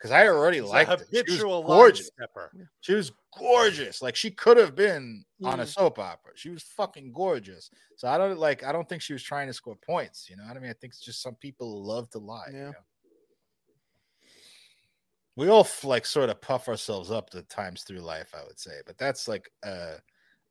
Because 0.04 0.12
I 0.12 0.28
already 0.28 0.60
It's 0.60 0.74
a 0.74 0.74
liked 0.74 0.92
it. 1.00 1.08
She 1.14 1.32
was 1.32 1.46
habitual 1.46 1.62
line 1.66 1.66
gorgeous. 1.66 2.08
stepper. 2.08 2.54
She 2.82 2.94
was 2.94 3.12
gorgeous. 3.38 4.02
Like 4.02 4.18
she 4.18 4.32
could 4.32 4.58
have 4.58 4.76
been 4.76 5.24
on 5.46 5.62
a 5.62 5.64
Mm. 5.64 5.68
soap 5.68 5.98
opera. 5.98 6.34
She 6.36 6.50
was 6.50 6.62
fucking 6.62 7.14
gorgeous. 7.14 7.70
So 7.96 8.10
I 8.10 8.18
don't 8.18 8.38
like. 8.38 8.64
I 8.66 8.74
don't 8.74 8.88
think 8.90 9.02
she 9.02 9.14
was 9.14 9.24
trying 9.24 9.48
to 9.48 9.54
score 9.54 9.78
points. 9.78 10.30
You 10.30 10.36
know 10.36 10.44
what 10.46 10.58
I 10.58 10.60
mean? 10.60 10.72
I 10.72 10.74
think 10.74 10.92
it's 10.94 11.00
just 11.06 11.22
some 11.22 11.36
people 11.36 11.86
love 11.86 12.10
to 12.12 12.20
lie. 12.20 12.50
you 12.52 12.58
Yeah. 12.58 12.72
know? 12.72 12.74
We 15.38 15.48
all 15.50 15.68
like 15.84 16.06
sort 16.06 16.30
of 16.30 16.42
puff 16.42 16.68
ourselves 16.68 17.10
up 17.10 17.30
the 17.30 17.44
times 17.44 17.84
through 17.84 18.02
life. 18.02 18.36
I 18.36 18.44
would 18.44 18.60
say, 18.60 18.82
but 18.86 18.98
that's 18.98 19.28
like 19.30 19.50
a 19.64 20.00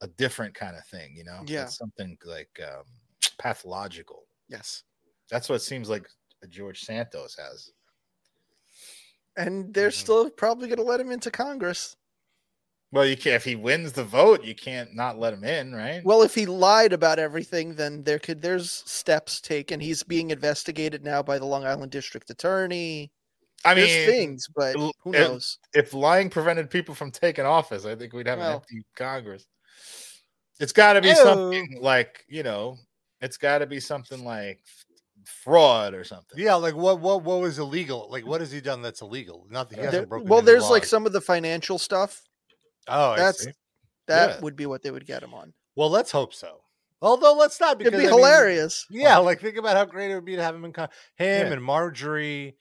a 0.00 0.08
different 0.08 0.54
kind 0.54 0.76
of 0.76 0.84
thing. 0.86 1.14
You 1.14 1.24
know? 1.24 1.42
Yeah. 1.46 1.64
It's 1.64 1.76
something 1.76 2.16
like 2.24 2.58
um, 2.66 2.84
pathological. 3.38 4.26
Yes. 4.48 4.84
That's 5.30 5.48
what 5.48 5.56
it 5.56 5.60
seems 5.60 5.88
like 5.90 6.08
George 6.48 6.80
Santos 6.84 7.36
has. 7.36 7.70
And 9.36 9.72
they're 9.72 9.88
Mhm. 9.90 9.94
still 9.94 10.30
probably 10.30 10.68
going 10.68 10.78
to 10.78 10.84
let 10.84 11.00
him 11.00 11.10
into 11.10 11.30
Congress. 11.30 11.96
Well, 12.90 13.06
you 13.06 13.16
can't 13.16 13.36
if 13.36 13.44
he 13.44 13.56
wins 13.56 13.92
the 13.94 14.04
vote, 14.04 14.44
you 14.44 14.54
can't 14.54 14.94
not 14.94 15.18
let 15.18 15.32
him 15.32 15.44
in, 15.44 15.74
right? 15.74 16.04
Well, 16.04 16.20
if 16.22 16.34
he 16.34 16.44
lied 16.44 16.92
about 16.92 17.18
everything, 17.18 17.74
then 17.74 18.02
there 18.04 18.18
could 18.18 18.42
there's 18.42 18.70
steps 18.70 19.40
taken. 19.40 19.80
He's 19.80 20.02
being 20.02 20.30
investigated 20.30 21.02
now 21.02 21.22
by 21.22 21.38
the 21.38 21.46
Long 21.46 21.64
Island 21.64 21.90
District 21.90 22.28
Attorney. 22.28 23.10
I 23.64 23.72
There's 23.74 23.88
mean, 23.88 24.06
things, 24.08 24.46
but 24.54 24.74
who 24.76 24.90
it- 25.06 25.20
knows? 25.20 25.58
if 25.72 25.94
lying 25.94 26.28
prevented 26.28 26.68
people 26.68 26.94
from 26.94 27.10
taking 27.10 27.46
office, 27.46 27.86
I 27.86 27.94
think 27.94 28.12
we'd 28.12 28.26
have 28.26 28.40
an 28.40 28.52
empty 28.52 28.84
Congress. 28.94 29.46
It's 30.60 30.72
got 30.72 30.92
to 30.94 31.00
be 31.00 31.08
Ew. 31.08 31.14
something 31.14 31.78
like 31.80 32.24
you 32.28 32.42
know, 32.42 32.76
it's 33.22 33.38
got 33.38 33.58
to 33.58 33.66
be 33.66 33.80
something 33.80 34.22
like 34.22 34.60
fraud 35.26 35.94
or 35.94 36.04
something. 36.04 36.38
Yeah, 36.38 36.54
like 36.54 36.74
what 36.74 37.00
what 37.00 37.22
what 37.22 37.40
was 37.40 37.58
illegal? 37.58 38.08
Like 38.10 38.26
what 38.26 38.40
has 38.40 38.50
he 38.52 38.60
done 38.60 38.82
that's 38.82 39.00
illegal? 39.02 39.46
Not 39.50 39.70
that 39.70 39.76
he 39.76 39.82
uh, 39.82 39.90
hasn't 39.90 40.08
broken. 40.08 40.28
well, 40.28 40.40
any 40.40 40.46
there's 40.46 40.68
like 40.70 40.84
some 40.84 41.06
of 41.06 41.12
the 41.12 41.20
financial 41.20 41.78
stuff 41.78 42.22
Oh, 42.88 43.10
I 43.12 43.16
That's 43.16 43.44
see. 43.44 43.52
that 44.08 44.30
Yeah. 44.36 44.40
would 44.40 44.56
be 44.56 44.66
what 44.66 44.82
they 44.82 44.90
would 44.90 45.06
get 45.06 45.22
him 45.22 45.32
on. 45.34 45.52
Well, 45.76 45.88
let's 45.88 46.10
hope 46.10 46.34
so. 46.34 46.58
Although 47.00 47.34
let's 47.34 47.60
not 47.60 47.78
because 47.78 47.92
It'd 47.94 48.00
be 48.04 48.08
I 48.08 48.10
mean, 48.10 48.18
hilarious. 48.18 48.86
yeah, 48.90 49.18
like 49.18 49.40
think 49.40 49.56
about 49.56 49.76
how 49.76 49.84
great 49.84 50.10
it 50.10 50.14
would 50.16 50.24
be 50.24 50.36
to 50.36 50.42
have 50.42 50.54
him 50.54 50.64
in 50.64 50.72
con- 50.72 50.88
him 51.16 51.46
Yeah. 51.46 51.52
and 51.52 51.62
Marjorie, 51.62 52.56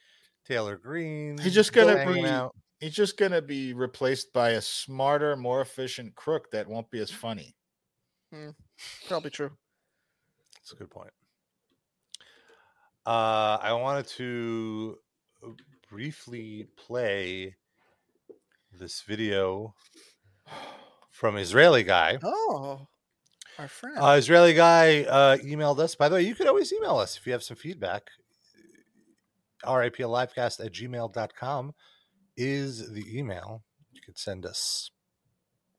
Taylor 0.45 0.77
Greene. 0.77 1.38
He's 1.39 1.53
just 1.53 1.73
gonna 1.73 1.97
hanging 1.97 2.23
be- 2.23 2.29
out. 2.29 2.55
He's 2.79 2.93
just 2.95 3.17
gonna 3.17 3.41
be 3.41 3.73
replaced 3.73 4.31
by 4.33 4.51
a 4.51 4.61
smarter, 4.61 5.35
more 5.35 5.61
efficient 5.61 6.15
crook 6.15 6.49
that 6.51 6.67
won't 6.67 6.89
be 6.91 6.99
as 6.99 7.11
funny. 7.11 7.55
Hmm. 8.31 8.49
Probably 9.07 9.29
true. 9.31 9.51
That's 10.55 10.71
a 10.73 10.75
good 10.75 10.89
point. 10.91 11.11
Uh, 13.06 13.57
I 13.61 13.73
wanted 13.73 14.06
to 14.18 14.98
briefly 15.90 16.68
play 16.78 17.56
this 18.72 19.02
video 19.02 19.73
from 21.10 21.38
Israeli 21.38 21.84
guy. 21.84 22.19
Oh, 22.23 22.88
our 23.57 23.68
friend. 23.68 23.98
Uh, 23.98 24.15
Israeli 24.18 24.53
guy 24.53 25.03
uh, 25.03 25.38
emailed 25.38 25.80
us. 25.80 25.95
By 25.95 26.10
the 26.10 26.15
way, 26.15 26.22
you 26.22 26.36
could 26.36 26.48
always 26.48 26.72
email 26.72 26.98
us 26.98 27.18
if 27.18 27.26
you 27.26 27.34
have 27.34 27.44
some 27.44 27.57
feedback. 27.57 28.03
RIPLivecast 29.65 30.64
at 30.64 30.72
gmail.com 30.72 31.72
is 32.38 32.91
the 32.91 33.18
email. 33.18 33.64
You 33.91 34.02
could 34.06 34.18
send 34.19 34.45
us, 34.45 34.91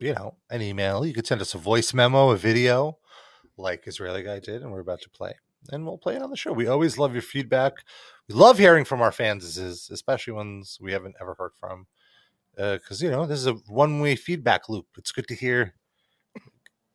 you 0.01 0.12
know, 0.12 0.36
an 0.51 0.61
email. 0.61 1.07
You 1.07 1.15
could 1.15 1.27
send 1.27 1.40
us 1.40 1.55
a 1.55 1.59
voice 1.59 1.94
memo, 1.94 2.31
a 2.31 2.36
video, 2.36 2.99
like 3.57 3.86
Israeli 3.86 4.24
guy 4.24 4.40
did, 4.40 4.62
and 4.62 4.73
we're 4.73 4.81
about 4.81 5.01
to 5.03 5.11
play. 5.11 5.35
And 5.70 5.84
we'll 5.86 5.98
play 5.98 6.16
it 6.16 6.22
on 6.22 6.30
the 6.30 6.36
show. 6.36 6.52
We 6.52 6.66
always 6.66 6.98
love 6.98 7.12
your 7.12 7.22
feedback. 7.22 7.72
We 8.28 8.34
love 8.34 8.59
hearing 8.59 8.84
from 8.84 9.01
our 9.01 9.12
fans, 9.12 9.56
especially 9.59 10.32
ones 10.32 10.78
we 10.80 10.93
haven't 10.93 11.16
ever 11.20 11.34
heard 11.39 11.52
from. 11.59 11.86
Uh, 12.59 12.74
because, 12.74 13.01
you 13.02 13.10
know, 13.10 13.24
this 13.26 13.39
is 13.39 13.47
a 13.47 13.55
one 13.68 14.01
way 14.01 14.16
feedback 14.16 14.68
loop. 14.68 14.86
It's 14.98 15.12
good 15.12 15.28
to 15.28 15.34
hear 15.34 15.74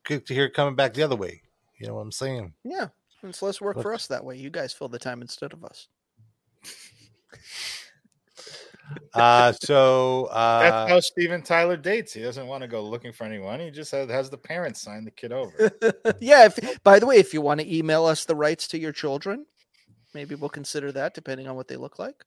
good 0.04 0.26
to 0.28 0.34
hear 0.34 0.46
it 0.46 0.54
coming 0.54 0.76
back 0.76 0.94
the 0.94 1.04
other 1.04 1.16
way. 1.16 1.42
You 1.80 1.88
know 1.88 1.96
what 1.96 2.02
I'm 2.02 2.12
saying? 2.12 2.54
yeah, 2.64 2.88
it's 3.24 3.42
less 3.42 3.62
work 3.62 3.76
But- 3.78 3.84
for 3.84 3.94
us 3.94 4.08
that 4.08 4.24
way. 4.26 4.36
You 4.38 4.50
guys 4.50 4.74
fill 4.74 4.90
the 4.90 5.00
time 5.00 5.22
instead 5.22 5.54
of 5.54 5.64
us. 5.64 5.88
Uh, 9.14 9.52
so 9.52 10.26
uh, 10.26 10.60
That's 10.60 10.92
how 10.92 11.00
Steven 11.00 11.42
Tyler 11.42 11.78
dates. 11.78 12.14
He 12.14 12.22
doesn't 12.22 12.48
want 12.48 12.62
to 12.62 12.68
go 12.68 12.84
looking 12.84 13.12
for 13.12 13.26
anyone. 13.26 13.60
He 13.60 13.72
just 13.72 13.92
has, 13.92 14.10
has 14.10 14.30
the 14.30 14.38
parents 14.38 14.82
sign 14.82 15.04
the 15.06 15.12
kid 15.12 15.32
over. 15.32 15.72
yeah. 16.20 16.46
If, 16.46 16.84
by 16.84 17.00
the 17.00 17.06
way, 17.06 17.18
if 17.18 17.34
you 17.34 17.42
want 17.42 17.60
to 17.60 17.76
email 17.76 18.06
us 18.06 18.26
the 18.26 18.36
rights 18.36 18.68
to 18.70 18.80
your 18.80 18.92
children, 18.92 19.46
maybe 20.14 20.36
we'll 20.36 20.50
consider 20.50 20.92
that 20.94 21.14
depending 21.14 21.48
on 21.48 21.56
what 21.56 21.68
they 21.68 21.76
look 21.76 22.00
like. 22.00 22.24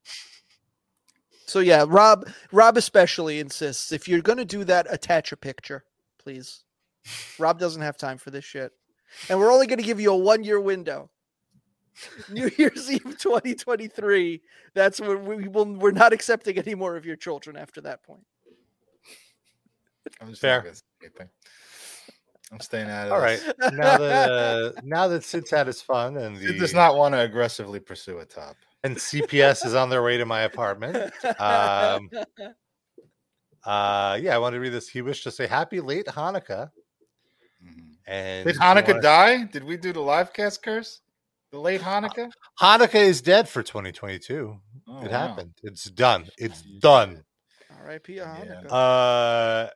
So 1.50 1.58
yeah, 1.58 1.84
Rob 1.88 2.28
Rob 2.52 2.76
especially 2.76 3.40
insists 3.40 3.90
if 3.90 4.06
you're 4.06 4.22
going 4.22 4.38
to 4.38 4.44
do 4.44 4.62
that, 4.64 4.86
attach 4.88 5.32
a 5.32 5.36
picture, 5.36 5.84
please. 6.16 6.62
Rob 7.40 7.58
doesn't 7.58 7.82
have 7.82 7.96
time 7.96 8.18
for 8.18 8.30
this 8.30 8.44
shit, 8.44 8.70
and 9.28 9.36
we're 9.36 9.52
only 9.52 9.66
going 9.66 9.80
to 9.80 9.84
give 9.84 10.00
you 10.00 10.12
a 10.12 10.16
one 10.16 10.44
year 10.44 10.60
window. 10.60 11.10
New 12.30 12.50
Year's 12.56 12.90
Eve 12.90 13.02
2023. 13.18 14.40
That's 14.74 15.00
when 15.00 15.24
we 15.24 15.48
will. 15.48 15.66
We're 15.74 15.90
not 15.90 16.12
accepting 16.12 16.58
any 16.58 16.74
more 16.74 16.96
of 16.96 17.04
your 17.04 17.16
children 17.16 17.56
after 17.56 17.80
that 17.82 18.02
point. 18.02 18.24
I'm 20.20 20.28
just 20.30 20.40
Fair. 20.40 20.56
not 20.58 20.64
gonna 20.64 20.76
say 20.76 20.82
anything. 21.02 21.28
I'm 22.52 22.60
staying 22.60 22.88
out 22.90 23.06
of 23.08 23.12
all 23.12 23.20
this. 23.20 23.44
right. 23.46 23.72
Now 23.74 23.98
that 23.98 24.30
uh, 24.30 24.72
now 24.82 25.08
that 25.08 25.22
Sid's 25.24 25.50
had 25.50 25.66
his 25.66 25.80
fun 25.82 26.16
and 26.16 26.36
Sid 26.38 26.48
the 26.54 26.58
does 26.58 26.74
not 26.74 26.96
want 26.96 27.14
to 27.14 27.20
aggressively 27.20 27.78
pursue 27.80 28.18
a 28.18 28.24
top. 28.24 28.56
and 28.82 28.96
CPS 28.96 29.64
is 29.66 29.74
on 29.74 29.88
their 29.90 30.02
way 30.02 30.16
to 30.16 30.24
my 30.26 30.42
apartment. 30.42 31.12
Um, 31.38 32.10
uh, 33.64 34.18
yeah, 34.20 34.34
I 34.34 34.38
wanted 34.38 34.56
to 34.56 34.60
read 34.60 34.72
this. 34.72 34.88
He 34.88 35.02
wished 35.02 35.22
to 35.24 35.30
say 35.30 35.46
happy 35.46 35.80
late 35.80 36.06
Hanukkah. 36.06 36.70
Mhm. 37.64 37.92
And 38.06 38.46
Did 38.46 38.56
he 38.56 38.60
Hanukkah 38.62 38.88
wanted- 38.88 39.02
die? 39.02 39.44
Did 39.44 39.64
we 39.64 39.76
do 39.76 39.92
the 39.92 40.00
live 40.00 40.32
cast 40.32 40.62
curse? 40.62 41.02
The 41.52 41.58
late 41.58 41.80
Hanukkah? 41.80 42.30
Hanukkah 42.60 42.94
is 42.94 43.20
dead 43.20 43.48
for 43.48 43.62
2022. 43.62 44.56
Oh, 44.88 45.00
it 45.00 45.04
wow. 45.04 45.08
happened. 45.08 45.54
It's 45.62 45.84
done. 45.84 46.28
It's 46.38 46.62
done. 46.62 47.24
R.I.P. 47.82 48.14
Yeah. 48.14 48.36
Hanukkah. 48.36 49.66
Uh, 49.66 49.70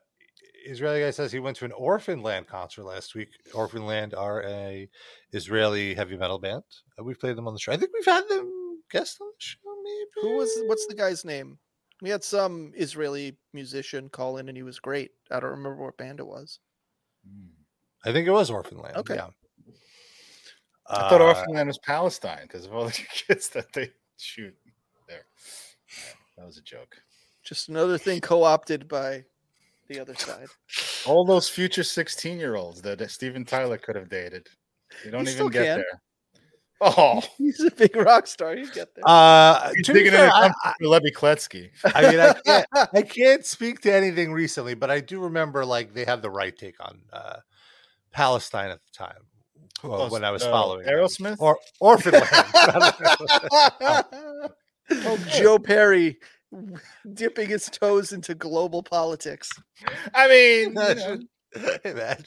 Israeli 0.67 1.01
guy 1.01 1.11
says 1.11 1.33
he 1.33 1.41
went 1.41 1.57
to 1.59 1.65
an 1.65 1.73
Orphan 1.73 2.23
Land 2.23 2.47
concert 2.47 2.85
last 2.85 3.15
week. 3.15 3.29
Orphan 3.53 3.87
Land 3.87 4.15
are 4.15 4.43
a 4.45 4.89
Israeli 5.33 5.95
heavy 5.95 6.17
metal 6.17 6.39
band. 6.39 6.63
Uh, 6.99 7.05
we've 7.05 7.19
played 7.19 7.37
them 7.37 7.47
on 7.47 7.55
the 7.55 7.61
show. 7.61 7.73
I 7.73 7.77
think 7.77 7.91
we've 7.93 8.05
had 8.05 8.29
them 8.29 8.83
guest 8.91 9.19
on 9.21 9.29
the 9.29 9.35
show. 9.39 9.59
Maybe 9.83 10.29
Who 10.29 10.37
was 10.37 10.51
what's 10.67 10.87
the 10.87 10.95
guy's 10.95 11.25
name? 11.25 11.59
We 12.01 12.11
had 12.11 12.25
some 12.25 12.73
Israeli 12.77 13.37
musician 13.53 14.09
call 14.09 14.39
in 14.39 14.49
and 14.49 14.57
he 14.57 14.63
was 14.63 14.79
great. 14.79 15.11
I 15.31 15.41
don't 15.41 15.51
remember 15.51 15.83
what 15.85 15.97
band 15.97 16.21
it 16.21 16.27
was. 16.27 16.59
Hmm. 17.27 17.49
I 18.05 18.13
think 18.13 18.27
it 18.27 18.33
was 18.33 18.51
Orphan 18.51 18.79
Land. 18.79 18.97
Okay. 18.97 19.15
Yeah. 19.17 19.29
I 20.89 21.09
thought 21.09 21.21
Uh, 21.21 21.25
Orphan 21.25 21.67
was 21.67 21.79
Palestine 21.79 22.43
because 22.43 22.67
of 22.67 22.75
all 22.75 22.85
the 22.87 22.93
kids 23.13 23.49
that 23.51 23.73
they 23.73 23.91
shoot 24.19 24.55
there. 25.09 25.25
That 26.37 26.47
was 26.47 26.59
a 26.59 26.63
joke. 26.63 26.97
Just 27.43 27.69
another 27.69 27.99
thing 27.99 28.21
co-opted 28.21 28.89
by 28.89 29.25
the 29.89 30.01
other 30.01 30.15
side. 30.15 30.47
All 31.07 31.25
those 31.27 31.49
future 31.49 31.85
16 31.85 32.39
year 32.39 32.57
olds 32.57 32.81
that 32.83 33.09
Steven 33.11 33.45
Tyler 33.45 33.77
could 33.77 33.97
have 33.97 34.09
dated. 34.09 34.47
You 35.05 35.11
don't 35.11 35.27
He 35.27 35.35
even 35.35 35.49
get 35.49 35.65
can. 35.65 35.77
there. 35.79 36.01
Oh, 36.81 37.23
He's 37.39 37.61
a 37.61 37.71
big 37.71 37.95
rock 37.95 38.27
star. 38.27 38.57
He's 38.57 38.71
get 38.71 38.95
there. 38.95 39.05
Uh, 39.07 39.71
he's 39.77 39.87
to 39.87 39.93
be 39.93 39.99
digging 40.01 40.13
fair, 40.13 40.27
in 40.27 40.33
I, 40.33 40.47
a 40.65 40.73
for 40.81 40.89
Levy 40.89 41.11
Kletsky. 41.11 41.71
I 41.85 42.11
mean, 42.11 42.21
I 42.21 42.33
can't, 42.45 42.67
I 42.95 43.03
can't 43.03 43.45
speak 43.45 43.81
to 43.83 43.93
anything 43.93 44.33
recently, 44.33 44.75
but 44.75 44.91
I 44.91 45.01
do 45.01 45.21
remember 45.21 45.65
like 45.65 45.93
they 45.95 46.05
had 46.05 46.23
the 46.23 46.31
right 46.31 46.57
take 46.57 46.77
on 46.81 47.01
uh, 47.13 47.37
Palestine 48.11 48.71
at 48.71 48.81
the 48.85 48.91
time 48.93 49.23
Oh, 49.85 50.09
when 50.11 50.25
I 50.25 50.31
was 50.31 50.43
uh, 50.43 50.51
following 50.51 50.85
them. 50.87 50.95
Aerosmith. 50.95 51.37
or 51.39 51.59
Orphanland. 51.83 52.25
Oh, 54.91 55.17
Joe 55.31 55.59
Perry 55.59 56.19
dipping 57.15 57.49
his 57.49 57.67
toes 57.67 58.13
into 58.13 58.35
global 58.35 58.83
politics. 58.83 59.51
I 60.15 60.29
mean, 60.29 60.69
you 60.69 60.75
know, 60.75 60.83
Imagine. 60.91 61.29
Imagine. 61.85 62.25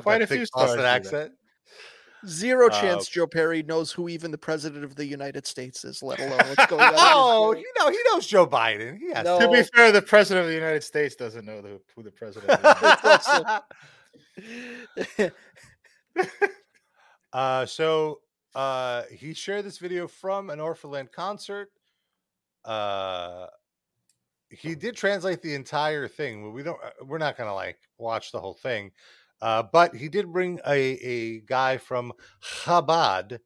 Quite 0.00 0.22
a 0.22 0.26
few 0.26 0.38
thick 0.38 0.46
stars 0.46 0.70
Boston 0.70 0.84
accent. 0.86 1.32
Zero 2.26 2.68
Uh, 2.68 2.80
chance 2.80 3.06
Joe 3.08 3.26
Perry 3.26 3.62
knows 3.62 3.92
who 3.92 4.08
even 4.08 4.30
the 4.30 4.38
president 4.38 4.82
of 4.82 4.96
the 4.96 5.04
United 5.04 5.46
States 5.46 5.84
is, 5.84 6.02
let 6.02 6.18
alone 6.20 6.38
what's 6.38 6.66
going 6.70 6.80
on. 6.82 6.94
Oh, 6.96 7.54
you 7.54 7.70
know, 7.78 7.90
he 7.90 7.98
knows 8.10 8.26
Joe 8.26 8.46
Biden. 8.46 8.96
He 8.98 9.12
has 9.12 9.24
No. 9.26 9.38
to 9.40 9.48
be 9.50 9.62
fair, 9.74 9.92
the 9.92 10.00
president 10.00 10.44
of 10.44 10.48
the 10.48 10.54
United 10.54 10.82
States 10.82 11.16
doesn't 11.16 11.44
know 11.44 11.60
the, 11.60 11.80
who 11.94 12.02
the 12.02 12.10
president 12.10 12.50
of 12.50 12.62
the 12.62 13.62
United 15.16 15.32
to. 16.16 16.54
Uh, 17.34 17.66
so 17.66 18.20
uh, 18.54 19.02
he 19.12 19.34
shared 19.34 19.64
this 19.66 19.76
video 19.78 20.08
from 20.08 20.48
an 20.48 20.58
Orphanland 20.60 21.12
concert. 21.12 21.68
Uh, 22.64 23.46
he 24.48 24.74
did 24.74 24.96
translate 24.96 25.42
the 25.42 25.54
entire 25.54 26.06
thing. 26.08 26.52
We 26.52 26.62
don't. 26.62 26.78
uh, 26.82 27.04
We're 27.04 27.18
not 27.18 27.36
gonna 27.36 27.54
like 27.54 27.78
watch 27.98 28.32
the 28.32 28.40
whole 28.40 28.54
thing. 28.54 28.92
Uh, 29.42 29.62
but 29.72 29.94
he 29.94 30.08
did 30.08 30.32
bring 30.32 30.58
a, 30.66 30.78
a 31.02 31.40
guy 31.40 31.76
from 31.76 32.12
Chabad 32.42 33.38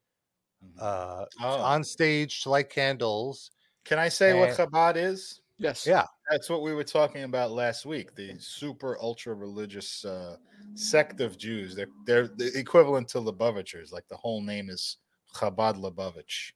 uh, 0.80 1.24
Oh. 1.40 1.60
on 1.60 1.82
stage 1.82 2.42
to 2.42 2.50
light 2.50 2.68
candles. 2.70 3.50
Can 3.84 3.98
I 3.98 4.08
say 4.10 4.38
what 4.38 4.50
And- 4.50 4.58
Chabad 4.58 4.96
is? 4.96 5.40
Yes. 5.58 5.86
Yeah. 5.86 6.06
That's 6.30 6.50
what 6.50 6.62
we 6.62 6.72
were 6.74 6.84
talking 6.84 7.24
about 7.24 7.50
last 7.52 7.86
week. 7.86 8.14
The 8.14 8.34
super 8.38 8.98
ultra 9.00 9.34
religious 9.34 10.04
uh, 10.04 10.36
sect 10.74 11.20
of 11.20 11.38
Jews. 11.38 11.74
They're 11.74 11.88
they're 12.04 12.28
the 12.28 12.52
equivalent 12.58 13.08
to 13.08 13.18
Lubavitchers. 13.18 13.92
Like 13.92 14.06
the 14.08 14.16
whole 14.16 14.42
name 14.42 14.70
is 14.70 14.98
Chabad 15.34 15.76
Lubavitch. 15.76 16.52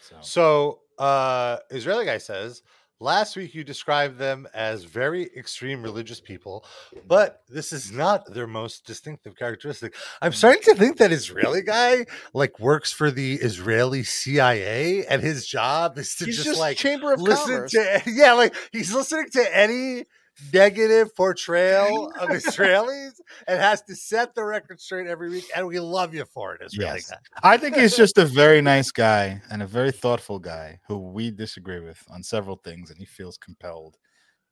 So, 0.00 0.16
So 0.20 0.80
uh 0.98 1.58
Israeli 1.70 2.04
guy 2.04 2.18
says 2.18 2.62
last 3.00 3.36
week 3.36 3.54
you 3.54 3.64
described 3.64 4.18
them 4.18 4.46
as 4.54 4.84
very 4.84 5.28
extreme 5.36 5.82
religious 5.82 6.20
people, 6.20 6.64
but 7.06 7.42
this 7.48 7.72
is 7.72 7.90
not 7.90 8.32
their 8.32 8.46
most 8.46 8.86
distinctive 8.86 9.36
characteristic. 9.36 9.94
I'm 10.22 10.32
mm. 10.32 10.36
starting 10.36 10.62
to 10.62 10.74
think 10.74 10.98
that 10.98 11.10
Israeli 11.10 11.62
guy 11.62 12.06
like 12.34 12.60
works 12.60 12.92
for 12.92 13.10
the 13.10 13.34
Israeli 13.34 14.02
CIA 14.04 15.06
and 15.06 15.22
his 15.22 15.46
job 15.46 15.98
is 15.98 16.14
to 16.16 16.26
He's 16.26 16.36
just, 16.36 16.46
just 16.46 16.60
like 16.60 16.76
Chamber 16.76 17.12
of 17.12 17.20
listen 17.20 17.54
Commerce. 17.54 17.72
to 17.72 18.02
yeah, 18.06 18.34
like 18.34 18.54
he's 18.72 18.94
listening 18.94 19.30
to 19.30 19.56
any 19.56 20.04
negative 20.52 21.14
portrayal 21.16 22.12
of 22.18 22.28
Israelis 22.40 23.12
and 23.46 23.60
has 23.60 23.82
to 23.82 23.94
set 23.94 24.34
the 24.34 24.44
record 24.44 24.80
straight 24.80 25.06
every 25.06 25.30
week. 25.30 25.44
And 25.54 25.66
we 25.66 25.80
love 25.80 26.14
you 26.14 26.24
for 26.24 26.54
it, 26.54 26.62
Israeli 26.64 26.96
Yes. 26.96 27.10
guy. 27.10 27.16
I 27.42 27.56
think 27.56 27.76
he's 27.76 27.96
just 27.96 28.18
a 28.18 28.24
very 28.24 28.60
nice 28.74 28.90
guy 28.90 29.40
and 29.50 29.62
a 29.62 29.66
very 29.66 29.92
thoughtful 29.92 30.38
guy 30.38 30.80
who 30.88 30.98
we 30.98 31.30
disagree 31.30 31.80
with 31.80 32.02
on 32.10 32.22
several 32.22 32.56
things, 32.56 32.90
and 32.90 32.98
he 32.98 33.04
feels 33.06 33.36
compelled 33.36 33.96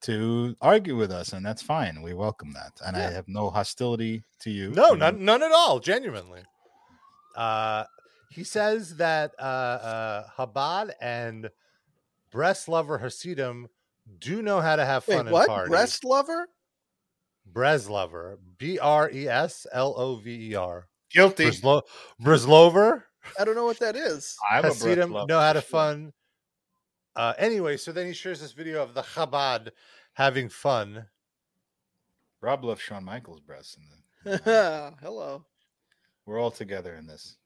to 0.01 0.55
argue 0.61 0.97
with 0.97 1.11
us, 1.11 1.33
and 1.33 1.45
that's 1.45 1.63
fine. 1.63 2.03
We 2.03 2.15
welcome 2.15 2.53
that, 2.53 2.73
and 2.87 2.97
I 2.97 3.11
have 3.11 3.27
no 3.27 3.51
hostility 3.51 4.23
to 4.41 4.51
you. 4.51 4.71
No, 4.71 4.95
none, 4.95 5.25
none 5.25 5.43
at 5.43 5.51
all. 5.51 5.81
Genuinely. 5.81 6.43
Uh, 7.35 7.85
he 8.31 8.45
says 8.45 8.97
that 8.97 9.33
uh, 9.39 9.43
uh, 9.43 10.25
Chabad 10.37 10.93
and 11.01 11.51
Breast 12.31 12.69
Lover 12.69 12.99
Hasidim 12.99 13.69
do 14.19 14.43
know 14.43 14.61
how 14.61 14.77
to 14.77 14.85
have 14.85 15.05
fun 15.05 15.17
Wait, 15.17 15.21
and 15.21 15.31
what? 15.31 15.49
party. 15.49 15.71
Breast 15.71 16.05
lover? 16.05 16.49
Breslover. 17.53 18.37
B 18.59 18.79
R 18.79 19.11
E 19.11 19.29
S 19.29 19.67
L 19.73 19.95
O 19.97 20.17
V 20.17 20.51
E 20.51 20.55
R. 20.55 20.87
Guilty. 21.11 21.47
Breslo- 21.47 21.83
Breslover. 22.23 23.03
I 23.39 23.45
don't 23.45 23.55
know 23.55 23.65
what 23.65 23.79
that 23.81 23.97
is. 23.97 24.37
I'm 24.51 24.65
a 24.65 24.69
Hasidim 24.69 25.13
breath 25.13 25.29
know 25.29 25.41
how 25.41 25.53
to 25.53 25.59
lover 25.59 25.67
fun. 25.67 26.13
Uh, 27.17 27.35
anyway, 27.39 27.77
so 27.77 27.91
then 27.93 28.07
he 28.07 28.13
shares 28.13 28.41
this 28.41 28.53
video 28.53 28.83
of 28.83 28.95
the 28.95 29.03
Chabad 29.03 29.71
having 30.15 30.49
fun. 30.49 31.07
Rob 32.41 32.65
loves 32.65 32.81
Shawn 32.81 33.05
Michaels' 33.05 33.41
breasts. 33.41 33.77
In 33.77 34.31
the, 34.31 34.95
Hello. 35.03 35.45
we're 36.27 36.41
all 36.41 36.51
together 36.53 36.95
in 36.95 37.07
this. 37.07 37.37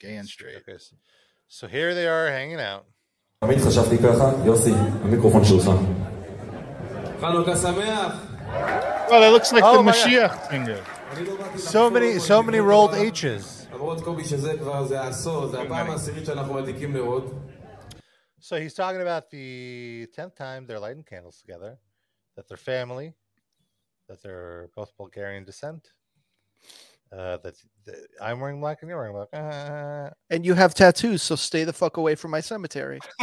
Gay 0.00 0.16
and 0.16 0.28
straight. 0.28 0.56
Okay, 0.56 0.78
so, 0.78 0.96
so 1.48 1.66
here 1.66 1.94
they 1.94 2.06
are 2.06 2.28
hanging 2.28 2.60
out. 2.60 2.86
תמיד 3.43 3.57
חשבתי 3.67 3.97
ככה, 3.97 4.31
יוסי, 4.45 4.73
המיקרופון 5.03 5.45
שלך. 5.45 5.71
חנוכה 7.21 7.55
שמח. 7.55 8.23
Oh, 9.07 9.11
that 9.11 9.31
looks 9.31 9.51
like 9.51 9.63
Oh 9.63 9.77
the 9.77 9.83
my 9.83 9.91
God. 9.91 9.95
Mashiach 9.95 10.49
singer. 10.49 10.81
אני 11.11 11.25
לא 11.25 11.35
באתי 11.35 11.57
So 11.57 11.59
לחפור 11.59 11.89
many, 11.89 12.17
מה 12.17 12.23
so 12.25 12.43
many 12.47 12.57
שקורה 12.57 12.87
rolled 12.87 12.91
בעולם. 12.91 13.09
H's. 13.13 13.75
למרות 13.75 14.01
קובי 14.01 14.23
שזה 14.25 14.57
כבר, 14.57 14.87
זה 14.87 15.01
עשור, 15.01 15.47
זה 15.47 15.61
הפעם 15.61 15.87
many. 15.87 15.91
העשירית 15.91 16.25
שאנחנו 16.25 16.53
מדליקים 16.53 16.93
נרות. 16.93 17.23
So 18.39 18.55
he's 18.55 18.73
talking 18.73 19.01
about 19.01 19.29
the 19.31 20.07
tenth 20.15 20.35
time 20.35 20.67
they're 20.67 20.79
lighting 20.79 21.03
candles 21.03 21.37
together, 21.41 21.77
that 22.35 22.47
they're 22.47 22.65
family, 22.73 23.13
that 24.09 24.21
they're 24.23 24.67
both 24.75 24.89
Bulgarian 24.97 25.43
descent. 25.43 25.93
Uh, 27.12 27.36
that, 27.42 27.54
that 27.84 27.96
I'm 28.22 28.40
wearing 28.40 28.58
black 28.60 28.78
and 28.80 28.88
you're 28.88 28.98
wearing 28.98 29.12
black. 29.12 29.28
Uh, 29.34 30.10
And 30.30 30.46
you 30.46 30.54
have 30.54 30.74
tattoos, 30.74 31.20
so 31.22 31.36
stay 31.36 31.64
the 31.64 31.72
fuck 31.72 31.98
away 31.98 32.14
from 32.14 32.30
my 32.30 32.40
cemetery. 32.40 33.00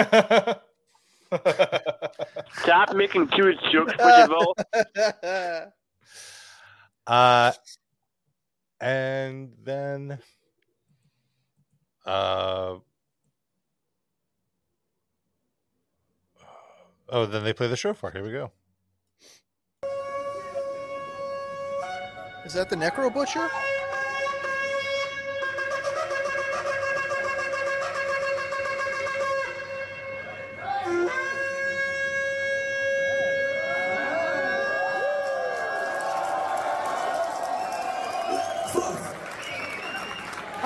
Stop 2.62 2.94
making 2.96 3.30
Jewish 3.36 3.58
jokes, 3.72 3.94
Percival. 3.98 4.56
Uh, 7.08 7.52
and 8.80 9.52
then, 9.64 10.20
uh, 12.06 12.76
oh, 17.10 17.26
then 17.26 17.44
they 17.44 17.52
play 17.54 17.68
the 17.68 17.76
shofar. 17.76 18.12
Here 18.12 18.24
we 18.24 18.32
go. 18.32 18.52
Is 22.46 22.54
that 22.54 22.70
the 22.70 22.76
Necro 22.76 23.12
Butcher? 23.12 23.50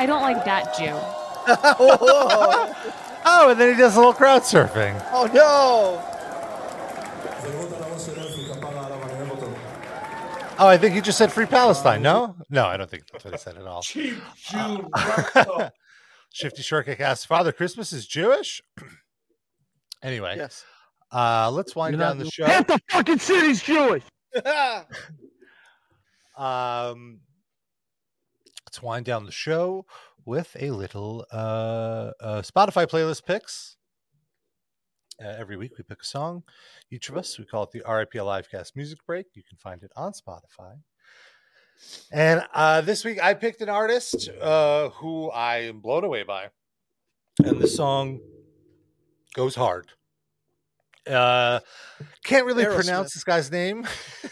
I 0.03 0.05
don't 0.05 0.21
like 0.21 0.43
that 0.43 0.77
Jew. 0.77 0.91
oh, 3.25 3.47
and 3.51 3.57
then 3.57 3.73
he 3.73 3.79
does 3.79 3.95
a 3.95 3.99
little 3.99 4.11
crowd 4.11 4.41
surfing. 4.41 5.01
Oh 5.13 5.27
no! 5.27 6.03
Oh, 10.59 10.67
I 10.67 10.77
think 10.77 10.93
he 10.93 10.99
just 10.99 11.17
said 11.17 11.31
free 11.31 11.45
Palestine. 11.45 12.01
No, 12.01 12.35
no, 12.49 12.65
I 12.65 12.75
don't 12.75 12.89
think 12.89 13.03
that's 13.09 13.23
what 13.23 13.33
he 13.33 13.37
said 13.37 13.55
at 13.55 13.65
all. 13.65 13.81
Cheap 13.81 14.17
Jew. 14.35 14.89
Shifty 16.33 16.63
Shortcake 16.63 16.99
asks, 16.99 17.23
"Father 17.23 17.53
Christmas 17.53 17.93
is 17.93 18.05
Jewish." 18.05 18.61
anyway, 20.03 20.35
yes. 20.35 20.65
Uh, 21.13 21.49
let's 21.49 21.77
wind 21.77 21.97
down 21.97 22.17
the 22.17 22.29
show. 22.29 22.43
Half 22.43 22.67
the 22.67 22.77
fucking 22.89 23.19
city's 23.19 23.63
Jewish. 23.63 24.03
um, 26.35 27.21
let's 28.73 28.81
wind 28.81 29.05
down 29.05 29.23
the 29.23 29.31
show 29.31 29.85
with 30.25 30.57
a 30.59 30.71
little 30.71 31.27
uh, 31.31 32.09
uh, 32.19 32.41
Spotify 32.41 32.87
playlist 32.87 33.23
picks. 33.23 33.77
Uh, 35.23 35.27
every 35.27 35.57
week 35.57 35.73
we 35.77 35.83
pick 35.83 36.01
a 36.01 36.05
song, 36.05 36.41
each 36.89 37.07
of 37.07 37.15
us. 37.15 37.37
We 37.37 37.45
call 37.45 37.63
it 37.63 37.71
the 37.71 37.83
RIP 37.87 38.13
Livecast 38.13 38.75
Music 38.75 38.97
Break. 39.05 39.27
You 39.35 39.43
can 39.47 39.59
find 39.59 39.83
it 39.83 39.91
on 39.95 40.13
Spotify. 40.13 40.79
And 42.11 42.43
uh, 42.55 42.81
this 42.81 43.05
week 43.05 43.23
I 43.23 43.35
picked 43.35 43.61
an 43.61 43.69
artist 43.69 44.27
uh, 44.41 44.89
who 44.89 45.29
I 45.29 45.57
am 45.65 45.79
blown 45.79 46.03
away 46.03 46.23
by. 46.23 46.47
And 47.45 47.59
the 47.59 47.67
song 47.67 48.21
goes 49.35 49.53
hard. 49.53 49.91
Uh, 51.07 51.59
can't 52.23 52.47
really 52.47 52.63
Aerosmith. 52.63 52.75
pronounce 52.75 53.13
this 53.13 53.23
guy's 53.23 53.51
name. 53.51 53.87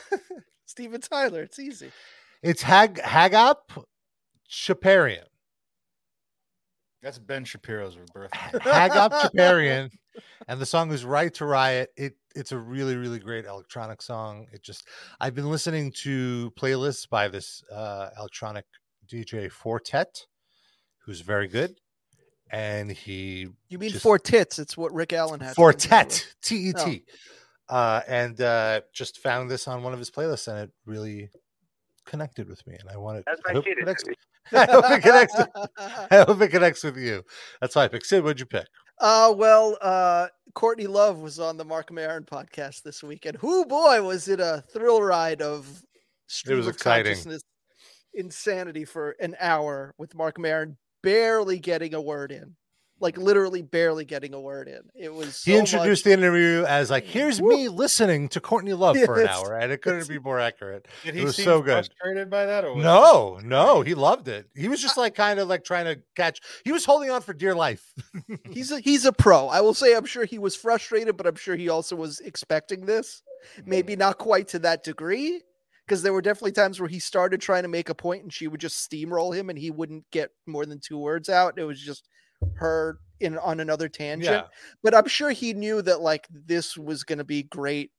Steven 0.65 0.99
Tyler. 0.99 1.43
It's 1.43 1.59
easy. 1.59 1.91
It's 2.41 2.63
Hag 2.63 2.95
Hagop 2.95 3.85
Tchaparian. 4.51 5.23
That's 7.01 7.17
Ben 7.17 7.45
Shapiro's 7.45 7.97
birthday. 8.13 8.37
Hagop 8.59 9.11
Tchaparian. 9.11 9.89
And 10.47 10.59
the 10.61 10.65
song 10.65 10.91
is 10.91 11.03
Right 11.03 11.33
to 11.35 11.45
Riot. 11.45 11.89
It 11.97 12.15
it's 12.35 12.51
a 12.51 12.57
really, 12.57 12.95
really 12.95 13.19
great 13.19 13.45
electronic 13.45 14.01
song. 14.01 14.47
It 14.53 14.61
just 14.63 14.85
I've 15.19 15.33
been 15.33 15.49
listening 15.49 15.91
to 16.03 16.51
playlists 16.59 17.09
by 17.09 17.27
this 17.27 17.63
uh 17.71 18.09
electronic 18.19 18.65
DJ 19.11 19.51
Four 19.51 19.79
Tet, 19.79 20.25
who's 21.05 21.21
very 21.21 21.47
good. 21.47 21.75
And 22.51 22.91
he 22.91 23.47
You 23.69 23.79
mean 23.79 23.91
Just- 23.91 24.03
four 24.03 24.19
tits? 24.19 24.59
It's 24.59 24.77
what 24.77 24.93
Rick 24.93 25.13
Allen 25.13 25.39
had. 25.39 25.49
to. 25.49 25.55
Four 25.55 25.73
Tet, 25.73 26.27
T 26.43 26.69
E 26.69 26.73
T. 26.73 27.03
Uh, 27.69 28.01
and 28.05 28.41
uh, 28.41 28.81
just 28.93 29.19
found 29.19 29.49
this 29.49 29.65
on 29.65 29.81
one 29.81 29.93
of 29.93 29.99
his 29.99 30.11
playlists, 30.11 30.49
and 30.49 30.59
it 30.59 30.71
really 30.85 31.29
connected 32.11 32.47
with 32.47 32.65
me. 32.67 32.75
And 32.79 32.89
I 32.89 32.97
wanted. 32.97 33.23
That's 33.25 33.41
I 33.47 33.53
my 33.53 33.55
hope, 33.55 33.67
it 33.67 33.77
connects, 33.79 34.03
I 34.51 34.65
hope 34.65 34.85
it 34.91 35.01
connects. 35.01 35.35
I 36.11 36.25
hope 36.27 36.41
it 36.41 36.49
connects 36.49 36.83
with 36.83 36.97
you. 36.97 37.23
That's 37.61 37.75
why 37.75 37.85
I 37.85 37.87
picked. 37.87 38.05
Sid, 38.05 38.23
what'd 38.23 38.39
you 38.39 38.45
pick? 38.45 38.67
Uh, 38.99 39.33
well, 39.35 39.77
uh, 39.81 40.27
Courtney 40.53 40.85
Love 40.85 41.19
was 41.19 41.39
on 41.39 41.57
the 41.57 41.65
Marc 41.65 41.91
Maron 41.91 42.23
podcast 42.23 42.83
this 42.83 43.01
week, 43.01 43.25
and 43.25 43.41
whoo 43.41 43.65
boy, 43.65 44.03
was 44.03 44.27
it 44.27 44.39
a 44.39 44.63
thrill 44.71 45.01
ride 45.01 45.41
of 45.41 45.81
stream 46.27 46.57
was 46.57 46.67
of 46.67 46.75
exciting. 46.75 47.13
consciousness 47.13 47.41
insanity 48.13 48.85
for 48.85 49.15
an 49.21 49.35
hour 49.39 49.95
with 49.97 50.13
Marc 50.13 50.37
Maron 50.37 50.77
barely 51.01 51.57
getting 51.57 51.93
a 51.93 52.01
word 52.01 52.31
in, 52.31 52.55
like 53.01 53.17
literally 53.17 53.61
barely 53.61 54.05
getting 54.05 54.33
a 54.33 54.39
word 54.39 54.67
in. 54.67 54.81
It 54.95 55.13
was 55.13 55.43
He 55.43 55.57
introduced 55.57 56.05
much- 56.05 56.11
the 56.11 56.11
interview 56.13 56.63
as 56.65 56.89
like, 56.89 57.05
mm. 57.05 57.09
"Here's 57.09 57.41
Woo. 57.41 57.49
me 57.49 57.67
listening 57.67 58.29
to 58.29 58.39
Courtney 58.39 58.73
Love 58.73 58.97
for 59.03 59.19
an 59.19 59.27
hour," 59.27 59.55
and 59.57 59.71
it 59.71 59.81
couldn't 59.81 60.07
be 60.07 60.19
more 60.19 60.39
accurate. 60.39 60.87
Did 61.03 61.15
It 61.15 61.19
he 61.19 61.25
was 61.25 61.35
seem 61.35 61.45
so 61.45 61.61
good. 61.61 61.85
frustrated 61.85 62.29
by 62.29 62.45
that? 62.45 62.63
Or 62.63 62.75
was 62.75 62.83
No, 62.83 63.39
no, 63.43 63.81
he 63.81 63.93
loved 63.95 64.27
it. 64.27 64.47
He 64.55 64.67
was 64.67 64.81
just 64.81 64.97
like 64.97 65.15
kind 65.15 65.39
of 65.39 65.47
like 65.47 65.63
trying 65.63 65.85
to 65.85 66.01
catch. 66.15 66.39
He 66.63 66.71
was 66.71 66.85
holding 66.85 67.09
on 67.09 67.21
for 67.21 67.33
dear 67.33 67.55
life. 67.55 67.93
He's 68.51 68.71
a 68.71 68.79
he's 68.79 69.05
a 69.05 69.11
pro. 69.11 69.47
I 69.47 69.61
will 69.61 69.73
say 69.73 69.95
I'm 69.95 70.05
sure 70.05 70.25
he 70.25 70.39
was 70.39 70.55
frustrated, 70.55 71.17
but 71.17 71.27
I'm 71.27 71.35
sure 71.35 71.55
he 71.55 71.69
also 71.69 71.95
was 71.95 72.19
expecting 72.19 72.85
this. 72.85 73.23
Maybe 73.65 73.95
mm. 73.95 73.99
not 73.99 74.17
quite 74.19 74.47
to 74.49 74.59
that 74.59 74.83
degree, 74.83 75.41
because 75.87 76.03
there 76.03 76.13
were 76.13 76.21
definitely 76.21 76.51
times 76.51 76.79
where 76.79 76.87
he 76.87 76.99
started 76.99 77.41
trying 77.41 77.63
to 77.63 77.67
make 77.69 77.89
a 77.89 77.95
point 77.95 78.23
and 78.23 78.31
she 78.31 78.47
would 78.47 78.59
just 78.61 78.89
steamroll 78.89 79.35
him 79.35 79.49
and 79.49 79.57
he 79.57 79.71
wouldn't 79.71 80.05
get 80.11 80.29
more 80.45 80.65
than 80.65 80.79
two 80.79 80.97
words 80.97 81.27
out. 81.27 81.57
It 81.57 81.63
was 81.63 81.81
just 81.81 82.07
her 82.55 82.99
in 83.21 83.37
on 83.37 83.59
another 83.59 83.87
tangent. 83.87 84.35
Yeah. 84.35 84.47
But 84.83 84.95
I'm 84.95 85.07
sure 85.07 85.31
he 85.31 85.53
knew 85.53 85.81
that 85.83 86.01
like 86.01 86.27
this 86.29 86.77
was 86.77 87.03
gonna 87.03 87.23
be 87.23 87.43
great 87.43 87.91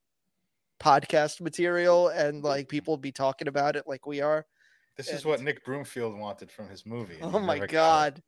podcast 0.79 1.41
material 1.41 2.09
and 2.09 2.43
like 2.43 2.67
people 2.67 2.93
would 2.93 3.01
be 3.01 3.11
talking 3.11 3.47
about 3.47 3.75
it 3.75 3.85
like 3.87 4.05
we 4.05 4.21
are. 4.21 4.45
This 4.97 5.09
is 5.09 5.25
what 5.25 5.41
Nick 5.41 5.65
Broomfield 5.65 6.17
wanted 6.17 6.51
from 6.51 6.69
his 6.69 6.85
movie. 6.85 7.17
Oh 7.21 7.39
my 7.39 7.55
never 7.55 7.67
got 7.67 8.07
it. 8.07 8.21
god. 8.21 8.23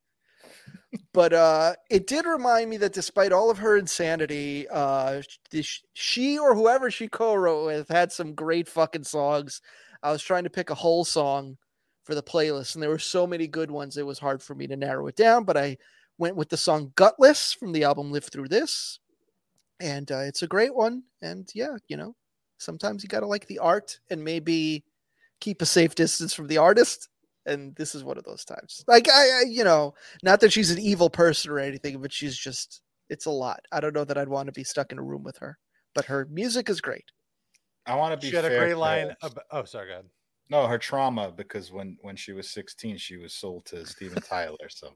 but 1.13 1.33
uh 1.33 1.73
it 1.89 2.07
did 2.07 2.25
remind 2.25 2.69
me 2.69 2.77
that 2.77 2.93
despite 2.93 3.31
all 3.31 3.51
of 3.51 3.57
her 3.57 3.77
insanity, 3.77 4.67
uh 4.69 5.21
she 5.93 6.39
or 6.39 6.55
whoever 6.55 6.89
she 6.89 7.07
co-wrote 7.07 7.65
with 7.65 7.89
had 7.89 8.11
some 8.11 8.33
great 8.33 8.67
fucking 8.67 9.03
songs. 9.03 9.61
I 10.01 10.11
was 10.11 10.23
trying 10.23 10.43
to 10.45 10.49
pick 10.49 10.69
a 10.69 10.75
whole 10.75 11.03
song 11.03 11.57
for 12.03 12.15
the 12.15 12.23
playlist 12.23 12.75
and 12.75 12.83
there 12.83 12.89
were 12.91 12.99
so 12.99 13.25
many 13.25 13.47
good 13.47 13.71
ones 13.71 13.97
it 13.97 14.05
was 14.05 14.19
hard 14.19 14.41
for 14.41 14.53
me 14.55 14.67
to 14.67 14.77
narrow 14.77 15.07
it 15.07 15.15
down, 15.15 15.43
but 15.43 15.57
I 15.57 15.77
went 16.17 16.35
with 16.35 16.49
the 16.49 16.57
song 16.57 16.91
Gutless 16.95 17.53
from 17.53 17.71
the 17.71 17.83
album 17.83 18.11
Live 18.11 18.25
Through 18.25 18.47
This. 18.47 18.99
And 19.79 20.09
uh, 20.11 20.19
it's 20.19 20.41
a 20.41 20.47
great 20.47 20.73
one 20.73 21.03
and 21.21 21.49
yeah, 21.53 21.77
you 21.87 21.97
know, 21.97 22.15
sometimes 22.57 23.03
you 23.03 23.09
got 23.09 23.19
to 23.19 23.27
like 23.27 23.47
the 23.47 23.59
art 23.59 23.99
and 24.09 24.23
maybe 24.23 24.85
keep 25.41 25.61
a 25.61 25.65
safe 25.65 25.95
distance 25.95 26.33
from 26.33 26.47
the 26.47 26.57
artist 26.57 27.09
and 27.45 27.75
this 27.75 27.93
is 27.93 28.03
one 28.03 28.17
of 28.17 28.23
those 28.23 28.45
times. 28.45 28.83
Like 28.87 29.09
I, 29.09 29.41
I, 29.41 29.43
you 29.49 29.63
know, 29.63 29.93
not 30.23 30.39
that 30.39 30.53
she's 30.53 30.71
an 30.71 30.79
evil 30.79 31.09
person 31.09 31.51
or 31.51 31.59
anything, 31.59 32.01
but 32.01 32.13
she's 32.13 32.37
just 32.37 32.81
it's 33.09 33.25
a 33.25 33.31
lot. 33.31 33.59
I 33.71 33.79
don't 33.79 33.93
know 33.93 34.05
that 34.05 34.17
I'd 34.17 34.29
want 34.29 34.47
to 34.47 34.53
be 34.53 34.63
stuck 34.63 34.91
in 34.91 34.97
a 34.97 35.03
room 35.03 35.23
with 35.23 35.37
her, 35.37 35.57
but 35.93 36.05
her 36.05 36.27
music 36.31 36.69
is 36.69 36.81
great. 36.81 37.05
I 37.85 37.95
want 37.95 38.19
to 38.19 38.25
be 38.25 38.29
She 38.29 38.35
had 38.35 38.45
a 38.45 38.49
fair 38.49 38.59
great 38.59 38.77
line. 38.77 39.15
About, 39.21 39.43
oh, 39.51 39.63
sorry, 39.65 39.87
go 39.87 39.93
ahead. 39.93 40.05
No, 40.49 40.67
her 40.67 40.77
trauma 40.77 41.31
because 41.31 41.71
when 41.71 41.97
when 42.01 42.15
she 42.15 42.31
was 42.31 42.49
16, 42.51 42.97
she 42.97 43.17
was 43.17 43.33
sold 43.33 43.65
to 43.65 43.85
Steven 43.85 44.21
Tyler. 44.21 44.69
So 44.69 44.95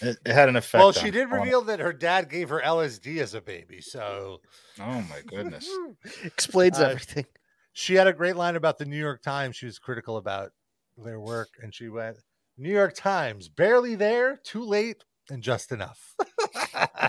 it, 0.00 0.18
it 0.26 0.32
had 0.32 0.48
an 0.48 0.56
effect. 0.56 0.80
Well, 0.80 0.92
she 0.92 1.06
on- 1.06 1.12
did 1.12 1.32
on- 1.32 1.40
reveal 1.40 1.62
that 1.62 1.78
her 1.80 1.92
dad 1.92 2.28
gave 2.28 2.48
her 2.48 2.60
LSD 2.60 3.18
as 3.20 3.34
a 3.34 3.40
baby. 3.40 3.80
So 3.80 4.40
Oh 4.80 5.00
my 5.02 5.20
goodness. 5.26 5.68
Explains 6.24 6.78
Uh, 6.80 6.88
everything. 6.88 7.26
she 7.72 7.94
had 7.94 8.08
a 8.08 8.12
great 8.12 8.36
line 8.36 8.56
about 8.56 8.78
the 8.78 8.84
New 8.84 8.98
York 8.98 9.22
Times. 9.22 9.56
She 9.56 9.66
was 9.66 9.78
critical 9.78 10.16
about 10.16 10.50
their 10.98 11.20
work, 11.20 11.48
and 11.62 11.72
she 11.74 11.88
went, 11.88 12.16
"New 12.58 12.72
York 12.72 12.94
Times, 12.94 13.48
barely 13.48 13.94
there, 13.94 14.38
too 14.44 14.64
late, 14.64 15.04
and 15.30 15.40
just 15.42 15.70
enough, 15.70 16.14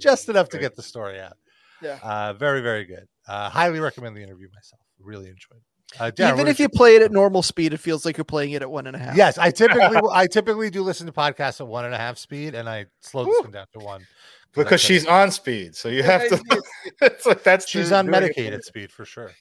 just 0.00 0.28
enough 0.28 0.48
to 0.50 0.58
get 0.58 0.74
the 0.76 0.82
story 0.82 1.20
out." 1.20 1.36
Yeah. 1.80 1.98
Uh, 2.02 2.32
very, 2.32 2.60
very 2.60 2.84
good. 2.84 3.06
Uh, 3.28 3.48
highly 3.48 3.78
recommend 3.78 4.16
the 4.16 4.22
interview 4.22 4.48
myself. 4.52 4.82
Really 4.98 5.28
enjoyed. 5.28 5.58
it. 5.58 5.62
Uh, 5.98 6.10
Darren, 6.10 6.34
Even 6.34 6.46
if 6.48 6.58
did 6.58 6.64
you 6.64 6.68
play 6.68 6.96
it 6.96 7.02
at 7.02 7.12
normal 7.12 7.42
speed, 7.42 7.72
it 7.72 7.78
feels 7.78 8.04
like 8.04 8.16
you're 8.16 8.24
playing 8.24 8.52
it 8.52 8.62
at 8.62 8.70
one 8.70 8.86
and 8.86 8.94
a 8.94 8.98
half. 8.98 9.16
Yes, 9.16 9.38
I 9.38 9.50
typically 9.52 10.00
I 10.12 10.26
typically 10.26 10.70
do 10.70 10.82
listen 10.82 11.06
to 11.06 11.12
podcasts 11.12 11.60
at 11.60 11.66
one 11.66 11.84
and 11.84 11.94
a 11.94 11.98
half 11.98 12.18
speed, 12.18 12.54
and 12.54 12.68
I 12.68 12.86
slow 13.00 13.24
this 13.24 13.40
one 13.40 13.52
down 13.52 13.66
to 13.72 13.78
one 13.78 14.06
because 14.54 14.80
she's 14.80 15.06
on 15.06 15.30
speed, 15.30 15.74
so 15.74 15.88
you 15.88 16.02
have 16.02 16.28
to. 16.28 16.62
it's 17.00 17.26
like 17.26 17.42
that's 17.42 17.68
she's 17.68 17.90
the- 17.90 17.96
on 17.96 18.06
medicated 18.10 18.64
speed 18.64 18.92
for 18.92 19.04
sure. 19.04 19.32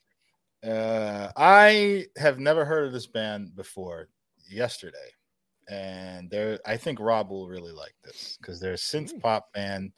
Uh, 0.65 1.29
I 1.35 2.05
have 2.17 2.39
never 2.39 2.65
heard 2.65 2.87
of 2.87 2.93
this 2.93 3.07
band 3.07 3.55
before 3.55 4.07
yesterday, 4.49 4.97
and 5.69 6.29
they're. 6.29 6.59
I 6.65 6.77
think 6.77 6.99
Rob 6.99 7.29
will 7.29 7.47
really 7.47 7.71
like 7.71 7.95
this 8.03 8.37
because 8.39 8.59
they're 8.59 8.73
a 8.73 8.77
synth 8.77 9.19
pop 9.21 9.51
band. 9.53 9.91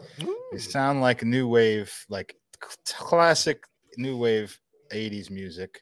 They 0.51 0.57
sound 0.57 1.01
like 1.01 1.23
new 1.23 1.47
wave, 1.47 1.93
like 2.09 2.35
classic 2.85 3.63
new 3.97 4.17
wave 4.17 4.59
'80s 4.91 5.29
music. 5.29 5.81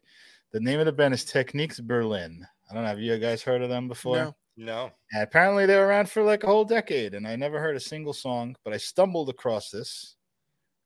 The 0.53 0.59
name 0.59 0.79
of 0.79 0.85
the 0.85 0.91
band 0.91 1.13
is 1.13 1.25
Techniques 1.25 1.79
Berlin. 1.79 2.45
I 2.69 2.73
don't 2.73 2.83
know. 2.83 2.89
Have 2.89 2.99
you 2.99 3.17
guys 3.17 3.41
heard 3.43 3.61
of 3.61 3.69
them 3.69 3.87
before? 3.87 4.15
No. 4.17 4.35
No, 4.59 4.89
And 5.11 5.21
apparently 5.21 5.67
they 5.67 5.75
were 5.77 5.85
around 5.85 6.09
for 6.09 6.23
like 6.23 6.43
a 6.43 6.47
whole 6.47 6.65
decade, 6.65 7.13
and 7.13 7.27
I 7.27 7.35
never 7.35 7.59
heard 7.59 7.75
a 7.75 7.79
single 7.79 8.11
song, 8.11 8.55
but 8.65 8.73
I 8.73 8.77
stumbled 8.77 9.29
across 9.29 9.69
this, 9.69 10.15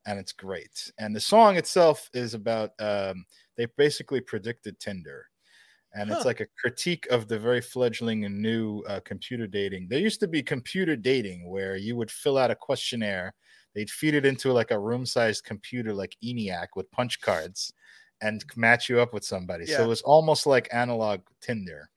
and 0.06 0.20
it's 0.20 0.34
great. 0.34 0.92
And 1.00 1.16
the 1.16 1.22
song 1.22 1.56
itself 1.56 2.10
is 2.14 2.34
about 2.34 2.72
um, 2.82 3.24
they 3.56 3.68
basically 3.78 4.20
predicted 4.20 4.78
Tinder, 4.78 5.26
and 5.94 6.10
Huh. 6.10 6.18
it's 6.18 6.26
like 6.26 6.42
a 6.42 6.48
critique 6.60 7.08
of 7.12 7.30
the 7.30 7.40
very 7.40 7.62
fledgling 7.62 8.26
and 8.26 8.42
new 8.42 8.82
uh, 8.90 9.00
computer 9.06 9.48
dating. 9.48 9.88
There 9.88 10.00
used 10.00 10.20
to 10.20 10.28
be 10.28 10.44
computer 10.44 10.98
dating 10.98 11.50
where 11.50 11.78
you 11.78 11.96
would 11.96 12.12
fill 12.12 12.38
out 12.38 12.52
a 12.52 12.56
questionnaire, 12.56 13.34
they'd 13.74 13.90
feed 13.90 14.16
it 14.16 14.26
into 14.26 14.52
like 14.52 14.72
a 14.72 14.80
room-sized 14.80 15.46
computer 15.46 15.94
like 15.94 16.18
ENIAC 16.22 16.68
with 16.76 16.92
punch 16.92 17.22
cards, 17.22 17.72
and 18.22 18.44
match 18.56 18.90
you 18.90 19.00
up 19.00 19.14
with 19.14 19.26
somebody. 19.26 19.66
So 19.66 19.80
Yeah. 19.80 19.84
it 19.84 19.88
was 19.88 20.02
almost 20.02 20.46
like 20.46 20.70
analog 20.72 21.22
Tinder 21.42 21.90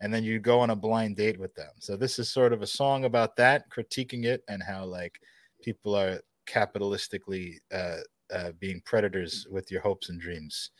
and 0.00 0.12
then 0.12 0.24
you 0.24 0.38
go 0.38 0.60
on 0.60 0.70
a 0.70 0.76
blind 0.76 1.16
date 1.16 1.38
with 1.38 1.54
them. 1.54 1.70
So 1.78 1.96
this 1.96 2.18
is 2.18 2.30
sort 2.30 2.52
of 2.52 2.62
a 2.62 2.66
song 2.66 3.04
about 3.04 3.36
that, 3.36 3.68
critiquing 3.70 4.24
it 4.24 4.42
and 4.48 4.62
how 4.62 4.84
like 4.84 5.20
people 5.62 5.94
are 5.94 6.20
capitalistically 6.46 7.56
uh, 7.72 7.98
uh, 8.32 8.52
being 8.58 8.80
predators 8.84 9.46
with 9.50 9.70
your 9.70 9.80
hopes 9.80 10.08
and 10.08 10.20
dreams 10.20 10.70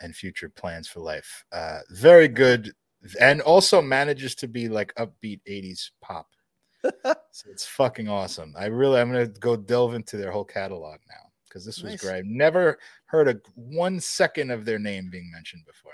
and 0.00 0.14
future 0.14 0.48
plans 0.48 0.88
for 0.88 1.00
life. 1.00 1.44
Uh, 1.52 1.80
very 1.90 2.28
good, 2.28 2.72
and 3.20 3.40
also 3.42 3.82
manages 3.82 4.34
to 4.36 4.48
be 4.48 4.68
like 4.68 4.94
upbeat 4.94 5.40
'80s 5.48 5.90
pop. 6.00 6.28
so 6.82 7.50
it's 7.50 7.66
fucking 7.66 8.08
awesome. 8.08 8.54
I 8.56 8.66
really, 8.66 9.00
I'm 9.00 9.12
gonna 9.12 9.26
go 9.26 9.56
delve 9.56 9.94
into 9.94 10.16
their 10.16 10.30
whole 10.30 10.44
catalog 10.44 11.00
now 11.08 11.30
because 11.54 11.64
this 11.64 11.80
was 11.82 11.92
Nice. 11.92 12.00
great. 12.02 12.16
I've 12.16 12.24
never 12.26 12.78
heard 13.04 13.28
a 13.28 13.40
one 13.54 14.00
second 14.00 14.50
of 14.50 14.64
their 14.64 14.80
name 14.80 15.08
being 15.08 15.30
mentioned 15.32 15.62
before. 15.64 15.92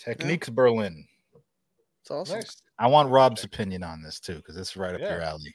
Techniques 0.00 0.48
Berlin. 0.48 1.06
It's 2.00 2.10
awesome. 2.10 2.40
nice. 2.40 2.60
I 2.76 2.88
want 2.88 3.08
Rob's 3.10 3.44
opinion 3.44 3.84
on 3.84 4.02
this 4.02 4.18
too, 4.18 4.34
because 4.34 4.56
it's 4.56 4.76
right 4.76 4.94
up 4.96 5.00
your 5.00 5.20
alley. 5.20 5.54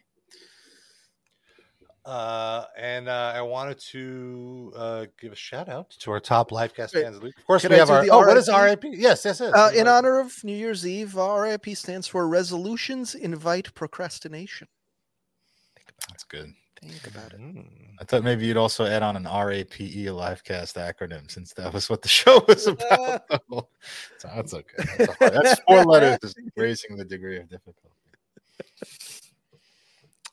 Uh, 2.06 2.64
and 2.78 3.10
uh, 3.10 3.34
I 3.36 3.42
wanted 3.42 3.78
to 3.92 4.72
uh, 4.78 5.06
give 5.20 5.34
a 5.34 5.36
shout 5.36 5.68
out 5.68 5.90
to 5.90 6.12
our 6.12 6.22
top 6.22 6.52
livecast 6.52 6.96
Wait, 6.96 7.04
fans 7.04 7.18
of 7.18 7.22
the 7.24 7.34
course, 7.46 7.64
could 7.64 7.72
we 7.72 7.76
I 7.76 7.80
have 7.80 7.90
our. 7.90 8.06
the 8.06 8.12
Oh, 8.12 8.20
what 8.20 8.38
is 8.38 8.48
RIP? 8.48 8.84
RIP? 8.84 8.94
Yes, 8.98 9.26
yes, 9.26 9.42
yes. 9.42 9.54
Uh, 9.54 9.72
in 9.76 9.90
honor 9.90 10.18
of 10.20 10.42
New 10.46 10.56
Year's 10.56 10.88
Eve, 10.88 11.18
uh, 11.18 11.30
RIP 11.38 11.76
stands 11.76 12.08
for 12.08 12.26
Resolutions 12.26 13.14
Invite 13.14 13.74
Procrastination. 13.76 14.70
That's 16.08 16.24
good. 16.24 16.54
Think 16.82 17.08
about 17.08 17.34
it. 17.34 17.40
Mm. 17.40 17.66
I 18.00 18.04
thought 18.04 18.24
maybe 18.24 18.46
you'd 18.46 18.58
also 18.58 18.86
add 18.86 19.02
on 19.02 19.16
an 19.16 19.24
RAPE 19.24 20.08
livecast 20.08 20.76
acronym 20.76 21.30
since 21.30 21.54
that 21.54 21.74
was 21.74 21.90
what 21.90 22.02
the 22.02 22.08
show 22.20 22.44
was 22.48 22.68
about. 22.68 23.24
so 23.50 23.68
that's 24.36 24.54
okay. 24.54 24.84
That's, 24.98 25.18
that's 25.18 25.60
four 25.62 25.84
letters, 25.86 26.20
is 26.24 26.36
raising 26.56 26.96
the 26.96 27.06
degree 27.06 27.38
of 27.38 27.50
difficulty. 27.50 27.90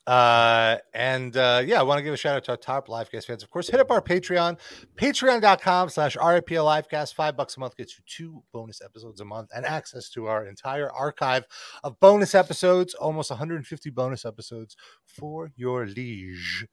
Uh, 0.06 0.76
and 0.92 1.36
uh, 1.36 1.62
yeah, 1.64 1.80
I 1.80 1.82
want 1.82 1.98
to 1.98 2.02
give 2.02 2.12
a 2.12 2.16
shout 2.16 2.36
out 2.36 2.44
to 2.44 2.50
our 2.52 2.56
top 2.56 2.88
livecast 2.88 3.24
fans. 3.24 3.42
Of 3.42 3.50
course, 3.50 3.68
hit 3.68 3.80
up 3.80 3.90
our 3.90 4.02
Patreon, 4.02 4.58
patreon.com 4.96 5.88
slash 5.88 6.16
RIPL 6.16 6.64
livecast. 6.64 7.14
Five 7.14 7.36
bucks 7.36 7.56
a 7.56 7.60
month 7.60 7.76
gets 7.76 7.96
you 7.98 8.04
two 8.06 8.42
bonus 8.52 8.82
episodes 8.82 9.20
a 9.20 9.24
month 9.24 9.50
and 9.54 9.64
access 9.64 10.10
to 10.10 10.26
our 10.26 10.46
entire 10.46 10.92
archive 10.92 11.44
of 11.82 11.98
bonus 12.00 12.34
episodes, 12.34 12.92
almost 12.94 13.30
150 13.30 13.90
bonus 13.90 14.24
episodes 14.24 14.76
for 15.06 15.50
your 15.56 15.86
liege. 15.86 16.66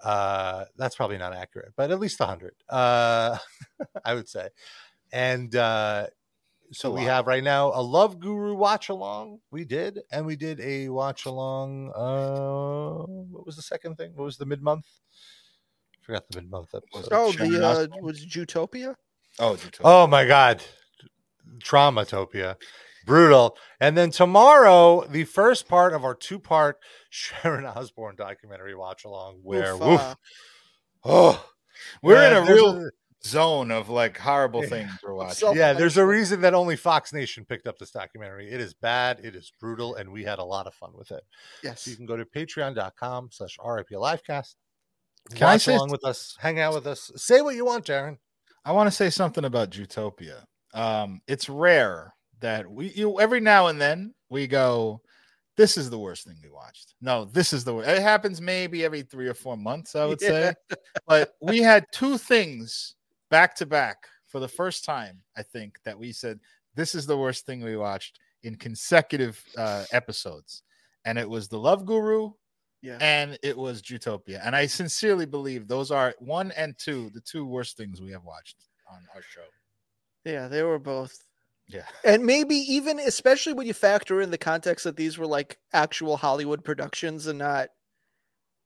Uh, 0.00 0.64
that's 0.76 0.96
probably 0.96 1.18
not 1.18 1.34
accurate, 1.34 1.72
but 1.76 1.90
at 1.90 2.00
least 2.00 2.18
100, 2.18 2.54
uh, 2.68 3.36
I 4.04 4.14
would 4.14 4.28
say. 4.28 4.48
And 5.12 5.54
uh, 5.54 6.08
so 6.72 6.90
we 6.90 7.00
lot. 7.00 7.08
have 7.08 7.26
right 7.26 7.42
now 7.42 7.72
a 7.74 7.82
Love 7.82 8.20
Guru 8.20 8.54
watch 8.54 8.88
along. 8.88 9.40
We 9.50 9.64
did, 9.64 10.00
and 10.12 10.26
we 10.26 10.36
did 10.36 10.60
a 10.60 10.88
watch 10.88 11.26
along. 11.26 11.92
Uh, 11.94 13.06
what 13.30 13.46
was 13.46 13.56
the 13.56 13.62
second 13.62 13.96
thing? 13.96 14.12
What 14.14 14.24
was 14.24 14.36
the 14.36 14.46
mid 14.46 14.62
month? 14.62 14.86
Forgot 16.02 16.24
the 16.30 16.40
mid 16.40 16.50
month 16.50 16.74
episode. 16.74 17.08
Oh, 17.12 17.32
the 17.32 17.66
uh, 17.66 17.86
was 18.00 18.22
it 18.22 18.28
Jewtopia? 18.28 18.94
Oh, 19.38 19.54
Jewtopia. 19.54 19.80
Oh 19.84 20.06
my 20.06 20.24
god, 20.26 20.62
Traumatopia, 21.62 22.56
brutal. 23.06 23.56
And 23.80 23.96
then 23.96 24.10
tomorrow, 24.10 25.04
the 25.06 25.24
first 25.24 25.68
part 25.68 25.92
of 25.92 26.04
our 26.04 26.14
two-part 26.14 26.78
Sharon 27.10 27.64
Osbourne 27.64 28.16
documentary 28.16 28.74
watch 28.74 29.04
along, 29.04 29.40
where 29.42 29.74
Oof, 29.74 29.80
woof, 29.80 30.00
uh, 30.00 30.14
oh, 31.04 31.50
We're 32.02 32.14
man, 32.14 32.42
in 32.42 32.48
a 32.48 32.54
real 32.54 32.90
zone 33.24 33.70
of 33.70 33.88
like 33.88 34.16
horrible 34.16 34.62
things 34.62 34.90
we're 35.02 35.14
watching. 35.14 35.54
Yeah, 35.54 35.72
there's 35.72 35.96
a 35.96 36.06
reason 36.06 36.40
that 36.42 36.54
only 36.54 36.76
Fox 36.76 37.12
Nation 37.12 37.44
picked 37.44 37.66
up 37.66 37.78
this 37.78 37.90
documentary. 37.90 38.50
It 38.50 38.60
is 38.60 38.74
bad, 38.74 39.20
it 39.22 39.34
is 39.34 39.52
brutal, 39.60 39.96
and 39.96 40.10
we 40.10 40.24
had 40.24 40.38
a 40.38 40.44
lot 40.44 40.66
of 40.66 40.74
fun 40.74 40.92
with 40.94 41.10
it. 41.10 41.22
Yes. 41.62 41.82
So 41.82 41.90
you 41.90 41.96
can 41.96 42.06
go 42.06 42.16
to 42.16 42.24
patreon.com 42.24 43.30
slash 43.32 43.56
RIP 43.64 43.90
Livecast. 43.90 44.54
Can 45.34 45.46
Watch 45.46 45.62
say- 45.62 45.74
along 45.74 45.90
with 45.90 46.04
us, 46.04 46.36
hang 46.38 46.60
out 46.60 46.74
with 46.74 46.86
us, 46.86 47.10
say 47.16 47.40
what 47.40 47.54
you 47.54 47.64
want, 47.64 47.86
Darren. 47.86 48.18
I 48.64 48.72
want 48.72 48.86
to 48.88 48.94
say 48.94 49.10
something 49.10 49.44
about 49.44 49.70
Jewtopia. 49.70 50.44
Um, 50.74 51.20
it's 51.26 51.48
rare 51.48 52.14
that 52.40 52.70
we 52.70 52.88
you 52.88 53.18
every 53.20 53.40
now 53.40 53.66
and 53.68 53.80
then 53.80 54.14
we 54.30 54.46
go, 54.46 55.00
this 55.56 55.76
is 55.76 55.90
the 55.90 55.98
worst 55.98 56.24
thing 56.24 56.36
we 56.42 56.50
watched. 56.50 56.94
No, 57.00 57.24
this 57.24 57.52
is 57.52 57.64
the 57.64 57.74
worst. 57.74 57.88
It 57.88 58.00
happens 58.00 58.40
maybe 58.40 58.84
every 58.84 59.02
three 59.02 59.26
or 59.26 59.34
four 59.34 59.56
months, 59.56 59.96
I 59.96 60.04
would 60.06 60.20
say. 60.20 60.54
But 61.06 61.32
we 61.40 61.58
had 61.58 61.84
two 61.92 62.16
things 62.18 62.94
back 63.30 63.54
to 63.56 63.66
back 63.66 64.06
for 64.26 64.40
the 64.40 64.48
first 64.48 64.84
time, 64.84 65.22
I 65.36 65.42
think, 65.42 65.78
that 65.84 65.98
we 65.98 66.12
said 66.12 66.40
this 66.74 66.94
is 66.94 67.06
the 67.06 67.16
worst 67.18 67.46
thing 67.46 67.62
we 67.62 67.76
watched 67.76 68.18
in 68.42 68.56
consecutive 68.56 69.42
uh, 69.56 69.84
episodes. 69.92 70.62
And 71.04 71.18
it 71.18 71.28
was 71.28 71.48
the 71.48 71.58
Love 71.58 71.86
Guru 71.86 72.32
Yeah. 72.82 72.98
and 73.00 73.38
it 73.42 73.56
was 73.56 73.82
Jewtopia. 73.82 74.40
And 74.44 74.54
I 74.54 74.66
sincerely 74.66 75.26
believe 75.26 75.66
those 75.66 75.90
are 75.90 76.14
one 76.18 76.52
and 76.52 76.76
two, 76.78 77.10
the 77.14 77.20
two 77.20 77.46
worst 77.46 77.76
things 77.76 78.00
we 78.00 78.12
have 78.12 78.24
watched 78.24 78.56
on 78.90 78.98
our 79.14 79.22
show. 79.22 79.44
Yeah, 80.24 80.48
they 80.48 80.62
were 80.62 80.78
both. 80.78 81.24
Yeah. 81.66 81.84
And 82.04 82.24
maybe 82.24 82.54
even, 82.56 82.98
especially 82.98 83.52
when 83.54 83.66
you 83.66 83.74
factor 83.74 84.20
in 84.20 84.30
the 84.30 84.38
context 84.38 84.84
that 84.84 84.96
these 84.96 85.18
were 85.18 85.26
like 85.26 85.58
actual 85.72 86.16
Hollywood 86.16 86.64
productions 86.64 87.26
and 87.26 87.38
not 87.38 87.68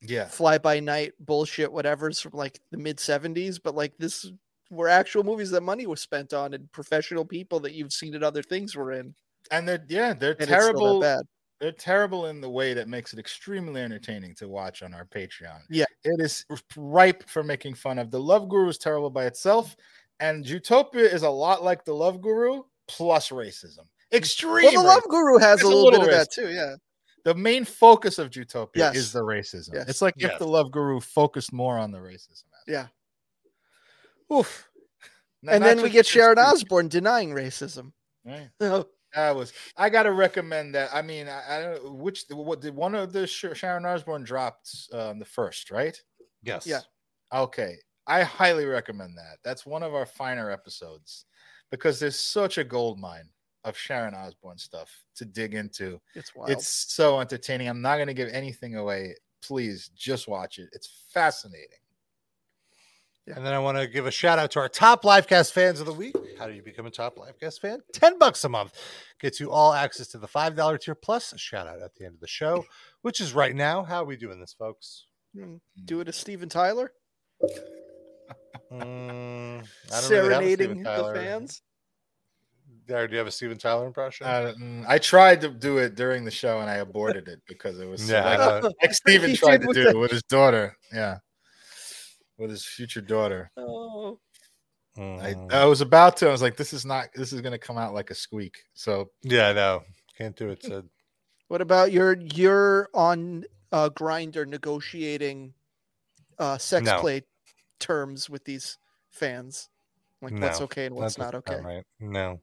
Yeah. 0.00 0.26
fly 0.26 0.58
by 0.58 0.80
night 0.80 1.12
bullshit, 1.20 1.72
whatever's 1.72 2.20
from 2.20 2.32
like 2.32 2.60
the 2.70 2.78
mid 2.78 2.98
70s, 2.98 3.58
but 3.62 3.74
like 3.74 3.94
this 3.98 4.30
were 4.72 4.88
actual 4.88 5.22
movies 5.22 5.50
that 5.50 5.62
money 5.62 5.86
was 5.86 6.00
spent 6.00 6.32
on 6.32 6.54
and 6.54 6.70
professional 6.72 7.24
people 7.24 7.60
that 7.60 7.72
you've 7.74 7.92
seen 7.92 8.14
in 8.14 8.22
other 8.24 8.42
things 8.42 8.74
were 8.74 8.92
in. 8.92 9.14
And 9.50 9.68
they're 9.68 9.84
yeah, 9.88 10.14
they're 10.14 10.36
And 10.40 10.48
terrible. 10.48 11.00
bad. 11.00 11.20
They're 11.60 11.70
terrible 11.72 12.26
in 12.26 12.40
the 12.40 12.50
way 12.50 12.74
that 12.74 12.88
makes 12.88 13.12
it 13.12 13.18
extremely 13.20 13.80
entertaining 13.82 14.34
to 14.36 14.48
watch 14.48 14.82
on 14.82 14.94
our 14.94 15.04
Patreon. 15.04 15.60
Yeah. 15.70 15.84
It 16.02 16.20
is 16.20 16.44
ripe 16.76 17.28
for 17.28 17.44
making 17.44 17.74
fun 17.74 17.98
of. 18.00 18.10
The 18.10 18.18
Love 18.18 18.48
Guru 18.48 18.68
is 18.68 18.78
terrible 18.78 19.10
by 19.10 19.26
itself, 19.26 19.76
and 20.18 20.44
Jewtopia 20.44 21.12
is 21.12 21.22
a 21.22 21.30
lot 21.30 21.62
like 21.62 21.84
the 21.84 21.94
Love 21.94 22.20
Guru 22.20 22.62
plus 22.88 23.28
racism. 23.28 23.86
Extreme. 24.12 24.64
Well, 24.64 24.72
the 24.82 24.88
Love 24.88 25.02
racism. 25.04 25.10
Guru 25.10 25.38
has 25.38 25.60
There's 25.60 25.62
a 25.62 25.66
a 25.66 25.68
little, 25.68 25.84
little 25.84 26.00
bit 26.00 26.12
of 26.14 26.18
that 26.18 26.32
too. 26.32 26.48
Yeah. 26.50 26.74
The 27.24 27.34
main 27.34 27.64
focus 27.64 28.18
of 28.18 28.30
Jewtopia 28.30 28.70
Yes. 28.74 28.96
is 28.96 29.12
the 29.12 29.20
racism. 29.22 29.74
Yes. 29.74 29.88
It's 29.88 30.02
like 30.02 30.14
Yes. 30.16 30.32
if 30.32 30.38
the 30.40 30.48
Love 30.48 30.72
Guru 30.72 30.98
focused 30.98 31.52
more 31.52 31.78
on 31.78 31.92
the 31.92 31.98
racism. 31.98 32.44
Yeah. 32.66 32.88
Oof. 34.32 34.68
Not- 35.42 35.54
and 35.56 35.62
not 35.64 35.68
then 35.76 35.82
we 35.82 35.90
get 35.90 36.06
Sharon 36.06 36.36
Steve. 36.36 36.46
Osbourne 36.46 36.88
denying 36.88 37.30
racism. 37.30 37.92
Right. 38.24 38.48
Oh, 38.60 38.86
That 39.14 39.34
was. 39.36 39.52
I 39.76 39.90
got 39.90 40.04
to 40.04 40.12
recommend 40.12 40.74
that. 40.74 40.90
I 40.94 41.02
mean, 41.02 41.28
I, 41.28 41.42
I 41.58 41.60
don't 41.60 41.84
know 41.84 41.92
which. 41.92 42.24
What 42.30 42.60
did 42.60 42.74
one 42.74 42.94
of 42.94 43.12
the 43.12 43.26
Sharon 43.26 43.84
Osbourne 43.84 44.22
dropped 44.24 44.70
um, 44.92 45.18
the 45.18 45.24
first, 45.24 45.70
right? 45.70 46.00
Yes. 46.42 46.66
Yeah. 46.66 46.80
Okay, 47.34 47.76
I 48.06 48.22
highly 48.22 48.64
recommend 48.66 49.16
that. 49.18 49.38
That's 49.44 49.66
one 49.66 49.82
of 49.82 49.94
our 49.94 50.06
finer 50.06 50.50
episodes 50.50 51.24
because 51.70 51.98
there's 52.00 52.18
such 52.20 52.58
a 52.58 52.64
gold 52.64 52.98
mine 52.98 53.28
of 53.64 53.76
Sharon 53.76 54.14
Osbourne 54.14 54.58
stuff 54.58 54.90
to 55.16 55.24
dig 55.24 55.54
into. 55.54 56.00
it's 56.14 56.34
wild. 56.34 56.50
It's 56.50 56.68
so 56.68 57.20
entertaining. 57.20 57.68
I'm 57.68 57.82
not 57.82 57.96
going 57.96 58.08
to 58.08 58.14
give 58.14 58.28
anything 58.28 58.76
away. 58.76 59.14
Please 59.42 59.90
just 59.94 60.26
watch 60.28 60.58
it. 60.58 60.68
It's 60.72 61.04
fascinating. 61.12 61.81
And 63.28 63.46
then 63.46 63.52
I 63.54 63.58
want 63.60 63.78
to 63.78 63.86
give 63.86 64.06
a 64.06 64.10
shout 64.10 64.38
out 64.40 64.50
to 64.52 64.58
our 64.60 64.68
top 64.68 65.04
livecast 65.04 65.52
fans 65.52 65.78
of 65.78 65.86
the 65.86 65.92
week. 65.92 66.16
How 66.38 66.46
do 66.48 66.54
you 66.54 66.62
become 66.62 66.86
a 66.86 66.90
top 66.90 67.16
livecast 67.16 67.60
fan? 67.60 67.78
10 67.92 68.18
bucks 68.18 68.42
a 68.42 68.48
month 68.48 68.76
gets 69.20 69.38
you 69.38 69.50
all 69.50 69.72
access 69.72 70.08
to 70.08 70.18
the 70.18 70.26
$5 70.26 70.80
tier 70.80 70.94
plus 70.96 71.32
a 71.32 71.38
shout 71.38 71.68
out 71.68 71.80
at 71.82 71.94
the 71.94 72.04
end 72.04 72.14
of 72.14 72.20
the 72.20 72.26
show, 72.26 72.64
which 73.02 73.20
is 73.20 73.32
right 73.32 73.54
now. 73.54 73.84
How 73.84 74.02
are 74.02 74.04
we 74.06 74.16
doing 74.16 74.40
this, 74.40 74.54
folks? 74.58 75.06
Mm, 75.36 75.60
Do 75.84 76.00
it 76.00 76.08
as 76.08 76.16
Steven 76.16 76.48
Tyler, 76.48 76.92
Mm, 78.72 79.66
I 79.92 80.00
don't 80.00 80.10
really 80.10 80.32
have 80.32 80.42
a 80.42 80.56
serenading 80.56 80.82
the 80.82 81.12
fans. 81.14 81.62
Darren, 82.86 83.08
do 83.08 83.12
you 83.12 83.18
have 83.18 83.26
a 83.26 83.30
Steven 83.30 83.58
Tyler 83.58 83.86
impression? 83.86 84.26
Uh, 84.26 84.54
mm, 84.58 84.84
I 84.88 84.98
tried 84.98 85.42
to 85.42 85.50
do 85.50 85.78
it 85.78 85.94
during 85.94 86.24
the 86.24 86.30
show 86.30 86.60
and 86.60 86.70
I 86.70 86.76
aborted 86.76 87.28
it 87.28 87.40
because 87.46 87.78
it 87.78 87.86
was 87.86 88.08
Yeah, 88.08 88.24
like, 88.24 88.62
know. 88.62 88.72
like 88.82 88.94
Steven 88.94 89.34
tried 89.36 89.60
to 89.62 89.66
do 89.72 89.84
the- 89.84 89.90
it 89.90 89.96
with 89.98 90.10
his 90.10 90.22
daughter. 90.22 90.74
Yeah, 90.92 91.18
with 92.38 92.50
his 92.50 92.64
future 92.64 93.00
daughter. 93.00 93.50
Oh, 93.56 94.18
I, 94.96 95.00
Mm. 95.34 95.52
I 95.52 95.64
was 95.64 95.80
about 95.80 96.18
to. 96.18 96.28
I 96.28 96.32
was 96.32 96.42
like, 96.42 96.56
"This 96.56 96.74
is 96.74 96.84
not. 96.84 97.08
This 97.14 97.32
is 97.32 97.40
going 97.40 97.52
to 97.52 97.58
come 97.58 97.78
out 97.78 97.94
like 97.94 98.10
a 98.10 98.14
squeak." 98.14 98.64
So 98.74 99.10
yeah, 99.22 99.48
I 99.48 99.52
know. 99.54 99.82
Can't 100.18 100.36
do 100.36 100.50
it. 100.50 100.62
Sid. 100.62 100.86
what 101.48 101.62
about 101.62 101.92
your 101.92 102.18
you're 102.34 102.90
on 102.92 103.44
uh, 103.72 103.88
Grindr 103.88 104.46
negotiating 104.46 105.54
uh, 106.38 106.58
sex 106.58 106.84
No. 106.84 107.00
play 107.00 107.22
terms 107.78 108.28
with 108.28 108.44
these 108.44 108.76
fans? 109.10 109.70
Like 110.20 110.38
what's 110.38 110.60
okay 110.60 110.86
and 110.86 110.94
what's 110.94 111.16
not 111.16 111.32
doesn't 111.32 111.48
okay? 111.50 111.62
Right. 111.62 111.84
No. 111.98 112.40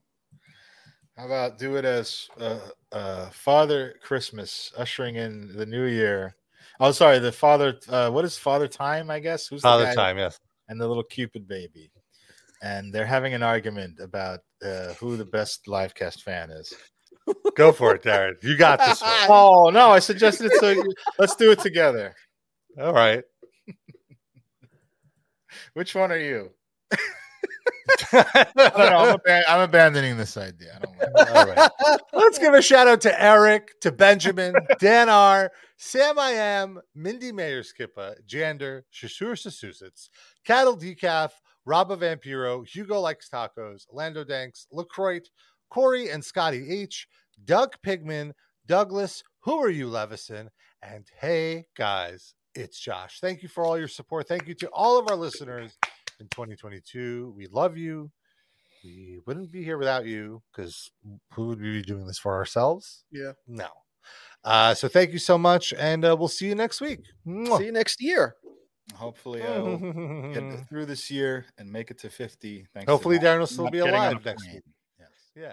How 1.16 1.26
about 1.26 1.58
do 1.58 1.76
it 1.76 1.84
as 1.84 2.28
uh, 2.40 2.58
uh, 2.92 3.30
Father 3.30 3.94
Christmas 4.02 4.72
ushering 4.76 5.16
in 5.16 5.54
the 5.54 5.66
new 5.66 5.84
year? 5.84 6.34
Oh, 6.80 6.92
sorry, 6.92 7.18
the 7.18 7.30
Father. 7.30 7.78
Uh, 7.88 8.10
what 8.10 8.24
is 8.24 8.38
Father 8.38 8.66
Time? 8.66 9.10
I 9.10 9.20
guess 9.20 9.46
who's 9.46 9.60
the 9.60 9.68
Father 9.68 9.84
guy- 9.84 9.94
time, 9.94 10.16
yes. 10.18 10.38
and 10.68 10.80
the 10.80 10.88
little 10.88 11.02
Cupid 11.02 11.46
baby, 11.46 11.90
and 12.62 12.92
they're 12.92 13.04
having 13.06 13.34
an 13.34 13.42
argument 13.42 14.00
about 14.00 14.40
uh, 14.64 14.94
who 14.94 15.16
the 15.18 15.24
best 15.26 15.66
livecast 15.66 16.22
fan 16.22 16.50
is. 16.50 16.72
Go 17.54 17.70
for 17.70 17.94
it, 17.94 18.02
Darren. 18.02 18.42
You 18.42 18.56
got 18.56 18.78
this 18.78 19.02
one. 19.02 19.10
Oh 19.28 19.70
no, 19.70 19.90
I 19.90 19.98
suggested 19.98 20.50
it. 20.50 20.58
So 20.58 20.82
let's 21.18 21.36
do 21.36 21.50
it 21.50 21.58
together. 21.60 22.14
All 22.80 22.94
right. 22.94 23.22
Which 25.74 25.94
one 25.94 26.10
are 26.10 26.18
you? 26.18 26.50
I 28.12 28.46
don't 28.54 28.76
know. 28.76 28.98
I'm, 28.98 29.18
aban- 29.26 29.42
I'm 29.48 29.60
abandoning 29.60 30.16
this 30.16 30.36
idea. 30.36 30.78
I 30.80 31.24
don't 31.24 31.48
like 31.48 31.70
Let's 32.12 32.38
give 32.38 32.54
a 32.54 32.62
shout 32.62 32.88
out 32.88 33.00
to 33.02 33.22
Eric, 33.22 33.80
to 33.80 33.92
Benjamin, 33.92 34.54
Dan 34.78 35.08
R, 35.08 35.50
Sam 35.76 36.18
I 36.18 36.30
Am, 36.30 36.80
Mindy 36.94 37.32
Mayer 37.32 37.62
Skippa, 37.62 38.14
Jander, 38.26 38.82
Shasur 38.92 39.32
Sasusitz, 39.32 40.08
Cattle 40.44 40.76
Decaf, 40.76 41.30
Robba 41.66 41.96
Vampiro, 41.96 42.66
Hugo 42.66 43.00
Likes 43.00 43.28
Tacos, 43.28 43.86
Lando 43.92 44.24
Danks, 44.24 44.66
LaCroix, 44.72 45.20
Corey 45.70 46.10
and 46.10 46.24
Scotty 46.24 46.68
H, 46.70 47.06
Doug 47.44 47.76
Pigman, 47.84 48.32
Douglas, 48.66 49.22
Who 49.40 49.58
Are 49.58 49.70
You 49.70 49.88
Levison, 49.88 50.50
and 50.82 51.06
hey 51.20 51.66
guys, 51.76 52.34
it's 52.54 52.78
Josh. 52.80 53.20
Thank 53.20 53.42
you 53.42 53.48
for 53.48 53.64
all 53.64 53.78
your 53.78 53.88
support. 53.88 54.28
Thank 54.28 54.48
you 54.48 54.54
to 54.54 54.68
all 54.68 54.98
of 54.98 55.10
our 55.10 55.16
listeners 55.16 55.76
in 56.20 56.28
2022. 56.28 57.34
We 57.36 57.46
love 57.48 57.76
you. 57.76 58.10
We 58.84 59.20
wouldn't 59.26 59.50
be 59.50 59.62
here 59.62 59.76
without 59.78 60.06
you 60.06 60.42
because 60.50 60.90
who 61.34 61.48
would 61.48 61.60
we 61.60 61.72
be 61.72 61.82
doing 61.82 62.06
this 62.06 62.18
for 62.18 62.34
ourselves? 62.34 63.04
Yeah. 63.10 63.32
No. 63.46 63.68
Uh, 64.42 64.72
so 64.74 64.88
thank 64.88 65.12
you 65.12 65.18
so 65.18 65.36
much, 65.36 65.74
and 65.78 66.02
uh, 66.04 66.16
we'll 66.18 66.28
see 66.28 66.46
you 66.46 66.54
next 66.54 66.80
week. 66.80 67.00
See 67.26 67.64
you 67.66 67.72
next 67.72 68.00
year. 68.00 68.36
Hopefully, 68.94 69.42
I 69.42 69.58
will 69.58 70.32
get 70.32 70.66
through 70.68 70.86
this 70.86 71.10
year 71.10 71.44
and 71.58 71.70
make 71.70 71.90
it 71.90 71.98
to 71.98 72.08
50. 72.10 72.66
Thanks 72.72 72.86
to 72.86 72.90
Hopefully, 72.90 73.16
not- 73.16 73.24
Darren 73.24 73.38
will 73.40 73.46
still 73.46 73.70
be 73.70 73.78
alive 73.80 74.24
next 74.24 74.42
plane. 74.44 74.54
week. 74.54 74.62
Yes. 74.98 75.08
Yeah. 75.36 75.52